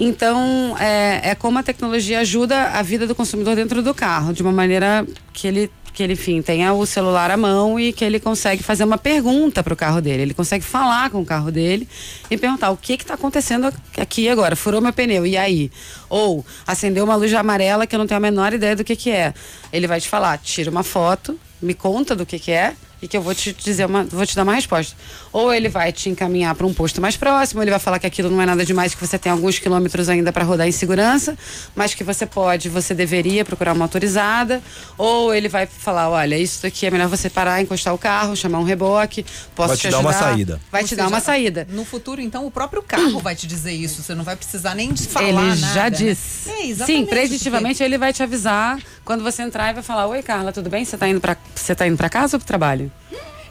Então, 0.00 0.76
é, 0.78 1.30
é 1.30 1.34
como 1.34 1.58
a 1.58 1.62
tecnologia 1.62 2.20
ajuda 2.20 2.68
a 2.70 2.82
vida 2.82 3.06
do 3.06 3.14
consumidor 3.14 3.56
dentro 3.56 3.82
do 3.82 3.92
carro, 3.92 4.32
de 4.32 4.42
uma 4.42 4.52
maneira 4.52 5.04
que 5.32 5.46
ele, 5.48 5.70
que 5.98 6.02
ele 6.04 6.12
enfim, 6.12 6.40
tenha 6.40 6.72
o 6.72 6.86
celular 6.86 7.28
à 7.28 7.36
mão 7.36 7.78
e 7.78 7.92
que 7.92 8.04
ele 8.04 8.20
consegue 8.20 8.62
fazer 8.62 8.84
uma 8.84 8.96
pergunta 8.96 9.64
para 9.64 9.74
o 9.74 9.76
carro 9.76 10.00
dele. 10.00 10.22
Ele 10.22 10.32
consegue 10.32 10.64
falar 10.64 11.10
com 11.10 11.20
o 11.20 11.26
carro 11.26 11.50
dele 11.50 11.88
e 12.30 12.38
perguntar 12.38 12.70
o 12.70 12.76
que 12.76 12.92
está 12.92 13.14
acontecendo 13.14 13.74
aqui 13.96 14.28
agora. 14.28 14.54
Furou 14.54 14.80
meu 14.80 14.92
pneu, 14.92 15.26
e 15.26 15.36
aí? 15.36 15.72
Ou 16.08 16.46
acendeu 16.64 17.02
uma 17.02 17.16
luz 17.16 17.34
amarela 17.34 17.84
que 17.84 17.96
eu 17.96 17.98
não 17.98 18.06
tenho 18.06 18.18
a 18.18 18.20
menor 18.20 18.52
ideia 18.52 18.76
do 18.76 18.84
que, 18.84 18.94
que 18.94 19.10
é. 19.10 19.34
Ele 19.72 19.88
vai 19.88 20.00
te 20.00 20.08
falar, 20.08 20.38
tira 20.38 20.70
uma 20.70 20.84
foto, 20.84 21.36
me 21.60 21.74
conta 21.74 22.14
do 22.14 22.24
que, 22.24 22.38
que 22.38 22.52
é 22.52 22.76
e 23.00 23.08
que 23.08 23.16
eu 23.16 23.22
vou 23.22 23.34
te 23.34 23.52
dizer 23.52 23.86
uma, 23.86 24.04
vou 24.04 24.26
te 24.26 24.34
dar 24.34 24.42
uma 24.42 24.54
resposta. 24.54 24.96
Ou 25.32 25.52
ele 25.52 25.68
vai 25.68 25.92
te 25.92 26.08
encaminhar 26.08 26.54
para 26.54 26.66
um 26.66 26.74
posto 26.74 27.00
mais 27.00 27.16
próximo, 27.16 27.62
ele 27.62 27.70
vai 27.70 27.80
falar 27.80 27.98
que 27.98 28.06
aquilo 28.06 28.30
não 28.30 28.40
é 28.40 28.46
nada 28.46 28.64
demais, 28.64 28.94
que 28.94 29.06
você 29.06 29.18
tem 29.18 29.30
alguns 29.30 29.58
quilômetros 29.58 30.08
ainda 30.08 30.32
para 30.32 30.44
rodar 30.44 30.66
em 30.66 30.72
segurança, 30.72 31.36
mas 31.74 31.94
que 31.94 32.02
você 32.02 32.26
pode, 32.26 32.68
você 32.68 32.94
deveria 32.94 33.44
procurar 33.44 33.72
uma 33.72 33.84
autorizada. 33.84 34.62
Ou 34.96 35.34
ele 35.34 35.48
vai 35.48 35.66
falar, 35.66 36.08
olha, 36.10 36.36
isso 36.36 36.62
daqui 36.62 36.86
é 36.86 36.90
melhor 36.90 37.08
você 37.08 37.30
parar, 37.30 37.60
encostar 37.60 37.94
o 37.94 37.98
carro, 37.98 38.34
chamar 38.36 38.58
um 38.58 38.64
reboque, 38.64 39.24
posso 39.54 39.68
Vai 39.68 39.76
te, 39.76 39.82
te 39.82 39.90
dar 39.90 39.98
uma 40.00 40.12
saída. 40.12 40.60
Vai 40.70 40.82
Ou 40.82 40.88
te 40.88 40.96
dar 40.96 41.04
seja, 41.04 41.14
uma 41.14 41.20
saída. 41.20 41.66
No 41.70 41.84
futuro, 41.84 42.20
então, 42.20 42.46
o 42.46 42.50
próprio 42.50 42.82
carro 42.82 43.20
vai 43.20 43.34
te 43.36 43.46
dizer 43.46 43.72
isso. 43.72 44.02
Você 44.02 44.14
não 44.14 44.24
vai 44.24 44.36
precisar 44.36 44.74
nem 44.74 44.92
de 44.92 45.06
falar 45.06 45.28
ele 45.28 45.36
nada. 45.36 45.56
já 45.56 45.84
né? 45.84 45.90
disse. 45.90 46.50
É, 46.50 46.66
exatamente, 46.66 46.98
Sim, 47.00 47.06
preditivamente 47.06 47.82
ele 47.82 47.98
vai 47.98 48.12
te 48.12 48.22
avisar 48.22 48.78
quando 49.08 49.24
você 49.24 49.40
entrar 49.40 49.70
e 49.70 49.72
vai 49.72 49.82
falar: 49.82 50.06
Oi, 50.06 50.22
Carla, 50.22 50.52
tudo 50.52 50.68
bem? 50.68 50.84
Você 50.84 50.98
tá 50.98 51.08
indo 51.08 51.18
para 51.18 51.34
tá 51.74 51.86
indo 51.86 51.96
para 51.96 52.10
casa 52.10 52.36
ou 52.36 52.40
pro 52.40 52.46
trabalho? 52.46 52.92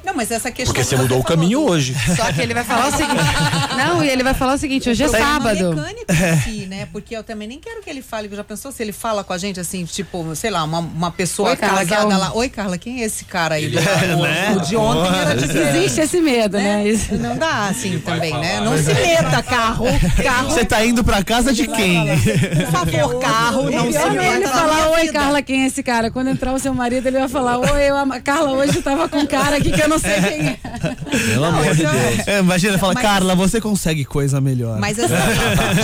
Não, 0.07 0.13
mas 0.15 0.31
essa 0.31 0.49
questão. 0.49 0.73
Porque 0.73 0.87
você 0.87 0.95
mudou 0.95 1.19
o 1.19 1.23
caminho 1.23 1.59
do- 1.59 1.65
hoje. 1.69 1.93
Só 2.15 2.31
que 2.31 2.41
ele 2.41 2.53
vai 2.53 2.63
falar 2.63 2.87
o 2.87 2.91
seguinte: 2.91 3.21
Não, 3.77 4.03
e 4.03 4.09
ele 4.09 4.23
vai 4.23 4.33
falar 4.33 4.53
o 4.53 4.57
seguinte, 4.57 4.89
hoje 4.89 5.03
é 5.03 5.07
problema 5.07 5.33
sábado. 5.33 5.75
mecânico 5.75 6.05
em 6.13 6.41
si, 6.41 6.65
né? 6.65 6.87
Porque 6.93 7.15
eu 7.15 7.23
também 7.23 7.47
nem 7.47 7.59
quero 7.59 7.81
que 7.83 7.89
ele 7.89 8.01
fale, 8.01 8.29
já 8.33 8.43
pensou 8.43 8.71
se 8.71 8.81
ele 8.81 8.93
fala 8.93 9.23
com 9.23 9.33
a 9.33 9.37
gente 9.37 9.59
assim, 9.59 9.83
tipo, 9.85 10.33
sei 10.35 10.49
lá, 10.49 10.63
uma, 10.63 10.79
uma 10.79 11.11
pessoa 11.11 11.49
Oi, 11.49 11.55
Carla, 11.57 11.85
casada 11.85 12.13
é 12.13 12.15
um- 12.15 12.19
lá. 12.19 12.33
Oi, 12.33 12.49
Carla, 12.49 12.77
quem 12.77 13.01
é 13.01 13.05
esse 13.05 13.25
cara 13.25 13.55
aí? 13.55 13.65
Ele- 13.65 13.77
O- 13.77 14.23
né? 14.23 14.55
O 14.57 14.61
de 14.65 14.75
ontem 14.77 15.19
era 15.19 15.31
é. 15.31 15.35
diferente. 15.35 15.77
Existe 15.77 16.01
esse 16.01 16.21
medo, 16.21 16.57
né? 16.57 16.87
Isso. 16.87 17.13
Não 17.15 17.35
dá 17.37 17.67
assim 17.67 17.99
também, 17.99 18.33
né? 18.39 18.61
Não 18.61 18.77
se 18.77 18.93
meta, 18.93 19.43
carro. 19.43 19.85
Carro. 20.23 20.49
Você 20.49 20.63
tá 20.63 20.85
indo 20.85 21.03
pra 21.03 21.21
casa 21.23 21.51
de 21.53 21.67
quem? 21.67 22.05
Por 22.07 22.71
favor, 22.71 23.19
carro, 23.21 23.69
não 23.69 23.91
se 23.91 23.97
é 23.97 24.05
ele 24.05 24.17
meta 24.17 24.39
na 24.39 24.49
falar, 24.53 24.89
oi, 24.91 25.01
vida." 25.01 25.13
Carla, 25.19 25.41
quem 25.41 25.63
é 25.63 25.67
esse 25.67 25.83
cara? 25.83 26.09
Quando 26.09 26.29
entrar 26.29 26.53
o 26.53 26.59
seu 26.59 26.73
marido, 26.73 27.07
ele 27.07 27.19
vai 27.19 27.27
falar, 27.27 27.57
oi, 27.59 27.89
eu, 27.89 27.97
a 27.97 28.19
Carla 28.21 28.51
hoje 28.53 28.81
tava 28.81 29.09
com 29.09 29.17
um 29.17 29.25
cara 29.25 29.57
aqui 29.57 29.71
que 29.71 29.81
eu 29.81 29.89
não 29.89 29.96
sei 29.99 30.21
quem 30.21 30.47
é. 30.47 30.57
Pelo 31.33 31.45
amor 31.45 31.75
de 31.75 31.81
Deus. 31.85 32.27
É, 32.27 32.39
imagina, 32.39 32.73
ele 32.73 32.79
fala, 32.79 32.93
Mas- 32.93 33.03
Carla, 33.03 33.35
você 33.35 33.59
consegue 33.61 34.05
coisa 34.05 34.39
melhor. 34.41 34.79
Mas 34.79 34.97
assim, 34.99 35.13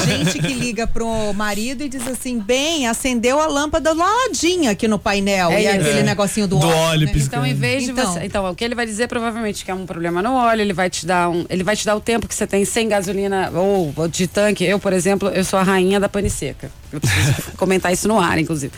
gente 0.06 0.40
que 0.40 0.53
liga 0.53 0.85
pro 0.88 1.34
marido 1.34 1.84
e 1.84 1.90
diz 1.90 2.07
assim, 2.07 2.40
bem, 2.40 2.88
acendeu 2.88 3.40
a 3.40 3.48
lâmpada 3.48 3.94
laladinha 3.94 4.72
aqui 4.72 4.88
no 4.88 4.99
painel. 4.99 5.52
É 5.52 5.61
e 5.61 5.65
isso. 5.68 5.76
aquele 5.80 5.99
É. 5.99 6.03
negocinho 6.03 6.48
do, 6.48 6.57
Do 6.60 6.68
óleo. 6.68 6.77
óleo 6.77 7.06
né? 7.07 7.14
Então, 7.15 7.45
em 7.45 7.53
vez 7.53 7.84
de 7.85 7.91
Então. 7.91 8.14
você. 8.14 8.19
Então, 8.26 8.49
o 8.49 8.56
que 8.56 8.64
ele 8.64 8.76
vai 8.76 8.85
dizer 8.85 9.07
provavelmente 9.07 9.64
que 9.65 9.72
é 9.72 9.73
um 9.73 9.85
problema 9.85 10.22
no 10.22 10.34
óleo, 10.34 10.61
ele 10.61 10.73
vai 10.73 10.90
te 10.90 11.06
dar 11.06 11.30
um. 11.30 11.45
Ele 11.49 11.64
vai 11.64 11.76
te 11.76 11.85
dar 11.85 11.95
o 11.95 11.99
tempo 12.02 12.27
que 12.27 12.35
você 12.35 12.45
tem 12.48 12.65
sem 12.65 12.88
gasolina 12.88 13.49
ou, 13.53 13.94
ou 13.95 14.07
de 14.07 14.27
tanque. 14.27 14.64
Eu, 14.64 14.80
por 14.80 14.94
exemplo, 14.94 15.30
eu 15.30 15.44
sou 15.44 15.60
a 15.60 15.64
rainha 15.64 15.99
da 15.99 16.07
pane 16.10 16.30
seca. 16.30 16.69
Comentar 17.57 17.91
isso 17.91 18.07
no 18.07 18.20
ar, 18.20 18.38
inclusive. 18.38 18.74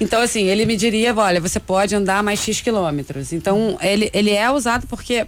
Então, 0.00 0.20
assim, 0.22 0.44
ele 0.44 0.64
me 0.66 0.76
diria, 0.76 1.14
olha, 1.14 1.40
você 1.40 1.58
pode 1.58 1.94
andar 1.94 2.22
mais 2.22 2.40
X 2.40 2.60
quilômetros. 2.60 3.32
Então, 3.32 3.76
ele, 3.80 4.10
ele 4.12 4.30
é 4.32 4.50
usado 4.50 4.86
porque. 4.86 5.26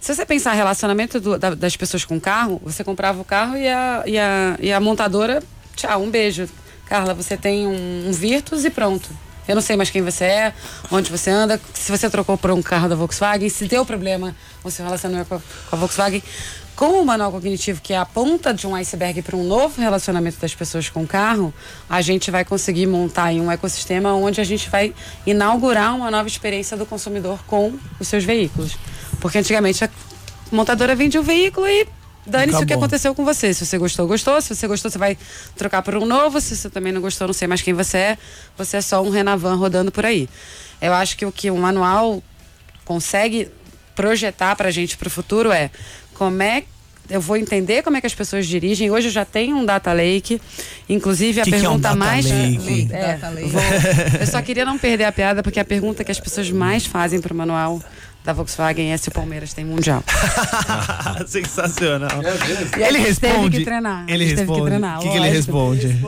Se 0.00 0.14
você 0.14 0.24
pensar 0.24 0.52
relacionamento 0.52 1.18
do- 1.20 1.36
da- 1.38 1.54
das 1.54 1.76
pessoas 1.76 2.04
com 2.04 2.20
carro, 2.20 2.60
você 2.64 2.84
comprava 2.84 3.20
o 3.20 3.24
carro 3.24 3.56
e 3.56 3.66
a, 3.68 4.02
e 4.06 4.16
a, 4.18 4.56
e 4.60 4.72
a 4.72 4.78
montadora, 4.80 5.42
tchau, 5.74 6.02
um 6.02 6.10
beijo. 6.10 6.48
Carla, 6.86 7.14
você 7.14 7.36
tem 7.36 7.66
um, 7.66 8.08
um 8.08 8.12
Virtus 8.12 8.64
e 8.64 8.70
pronto. 8.70 9.08
Eu 9.46 9.54
não 9.56 9.62
sei 9.62 9.76
mais 9.76 9.90
quem 9.90 10.00
você 10.02 10.24
é, 10.24 10.52
onde 10.90 11.10
você 11.10 11.30
anda, 11.30 11.60
se 11.74 11.90
você 11.90 12.08
trocou 12.08 12.36
por 12.38 12.50
um 12.52 12.62
carro 12.62 12.88
da 12.88 12.94
Volkswagen, 12.94 13.48
se 13.48 13.64
deu 13.66 13.84
problema 13.84 14.36
o 14.62 14.70
seu 14.70 14.84
relacionamento 14.84 15.28
com 15.28 15.34
a, 15.36 15.38
com 15.70 15.76
a 15.76 15.78
Volkswagen. 15.78 16.22
Com 16.78 17.02
o 17.02 17.04
manual 17.04 17.32
cognitivo, 17.32 17.80
que 17.80 17.92
é 17.92 17.98
a 17.98 18.06
ponta 18.06 18.54
de 18.54 18.64
um 18.64 18.72
iceberg 18.76 19.20
para 19.20 19.36
um 19.36 19.42
novo 19.42 19.80
relacionamento 19.80 20.38
das 20.38 20.54
pessoas 20.54 20.88
com 20.88 21.02
o 21.02 21.06
carro, 21.08 21.52
a 21.90 22.00
gente 22.00 22.30
vai 22.30 22.44
conseguir 22.44 22.86
montar 22.86 23.32
um 23.32 23.50
ecossistema 23.50 24.14
onde 24.14 24.40
a 24.40 24.44
gente 24.44 24.70
vai 24.70 24.94
inaugurar 25.26 25.96
uma 25.96 26.08
nova 26.08 26.28
experiência 26.28 26.76
do 26.76 26.86
consumidor 26.86 27.40
com 27.48 27.76
os 27.98 28.06
seus 28.06 28.22
veículos. 28.22 28.76
Porque 29.18 29.38
antigamente 29.38 29.84
a 29.84 29.90
montadora 30.52 30.94
vendia 30.94 31.20
o 31.20 31.24
veículo 31.24 31.66
e 31.66 31.84
dane-se 32.24 32.62
o 32.62 32.66
que 32.66 32.74
aconteceu 32.74 33.12
com 33.12 33.24
você. 33.24 33.52
Se 33.52 33.66
você 33.66 33.76
gostou, 33.76 34.06
gostou. 34.06 34.40
Se 34.40 34.54
você 34.54 34.68
gostou, 34.68 34.88
você 34.88 34.98
vai 34.98 35.18
trocar 35.56 35.82
por 35.82 35.96
um 35.96 36.06
novo. 36.06 36.40
Se 36.40 36.54
você 36.54 36.70
também 36.70 36.92
não 36.92 37.00
gostou, 37.00 37.26
não 37.26 37.34
sei 37.34 37.48
mais 37.48 37.60
quem 37.60 37.74
você 37.74 37.98
é. 37.98 38.18
Você 38.56 38.76
é 38.76 38.80
só 38.80 39.02
um 39.02 39.10
Renavan 39.10 39.56
rodando 39.56 39.90
por 39.90 40.06
aí. 40.06 40.28
Eu 40.80 40.94
acho 40.94 41.16
que 41.16 41.26
o 41.26 41.32
que 41.32 41.50
o 41.50 41.56
manual 41.56 42.22
consegue 42.84 43.50
projetar 43.98 44.54
pra 44.54 44.70
gente 44.70 44.96
pro 44.96 45.10
futuro 45.10 45.50
é 45.50 45.72
como 46.18 46.42
é 46.42 46.64
eu 47.10 47.22
vou 47.22 47.38
entender 47.38 47.82
como 47.82 47.96
é 47.96 48.02
que 48.02 48.06
as 48.06 48.14
pessoas 48.14 48.46
dirigem. 48.46 48.90
Hoje 48.90 49.08
eu 49.08 49.10
já 49.12 49.24
tenho 49.24 49.56
um 49.56 49.64
data 49.64 49.90
lake. 49.94 50.38
Inclusive, 50.90 51.40
a 51.40 51.44
Que 51.44 51.50
que 51.52 51.56
é 51.56 51.58
um 51.60 51.62
pergunta 51.62 51.82
data 51.88 51.96
mais. 51.96 52.26
lake? 52.26 52.88
É, 52.92 53.12
Data 53.14 53.30
lake. 53.30 53.48
vou- 53.48 53.62
eu 54.20 54.26
só 54.26 54.42
queria 54.42 54.66
não 54.66 54.76
perder 54.76 55.04
a 55.04 55.12
piada, 55.12 55.42
porque 55.42 55.58
a 55.58 55.64
pergunta 55.64 56.04
que 56.04 56.10
as 56.12 56.20
pessoas 56.20 56.50
mais 56.50 56.84
fazem 56.84 57.18
pro 57.18 57.34
manual 57.34 57.80
da 58.22 58.34
Volkswagen 58.34 58.92
é 58.92 58.96
se 58.98 59.08
o 59.08 59.12
Palmeiras 59.12 59.54
tem 59.54 59.64
mundial. 59.64 60.04
Sensacional. 61.26 62.10
E 62.78 62.82
Ele 62.82 62.98
gente 62.98 63.20
teve 63.20 63.32
responde. 63.32 63.58
que 63.58 63.64
treinar, 63.64 64.04
Ele 64.06 64.26
que 64.26 64.34
responde. 64.34 64.62
treinar, 64.66 64.98
O 64.98 65.02
que, 65.02 65.08
que 65.08 65.16
ele 65.16 65.26
lógico. 65.30 65.72
responde? 65.72 66.06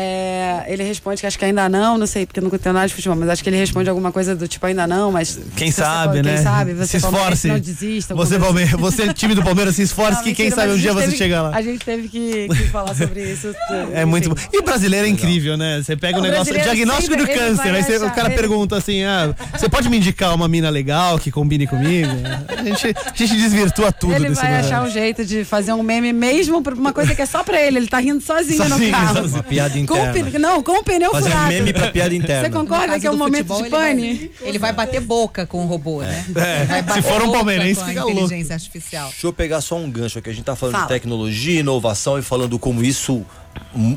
É, 0.00 0.64
ele 0.68 0.84
responde 0.84 1.20
que 1.20 1.26
acho 1.26 1.36
que 1.36 1.44
ainda 1.44 1.68
não, 1.68 1.98
não 1.98 2.06
sei, 2.06 2.24
porque 2.24 2.38
eu 2.38 2.44
não 2.44 2.54
entendo 2.54 2.74
nada 2.74 2.86
de 2.86 2.94
futebol, 2.94 3.16
mas 3.16 3.28
acho 3.30 3.42
que 3.42 3.50
ele 3.50 3.56
responde 3.56 3.90
alguma 3.90 4.12
coisa 4.12 4.36
do 4.36 4.46
tipo 4.46 4.64
ainda 4.64 4.86
não, 4.86 5.10
mas. 5.10 5.40
Quem 5.56 5.72
sabe, 5.72 6.18
for- 6.18 6.24
né? 6.24 6.34
Quem 6.34 6.42
sabe, 6.44 6.72
você 6.74 6.86
se 6.86 6.96
esforce. 6.98 7.48
Não 7.48 7.58
desista. 7.58 8.14
Você, 8.14 8.38
Palmeiras, 8.38 8.72
você, 8.78 9.12
time 9.12 9.34
do 9.34 9.42
Palmeiras, 9.42 9.74
se 9.74 9.82
esforce 9.82 10.18
Não, 10.18 10.22
que 10.22 10.34
quem 10.34 10.44
mentira, 10.46 10.62
sabe 10.62 10.68
mas 10.68 10.78
um 10.78 10.80
dia 10.82 10.92
você 10.92 11.04
teve- 11.06 11.16
chega 11.16 11.42
lá. 11.42 11.50
A 11.56 11.62
gente 11.62 11.84
teve 11.84 12.08
que, 12.08 12.46
que 12.48 12.68
falar 12.68 12.94
sobre 12.94 13.24
isso. 13.24 13.52
É 13.92 14.04
muito 14.04 14.28
bom. 14.28 14.36
E 14.52 14.62
brasileiro 14.62 15.06
é 15.06 15.10
incrível, 15.10 15.56
né? 15.56 15.82
Você 15.82 15.96
pega 15.96 16.18
o 16.18 16.20
o 16.20 16.22
negócio, 16.22 16.52
diagnóstico 16.54 17.16
do 17.16 17.26
sempre- 17.26 17.32
ele 17.32 17.40
câncer, 17.40 17.70
vai 17.72 17.76
aí 17.76 17.82
você- 17.82 17.96
o 18.04 18.10
cara 18.10 18.28
ele- 18.28 18.36
pergunta 18.36 18.76
assim: 18.76 19.02
ah, 19.02 19.34
você 19.56 19.68
pode 19.68 19.88
me 19.88 19.96
indicar 19.96 20.32
uma 20.34 20.46
mina 20.46 20.70
legal 20.70 21.18
que 21.18 21.30
combine 21.30 21.66
comigo? 21.66 22.08
A 22.58 22.62
gente, 22.62 22.86
a 22.88 23.16
gente 23.16 23.36
desvirtua 23.36 23.90
tudo 23.92 24.14
Ele 24.14 24.28
desse 24.28 24.40
vai 24.42 24.50
negócio. 24.52 24.74
achar 24.76 24.84
um 24.86 24.90
jeito 24.90 25.24
de 25.24 25.44
fazer 25.44 25.72
um 25.72 25.82
meme 25.82 26.12
mesmo 26.12 26.62
uma 26.76 26.92
coisa 26.92 27.14
que 27.14 27.22
é 27.22 27.26
só 27.26 27.42
pra 27.42 27.60
ele. 27.60 27.78
Ele 27.78 27.86
tá 27.86 27.98
rindo 27.98 28.20
sozinho, 28.20 28.56
Sozinho, 28.62 28.86
no 28.86 28.90
carro. 28.90 29.16
sozinho. 29.16 29.34
Uma 29.36 29.42
piada 29.42 29.78
Com 29.88 30.36
o 30.36 30.38
não, 30.38 30.62
com 30.62 30.72
o 30.78 30.84
pneu 30.84 31.10
Fazer 31.10 31.30
furado. 31.30 31.48
meme 31.48 31.72
pra 31.72 31.90
piada 31.90 32.14
interna. 32.14 32.48
Você 32.48 32.50
concorda 32.54 33.00
que 33.00 33.06
é 33.06 33.10
um 33.10 33.16
momento 33.16 33.46
futebol, 33.48 33.58
de 33.58 33.64
ele 33.66 33.70
vai- 33.70 33.94
pane? 33.94 34.30
Ele 34.42 34.58
vai 34.58 34.72
bater 34.72 35.00
boca 35.00 35.46
com 35.46 35.64
o 35.64 35.66
robô, 35.66 36.02
né? 36.02 36.24
É, 36.36 36.82
Vai 36.82 36.94
se 36.94 37.02
for 37.08 37.22
um 37.22 37.32
palmeirense, 37.32 37.84
fica 37.84 38.04
louco. 38.04 38.18
inteligência 38.20 38.54
artificial. 38.54 39.08
Deixa 39.10 39.26
eu 39.26 39.32
pegar 39.32 39.60
só 39.60 39.76
um 39.76 39.90
gancho 39.90 40.18
aqui. 40.18 40.30
A 40.30 40.32
gente 40.32 40.44
tá 40.44 40.54
falando 40.54 40.74
Fala. 40.74 40.86
de 40.86 40.92
tecnologia, 40.92 41.60
inovação 41.60 42.18
e 42.18 42.22
falando 42.22 42.58
como 42.58 42.82
isso 42.84 43.24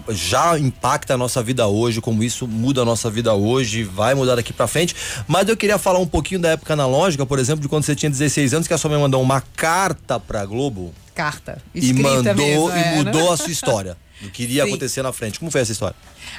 já 0.10 0.58
impacta 0.58 1.14
a 1.14 1.18
nossa 1.18 1.42
vida 1.44 1.68
hoje, 1.68 2.02
como 2.02 2.24
isso 2.24 2.48
muda 2.48 2.82
a 2.82 2.86
nossa 2.86 3.10
vida 3.10 3.34
hoje, 3.34 3.84
vai 3.84 4.14
mudar 4.16 4.36
daqui 4.36 4.52
pra 4.54 4.66
frente. 4.68 4.96
Mas 5.28 5.48
eu 5.50 5.56
queria 5.58 5.78
falar 5.78 6.00
um 6.00 6.08
pouquinho 6.08 6.40
da 6.40 6.50
época 6.50 6.74
analógica, 6.74 7.26
por 7.26 7.38
exemplo, 7.40 7.62
de 7.62 7.68
quando 7.68 7.84
você 7.84 7.96
tinha 7.96 8.10
16 8.10 8.54
anos, 8.54 8.68
que 8.68 8.74
a 8.74 8.78
sua 8.78 8.90
mãe 8.90 9.00
mandou 9.00 9.22
uma 9.22 9.42
carta 9.56 10.20
pra 10.20 10.46
Globo 10.46 10.94
Carta. 11.14 11.62
e 11.76 11.80
Escrita 11.80 12.10
mandou 12.10 12.36
mesmo, 12.36 12.70
e 12.70 12.80
é, 12.82 12.96
mudou 12.96 13.24
né? 13.28 13.34
a 13.34 13.38
sua 13.38 13.52
história. 13.52 13.98
Do 14.22 14.30
que 14.30 14.44
iria 14.44 14.64
Sim. 14.64 14.70
acontecer 14.70 15.02
na 15.02 15.12
frente. 15.12 15.40
Como 15.40 15.50
foi 15.50 15.62
essa 15.62 15.72
história? 15.72 15.96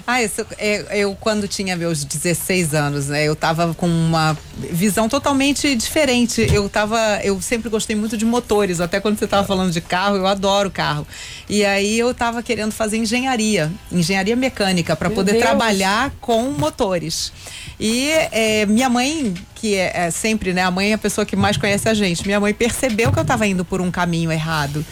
Ah, 0.07 0.23
isso, 0.23 0.47
é, 0.59 1.01
eu 1.01 1.17
quando 1.17 1.49
tinha 1.49 1.77
meus 1.77 2.05
16 2.05 2.75
anos, 2.75 3.07
né, 3.09 3.25
eu 3.25 3.35
tava 3.35 3.75
com 3.75 3.87
uma 3.87 4.37
visão 4.57 5.09
totalmente 5.09 5.75
diferente. 5.75 6.47
Eu 6.53 6.69
tava, 6.69 7.21
eu 7.23 7.41
sempre 7.43 7.69
gostei 7.69 7.97
muito 7.97 8.17
de 8.17 8.25
motores, 8.25 8.81
até 8.81 9.01
quando 9.01 9.19
você 9.19 9.27
tava 9.27 9.47
falando 9.47 9.73
de 9.73 9.81
carro, 9.81 10.17
eu 10.17 10.27
adoro 10.27 10.71
carro. 10.71 11.07
E 11.49 11.65
aí 11.65 11.99
eu 11.99 12.15
tava 12.15 12.43
querendo 12.43 12.73
fazer 12.73 12.97
engenharia, 12.97 13.71
engenharia 13.91 14.37
mecânica, 14.37 14.95
para 14.95 15.11
poder 15.11 15.33
Deus. 15.33 15.45
trabalhar 15.45 16.13
com 16.21 16.51
motores. 16.53 17.33
E 17.79 18.11
é, 18.31 18.65
minha 18.67 18.89
mãe, 18.89 19.35
que 19.63 19.77
é, 19.77 19.93
é 19.95 20.11
sempre, 20.11 20.53
né, 20.53 20.61
a 20.61 20.73
mãe 20.73 20.91
é 20.91 20.95
a 20.95 20.99
pessoa 20.99 21.25
que 21.25 21.37
mais 21.37 21.57
conhece 21.57 21.89
a 21.89 21.95
gente. 21.95 22.27
Minha 22.27 22.41
mãe 22.41 22.53
percebeu 22.53 23.13
que 23.13 23.21
eu 23.21 23.25
tava 23.25 23.47
indo 23.47 23.65
por 23.65 23.81
um 23.81 23.93
caminho 23.93 24.33
errado. 24.33 24.85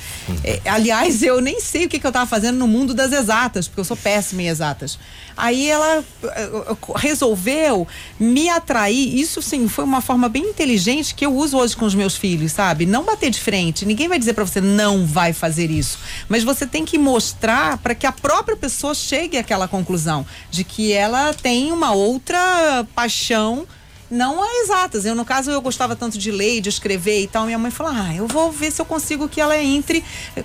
É, 0.45 0.61
aliás, 0.65 1.25
eu 1.25 1.41
nem 1.41 1.61
sei 1.61 1.87
o 1.87 1.89
que, 1.89 1.99
que 1.99 2.07
eu 2.07 2.13
tava 2.13 2.25
fazendo 2.25 2.57
no 2.57 2.69
mundo 2.69 2.95
das 2.95 3.11
exatas, 3.11 3.67
porque 3.67 3.81
eu 3.81 3.85
sou 3.85 3.97
péssima 3.97 4.43
em 4.43 4.47
exatas. 4.47 4.97
Aí 5.37 5.69
ela 5.69 6.05
eh, 6.23 6.29
eh, 6.29 6.77
resolveu 6.95 7.85
me 8.21 8.49
atrair. 8.49 9.19
Isso 9.19 9.43
sim, 9.43 9.67
foi 9.67 9.85
uma 9.85 10.01
forma 10.01 10.29
bem 10.29 10.45
inteligente 10.45 11.17
que 11.17 11.27
eu 11.27 11.35
uso 11.35 11.57
hoje 11.57 11.77
com 11.77 11.85
os 11.85 11.95
meus 11.97 12.17
filhos, 12.17 12.53
sabe? 12.53 12.87
Não 12.87 13.03
bater 13.03 13.31
de 13.31 13.41
frente. 13.41 13.85
Ninguém 13.85 14.07
vai 14.07 14.21
dizer 14.21 14.35
pra 14.35 14.47
você 14.47 14.61
não 14.61 15.05
vai 15.05 15.33
fazer 15.33 15.69
isso, 15.69 15.99
mas 16.29 16.45
você 16.45 16.65
tem 16.65 16.85
que 16.85 16.97
mostrar 16.97 17.79
para 17.79 17.93
que 17.93 18.07
a 18.07 18.13
própria 18.13 18.57
pessoa 18.57 18.95
chegue 18.95 19.37
àquela 19.37 19.67
conclusão 19.67 20.25
de 20.49 20.63
que 20.63 20.93
ela 20.93 21.35
tem 21.35 21.73
uma 21.73 21.93
outra 21.93 22.87
paixão 22.95 23.67
não 24.11 24.43
a 24.43 24.47
exatas. 24.65 25.05
Eu, 25.05 25.15
no 25.15 25.25
caso, 25.25 25.51
eu 25.51 25.61
gostava 25.61 25.95
tanto 25.95 26.19
de 26.19 26.31
ler, 26.31 26.61
de 26.61 26.69
escrever 26.69 27.23
e 27.23 27.27
tal. 27.27 27.47
Minha 27.47 27.59
mãe 27.59 27.71
falou: 27.71 27.93
ah, 27.95 28.15
eu 28.15 28.27
vou 28.27 28.51
ver 28.51 28.71
se 28.73 28.81
eu 28.81 28.85
consigo 28.85 29.29
que 29.29 29.41
ela 29.41 29.57
entre 29.59 30.03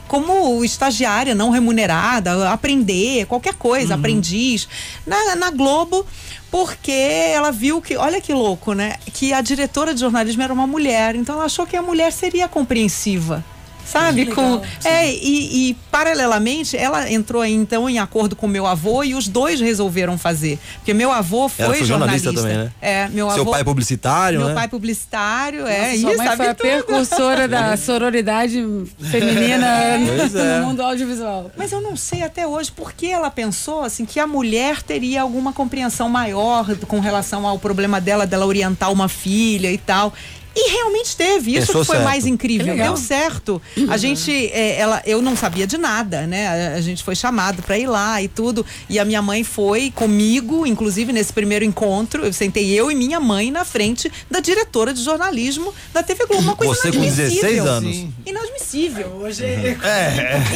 como 0.08 0.64
estagiária 0.64 1.34
não 1.34 1.50
remunerada, 1.50 2.52
aprender, 2.52 3.26
qualquer 3.26 3.56
coisa, 3.56 3.96
aprendiz, 3.96 4.68
na, 5.06 5.36
na 5.36 5.50
Globo. 5.50 6.06
Porque 6.52 6.92
ela 6.92 7.52
viu 7.52 7.82
que, 7.82 7.98
olha 7.98 8.22
que 8.22 8.34
louco, 8.34 8.74
né? 8.74 8.96
Que 9.12 9.34
a 9.34 9.42
diretora 9.42 9.94
de 9.94 10.00
jornalismo 10.00 10.42
era 10.42 10.54
uma 10.54 10.66
mulher. 10.66 11.16
Então 11.16 11.36
ela 11.36 11.46
achou 11.46 11.66
que 11.66 11.76
a 11.76 11.82
mulher 11.82 12.14
seria 12.14 12.48
compreensiva. 12.48 13.44
Sabe? 13.86 14.26
Com, 14.28 14.62
é, 14.84 15.14
e, 15.14 15.70
e, 15.70 15.74
paralelamente, 15.91 16.76
ela 16.76 17.10
entrou 17.12 17.45
então 17.45 17.90
em 17.90 17.99
acordo 17.99 18.36
com 18.36 18.48
meu 18.48 18.66
avô 18.66 19.03
e 19.03 19.14
os 19.14 19.28
dois 19.28 19.62
resolveram 19.62 20.18
fazer. 20.18 20.60
Porque 20.78 20.94
meu 20.94 21.12
avô 21.12 21.48
foi, 21.48 21.66
Ela 21.66 21.76
foi 21.76 21.86
jornalista 21.86 22.32
jornalista. 22.32 22.41
também, 22.41 22.57
né? 22.66 22.72
É, 22.82 23.07
meu 23.10 23.30
Seu 23.32 23.41
avô. 23.41 23.52
pai 23.52 23.62
é 23.62 23.64
publicitário, 23.64 24.40
Meu 24.40 24.49
né? 24.49 24.56
pai 24.56 24.68
publicitário, 24.68 25.68
é. 25.68 25.80
Nossa, 25.80 25.95
e 25.95 26.02
sua 26.02 26.18
mãe 26.18 26.28
sabe 26.28 26.38
foi 26.38 26.48
a 26.48 26.53
tudo. 26.56 26.68
precursora 26.68 27.48
da 27.48 27.78
sororidade 27.78 28.66
feminina 28.99 29.68
é. 29.68 29.98
no 30.60 30.68
mundo 30.68 30.82
audiovisual. 30.82 31.52
Mas 31.56 31.72
eu 31.72 31.82
não 31.82 31.95
sei 31.95 32.24
até 32.24 32.48
hoje 32.48 32.72
por 32.72 32.94
que 32.94 33.10
ela 33.12 33.30
pensou 33.30 33.82
assim 33.84 34.06
que 34.06 34.20
a 34.20 34.28
mulher 34.28 34.82
teria 34.82 35.22
alguma 35.22 35.53
compreensão 35.53 36.10
maior 36.10 36.76
com 36.88 36.99
relação 36.99 37.45
ao 37.48 37.60
problema 37.60 38.02
dela, 38.02 38.26
dela 38.26 38.45
orientar 38.45 38.91
uma 38.91 39.07
filha 39.07 39.72
e 39.72 39.78
tal. 39.78 40.14
E 40.56 40.72
realmente 40.72 41.18
teve. 41.18 41.52
Isso 41.52 41.68
Pensou 41.68 41.82
que 41.82 41.88
foi 41.88 41.95
certo. 41.98 42.07
mais 42.07 42.26
incrível. 42.26 42.76
Deu 42.76 42.95
certo. 42.95 43.61
A 43.90 43.98
gente, 43.98 44.32
é, 44.53 44.80
ela, 44.80 45.02
eu 45.06 45.22
não 45.22 45.36
sabia 45.36 45.68
de 45.68 45.77
nada, 45.77 46.26
né? 46.26 46.48
A, 46.48 46.77
a 46.77 46.82
gente 46.82 47.03
foi 47.03 47.14
chamado 47.15 47.61
para 47.61 47.77
ir 47.77 47.88
lá 47.88 48.22
e 48.22 48.30
tudo. 48.30 48.65
E 48.90 48.98
a 48.98 49.03
minha 49.03 49.22
mãe 49.22 49.44
foi 49.44 49.91
comigo, 49.91 50.65
inclusive 50.65 51.11
nesse 51.11 51.34
primeiro 51.34 51.65
encontro. 51.65 52.26
Eu 52.26 52.32
sentei 52.32 52.72
eu 52.72 52.90
e 52.90 52.95
minha 52.95 53.19
mãe 53.19 53.52
na 53.52 53.65
frente 53.65 54.10
da 54.32 54.40
diretora 54.40 54.94
de 54.94 55.03
jornalismo 55.03 55.73
da 55.94 56.02
TV 56.02 56.26
Globo. 56.26 56.41
Uma 56.44 56.56
coisa 56.56 56.73
Você 56.73 56.90
com 56.91 56.98
inadmissível. 57.03 57.41
16 57.41 57.65
anos. 57.65 57.95
Sim. 57.95 58.14
Inadmissível. 58.26 59.07
Hoje 59.22 59.44
É. 59.44 59.77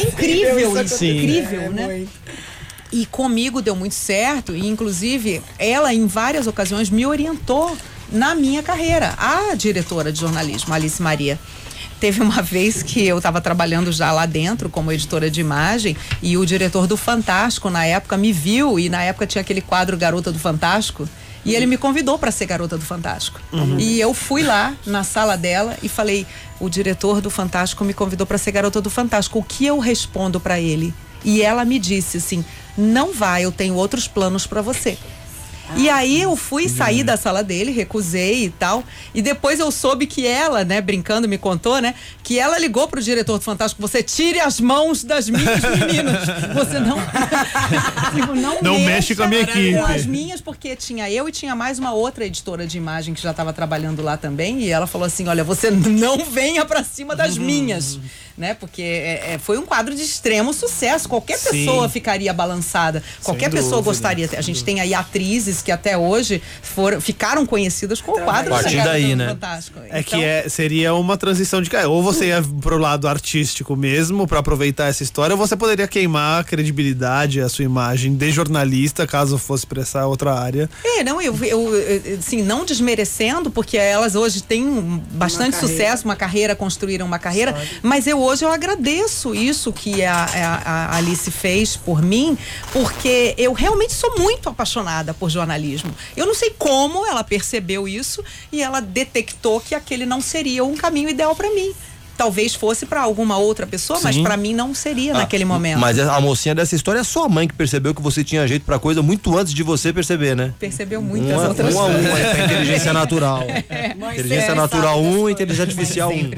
incrível 0.08 0.82
isso, 0.82 0.96
Sim. 0.96 1.18
incrível, 1.18 1.72
né? 1.72 2.06
E 2.92 3.06
comigo 3.06 3.62
deu 3.62 3.76
muito 3.76 3.94
certo, 3.94 4.56
e 4.56 4.66
inclusive 4.66 5.40
ela 5.58 5.94
em 5.94 6.06
várias 6.08 6.46
ocasiões 6.48 6.90
me 6.90 7.06
orientou 7.06 7.76
na 8.12 8.34
minha 8.34 8.62
carreira, 8.62 9.14
a 9.16 9.54
diretora 9.54 10.12
de 10.12 10.20
jornalismo, 10.20 10.74
Alice 10.74 11.00
Maria. 11.00 11.38
Teve 11.98 12.22
uma 12.22 12.40
vez 12.42 12.82
que 12.82 13.06
eu 13.06 13.18
estava 13.18 13.40
trabalhando 13.40 13.92
já 13.92 14.10
lá 14.12 14.26
dentro 14.26 14.68
como 14.68 14.92
editora 14.92 15.30
de 15.30 15.40
imagem 15.40 15.96
e 16.22 16.36
o 16.36 16.46
diretor 16.46 16.86
do 16.86 16.96
Fantástico 16.96 17.70
na 17.70 17.84
época 17.84 18.16
me 18.16 18.32
viu 18.32 18.78
e 18.78 18.88
na 18.88 19.02
época 19.02 19.26
tinha 19.26 19.42
aquele 19.42 19.60
quadro 19.60 19.96
Garota 19.96 20.32
do 20.32 20.38
Fantástico 20.38 21.08
e 21.44 21.54
ele 21.54 21.66
me 21.66 21.76
convidou 21.78 22.18
para 22.18 22.30
ser 22.30 22.46
garota 22.46 22.76
do 22.76 22.84
Fantástico. 22.84 23.40
Uhum. 23.52 23.78
E 23.78 24.00
eu 24.00 24.12
fui 24.12 24.42
lá 24.42 24.74
na 24.86 25.02
sala 25.02 25.36
dela 25.36 25.76
e 25.82 25.88
falei: 25.88 26.26
"O 26.58 26.68
diretor 26.68 27.20
do 27.20 27.30
Fantástico 27.30 27.84
me 27.84 27.94
convidou 27.94 28.26
para 28.26 28.38
ser 28.38 28.52
garota 28.52 28.80
do 28.80 28.90
Fantástico. 28.90 29.38
O 29.38 29.42
que 29.42 29.64
eu 29.64 29.78
respondo 29.78 30.38
para 30.38 30.60
ele?" 30.60 30.92
E 31.24 31.42
ela 31.42 31.64
me 31.64 31.78
disse 31.78 32.18
assim: 32.18 32.44
"Não 32.76 33.12
vai, 33.12 33.44
eu 33.44 33.52
tenho 33.52 33.74
outros 33.74 34.06
planos 34.06 34.46
para 34.46 34.60
você." 34.60 34.98
E 35.76 35.88
aí 35.88 36.20
eu 36.22 36.34
fui 36.36 36.68
sair 36.68 37.02
da 37.02 37.16
sala 37.16 37.42
dele, 37.42 37.70
recusei 37.70 38.44
e 38.44 38.50
tal. 38.50 38.84
E 39.14 39.22
depois 39.22 39.60
eu 39.60 39.70
soube 39.70 40.06
que 40.06 40.26
ela, 40.26 40.64
né, 40.64 40.80
brincando, 40.80 41.28
me 41.28 41.38
contou, 41.38 41.80
né, 41.80 41.94
que 42.22 42.38
ela 42.38 42.58
ligou 42.58 42.88
pro 42.88 43.02
diretor 43.02 43.38
do 43.38 43.44
Fantástico: 43.44 43.80
você 43.80 44.02
tire 44.02 44.40
as 44.40 44.60
mãos 44.60 45.04
das 45.04 45.28
minhas 45.28 45.62
meninas. 45.62 46.20
Você 46.54 46.78
não. 46.80 46.96
Não, 48.40 48.62
Não 48.62 48.80
mexe 48.80 49.14
com 49.14 49.22
a 49.22 49.26
minha 49.26 49.42
equipe. 49.42 49.74
Com 49.74 49.84
as 49.84 50.06
minhas, 50.06 50.40
porque 50.40 50.74
tinha 50.76 51.10
eu 51.10 51.28
e 51.28 51.32
tinha 51.32 51.54
mais 51.54 51.78
uma 51.78 51.92
outra 51.92 52.24
editora 52.24 52.66
de 52.66 52.76
imagem 52.76 53.14
que 53.14 53.20
já 53.20 53.30
estava 53.30 53.52
trabalhando 53.52 54.02
lá 54.02 54.16
também. 54.16 54.62
E 54.62 54.70
ela 54.70 54.86
falou 54.86 55.06
assim: 55.06 55.28
olha, 55.28 55.44
você 55.44 55.70
não 55.70 56.24
venha 56.24 56.64
pra 56.64 56.82
cima 56.84 57.14
das 57.14 57.36
minhas. 57.38 57.98
Né? 58.36 58.54
Porque 58.54 58.82
é, 58.82 59.34
é, 59.34 59.38
foi 59.38 59.58
um 59.58 59.66
quadro 59.66 59.94
de 59.94 60.02
extremo 60.02 60.52
sucesso. 60.52 61.08
Qualquer 61.08 61.38
Sim. 61.38 61.50
pessoa 61.50 61.88
ficaria 61.88 62.32
balançada. 62.32 63.02
Qualquer 63.22 63.50
pessoa 63.50 63.82
dúvida. 63.82 63.90
gostaria. 63.90 64.30
A 64.36 64.40
gente 64.40 64.64
tem 64.64 64.80
aí 64.80 64.94
atrizes 64.94 65.62
que 65.62 65.70
até 65.70 65.96
hoje 65.96 66.42
foram, 66.62 67.00
ficaram 67.00 67.44
conhecidas 67.44 68.00
com 68.00 68.12
o 68.12 68.20
quadro 68.20 68.54
A 68.54 68.62
partir 68.62 68.82
daí, 68.82 69.14
né? 69.14 69.28
Fantástico. 69.28 69.78
É 69.80 70.00
Então, 70.00 70.02
que 70.02 70.24
é, 70.24 70.48
seria 70.48 70.94
uma 70.94 71.16
transição 71.16 71.60
de 71.60 71.68
carreira. 71.68 71.90
Ou 71.90 72.02
você 72.02 72.26
ia 72.26 72.42
pro 72.60 72.78
lado 72.78 73.08
artístico 73.08 73.76
mesmo, 73.76 74.26
pra 74.26 74.38
aproveitar 74.38 74.86
essa 74.86 75.02
história, 75.02 75.34
ou 75.34 75.38
você 75.38 75.56
poderia 75.56 75.86
queimar 75.86 76.40
a 76.40 76.44
credibilidade, 76.44 77.40
a 77.40 77.48
sua 77.48 77.64
imagem 77.64 78.14
de 78.14 78.30
jornalista, 78.30 79.06
caso 79.06 79.38
fosse 79.38 79.66
pra 79.66 79.82
essa 79.82 80.06
outra 80.06 80.34
área. 80.34 80.68
É, 80.84 81.04
não, 81.04 81.20
eu, 81.20 81.36
eu, 81.44 81.74
eu, 81.74 82.18
assim, 82.18 82.42
não 82.42 82.64
desmerecendo, 82.64 83.50
porque 83.50 83.76
elas 83.76 84.14
hoje 84.14 84.42
têm 84.42 84.66
um 84.66 84.98
bastante 85.12 85.52
carreira. 85.52 85.74
sucesso, 85.74 86.04
uma 86.04 86.16
carreira, 86.16 86.54
construíram 86.54 87.06
uma 87.06 87.18
carreira, 87.18 87.54
mas 87.82 88.06
eu 88.06 88.18
hoje 88.30 88.44
eu 88.44 88.50
agradeço 88.52 89.34
isso 89.34 89.72
que 89.72 90.04
a, 90.04 90.14
a- 90.24 90.84
a 90.92 90.96
Alice 90.96 91.30
fez 91.30 91.76
por 91.76 92.00
mim, 92.00 92.38
porque 92.72 93.34
eu 93.36 93.52
realmente 93.52 93.92
sou 93.92 94.18
muito 94.18 94.48
apaixonada 94.48 95.12
por 95.12 95.28
jornalismo. 95.28 95.94
Eu 96.16 96.26
não 96.26 96.34
sei 96.34 96.50
como 96.58 97.04
ela 97.06 97.22
percebeu 97.24 97.86
isso 97.88 98.22
e 98.52 98.62
ela 98.62 98.80
detectou 98.80 99.60
que 99.60 99.74
aquele 99.74 100.06
não 100.06 100.20
seria 100.20 100.64
um 100.64 100.76
caminho 100.76 101.08
ideal 101.08 101.34
para 101.34 101.50
mim. 101.50 101.74
Talvez 102.20 102.54
fosse 102.54 102.84
para 102.84 103.00
alguma 103.00 103.38
outra 103.38 103.66
pessoa, 103.66 103.98
mas 104.02 104.14
Sim. 104.16 104.22
para 104.22 104.36
mim 104.36 104.52
não 104.52 104.74
seria 104.74 105.14
Ah, 105.14 105.18
naquele 105.20 105.46
momento. 105.46 105.78
Mas 105.78 105.98
a 105.98 106.20
mocinha 106.20 106.54
dessa 106.54 106.76
história 106.76 106.98
é 106.98 107.02
sua 107.02 107.30
mãe 107.30 107.48
que 107.48 107.54
percebeu 107.54 107.94
que 107.94 108.02
você 108.02 108.22
tinha 108.22 108.46
jeito 108.46 108.62
pra 108.66 108.78
coisa 108.78 109.00
muito 109.00 109.38
antes 109.38 109.54
de 109.54 109.62
você 109.62 109.90
perceber, 109.90 110.36
né? 110.36 110.52
Percebeu 110.58 111.00
muitas 111.00 111.30
Uma, 111.32 111.48
outras 111.48 111.74
um 111.74 111.80
a 111.80 111.86
um, 111.86 111.92
coisas. 111.94 112.14
é 112.20 112.34
pra 112.34 112.44
inteligência 112.44 112.92
natural. 112.92 113.42
É. 113.48 113.94
inteligência 114.12 114.54
natural 114.54 115.00
1 115.02 115.22
um, 115.22 115.30
inteligência 115.30 115.64
artificial 115.64 116.10
1. 116.10 116.14
Um. 116.14 116.30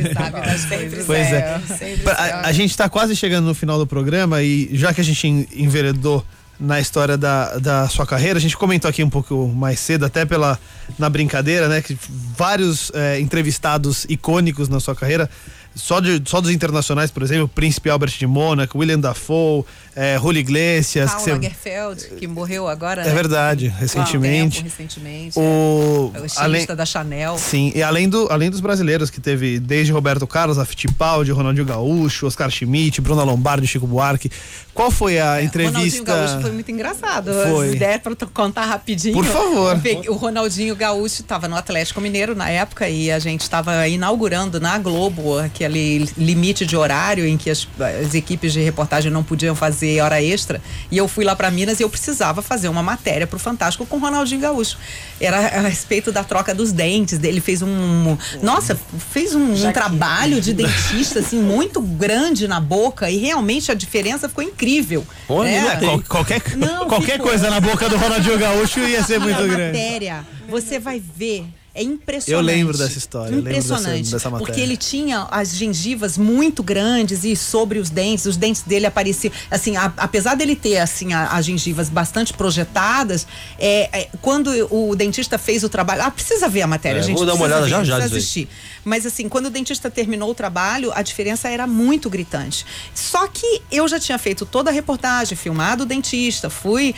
Pois 1.04 1.32
é. 1.32 1.60
Pra- 2.04 2.12
A, 2.14 2.46
a 2.48 2.52
gente 2.52 2.76
tá 2.76 2.88
quase 2.88 3.16
chegando 3.16 3.46
no 3.46 3.54
final 3.54 3.76
do 3.76 3.86
programa 3.86 4.40
e 4.40 4.68
já 4.72 4.94
que 4.94 5.00
a 5.00 5.04
gente 5.04 5.26
en- 5.26 5.46
enveredou 5.56 6.24
na 6.60 6.78
história 6.78 7.16
da, 7.16 7.58
da 7.58 7.88
sua 7.88 8.06
carreira, 8.06 8.38
a 8.38 8.40
gente 8.40 8.56
comentou 8.56 8.88
aqui 8.88 9.02
um 9.02 9.10
pouco 9.10 9.48
mais 9.48 9.80
cedo, 9.80 10.04
até 10.06 10.24
pela 10.24 10.56
na 10.96 11.10
brincadeira, 11.10 11.66
né? 11.66 11.82
Que 11.82 11.98
vários 12.38 12.92
eh, 12.94 13.18
entrevistados 13.18 14.06
icônicos 14.08 14.68
na 14.68 14.78
sua 14.78 14.94
carreira. 14.94 15.28
Só, 15.74 16.00
de, 16.00 16.22
só 16.26 16.40
dos 16.40 16.50
internacionais, 16.50 17.10
por 17.10 17.22
exemplo, 17.22 17.48
Príncipe 17.48 17.88
Albert 17.88 18.18
de 18.18 18.26
Mônaco, 18.26 18.78
William 18.78 19.00
Dafoe, 19.00 19.64
eh, 19.94 20.18
Julio 20.18 20.40
Iglesias. 20.40 21.10
Paulo 21.10 21.24
que 21.24 21.30
Lagerfeld, 21.30 22.06
que 22.18 22.26
morreu 22.26 22.66
agora. 22.66 23.02
É 23.02 23.06
né? 23.06 23.14
verdade, 23.14 23.68
recentemente. 23.68 24.62
tempo, 24.62 24.68
recentemente. 24.68 25.38
O, 25.38 26.10
é. 26.14 26.20
O 26.20 26.24
estilista 26.24 26.42
além, 26.42 26.66
da 26.66 26.86
Chanel. 26.86 27.38
Sim, 27.38 27.72
e 27.74 27.82
além, 27.82 28.08
do, 28.08 28.26
além 28.30 28.50
dos 28.50 28.60
brasileiros, 28.60 29.10
que 29.10 29.20
teve 29.20 29.58
desde 29.58 29.92
Roberto 29.92 30.26
Carlos, 30.26 30.58
a 30.58 30.64
Fittipaldi, 30.64 31.30
Ronaldinho 31.30 31.66
Gaúcho, 31.66 32.26
Oscar 32.26 32.50
Schmidt, 32.50 33.00
Bruna 33.00 33.22
Lombardi, 33.22 33.66
Chico 33.66 33.86
Buarque. 33.86 34.30
Qual 34.72 34.90
foi 34.90 35.18
a 35.18 35.24
Ronaldinho 35.24 35.46
entrevista? 35.46 36.04
Gaúcho 36.04 36.40
foi 36.40 36.52
muito 36.52 36.70
engraçado. 36.70 37.30
Foi. 37.50 37.68
As 37.68 37.74
ideias 37.74 38.00
para 38.00 38.14
contar 38.32 38.64
rapidinho. 38.64 39.14
Por 39.14 39.26
favor. 39.26 39.78
O 40.08 40.14
Ronaldinho 40.14 40.74
Gaúcho 40.74 41.20
estava 41.20 41.46
no 41.46 41.56
Atlético 41.56 42.00
Mineiro 42.00 42.34
na 42.34 42.48
época 42.48 42.88
e 42.88 43.10
a 43.10 43.18
gente 43.18 43.42
estava 43.42 43.86
inaugurando 43.86 44.58
na 44.58 44.78
Globo 44.78 45.38
aquele 45.38 46.08
limite 46.16 46.64
de 46.64 46.76
horário 46.76 47.26
em 47.26 47.36
que 47.36 47.50
as, 47.50 47.68
as 48.02 48.14
equipes 48.14 48.54
de 48.54 48.62
reportagem 48.62 49.12
não 49.12 49.22
podiam 49.22 49.54
fazer 49.54 49.81
hora 50.00 50.22
extra. 50.22 50.60
E 50.90 50.96
eu 50.98 51.06
fui 51.08 51.24
lá 51.24 51.34
para 51.36 51.50
Minas 51.50 51.80
e 51.80 51.82
eu 51.82 51.90
precisava 51.90 52.42
fazer 52.42 52.68
uma 52.68 52.82
matéria 52.82 53.26
para 53.26 53.36
o 53.36 53.38
Fantástico 53.38 53.84
com 53.86 53.96
o 53.96 54.00
Ronaldinho 54.00 54.40
Gaúcho. 54.40 54.76
Era 55.20 55.38
a 55.38 55.60
respeito 55.68 56.10
da 56.12 56.22
troca 56.24 56.54
dos 56.54 56.72
dentes. 56.72 57.18
Ele 57.22 57.40
fez 57.40 57.62
um. 57.62 58.16
Nossa, 58.42 58.78
fez 59.10 59.34
um, 59.34 59.52
um 59.52 59.72
trabalho 59.72 60.40
de 60.40 60.52
dentista 60.52 61.20
assim 61.20 61.38
muito 61.40 61.80
grande 61.80 62.46
na 62.48 62.60
boca 62.60 63.10
e 63.10 63.16
realmente 63.18 63.70
a 63.70 63.74
diferença 63.74 64.28
ficou 64.28 64.44
incrível. 64.44 65.06
né? 65.44 65.76
Qual- 65.80 66.02
qualquer 66.02 66.42
Não, 66.56 66.86
qualquer 66.88 67.12
ficou. 67.12 67.28
coisa 67.28 67.50
na 67.50 67.60
boca 67.60 67.88
do 67.88 67.96
Ronaldinho 67.96 68.38
Gaúcho 68.38 68.80
ia 68.80 69.02
ser 69.02 69.18
muito 69.20 69.38
a 69.38 69.46
grande. 69.46 69.78
matéria, 69.78 70.24
você 70.48 70.78
vai 70.78 71.00
ver. 71.16 71.46
É 71.74 71.82
impressionante. 71.82 72.30
Eu 72.30 72.40
lembro 72.54 72.76
dessa 72.76 72.98
história, 72.98 73.30
eu 73.32 73.36
lembro 73.36 73.52
dessa- 73.54 73.72
Impressionante. 73.74 74.10
dessa 74.10 74.28
matéria. 74.30 74.46
Porque 74.46 74.60
ele 74.60 74.76
tinha 74.76 75.26
as 75.30 75.54
gengivas 75.54 76.18
muito 76.18 76.62
grandes 76.62 77.24
e 77.24 77.34
sobre 77.34 77.78
os 77.78 77.88
dentes, 77.88 78.26
os 78.26 78.36
dentes 78.36 78.60
dele 78.62 78.84
apareciam. 78.84 79.32
Assim, 79.50 79.74
a- 79.76 79.90
apesar 79.96 80.34
dele 80.34 80.54
ter 80.54 80.76
assim 80.78 81.14
a- 81.14 81.28
as 81.28 81.46
gengivas 81.46 81.88
bastante 81.88 82.34
projetadas, 82.34 83.26
é, 83.58 83.88
é, 84.02 84.08
quando 84.20 84.50
o 84.70 84.94
dentista 84.94 85.38
fez 85.38 85.64
o 85.64 85.68
trabalho. 85.70 86.02
Ah, 86.02 86.10
precisa 86.10 86.46
ver 86.48 86.60
a 86.62 86.66
matéria, 86.66 86.98
É, 87.00 87.02
gente. 87.02 87.16
vou 87.16 87.24
dar 87.24 87.34
uma 87.34 87.44
olhada 87.44 87.62
ver, 87.64 87.70
já, 87.70 87.84
já 87.84 87.96
assistir. 88.04 88.48
Mas 88.84 89.06
assim, 89.06 89.28
quando 89.28 89.46
o 89.46 89.50
dentista 89.50 89.90
terminou 89.90 90.30
o 90.30 90.34
trabalho, 90.34 90.92
a 90.94 91.00
diferença 91.02 91.48
era 91.48 91.66
muito 91.66 92.10
gritante. 92.10 92.66
Só 92.94 93.26
que 93.28 93.62
eu 93.70 93.88
já 93.88 93.98
tinha 93.98 94.18
feito 94.18 94.44
toda 94.44 94.70
a 94.70 94.72
reportagem, 94.72 95.36
filmado 95.38 95.84
o 95.84 95.86
dentista, 95.86 96.50
fui, 96.50 96.94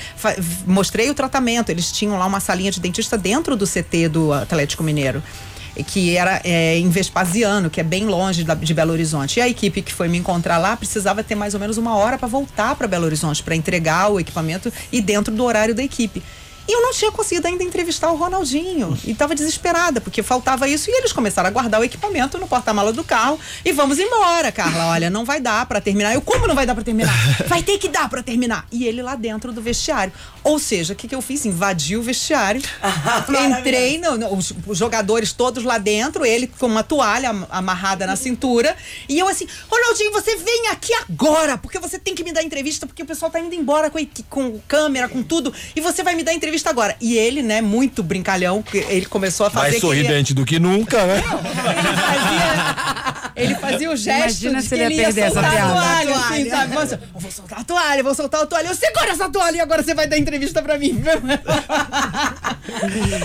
mostrei 0.66 1.10
o 1.10 1.14
tratamento. 1.14 1.70
Eles 1.70 1.92
tinham 1.92 2.18
lá 2.18 2.26
uma 2.26 2.40
salinha 2.40 2.72
de 2.72 2.80
dentista 2.80 3.16
dentro 3.16 3.55
do 3.55 3.66
CT 3.66 4.09
do 4.09 4.32
Atlético 4.64 4.82
Mineiro. 4.82 5.22
Que 5.88 6.16
era 6.16 6.40
é, 6.44 6.78
em 6.78 6.88
Vespasiano, 6.88 7.68
que 7.68 7.80
é 7.80 7.82
bem 7.82 8.06
longe 8.06 8.44
da- 8.44 8.54
de 8.54 8.72
Belo 8.72 8.92
Horizonte. 8.92 9.40
E 9.40 9.42
a 9.42 9.48
equipe 9.48 9.82
que 9.82 9.92
foi 9.92 10.06
me 10.06 10.16
encontrar 10.16 10.56
lá 10.58 10.76
precisava 10.76 11.24
ter 11.24 11.34
mais 11.34 11.52
ou 11.52 11.58
menos 11.58 11.76
uma 11.76 11.96
hora 11.96 12.16
para 12.16 12.28
voltar 12.28 12.76
para 12.76 12.86
Belo 12.86 13.04
Horizonte, 13.06 13.42
para 13.42 13.56
entregar 13.56 14.08
o 14.12 14.20
equipamento 14.20 14.72
e 14.92 15.00
dentro 15.00 15.34
do 15.34 15.42
horário 15.44 15.74
da 15.74 15.82
equipe. 15.82 16.22
E 16.66 16.72
eu 16.72 16.80
não 16.82 16.92
tinha 16.92 17.10
conseguido 17.12 17.46
ainda 17.46 17.62
entrevistar 17.62 18.10
o 18.10 18.16
Ronaldinho. 18.16 18.96
E 19.04 19.10
estava 19.12 19.34
desesperada, 19.34 20.00
porque 20.00 20.22
faltava 20.22 20.66
isso. 20.68 20.90
E 20.90 20.94
eles 20.98 21.12
começaram 21.12 21.48
a 21.48 21.52
guardar 21.52 21.80
o 21.80 21.84
equipamento 21.84 22.38
no 22.38 22.46
porta-mala 22.46 22.92
do 22.92 23.04
carro. 23.04 23.38
E 23.64 23.72
vamos 23.72 23.98
embora, 23.98 24.50
Carla. 24.50 24.86
Olha, 24.86 25.10
não 25.10 25.24
vai 25.24 25.40
dar 25.40 25.66
para 25.66 25.80
terminar. 25.80 26.14
Eu, 26.14 26.20
como 26.22 26.46
não 26.46 26.54
vai 26.54 26.64
dar 26.66 26.74
para 26.74 26.84
terminar? 26.84 27.14
Vai 27.46 27.62
ter 27.62 27.78
que 27.78 27.88
dar 27.88 28.08
para 28.08 28.22
terminar. 28.22 28.66
E 28.72 28.86
ele 28.86 29.02
lá 29.02 29.14
dentro 29.14 29.52
do 29.52 29.60
vestiário. 29.60 30.12
Ou 30.42 30.58
seja, 30.58 30.92
o 30.92 30.96
que, 30.96 31.06
que 31.06 31.14
eu 31.14 31.20
fiz? 31.22 31.44
Invadi 31.44 31.96
o 31.96 32.02
vestiário. 32.02 32.60
entrei, 33.58 33.98
no, 33.98 34.16
no- 34.16 34.34
os, 34.34 34.52
os 34.66 34.78
jogadores 34.78 35.32
todos 35.32 35.62
lá 35.64 35.78
dentro, 35.78 36.24
ele 36.24 36.46
com 36.46 36.66
uma 36.66 36.82
toalha 36.82 37.30
am- 37.30 37.46
amarrada 37.50 38.06
na 38.06 38.16
cintura. 38.16 38.74
E 39.08 39.18
eu 39.18 39.28
assim, 39.28 39.46
Ronaldinho, 39.70 40.12
você 40.12 40.36
vem 40.36 40.68
aqui 40.68 40.92
agora, 40.94 41.58
porque 41.58 41.78
você 41.78 41.98
tem 41.98 42.14
que 42.14 42.24
me 42.24 42.32
dar 42.32 42.42
entrevista, 42.42 42.86
porque 42.86 43.02
o 43.02 43.06
pessoal 43.06 43.30
tá 43.30 43.38
indo 43.40 43.54
embora 43.54 43.90
com, 43.90 43.98
com 44.30 44.58
câmera, 44.66 45.08
com 45.08 45.22
tudo, 45.22 45.52
e 45.76 45.80
você 45.80 46.02
vai 46.02 46.14
me 46.14 46.22
dar 46.22 46.32
entrevista 46.32 46.53
agora. 46.68 46.94
E 47.01 47.16
ele, 47.16 47.43
né, 47.43 47.60
muito 47.60 48.02
brincalhão, 48.02 48.62
que 48.62 48.78
ele 48.78 49.06
começou 49.06 49.47
a 49.47 49.51
fazer. 49.51 49.70
Mais 49.70 49.81
que 49.81 49.86
ele 49.86 49.97
ia- 49.97 50.02
sorridente 50.05 50.35
do 50.35 50.44
que 50.44 50.59
nunca, 50.59 51.05
né? 51.06 51.22
Ele 53.36 53.55
fazia 53.56 53.90
o 53.90 53.97
gesto 53.97 54.44
Imagina 54.44 54.60
de 54.60 54.68
se 54.68 54.74
que 54.76 54.81
ele 54.81 54.94
ia 54.94 55.05
perder 55.06 55.20
essa 55.22 55.32
soltar 55.35 55.51
a 55.51 55.55
piada. 55.56 55.72
toalha, 55.74 56.14
assim, 56.16 56.51
sabe? 56.51 56.74
Eu 56.76 57.20
vou 57.20 57.31
soltar 57.32 57.60
a 57.60 57.64
toalha, 57.64 58.02
vou 58.02 58.14
soltar 58.14 58.43
a 58.43 58.47
toalha. 58.47 58.68
Eu 58.68 58.74
segura 58.76 59.10
essa 59.10 59.28
toalha 59.28 59.56
e 59.56 59.60
agora 59.60 59.82
você 59.82 59.93
vai 59.94 60.06
dar 60.06 60.16
entrevista 60.18 60.62
pra 60.62 60.78
mim. 60.78 61.02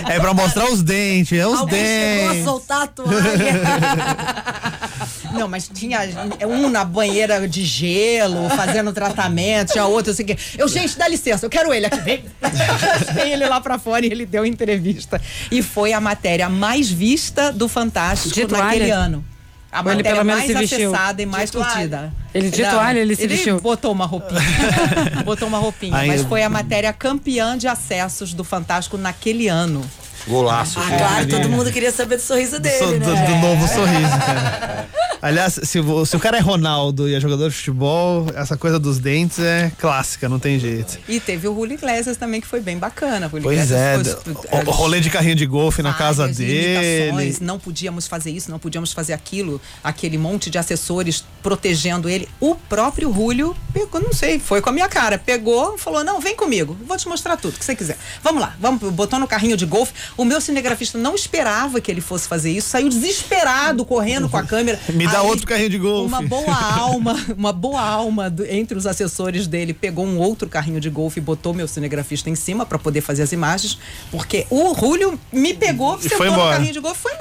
É 0.08 0.18
pra 0.18 0.34
mostrar 0.34 0.64
os 0.70 0.82
dentes, 0.82 1.38
é 1.38 1.46
os 1.46 1.60
Alguém 1.60 1.84
chegou 1.84 2.28
a 2.28 2.32
dentes. 2.32 2.44
soltar 2.44 2.82
a 2.82 2.86
toalha. 2.88 3.20
Não, 5.32 5.48
mas 5.48 5.70
tinha 5.72 6.00
um 6.48 6.68
na 6.68 6.84
banheira 6.84 7.46
de 7.48 7.64
gelo, 7.64 8.48
fazendo 8.50 8.92
tratamento, 8.92 9.72
tinha 9.72 9.84
outro 9.86 10.12
assim 10.12 10.24
que. 10.24 10.36
Eu, 10.58 10.68
gente, 10.68 10.96
dá 10.98 11.06
licença, 11.08 11.46
eu 11.46 11.50
quero 11.50 11.72
ele 11.72 11.86
aqui. 11.86 12.00
Vem. 12.00 12.24
Achei 12.42 13.32
ele 13.32 13.46
lá 13.46 13.60
pra 13.60 13.78
fora 13.78 14.04
e 14.04 14.10
ele 14.10 14.26
deu 14.26 14.44
entrevista. 14.44 15.20
E 15.50 15.62
foi 15.62 15.92
a 15.92 16.00
matéria 16.00 16.48
mais 16.48 16.90
vista 16.90 17.52
do 17.52 17.68
Fantástico 17.68 18.34
De 18.34 18.46
toalha? 18.46 18.64
naquele 18.64 18.90
ano. 18.90 19.24
A 19.72 19.82
Ou 19.82 19.86
ele 19.86 19.96
matéria 19.98 20.12
pelo 20.16 20.24
menos 20.24 20.40
mais 20.40 20.50
se 20.52 20.58
vestiu? 20.58 20.92
acessada 20.92 21.22
e 21.22 21.26
mais 21.26 21.44
De 21.50 21.52
toalha? 21.56 21.70
curtida. 21.72 22.12
Ele 22.34 22.50
de 22.50 22.62
Não, 22.62 22.70
toalha, 22.72 22.98
ele 22.98 23.14
se 23.14 23.26
vestiu? 23.28 23.60
botou 23.60 23.92
uma 23.92 24.04
roupinha. 24.04 24.40
botou 25.24 25.46
uma 25.46 25.58
roupinha. 25.58 25.96
Aí- 25.96 26.08
Mas 26.08 26.22
foi 26.22 26.42
a 26.42 26.48
matéria 26.48 26.92
campeã 26.92 27.56
de 27.56 27.68
acessos 27.68 28.34
do 28.34 28.42
Fantástico 28.42 28.98
naquele 28.98 29.46
ano. 29.46 29.88
Golaço. 30.26 30.78
Ah, 30.80 30.86
claro, 30.98 31.28
todo 31.28 31.48
mundo 31.48 31.70
queria 31.72 31.90
saber 31.92 32.16
do 32.16 32.22
sorriso 32.22 32.56
So- 32.56 32.60
dele, 32.60 32.98
do, 32.98 33.10
né? 33.10 33.26
do 33.26 33.34
novo 33.36 33.66
sorriso, 33.68 34.10
cara. 34.18 34.88
Aliás, 35.22 35.60
se, 35.64 35.78
o- 35.80 36.06
se 36.06 36.16
o 36.16 36.20
cara 36.20 36.38
é 36.38 36.40
Ronaldo 36.40 37.06
e 37.08 37.14
é 37.14 37.20
jogador 37.20 37.50
de 37.50 37.54
futebol, 37.54 38.26
essa 38.34 38.56
coisa 38.56 38.78
dos 38.78 38.98
dentes 38.98 39.38
é 39.38 39.70
clássica, 39.78 40.28
não 40.30 40.38
tem 40.38 40.58
jeito. 40.58 40.98
E 41.06 41.20
teve 41.20 41.46
o 41.46 41.54
Julio 41.54 41.74
Iglesias 41.74 42.16
também, 42.16 42.40
que 42.40 42.46
foi 42.46 42.60
bem 42.60 42.78
bacana. 42.78 43.28
Julio 43.28 43.42
Pois 43.42 43.70
é, 43.70 43.94
Iglesias 43.96 44.22
foi- 44.22 44.32
o, 44.64 44.68
o 44.68 44.70
rolê 44.70 44.98
de 45.00 45.10
carrinho 45.10 45.34
de 45.34 45.44
golfe 45.46 45.82
na 45.82 45.92
casa 45.92 46.26
dele. 46.28 47.36
Não 47.40 47.58
podíamos 47.58 48.06
fazer 48.06 48.30
isso, 48.30 48.50
não 48.50 48.58
podíamos 48.58 48.92
fazer 48.92 49.12
aquilo. 49.12 49.60
Aquele 49.84 50.16
monte 50.16 50.48
de 50.48 50.56
assessores 50.58 51.24
protegendo 51.42 52.08
ele. 52.08 52.28
O 52.40 52.54
próprio 52.54 53.12
Julio 53.12 53.54
pegou, 53.74 54.00
não 54.00 54.12
sei, 54.12 54.38
foi 54.38 54.60
com 54.62 54.70
a 54.70 54.72
minha 54.72 54.88
cara. 54.88 55.18
Pegou, 55.18 55.76
falou: 55.76 56.02
não, 56.02 56.20
vem 56.20 56.34
comigo, 56.34 56.76
vou 56.86 56.96
te 56.96 57.06
mostrar 57.08 57.36
tudo 57.36 57.58
que 57.58 57.64
você 57.64 57.74
quiser. 57.76 57.98
Vamos 58.22 58.40
lá, 58.40 58.54
vamos, 58.58 58.80
botou 58.92 59.18
no 59.18 59.26
carrinho 59.28 59.56
de 59.56 59.66
golfe. 59.66 59.92
O 60.16 60.24
meu 60.24 60.40
cinegrafista 60.40 60.98
não 60.98 61.14
esperava 61.14 61.80
que 61.80 61.90
ele 61.90 62.00
fosse 62.00 62.26
fazer 62.28 62.50
isso, 62.50 62.68
saiu 62.68 62.88
desesperado, 62.88 63.84
correndo 63.84 64.28
com 64.28 64.36
a 64.36 64.42
câmera. 64.42 64.78
Me 64.90 65.06
dá 65.06 65.20
Aí, 65.20 65.26
outro 65.26 65.46
carrinho 65.46 65.70
de 65.70 65.78
golfe. 65.78 66.06
Uma 66.06 66.22
boa 66.22 66.54
alma, 66.78 67.26
uma 67.36 67.52
boa 67.52 67.80
alma 67.80 68.28
do- 68.30 68.44
entre 68.46 68.76
os 68.76 68.86
assessores 68.86 69.46
dele 69.46 69.72
pegou 69.72 70.04
um 70.04 70.18
outro 70.18 70.48
carrinho 70.48 70.80
de 70.80 70.90
golfe 70.90 71.18
e 71.18 71.22
botou 71.22 71.52
meu 71.54 71.66
cinegrafista 71.68 72.28
em 72.30 72.34
cima 72.34 72.64
para 72.66 72.78
poder 72.78 73.00
fazer 73.00 73.22
as 73.22 73.32
imagens, 73.32 73.78
porque 74.10 74.46
o 74.50 74.74
Julio 74.74 75.18
me 75.32 75.54
pegou, 75.54 75.96
E 75.98 76.02
sentou 76.02 76.18
no 76.26 76.32
carrinho 76.50 76.72
de 76.72 76.80
golfe 76.80 76.98
e 76.98 77.02
foi 77.02 77.12
embora. 77.14 77.19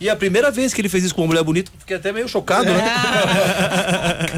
E 0.00 0.08
a 0.08 0.14
primeira 0.14 0.50
vez 0.50 0.72
que 0.72 0.80
ele 0.80 0.88
fez 0.88 1.04
isso 1.04 1.14
com 1.14 1.22
uma 1.22 1.28
mulher 1.28 1.42
bonita, 1.42 1.72
fiquei 1.78 1.96
até 1.96 2.12
meio 2.12 2.28
chocado, 2.28 2.66
né? 2.72 2.84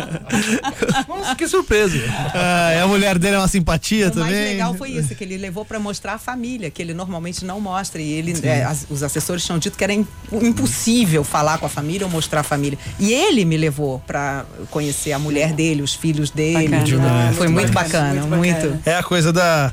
Nossa, 1.08 1.34
que 1.34 1.46
surpresa. 1.46 1.98
Ah, 2.34 2.82
a 2.82 2.86
mulher 2.86 3.18
dele 3.18 3.36
é 3.36 3.38
uma 3.38 3.48
simpatia 3.48 4.08
O 4.08 4.10
também. 4.10 4.32
mais 4.32 4.48
legal 4.48 4.74
foi 4.74 4.90
isso, 4.90 5.14
que 5.14 5.24
ele 5.24 5.36
levou 5.36 5.64
para 5.64 5.78
mostrar 5.78 6.14
a 6.14 6.18
família, 6.18 6.70
que 6.70 6.80
ele 6.80 6.94
normalmente 6.94 7.44
não 7.44 7.60
mostra. 7.60 8.00
E 8.00 8.10
ele, 8.10 8.34
é, 8.42 8.64
as- 8.64 8.86
os 8.88 9.02
assessores 9.02 9.44
tinham 9.44 9.58
dito 9.58 9.76
que 9.76 9.84
era 9.84 9.92
im- 9.92 10.06
impossível 10.32 11.24
falar 11.24 11.58
com 11.58 11.66
a 11.66 11.68
família 11.68 12.06
ou 12.06 12.12
mostrar 12.12 12.40
a 12.40 12.44
família. 12.44 12.78
E 12.98 13.12
ele 13.12 13.44
me 13.44 13.56
levou 13.56 14.00
para 14.06 14.44
conhecer 14.70 15.12
a 15.12 15.18
mulher 15.18 15.52
dele, 15.52 15.82
os 15.82 15.94
filhos 15.94 16.30
dele. 16.30 16.68
Bacana. 16.68 17.32
Foi 17.34 17.48
muito 17.48 17.72
bacana, 17.72 18.22
muito. 18.26 18.78
É 18.86 18.94
a 18.96 19.02
coisa 19.02 19.32
da. 19.32 19.72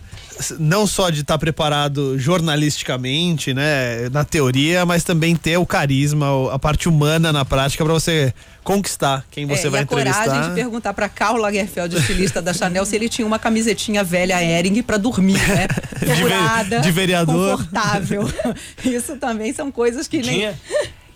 Não 0.59 0.85
só 0.87 1.09
de 1.09 1.21
estar 1.21 1.37
preparado 1.37 2.17
jornalisticamente, 2.19 3.53
né, 3.53 4.09
na 4.11 4.23
teoria, 4.23 4.85
mas 4.85 5.03
também 5.03 5.35
ter 5.35 5.57
o 5.57 5.65
carisma, 5.65 6.27
a 6.53 6.59
parte 6.59 6.87
humana 6.87 7.31
na 7.33 7.43
prática 7.45 7.83
pra 7.83 7.93
você 7.93 8.33
conquistar 8.63 9.25
quem 9.31 9.45
você 9.45 9.67
É, 9.67 9.69
vai 9.69 9.79
e 9.81 9.83
a 9.83 9.85
coragem 9.87 10.11
entrevistar. 10.11 10.49
de 10.49 10.55
perguntar 10.55 10.93
para 10.93 11.07
Karl 11.07 11.37
Lagerfeld, 11.37 11.95
estilista 11.95 12.41
da 12.41 12.53
Chanel, 12.53 12.85
se 12.85 12.95
ele 12.95 13.07
tinha 13.07 13.25
uma 13.25 13.39
camisetinha 13.39 14.03
velha 14.03 14.41
Hering 14.43 14.81
para 14.83 14.97
dormir, 14.97 15.39
né? 15.47 15.67
ve- 15.99 16.15
Furada, 16.15 16.79
de 16.81 16.91
vereador. 16.91 17.57
confortável. 17.57 18.29
Isso 18.83 19.15
também 19.17 19.53
são 19.53 19.71
coisas 19.71 20.07
que 20.07 20.17
nem 20.21 20.25
Tinha? 20.39 20.59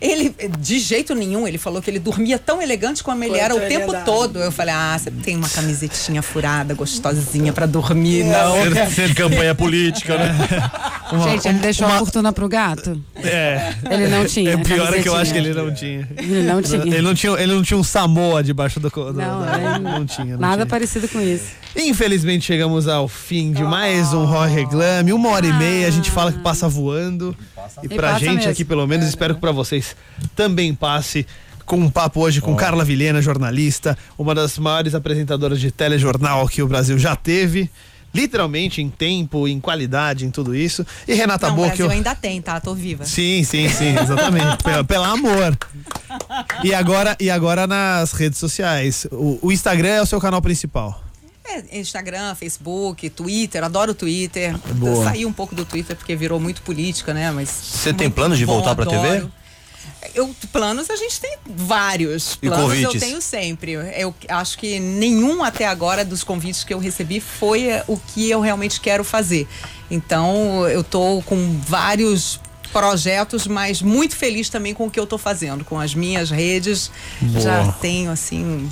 Ele, 0.01 0.35
de 0.59 0.79
jeito 0.79 1.13
nenhum, 1.13 1.47
ele 1.47 1.59
falou 1.59 1.81
que 1.81 1.89
ele 1.89 1.99
dormia 1.99 2.39
tão 2.39 2.61
elegante 2.61 3.03
como 3.03 3.23
ele 3.23 3.33
Quanto 3.33 3.41
era 3.43 3.55
o 3.55 3.59
tempo 3.59 3.93
todo. 4.03 4.39
Eu 4.39 4.51
falei, 4.51 4.73
ah, 4.73 4.97
você 4.97 5.11
tem 5.11 5.35
uma 5.37 5.47
camisetinha 5.47 6.21
furada, 6.23 6.73
gostosinha 6.73 7.53
pra 7.53 7.65
dormir, 7.67 8.23
não. 8.23 8.55
Ser 8.89 9.13
campanha 9.13 9.53
política, 9.53 10.17
né? 10.17 10.31
Gente, 11.25 11.47
ele 11.47 11.59
deixou 11.59 11.87
a 11.87 11.99
fortuna 11.99 12.31
pro 12.31 12.47
gato? 12.47 12.99
É. 13.17 13.73
Ele 13.89 14.07
não 14.07 14.25
tinha. 14.25 14.51
É 14.53 14.57
pior 14.57 14.93
é 14.93 15.01
que 15.01 15.09
eu 15.09 15.15
acho 15.15 15.31
que 15.33 15.37
ele 15.37 15.53
não 15.53 15.73
tinha. 15.73 16.07
Ele 16.17 16.43
não 16.43 16.61
tinha. 16.61 16.81
Ele 16.81 17.01
não 17.01 17.13
tinha, 17.13 17.33
ele 17.33 17.53
não 17.53 17.63
tinha 17.63 17.77
um 17.77 17.83
Samoa 17.83 18.41
debaixo 18.41 18.79
do. 18.79 18.89
do 18.89 19.13
Não, 19.13 19.41
da- 19.45 19.57
ele- 19.75 19.79
não 19.79 20.05
tinha. 20.05 20.33
Não 20.33 20.39
Nada 20.39 20.55
tinha. 20.57 20.65
parecido 20.67 21.07
com 21.09 21.19
isso. 21.19 21.43
Infelizmente 21.75 22.45
chegamos 22.45 22.87
ao 22.87 23.07
fim 23.07 23.51
de 23.51 23.61
mais 23.63 24.13
um 24.13 24.25
Rock 24.25 24.53
Reclame. 24.53 25.11
Uma 25.13 25.29
hora 25.29 25.45
e 25.45 25.53
meia, 25.53 25.87
a 25.87 25.91
gente 25.91 26.09
fala 26.09 26.31
que 26.31 26.39
passa 26.39 26.67
voando. 26.67 27.35
E 27.83 27.89
pra 27.89 28.13
passa 28.13 28.19
gente 28.19 28.35
mesmo. 28.37 28.51
aqui, 28.51 28.65
pelo 28.65 28.85
menos, 28.87 29.07
espero 29.07 29.35
que 29.35 29.41
pra 29.41 29.51
vocês 29.51 29.95
também 30.35 30.73
passe. 30.73 31.25
Com 31.65 31.77
um 31.77 31.89
papo 31.89 32.19
hoje 32.19 32.41
com 32.41 32.53
Carla 32.55 32.83
Vilhena, 32.83 33.21
jornalista, 33.21 33.97
uma 34.17 34.35
das 34.35 34.57
maiores 34.57 34.93
apresentadoras 34.93 35.61
de 35.61 35.71
telejornal 35.71 36.45
que 36.47 36.61
o 36.61 36.67
Brasil 36.67 36.97
já 36.97 37.15
teve. 37.15 37.69
Literalmente 38.13 38.81
em 38.81 38.89
tempo, 38.89 39.47
em 39.47 39.57
qualidade, 39.59 40.25
em 40.25 40.31
tudo 40.31 40.53
isso. 40.53 40.85
E 41.07 41.13
Renata 41.13 41.47
Não, 41.47 41.53
o 41.53 41.61
Brasil 41.61 41.85
eu... 41.85 41.91
ainda 41.91 42.13
tem, 42.13 42.41
tá? 42.41 42.59
Tô 42.59 42.75
viva. 42.75 43.05
Sim, 43.05 43.43
sim, 43.45 43.69
sim, 43.69 43.97
exatamente. 43.97 44.57
pelo, 44.65 44.83
pelo 44.83 45.03
amor. 45.05 45.57
E 46.61 46.73
agora, 46.73 47.15
e 47.21 47.29
agora 47.29 47.65
nas 47.65 48.11
redes 48.11 48.37
sociais. 48.37 49.07
O, 49.11 49.39
o 49.41 49.51
Instagram 49.51 49.89
é 49.89 50.01
o 50.01 50.05
seu 50.05 50.19
canal 50.19 50.41
principal. 50.41 51.01
É, 51.53 51.79
Instagram, 51.79 52.35
Facebook, 52.35 53.09
Twitter, 53.09 53.63
adoro 53.63 53.91
o 53.91 53.95
Twitter. 53.95 54.57
Boa. 54.75 54.91
Eu 54.95 55.03
saí 55.03 55.25
um 55.25 55.33
pouco 55.33 55.53
do 55.55 55.65
Twitter 55.65 55.95
porque 55.95 56.15
virou 56.15 56.39
muito 56.39 56.61
política, 56.61 57.13
né? 57.13 57.31
Mas 57.31 57.49
Você 57.49 57.93
tem 57.93 58.09
planos 58.09 58.37
de 58.37 58.45
bom, 58.45 58.53
voltar 58.53 58.75
pra 58.75 58.85
TV? 58.85 59.07
adoro. 59.07 59.31
Eu, 60.15 60.33
planos 60.51 60.89
a 60.89 60.95
gente 60.95 61.19
tem 61.19 61.37
vários. 61.45 62.33
E 62.41 62.47
Planos 62.47 62.73
eu 62.79 62.85
convites? 62.87 63.01
tenho 63.01 63.21
sempre. 63.21 63.73
Eu 63.95 64.13
acho 64.29 64.57
que 64.57 64.79
nenhum 64.79 65.43
até 65.43 65.65
agora 65.67 66.03
dos 66.03 66.23
convites 66.23 66.63
que 66.63 66.73
eu 66.73 66.79
recebi 66.79 67.19
foi 67.19 67.67
eh, 67.69 67.83
o 67.87 67.97
que 67.97 68.29
eu 68.29 68.41
realmente 68.41 68.81
quero 68.81 69.03
fazer. 69.03 69.47
Então, 69.89 70.67
eu 70.67 70.83
tô 70.83 71.21
com 71.25 71.59
vários 71.67 72.39
projetos, 72.73 73.45
mas 73.47 73.81
muito 73.81 74.15
feliz 74.15 74.49
também 74.49 74.73
com 74.73 74.87
o 74.87 74.91
que 74.91 74.99
eu 74.99 75.05
tô 75.05 75.17
fazendo, 75.17 75.63
com 75.63 75.79
as 75.79 75.93
minhas 75.93 76.29
redes. 76.29 76.91
Boa. 77.21 77.41
Já 77.41 77.71
tenho 77.73 78.11
assim 78.11 78.69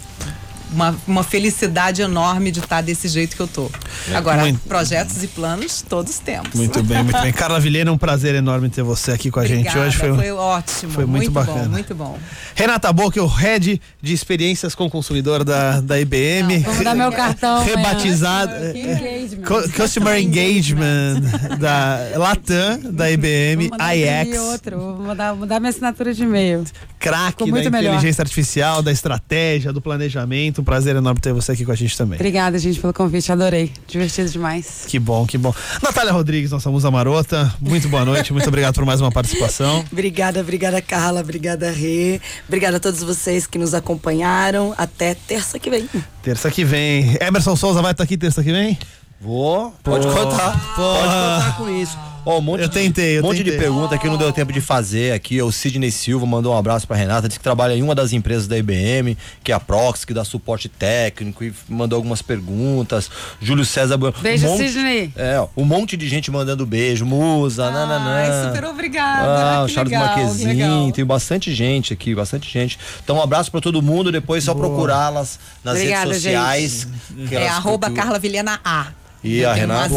uma, 0.72 0.96
uma 1.08 1.24
felicidade 1.24 2.02
enorme 2.02 2.52
de 2.52 2.60
estar 2.60 2.82
desse 2.82 3.08
jeito 3.08 3.36
que 3.36 3.42
eu 3.42 3.48
tô. 3.48 3.70
Agora, 4.14 4.42
Muito. 4.42 4.60
projetos 4.68 5.24
e 5.24 5.28
planos 5.28 5.82
todos 5.88 6.20
temos. 6.20 6.54
Muito 6.54 6.82
bem, 6.84 7.04
muito 7.04 7.22
bem. 7.22 7.32
Carla 7.34 7.60
Vilhena, 7.60 7.92
um 7.92 7.98
prazer 7.98 8.36
enorme 8.36 8.70
ter 8.70 8.84
você 8.84 9.12
aqui 9.12 9.30
com 9.32 9.40
a 9.40 9.46
gente 9.46 9.68
Obrigada, 9.68 9.88
hoje. 9.88 9.98
Foi, 9.98 10.14
foi 10.16 10.32
ótimo. 10.32 10.92
foi 10.94 11.06
muito 11.06 11.32
bacana. 11.32 11.64
bom, 11.64 11.70
muito 11.70 11.96
bom. 11.96 12.18
Renata 12.56 12.92
Boca, 12.94 13.22
o 13.22 13.28
head 13.28 13.82
de 14.02 14.14
experiências 14.14 14.76
com 14.76 14.86
o 14.86 14.90
consumidor 14.90 15.44
da, 15.44 15.82
da 15.82 16.00
IBM. 16.00 16.60
Vou 16.60 16.84
dar 16.84 16.96
meu 16.96 17.12
cartão. 17.12 17.58
amanhã. 17.58 17.76
Rebatizado. 17.76 18.54
Engagement. 18.78 19.44
Co- 19.46 19.70
Customer 19.70 20.18
Engagement 20.20 21.22
da 21.60 22.00
Latam, 22.18 22.80
da 22.92 23.10
IBM, 23.12 23.70
IX, 23.70 24.40
outro. 24.40 24.78
Vou 24.80 24.98
mudar, 25.00 25.34
mudar 25.36 25.60
minha 25.60 25.70
assinatura 25.70 26.14
de 26.14 26.24
e-mail. 26.24 26.64
craque 27.00 27.32
Ficou 27.32 27.48
da 27.48 27.52
muito 27.54 27.72
melhor. 27.72 27.94
inteligência 27.94 28.22
artificial, 28.22 28.82
da 28.82 28.92
estratégia, 28.92 29.72
do 29.74 29.82
planejamento. 29.82 30.59
Um 30.60 30.64
prazer 30.64 30.96
enorme 30.96 31.20
ter 31.20 31.34
você 31.34 31.52
aqui 31.52 31.66
com 31.66 31.72
a 31.72 31.76
gente 31.76 31.98
também. 31.98 32.16
Obrigada, 32.16 32.58
gente, 32.60 32.80
pelo 32.80 32.94
convite. 32.94 33.32
Adorei. 33.32 33.72
Divertido 33.88 34.30
demais. 34.30 34.84
Que 34.88 35.00
bom, 35.00 35.26
que 35.26 35.38
bom. 35.38 35.54
Natália 35.82 36.12
Rodrigues, 36.12 36.52
nossa 36.52 36.70
musa 36.70 36.92
marota, 36.92 37.54
muito 37.60 37.88
boa 37.90 38.06
noite, 38.06 38.34
muito 38.34 38.48
obrigado 38.48 38.76
por 38.76 38.86
mais 38.86 39.02
uma 39.02 39.12
participação. 39.12 39.86
Obrigada, 39.92 40.40
obrigada, 40.42 40.82
Carla. 40.82 41.22
Obrigada, 41.22 41.72
Rê. 41.72 42.22
Obrigada 42.48 42.78
a 42.78 42.80
todos 42.80 43.02
vocês 43.04 43.46
que 43.46 43.58
nos 43.58 43.74
acompanharam. 43.74 44.74
Até 44.78 45.14
terça 45.14 45.60
que 45.60 45.70
vem. 45.70 45.90
Terça 46.24 46.50
que 46.50 46.64
vem. 46.64 47.18
Emerson 47.22 47.56
Souza 47.56 47.82
vai 47.82 47.92
estar 47.92 48.04
aqui 48.04 48.18
terça 48.18 48.44
que 48.44 48.52
vem? 48.52 48.78
Vou. 49.20 49.74
Pode 49.84 50.08
Pô, 50.08 50.14
contar. 50.14 50.76
Pode 50.76 51.02
contar 51.04 51.58
com 51.58 51.70
isso. 51.70 52.09
Ó, 52.26 52.38
um 52.38 52.42
monte 52.42 52.62
Eu 52.62 52.70
tentei, 52.70 53.18
eu 53.18 53.22
de, 53.22 53.28
um 53.28 53.32
monte 53.32 53.44
de 53.44 53.52
pergunta 53.54 53.98
que 53.98 54.08
não 54.08 54.18
deu 54.18 54.32
tempo 54.32 54.52
de 54.52 54.62
fazer 54.62 55.14
aqui. 55.14 55.42
O 55.42 55.52
Sidney 55.52 55.92
Silva 55.92 56.26
mandou 56.26 56.54
um 56.54 56.58
abraço 56.58 56.88
pra 56.88 56.96
Renata, 56.96 57.28
disse 57.28 57.40
que 57.40 57.44
trabalha 57.44 57.74
em 57.74 57.82
uma 57.82 57.96
das 57.96 58.14
empresas 58.14 58.48
da 58.48 58.58
IBM, 58.58 59.18
que 59.44 59.52
é 59.52 59.56
a 59.56 59.60
Prox, 59.60 60.06
que 60.06 60.14
dá 60.14 60.24
suporte 60.24 60.68
técnico 60.68 61.44
e 61.44 61.54
mandou 61.68 61.98
algumas 61.98 62.22
perguntas. 62.22 63.10
Júlio 63.42 63.66
César 63.66 63.98
Bueno. 63.98 64.16
Beijo, 64.22 64.48
um 64.48 64.52
monte, 64.52 64.70
Sidney. 64.70 65.14
É, 65.16 65.40
ó, 65.40 65.48
um 65.56 65.66
monte 65.66 65.96
de 65.98 66.08
gente 66.08 66.30
mandando 66.30 66.66
beijo, 66.66 67.06
musa, 67.06 67.72
nananã. 67.72 68.16
Ai, 68.16 68.48
super 68.50 68.66
obrigada. 68.70 69.60
Ah, 69.60 69.64
o 69.64 69.68
que 69.68 69.74
Charles 69.74 70.44
legal. 70.44 70.92
tem 70.92 71.06
bastante 71.06 71.54
gente 71.54 71.94
aqui, 71.94 72.14
bastante 72.14 72.52
gente. 72.52 72.78
Então, 73.04 73.18
um 73.18 73.22
abraço 73.22 73.50
pra 73.50 73.62
todo 73.62 73.82
mundo. 73.82 74.12
Depois, 74.12 74.44
só 74.44 74.54
procurá-las 74.54 75.40
nas 75.64 75.76
Obrigada, 75.76 76.06
redes 76.06 76.22
sociais. 76.24 76.88
que 77.28 77.36
É 77.36 77.48
arroba. 77.48 77.90
Carla 77.90 78.20
Vilhena 78.20 78.60
A. 78.64 78.88
E 79.24 79.40
Eu 79.40 79.50
a 79.50 79.54
Renata? 79.54 79.96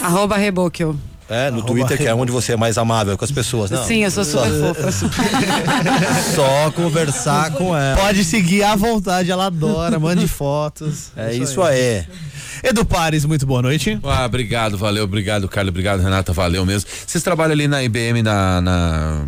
Arroba 0.00 0.36
Rebocchio. 0.36 0.98
É, 1.30 1.50
no 1.50 1.58
Arroba 1.58 1.66
Twitter, 1.72 1.98
que 1.98 2.06
é 2.06 2.14
onde 2.14 2.32
você 2.32 2.52
é 2.52 2.56
mais 2.56 2.78
amável 2.78 3.16
com 3.18 3.24
as 3.24 3.30
pessoas, 3.30 3.70
não? 3.70 3.84
Sim, 3.84 4.02
eu 4.04 4.10
sou 4.10 4.24
super 4.24 4.50
Só- 4.50 4.74
fofa. 4.74 4.92
Só 6.34 6.70
conversar 6.70 7.52
com 7.52 7.76
ela. 7.76 8.00
Pode 8.00 8.24
seguir 8.24 8.62
à 8.62 8.74
vontade, 8.74 9.30
ela 9.30 9.46
adora, 9.46 9.98
mande 9.98 10.26
fotos. 10.26 11.08
É 11.16 11.34
isso 11.34 11.62
aí. 11.62 12.06
Edu 12.64 12.84
Pares, 12.84 13.24
muito 13.24 13.46
boa 13.46 13.62
noite. 13.62 13.98
Ah, 14.02 14.24
obrigado, 14.24 14.76
valeu, 14.76 15.04
obrigado, 15.04 15.48
Carlos, 15.48 15.70
obrigado, 15.70 16.00
Renata, 16.00 16.32
valeu 16.32 16.64
mesmo. 16.64 16.88
Vocês 17.06 17.22
trabalham 17.22 17.52
ali 17.52 17.68
na 17.68 17.82
IBM 17.84 18.22
na, 18.22 18.60
na 18.60 19.24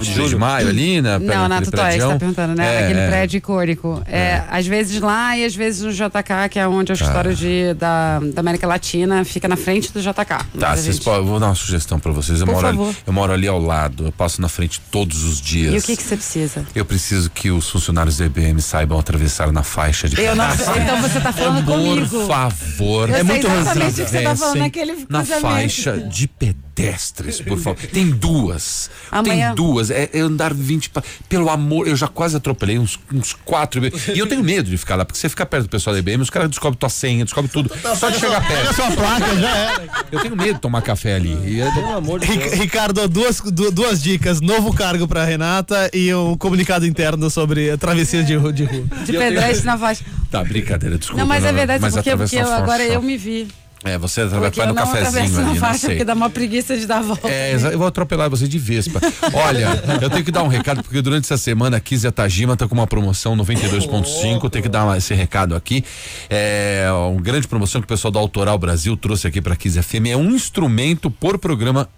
23 0.00 0.30
de 0.30 0.36
maio, 0.36 0.68
ali, 0.68 1.00
na 1.00 1.18
Não, 1.18 1.48
na 1.48 1.60
Tutóia, 1.62 1.92
você 1.92 1.98
tá 2.08 2.16
perguntando, 2.18 2.54
né? 2.54 2.64
É, 2.74 2.84
Aquele 2.84 3.00
é. 3.00 3.08
prédio 3.08 3.38
icônico. 3.38 4.02
É, 4.06 4.42
Às 4.50 4.66
vezes 4.66 5.00
lá 5.00 5.36
e 5.36 5.44
às 5.44 5.54
vezes 5.54 5.82
no 5.82 5.92
JK, 5.92 6.48
que 6.50 6.58
é 6.58 6.66
onde 6.66 6.92
é 6.92 6.94
o 6.94 6.98
Tá. 6.98 7.04
escritório 7.04 7.34
de, 7.34 7.74
da, 7.74 8.18
da 8.20 8.40
América 8.40 8.66
Latina, 8.66 9.24
fica 9.24 9.48
na 9.48 9.56
frente 9.56 9.92
do 9.92 10.00
JK. 10.00 10.24
Tá, 10.58 10.76
vocês 10.76 10.96
gente- 10.96 11.04
podem, 11.04 11.20
eu 11.20 11.26
vou 11.26 11.38
dar 11.40 11.46
uma 11.46 11.54
sugestão 11.54 11.98
pra 11.98 12.12
vocês. 12.12 12.40
Eu 12.40 12.46
Por 12.46 12.54
moro, 12.54 12.66
ali, 12.66 12.76
favor. 12.76 12.94
eu 13.06 13.12
moro 13.12 13.32
ali 13.32 13.48
ao 13.48 13.60
lado, 13.60 14.06
eu 14.06 14.12
passo 14.12 14.40
na 14.40 14.48
frente 14.48 14.80
todos 14.90 15.24
os 15.24 15.40
dias. 15.40 15.74
E 15.74 15.78
o 15.78 15.82
que 15.82 15.96
que 15.96 16.02
você 16.02 16.16
precisa? 16.16 16.66
Eu 16.74 16.84
preciso 16.84 17.30
que 17.30 17.50
os 17.50 17.68
funcionários 17.68 18.16
da 18.18 18.26
IBM 18.26 18.60
saibam 18.60 18.98
atravessar 18.98 19.50
na 19.52 19.62
faixa 19.62 20.08
de 20.08 20.20
Eu 20.20 20.34
não- 20.36 20.44
então 20.52 21.00
você 21.00 21.20
tá 21.20 21.32
falando 21.32 21.64
Por 21.64 21.74
comigo. 21.74 22.26
favor. 22.26 23.08
Eu 23.08 23.14
é 23.14 23.18
sei 23.18 23.24
muito 23.24 23.46
exatamente 23.46 24.00
o 24.00 24.04
que 24.04 24.10
você 24.10 24.22
tá 24.22 24.36
falando 24.36 24.42
atravessem 24.42 24.60
naquele 24.62 25.06
Na 25.08 25.24
faixa 25.24 25.98
de 25.98 26.26
pedestres, 26.74 27.40
por 27.40 27.58
favor. 27.58 27.78
Tem 27.92 28.10
duas. 28.10 28.90
Amanhã- 29.10 29.48
Tem 29.48 29.54
duas. 29.54 29.90
É, 29.90 30.08
é 30.12 30.20
andar 30.20 30.52
20. 30.54 30.90
pa- 30.90 31.02
Pelo 31.28 31.48
amor, 31.50 31.86
eu 31.86 31.94
já 31.96 32.08
quase 32.08 32.36
atropelei 32.36 32.78
uns, 32.78 32.98
uns 33.12 33.32
quatro. 33.44 33.82
E 34.14 34.18
eu 34.18 34.26
tenho 34.26 34.42
medo 34.42 34.68
de 34.70 34.76
ficar 34.76 34.96
lá, 34.96 35.04
porque 35.04 35.18
você 35.18 35.28
fica 35.28 35.44
perto 35.46 35.64
do 35.64 35.68
pessoal 35.68 35.94
da 35.94 36.00
IBM, 36.00 36.22
os 36.22 36.30
caras 36.30 36.48
descobrem 36.48 36.78
tua 36.78 36.88
senha, 36.88 37.24
descobrem 37.24 37.50
tudo. 37.52 37.70
Só 37.96 38.10
de 38.10 38.18
chegar 38.18 38.46
perto. 38.46 38.52
Pega 38.62 38.72
sua 38.74 38.90
placa, 38.92 39.36
já 39.36 39.56
era. 39.56 39.88
Eu 40.10 40.20
tenho 40.20 40.36
medo 40.36 40.54
de 40.54 40.60
tomar 40.60 40.82
café 40.82 41.14
ali. 41.16 41.36
E 41.44 41.60
é- 41.60 41.70
Pelo 41.72 41.96
amor 41.96 42.20
de 42.20 42.26
Deus. 42.26 42.52
Ricardo, 42.54 43.06
duas, 43.08 43.40
du- 43.40 43.70
duas 43.70 44.02
dicas: 44.02 44.40
novo 44.40 44.72
cargo 44.74 45.06
pra 45.08 45.24
Renata 45.24 45.90
e 45.92 46.14
um 46.14 46.36
comunicado 46.36 46.86
interno 46.86 47.28
sobre 47.30 47.70
a 47.70 47.76
travessia 47.78 48.22
de, 48.22 48.34
ru- 48.34 48.52
de 48.52 48.64
rua. 48.64 48.84
De 49.04 49.12
pedestre 49.12 49.66
na 49.66 49.78
faixa. 49.78 50.04
Tá, 50.30 50.42
brincadeira, 50.42 50.96
desculpa. 50.98 51.20
não, 51.20 51.26
mas 51.28 51.44
é 51.44 51.52
verdade, 51.52 51.80
mas 51.80 51.94
porque, 51.94 52.16
porque 52.16 52.36
eu- 52.36 52.50
agora 52.52 52.82
eu 52.84 53.02
me 53.02 53.16
vi. 53.16 53.48
É, 53.84 53.98
você 53.98 54.24
Porque 54.26 54.60
vai 54.60 54.68
eu 54.68 54.68
no 54.68 54.74
cafezinho 54.74 55.38
ali, 55.40 55.58
não 55.58 55.74
sei. 55.74 55.90
porque 55.90 56.04
dá 56.04 56.14
uma 56.14 56.30
preguiça 56.30 56.76
de 56.76 56.86
dar 56.86 56.98
a 56.98 57.02
volta. 57.02 57.28
É, 57.28 57.52
exa- 57.52 57.70
eu 57.72 57.78
vou 57.78 57.86
atropelar 57.86 58.30
você 58.30 58.46
de 58.46 58.58
Vespa. 58.58 59.00
Olha, 59.32 59.68
eu 60.00 60.08
tenho 60.08 60.24
que 60.24 60.30
dar 60.30 60.42
um 60.44 60.48
recado, 60.48 60.82
porque 60.82 61.02
durante 61.02 61.24
essa 61.24 61.36
semana 61.36 61.78
a 61.78 62.08
a 62.08 62.12
Tajima 62.12 62.56
tá 62.56 62.68
com 62.68 62.74
uma 62.74 62.86
promoção 62.86 63.36
92.5, 63.36 64.48
tem 64.50 64.62
que 64.62 64.68
dar 64.68 64.96
esse 64.96 65.12
recado 65.14 65.56
aqui. 65.56 65.84
É 66.30 66.86
uma 67.10 67.20
grande 67.20 67.48
promoção 67.48 67.80
que 67.80 67.84
o 67.84 67.88
pessoal 67.88 68.10
do 68.12 68.18
Autoral 68.18 68.56
Brasil 68.58 68.96
trouxe 68.96 69.26
aqui 69.26 69.40
pra 69.40 69.56
Kiz 69.56 69.76
FM. 69.76 70.06
É 70.10 70.16
um 70.16 70.30
instrumento 70.30 71.10
por 71.10 71.36
programa 71.38 71.88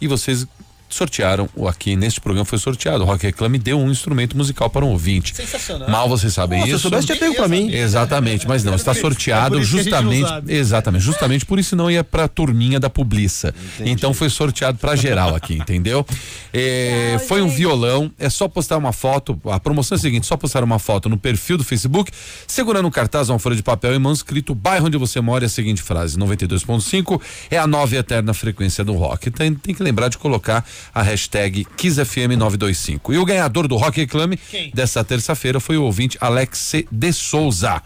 e 0.00 0.06
vocês 0.08 0.46
sortearam, 0.94 1.48
o 1.54 1.68
aqui 1.68 1.96
neste 1.96 2.20
programa 2.20 2.44
foi 2.44 2.58
sorteado. 2.58 3.04
O 3.04 3.06
Rock 3.06 3.24
Reclame 3.26 3.58
deu 3.58 3.78
um 3.78 3.90
instrumento 3.90 4.36
musical 4.36 4.68
para 4.70 4.84
um 4.84 4.88
ouvinte. 4.88 5.34
Sensacional. 5.34 5.88
Mal 5.88 6.08
vocês 6.08 6.32
sabem 6.32 6.58
Nossa, 6.58 6.70
se 6.70 6.74
isso. 6.76 6.82
soubesse, 6.82 7.06
tinha 7.06 7.18
pego 7.18 7.34
pra 7.34 7.48
mim. 7.48 7.70
Exatamente, 7.72 8.46
mas 8.46 8.64
não, 8.64 8.74
está 8.74 8.92
É 8.92 8.94
sorteado 8.94 9.56
a 9.56 9.58
não 9.58 9.64
justamente, 9.64 10.30
exatamente, 10.48 11.02
justamente 11.02 11.46
por 11.46 11.58
isso 11.58 11.74
não 11.76 11.90
ia 11.90 12.02
pra 12.04 12.28
turminha 12.28 12.78
da 12.78 12.90
Publiça. 12.90 13.54
Então 13.80 14.12
foi 14.12 14.28
sorteado 14.28 14.78
pra 14.78 14.96
geral 14.96 15.34
aqui, 15.34 15.54
entendeu? 15.54 16.04
É, 16.52 17.18
foi 17.26 17.42
um 17.42 17.48
violão, 17.48 18.10
é 18.18 18.28
só 18.28 18.48
postar 18.48 18.76
uma 18.76 18.92
foto, 18.92 19.40
a 19.46 19.60
promoção 19.60 19.96
é 19.96 19.98
a 19.98 20.00
seguinte, 20.00 20.26
só 20.26 20.36
postar 20.36 20.64
uma 20.64 20.78
foto 20.78 21.08
no 21.08 21.16
perfil 21.16 21.56
do 21.56 21.64
Facebook, 21.64 22.10
segurando 22.46 22.86
um 22.86 22.90
cartaz, 22.90 23.28
uma 23.28 23.38
folha 23.38 23.56
de 23.56 23.62
papel 23.62 23.94
em 23.94 23.98
mão 23.98 24.12
escrito 24.12 24.54
bairro 24.54 24.86
onde 24.86 24.96
você 24.96 25.20
mora 25.20 25.44
e 25.44 25.46
a 25.46 25.48
seguinte 25.48 25.82
frase, 25.82 26.18
92.5 26.18 27.20
é 27.50 27.58
a 27.58 27.66
nova 27.66 27.94
e 27.94 27.98
eterna 27.98 28.34
frequência 28.34 28.84
do 28.84 28.94
rock. 28.94 29.30
Tem, 29.30 29.54
tem 29.54 29.74
que 29.74 29.82
lembrar 29.82 30.08
de 30.08 30.18
colocar 30.18 30.64
a 30.94 31.02
hashtag 31.02 31.66
KissFM925. 31.76 33.12
E 33.14 33.18
o 33.18 33.24
ganhador 33.24 33.66
do 33.68 33.76
Rock 33.76 34.00
Reclame 34.00 34.38
dessa 34.74 35.02
terça-feira 35.04 35.60
foi 35.60 35.76
o 35.76 35.84
ouvinte 35.84 36.16
Alex 36.20 36.58
C. 36.58 36.86
de 36.90 37.12
Souza. 37.12 37.82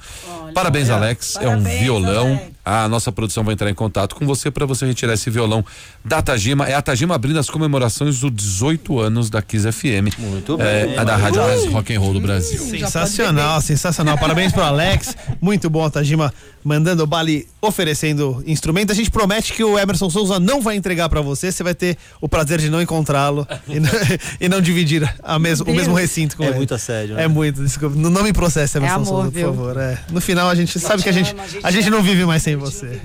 Parabéns, 0.54 0.90
Alex. 0.90 1.36
é 1.36 1.40
um 1.48 1.62
Parabéns, 1.62 1.80
violão. 1.80 2.26
Alex. 2.28 2.53
A 2.64 2.88
nossa 2.88 3.12
produção 3.12 3.44
vai 3.44 3.52
entrar 3.54 3.68
em 3.70 3.74
contato 3.74 4.14
com 4.14 4.24
você 4.26 4.50
para 4.50 4.64
você 4.64 4.86
retirar 4.86 5.12
esse 5.14 5.28
violão 5.28 5.64
da 6.04 6.22
Tajima. 6.22 6.66
É 6.66 6.74
a 6.74 6.80
Tajima 6.80 7.14
abrindo 7.14 7.38
as 7.38 7.50
comemorações 7.50 8.20
dos 8.20 8.32
18 8.32 8.98
anos 9.00 9.28
da 9.28 9.42
Kiss 9.42 9.70
FM. 9.70 10.16
Muito 10.18 10.60
é, 10.62 10.86
bem. 10.86 10.98
A 10.98 11.04
da 11.04 11.14
Rádio 11.16 11.42
Mais 11.42 11.64
Rock 11.66 11.94
and 11.94 12.00
Roll 12.00 12.14
do 12.14 12.20
Brasil. 12.20 12.58
Sensacional, 12.58 13.60
sensacional. 13.60 14.16
Parabéns 14.16 14.52
pro 14.52 14.62
Alex. 14.62 15.14
Muito 15.40 15.68
bom 15.68 15.84
a 15.84 15.90
Tajima 15.90 16.32
mandando 16.64 17.02
o 17.02 17.06
Bali 17.06 17.46
oferecendo 17.60 18.42
instrumento. 18.46 18.90
A 18.90 18.94
gente 18.94 19.10
promete 19.10 19.52
que 19.52 19.62
o 19.62 19.78
Emerson 19.78 20.08
Souza 20.08 20.40
não 20.40 20.62
vai 20.62 20.76
entregar 20.76 21.10
pra 21.10 21.20
você. 21.20 21.52
Você 21.52 21.62
vai 21.62 21.74
ter 21.74 21.98
o 22.20 22.28
prazer 22.28 22.58
de 22.60 22.70
não 22.70 22.80
encontrá-lo 22.80 23.46
e, 23.68 23.78
não- 23.78 23.90
e 24.40 24.48
não 24.48 24.60
dividir 24.62 25.14
a 25.22 25.38
mes- 25.38 25.60
o 25.60 25.66
mesmo 25.66 25.92
recinto 25.94 26.34
com 26.36 26.44
É 26.44 26.46
ele. 26.48 26.56
muito 26.56 26.72
assédio, 26.74 27.16
né? 27.16 27.24
É 27.24 27.28
muito, 27.28 27.62
desculpa. 27.62 27.94
Não, 27.94 28.08
não 28.08 28.22
me 28.22 28.32
processe, 28.32 28.78
Emerson 28.78 28.94
amor, 28.96 29.06
Souza, 29.06 29.24
por 29.30 29.32
viu? 29.34 29.46
favor. 29.48 29.76
É. 29.78 29.98
No 30.10 30.20
final 30.22 30.48
a 30.48 30.54
gente 30.54 30.78
sabe 30.80 31.02
que 31.02 31.08
a 31.10 31.12
gente, 31.12 31.34
a 31.62 31.70
gente 31.70 31.90
não 31.90 32.02
vive 32.02 32.24
mais 32.24 32.42
sem 32.42 32.53
você. 32.56 33.00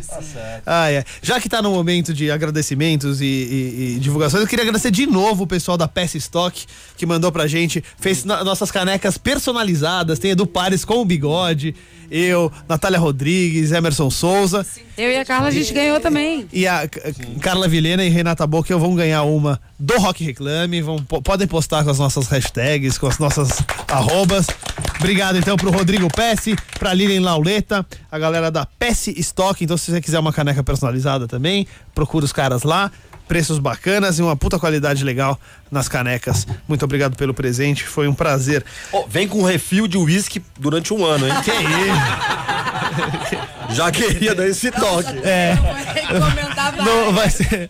Ah, 0.66 0.92
é. 0.92 1.04
Já 1.22 1.40
que 1.40 1.48
tá 1.50 1.62
no 1.62 1.72
momento 1.72 2.14
de 2.14 2.30
agradecimentos 2.32 3.22
e, 3.22 3.26
e- 3.26 3.94
e 3.96 4.00
divulgações, 4.00 4.42
eu 4.42 4.48
queria 4.48 4.64
agradecer 4.64 4.92
de 4.92 5.06
novo 5.06 5.44
o 5.44 5.48
pessoal 5.48 5.78
da 5.78 5.88
Peça 5.88 6.18
Stock 6.18 6.66
que 6.98 7.06
mandou 7.06 7.32
pra 7.32 7.48
gente, 7.48 7.84
fez 8.00 8.24
na- 8.24 8.44
nossas 8.44 8.72
canecas 8.72 9.18
personalizadas, 9.18 10.20
tem 10.20 10.32
Edu 10.32 10.46
Pares 10.48 10.84
com 10.86 10.96
o 11.02 11.06
bigode, 11.06 11.74
eu, 12.12 12.52
Natália 12.68 12.98
Rodrigues, 13.00 13.72
Emerson 13.72 14.10
Souza. 14.10 14.66
Eu 14.98 15.12
e 15.12 15.18
a 15.18 15.24
Carla, 15.24 15.48
a 15.48 15.52
gente 15.52 15.72
ganhou 15.74 16.00
também. 16.00 16.48
E 16.52 16.66
a 16.68 16.82
C- 16.82 17.14
Carla 17.40 17.68
Vilhena 17.68 18.04
e 18.04 18.10
Renata 18.10 18.46
Boca 18.48 18.76
vão 18.78 18.96
ganhar 18.96 19.24
uma 19.24 19.62
do 19.78 19.96
Rock 20.00 20.24
Reclame. 20.24 20.82
Vão, 20.82 20.98
po- 21.04 21.22
podem 21.22 21.48
postar 21.48 21.84
com 21.84 21.90
as 21.92 22.00
nossas 22.00 22.28
hashtags, 22.28 22.98
com 22.98 23.06
as 23.08 23.20
nossas 23.20 23.60
arrobas. 23.88 24.48
Obrigado 25.00 25.38
então 25.38 25.56
pro 25.56 25.72
Rodrigo 25.72 26.08
Pesce, 26.14 26.56
pra 26.78 26.94
Lilian 26.94 27.22
Lauleta, 27.22 27.86
a 28.12 28.20
galera 28.20 28.52
da 28.52 28.66
Pesce 28.66 29.14
Stock. 29.20 29.64
Então, 29.64 29.78
se 29.78 29.92
você 29.92 30.02
quiser 30.02 30.20
uma 30.20 30.34
caneca 30.34 30.62
personalizada 30.64 31.28
também, 31.28 31.66
procura 31.96 32.26
os 32.26 32.34
caras 32.34 32.64
lá. 32.64 32.92
Preços 33.28 33.60
bacanas 33.60 34.18
e 34.18 34.24
uma 34.24 34.36
puta 34.36 34.58
qualidade 34.58 35.04
legal 35.04 35.40
nas 35.70 35.88
canecas. 35.88 36.48
Muito 36.68 36.84
obrigado 36.84 37.16
pelo 37.16 37.32
presente, 37.32 37.84
foi 37.84 38.08
um 38.08 38.14
prazer. 38.14 38.66
Ó, 38.92 39.06
vem 39.08 39.28
com 39.28 39.42
um 39.42 39.44
refil 39.44 39.88
de 39.88 39.98
uísque 39.98 40.42
durante 40.60 40.92
um 40.92 41.06
ano, 41.06 41.28
hein? 41.28 41.34
Que 41.44 41.52
isso? 41.52 41.70
Já 43.76 43.92
queria 43.92 44.34
dar 44.34 44.48
esse 44.48 44.72
toque. 44.72 45.16
É. 45.24 45.56
Não, 46.78 47.14
vai 47.14 47.30
ser 47.30 47.68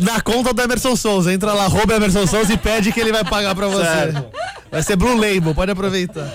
na 0.00 0.20
conta 0.20 0.52
do 0.52 0.62
Emerson 0.62 0.96
Souza. 0.96 1.32
Entra 1.32 1.52
lá, 1.52 1.64
arroba 1.64 1.94
Emerson 1.94 2.26
Souza 2.26 2.52
e 2.52 2.56
pede 2.56 2.92
que 2.92 3.00
ele 3.00 3.12
vai 3.12 3.24
pagar 3.24 3.54
pra 3.54 3.68
você. 3.68 3.84
Sério. 3.84 4.26
Vai 4.70 4.82
ser 4.82 4.96
Blue 4.96 5.14
Label, 5.14 5.54
pode 5.54 5.70
aproveitar. 5.70 6.28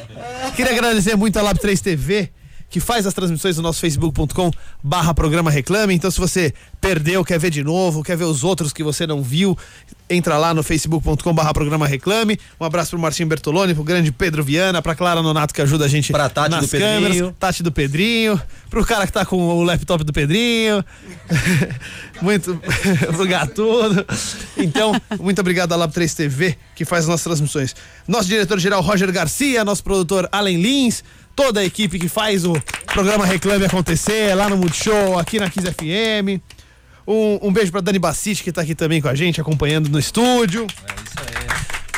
Queria 0.55 0.71
agradecer 0.71 1.15
muito 1.15 1.37
a 1.37 1.41
Lab 1.41 1.59
3 1.59 1.79
TV, 1.81 2.29
que 2.69 2.79
faz 2.79 3.07
as 3.07 3.13
transmissões 3.13 3.57
no 3.57 3.63
nosso 3.63 3.79
facebook.com 3.79 4.51
barra 4.83 5.13
programa 5.13 5.49
reclame. 5.49 5.93
Então, 5.93 6.11
se 6.11 6.19
você 6.19 6.53
perdeu, 6.81 7.23
quer 7.23 7.39
ver 7.39 7.49
de 7.49 7.63
novo, 7.63 8.03
quer 8.03 8.17
ver 8.17 8.25
os 8.25 8.43
outros 8.43 8.73
que 8.73 8.83
você 8.83 9.07
não 9.07 9.21
viu, 9.23 9.57
entra 10.09 10.37
lá 10.37 10.53
no 10.53 10.61
facebook.com 10.61 11.33
barra 11.33 11.53
programa 11.53 11.87
reclame. 11.87 12.37
Um 12.59 12.65
abraço 12.65 12.91
pro 12.91 12.99
Marcinho 12.99 13.29
Bertoloni, 13.29 13.73
pro 13.73 13.83
grande 13.83 14.11
Pedro 14.11 14.43
Viana, 14.43 14.81
pra 14.81 14.95
Clara 14.95 15.21
Nonato 15.21 15.53
que 15.53 15.61
ajuda 15.61 15.85
a 15.85 15.87
gente 15.87 16.11
Pra 16.11 16.29
Tati 16.29 16.49
nas 16.49 16.65
do 16.65 16.67
Pedrinho. 16.67 17.01
câmeras, 17.01 17.33
Tati 17.39 17.63
do 17.63 17.71
Pedrinho, 17.71 18.41
pro 18.69 18.85
cara 18.85 19.05
que 19.05 19.13
tá 19.13 19.25
com 19.25 19.37
o 19.37 19.63
laptop 19.63 20.03
do 20.03 20.11
Pedrinho, 20.11 20.83
muito 22.21 22.59
pro 23.15 23.27
Gatuno. 23.27 24.05
Então, 24.57 24.91
muito 25.19 25.39
obrigado 25.39 25.71
à 25.71 25.75
Lab 25.77 25.93
3 25.93 26.13
TV, 26.13 26.57
que 26.75 26.83
faz 26.83 27.05
as 27.05 27.09
nossas 27.09 27.23
transmissões. 27.23 27.75
Nosso 28.07 28.27
diretor-geral 28.27 28.81
Roger 28.81 29.11
Garcia, 29.11 29.63
nosso 29.63 29.83
produtor 29.83 30.27
Allen 30.31 30.61
Lins, 30.61 31.03
toda 31.37 31.59
a 31.59 31.63
equipe 31.63 31.99
que 31.99 32.09
faz 32.09 32.43
o 32.43 32.53
programa 32.87 33.23
Reclame 33.25 33.63
acontecer, 33.65 34.33
lá 34.35 34.49
no 34.49 34.57
Multishow, 34.57 35.17
aqui 35.19 35.39
na 35.39 35.49
Kiss 35.49 35.67
FM. 35.71 36.41
Um, 37.07 37.39
um 37.47 37.53
beijo 37.53 37.71
pra 37.71 37.79
Dani 37.79 37.99
Bassiste, 37.99 38.43
que 38.43 38.51
tá 38.51 38.61
aqui 38.63 38.73
também 38.75 38.99
com 39.01 39.07
a 39.07 39.13
gente, 39.15 39.39
acompanhando 39.39 39.87
no 39.87 39.99
estúdio. 39.99 40.65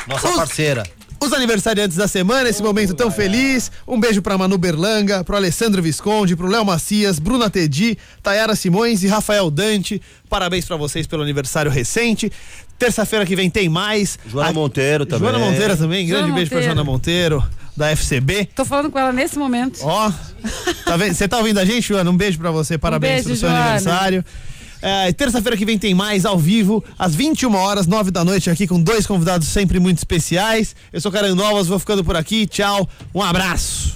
Nossa 0.06 0.28
Os- 0.28 0.36
parceira. 0.36 0.82
Os 1.22 1.32
aniversariantes 1.34 1.98
da 1.98 2.08
semana, 2.08 2.48
esse 2.48 2.62
momento 2.62 2.94
tão 2.94 3.10
feliz. 3.10 3.70
Um 3.86 4.00
beijo 4.00 4.22
pra 4.22 4.38
Manu 4.38 4.56
Berlanga, 4.56 5.22
pro 5.22 5.36
Alessandro 5.36 5.82
Visconde, 5.82 6.34
pro 6.34 6.46
Léo 6.46 6.64
Macias, 6.64 7.18
Bruna 7.18 7.50
Tedi, 7.50 7.98
Tayara 8.22 8.54
Simões 8.56 9.02
e 9.02 9.06
Rafael 9.06 9.50
Dante. 9.50 10.00
Parabéns 10.30 10.64
pra 10.64 10.76
vocês 10.76 11.06
pelo 11.06 11.22
aniversário 11.22 11.70
recente. 11.70 12.32
Terça-feira 12.78 13.26
que 13.26 13.36
vem 13.36 13.50
tem 13.50 13.68
mais. 13.68 14.18
Joana 14.26 14.48
A- 14.48 14.52
Monteiro 14.54 15.04
também. 15.04 15.28
Joana 15.30 15.44
Monteiro 15.44 15.76
também, 15.76 16.06
grande 16.06 16.22
Joana 16.22 16.34
beijo 16.36 16.48
pra 16.50 16.58
Monteiro. 16.58 16.74
Joana 16.76 16.84
Monteiro, 16.90 17.44
da 17.76 17.90
FCB. 17.90 18.48
Tô 18.54 18.64
falando 18.64 18.90
com 18.90 18.98
ela 18.98 19.12
nesse 19.12 19.38
momento. 19.38 19.80
Ó, 19.82 20.10
tá? 20.84 20.96
Você 20.96 21.26
tá 21.28 21.38
ouvindo 21.38 21.58
a 21.58 21.64
gente, 21.64 21.88
Joana? 21.88 22.10
Um 22.10 22.16
beijo 22.16 22.38
para 22.38 22.50
você, 22.50 22.76
parabéns 22.78 23.20
um 23.20 23.24
pelo 23.24 23.36
seu 23.36 23.48
Joana. 23.48 23.64
aniversário. 23.64 24.24
É, 24.82 25.12
Terça-feira 25.12 25.56
que 25.56 25.64
vem 25.66 25.78
tem 25.78 25.94
mais 25.94 26.24
ao 26.24 26.38
vivo, 26.38 26.82
às 26.98 27.14
21 27.14 27.54
horas, 27.54 27.86
9 27.86 28.10
da 28.10 28.24
noite, 28.24 28.48
aqui 28.48 28.66
com 28.66 28.80
dois 28.80 29.06
convidados 29.06 29.46
sempre 29.48 29.78
muito 29.78 29.98
especiais. 29.98 30.74
Eu 30.92 31.00
sou 31.00 31.12
Caran 31.12 31.34
Novas, 31.34 31.66
vou 31.66 31.78
ficando 31.78 32.02
por 32.02 32.16
aqui. 32.16 32.46
Tchau, 32.46 32.88
um 33.14 33.22
abraço. 33.22 33.94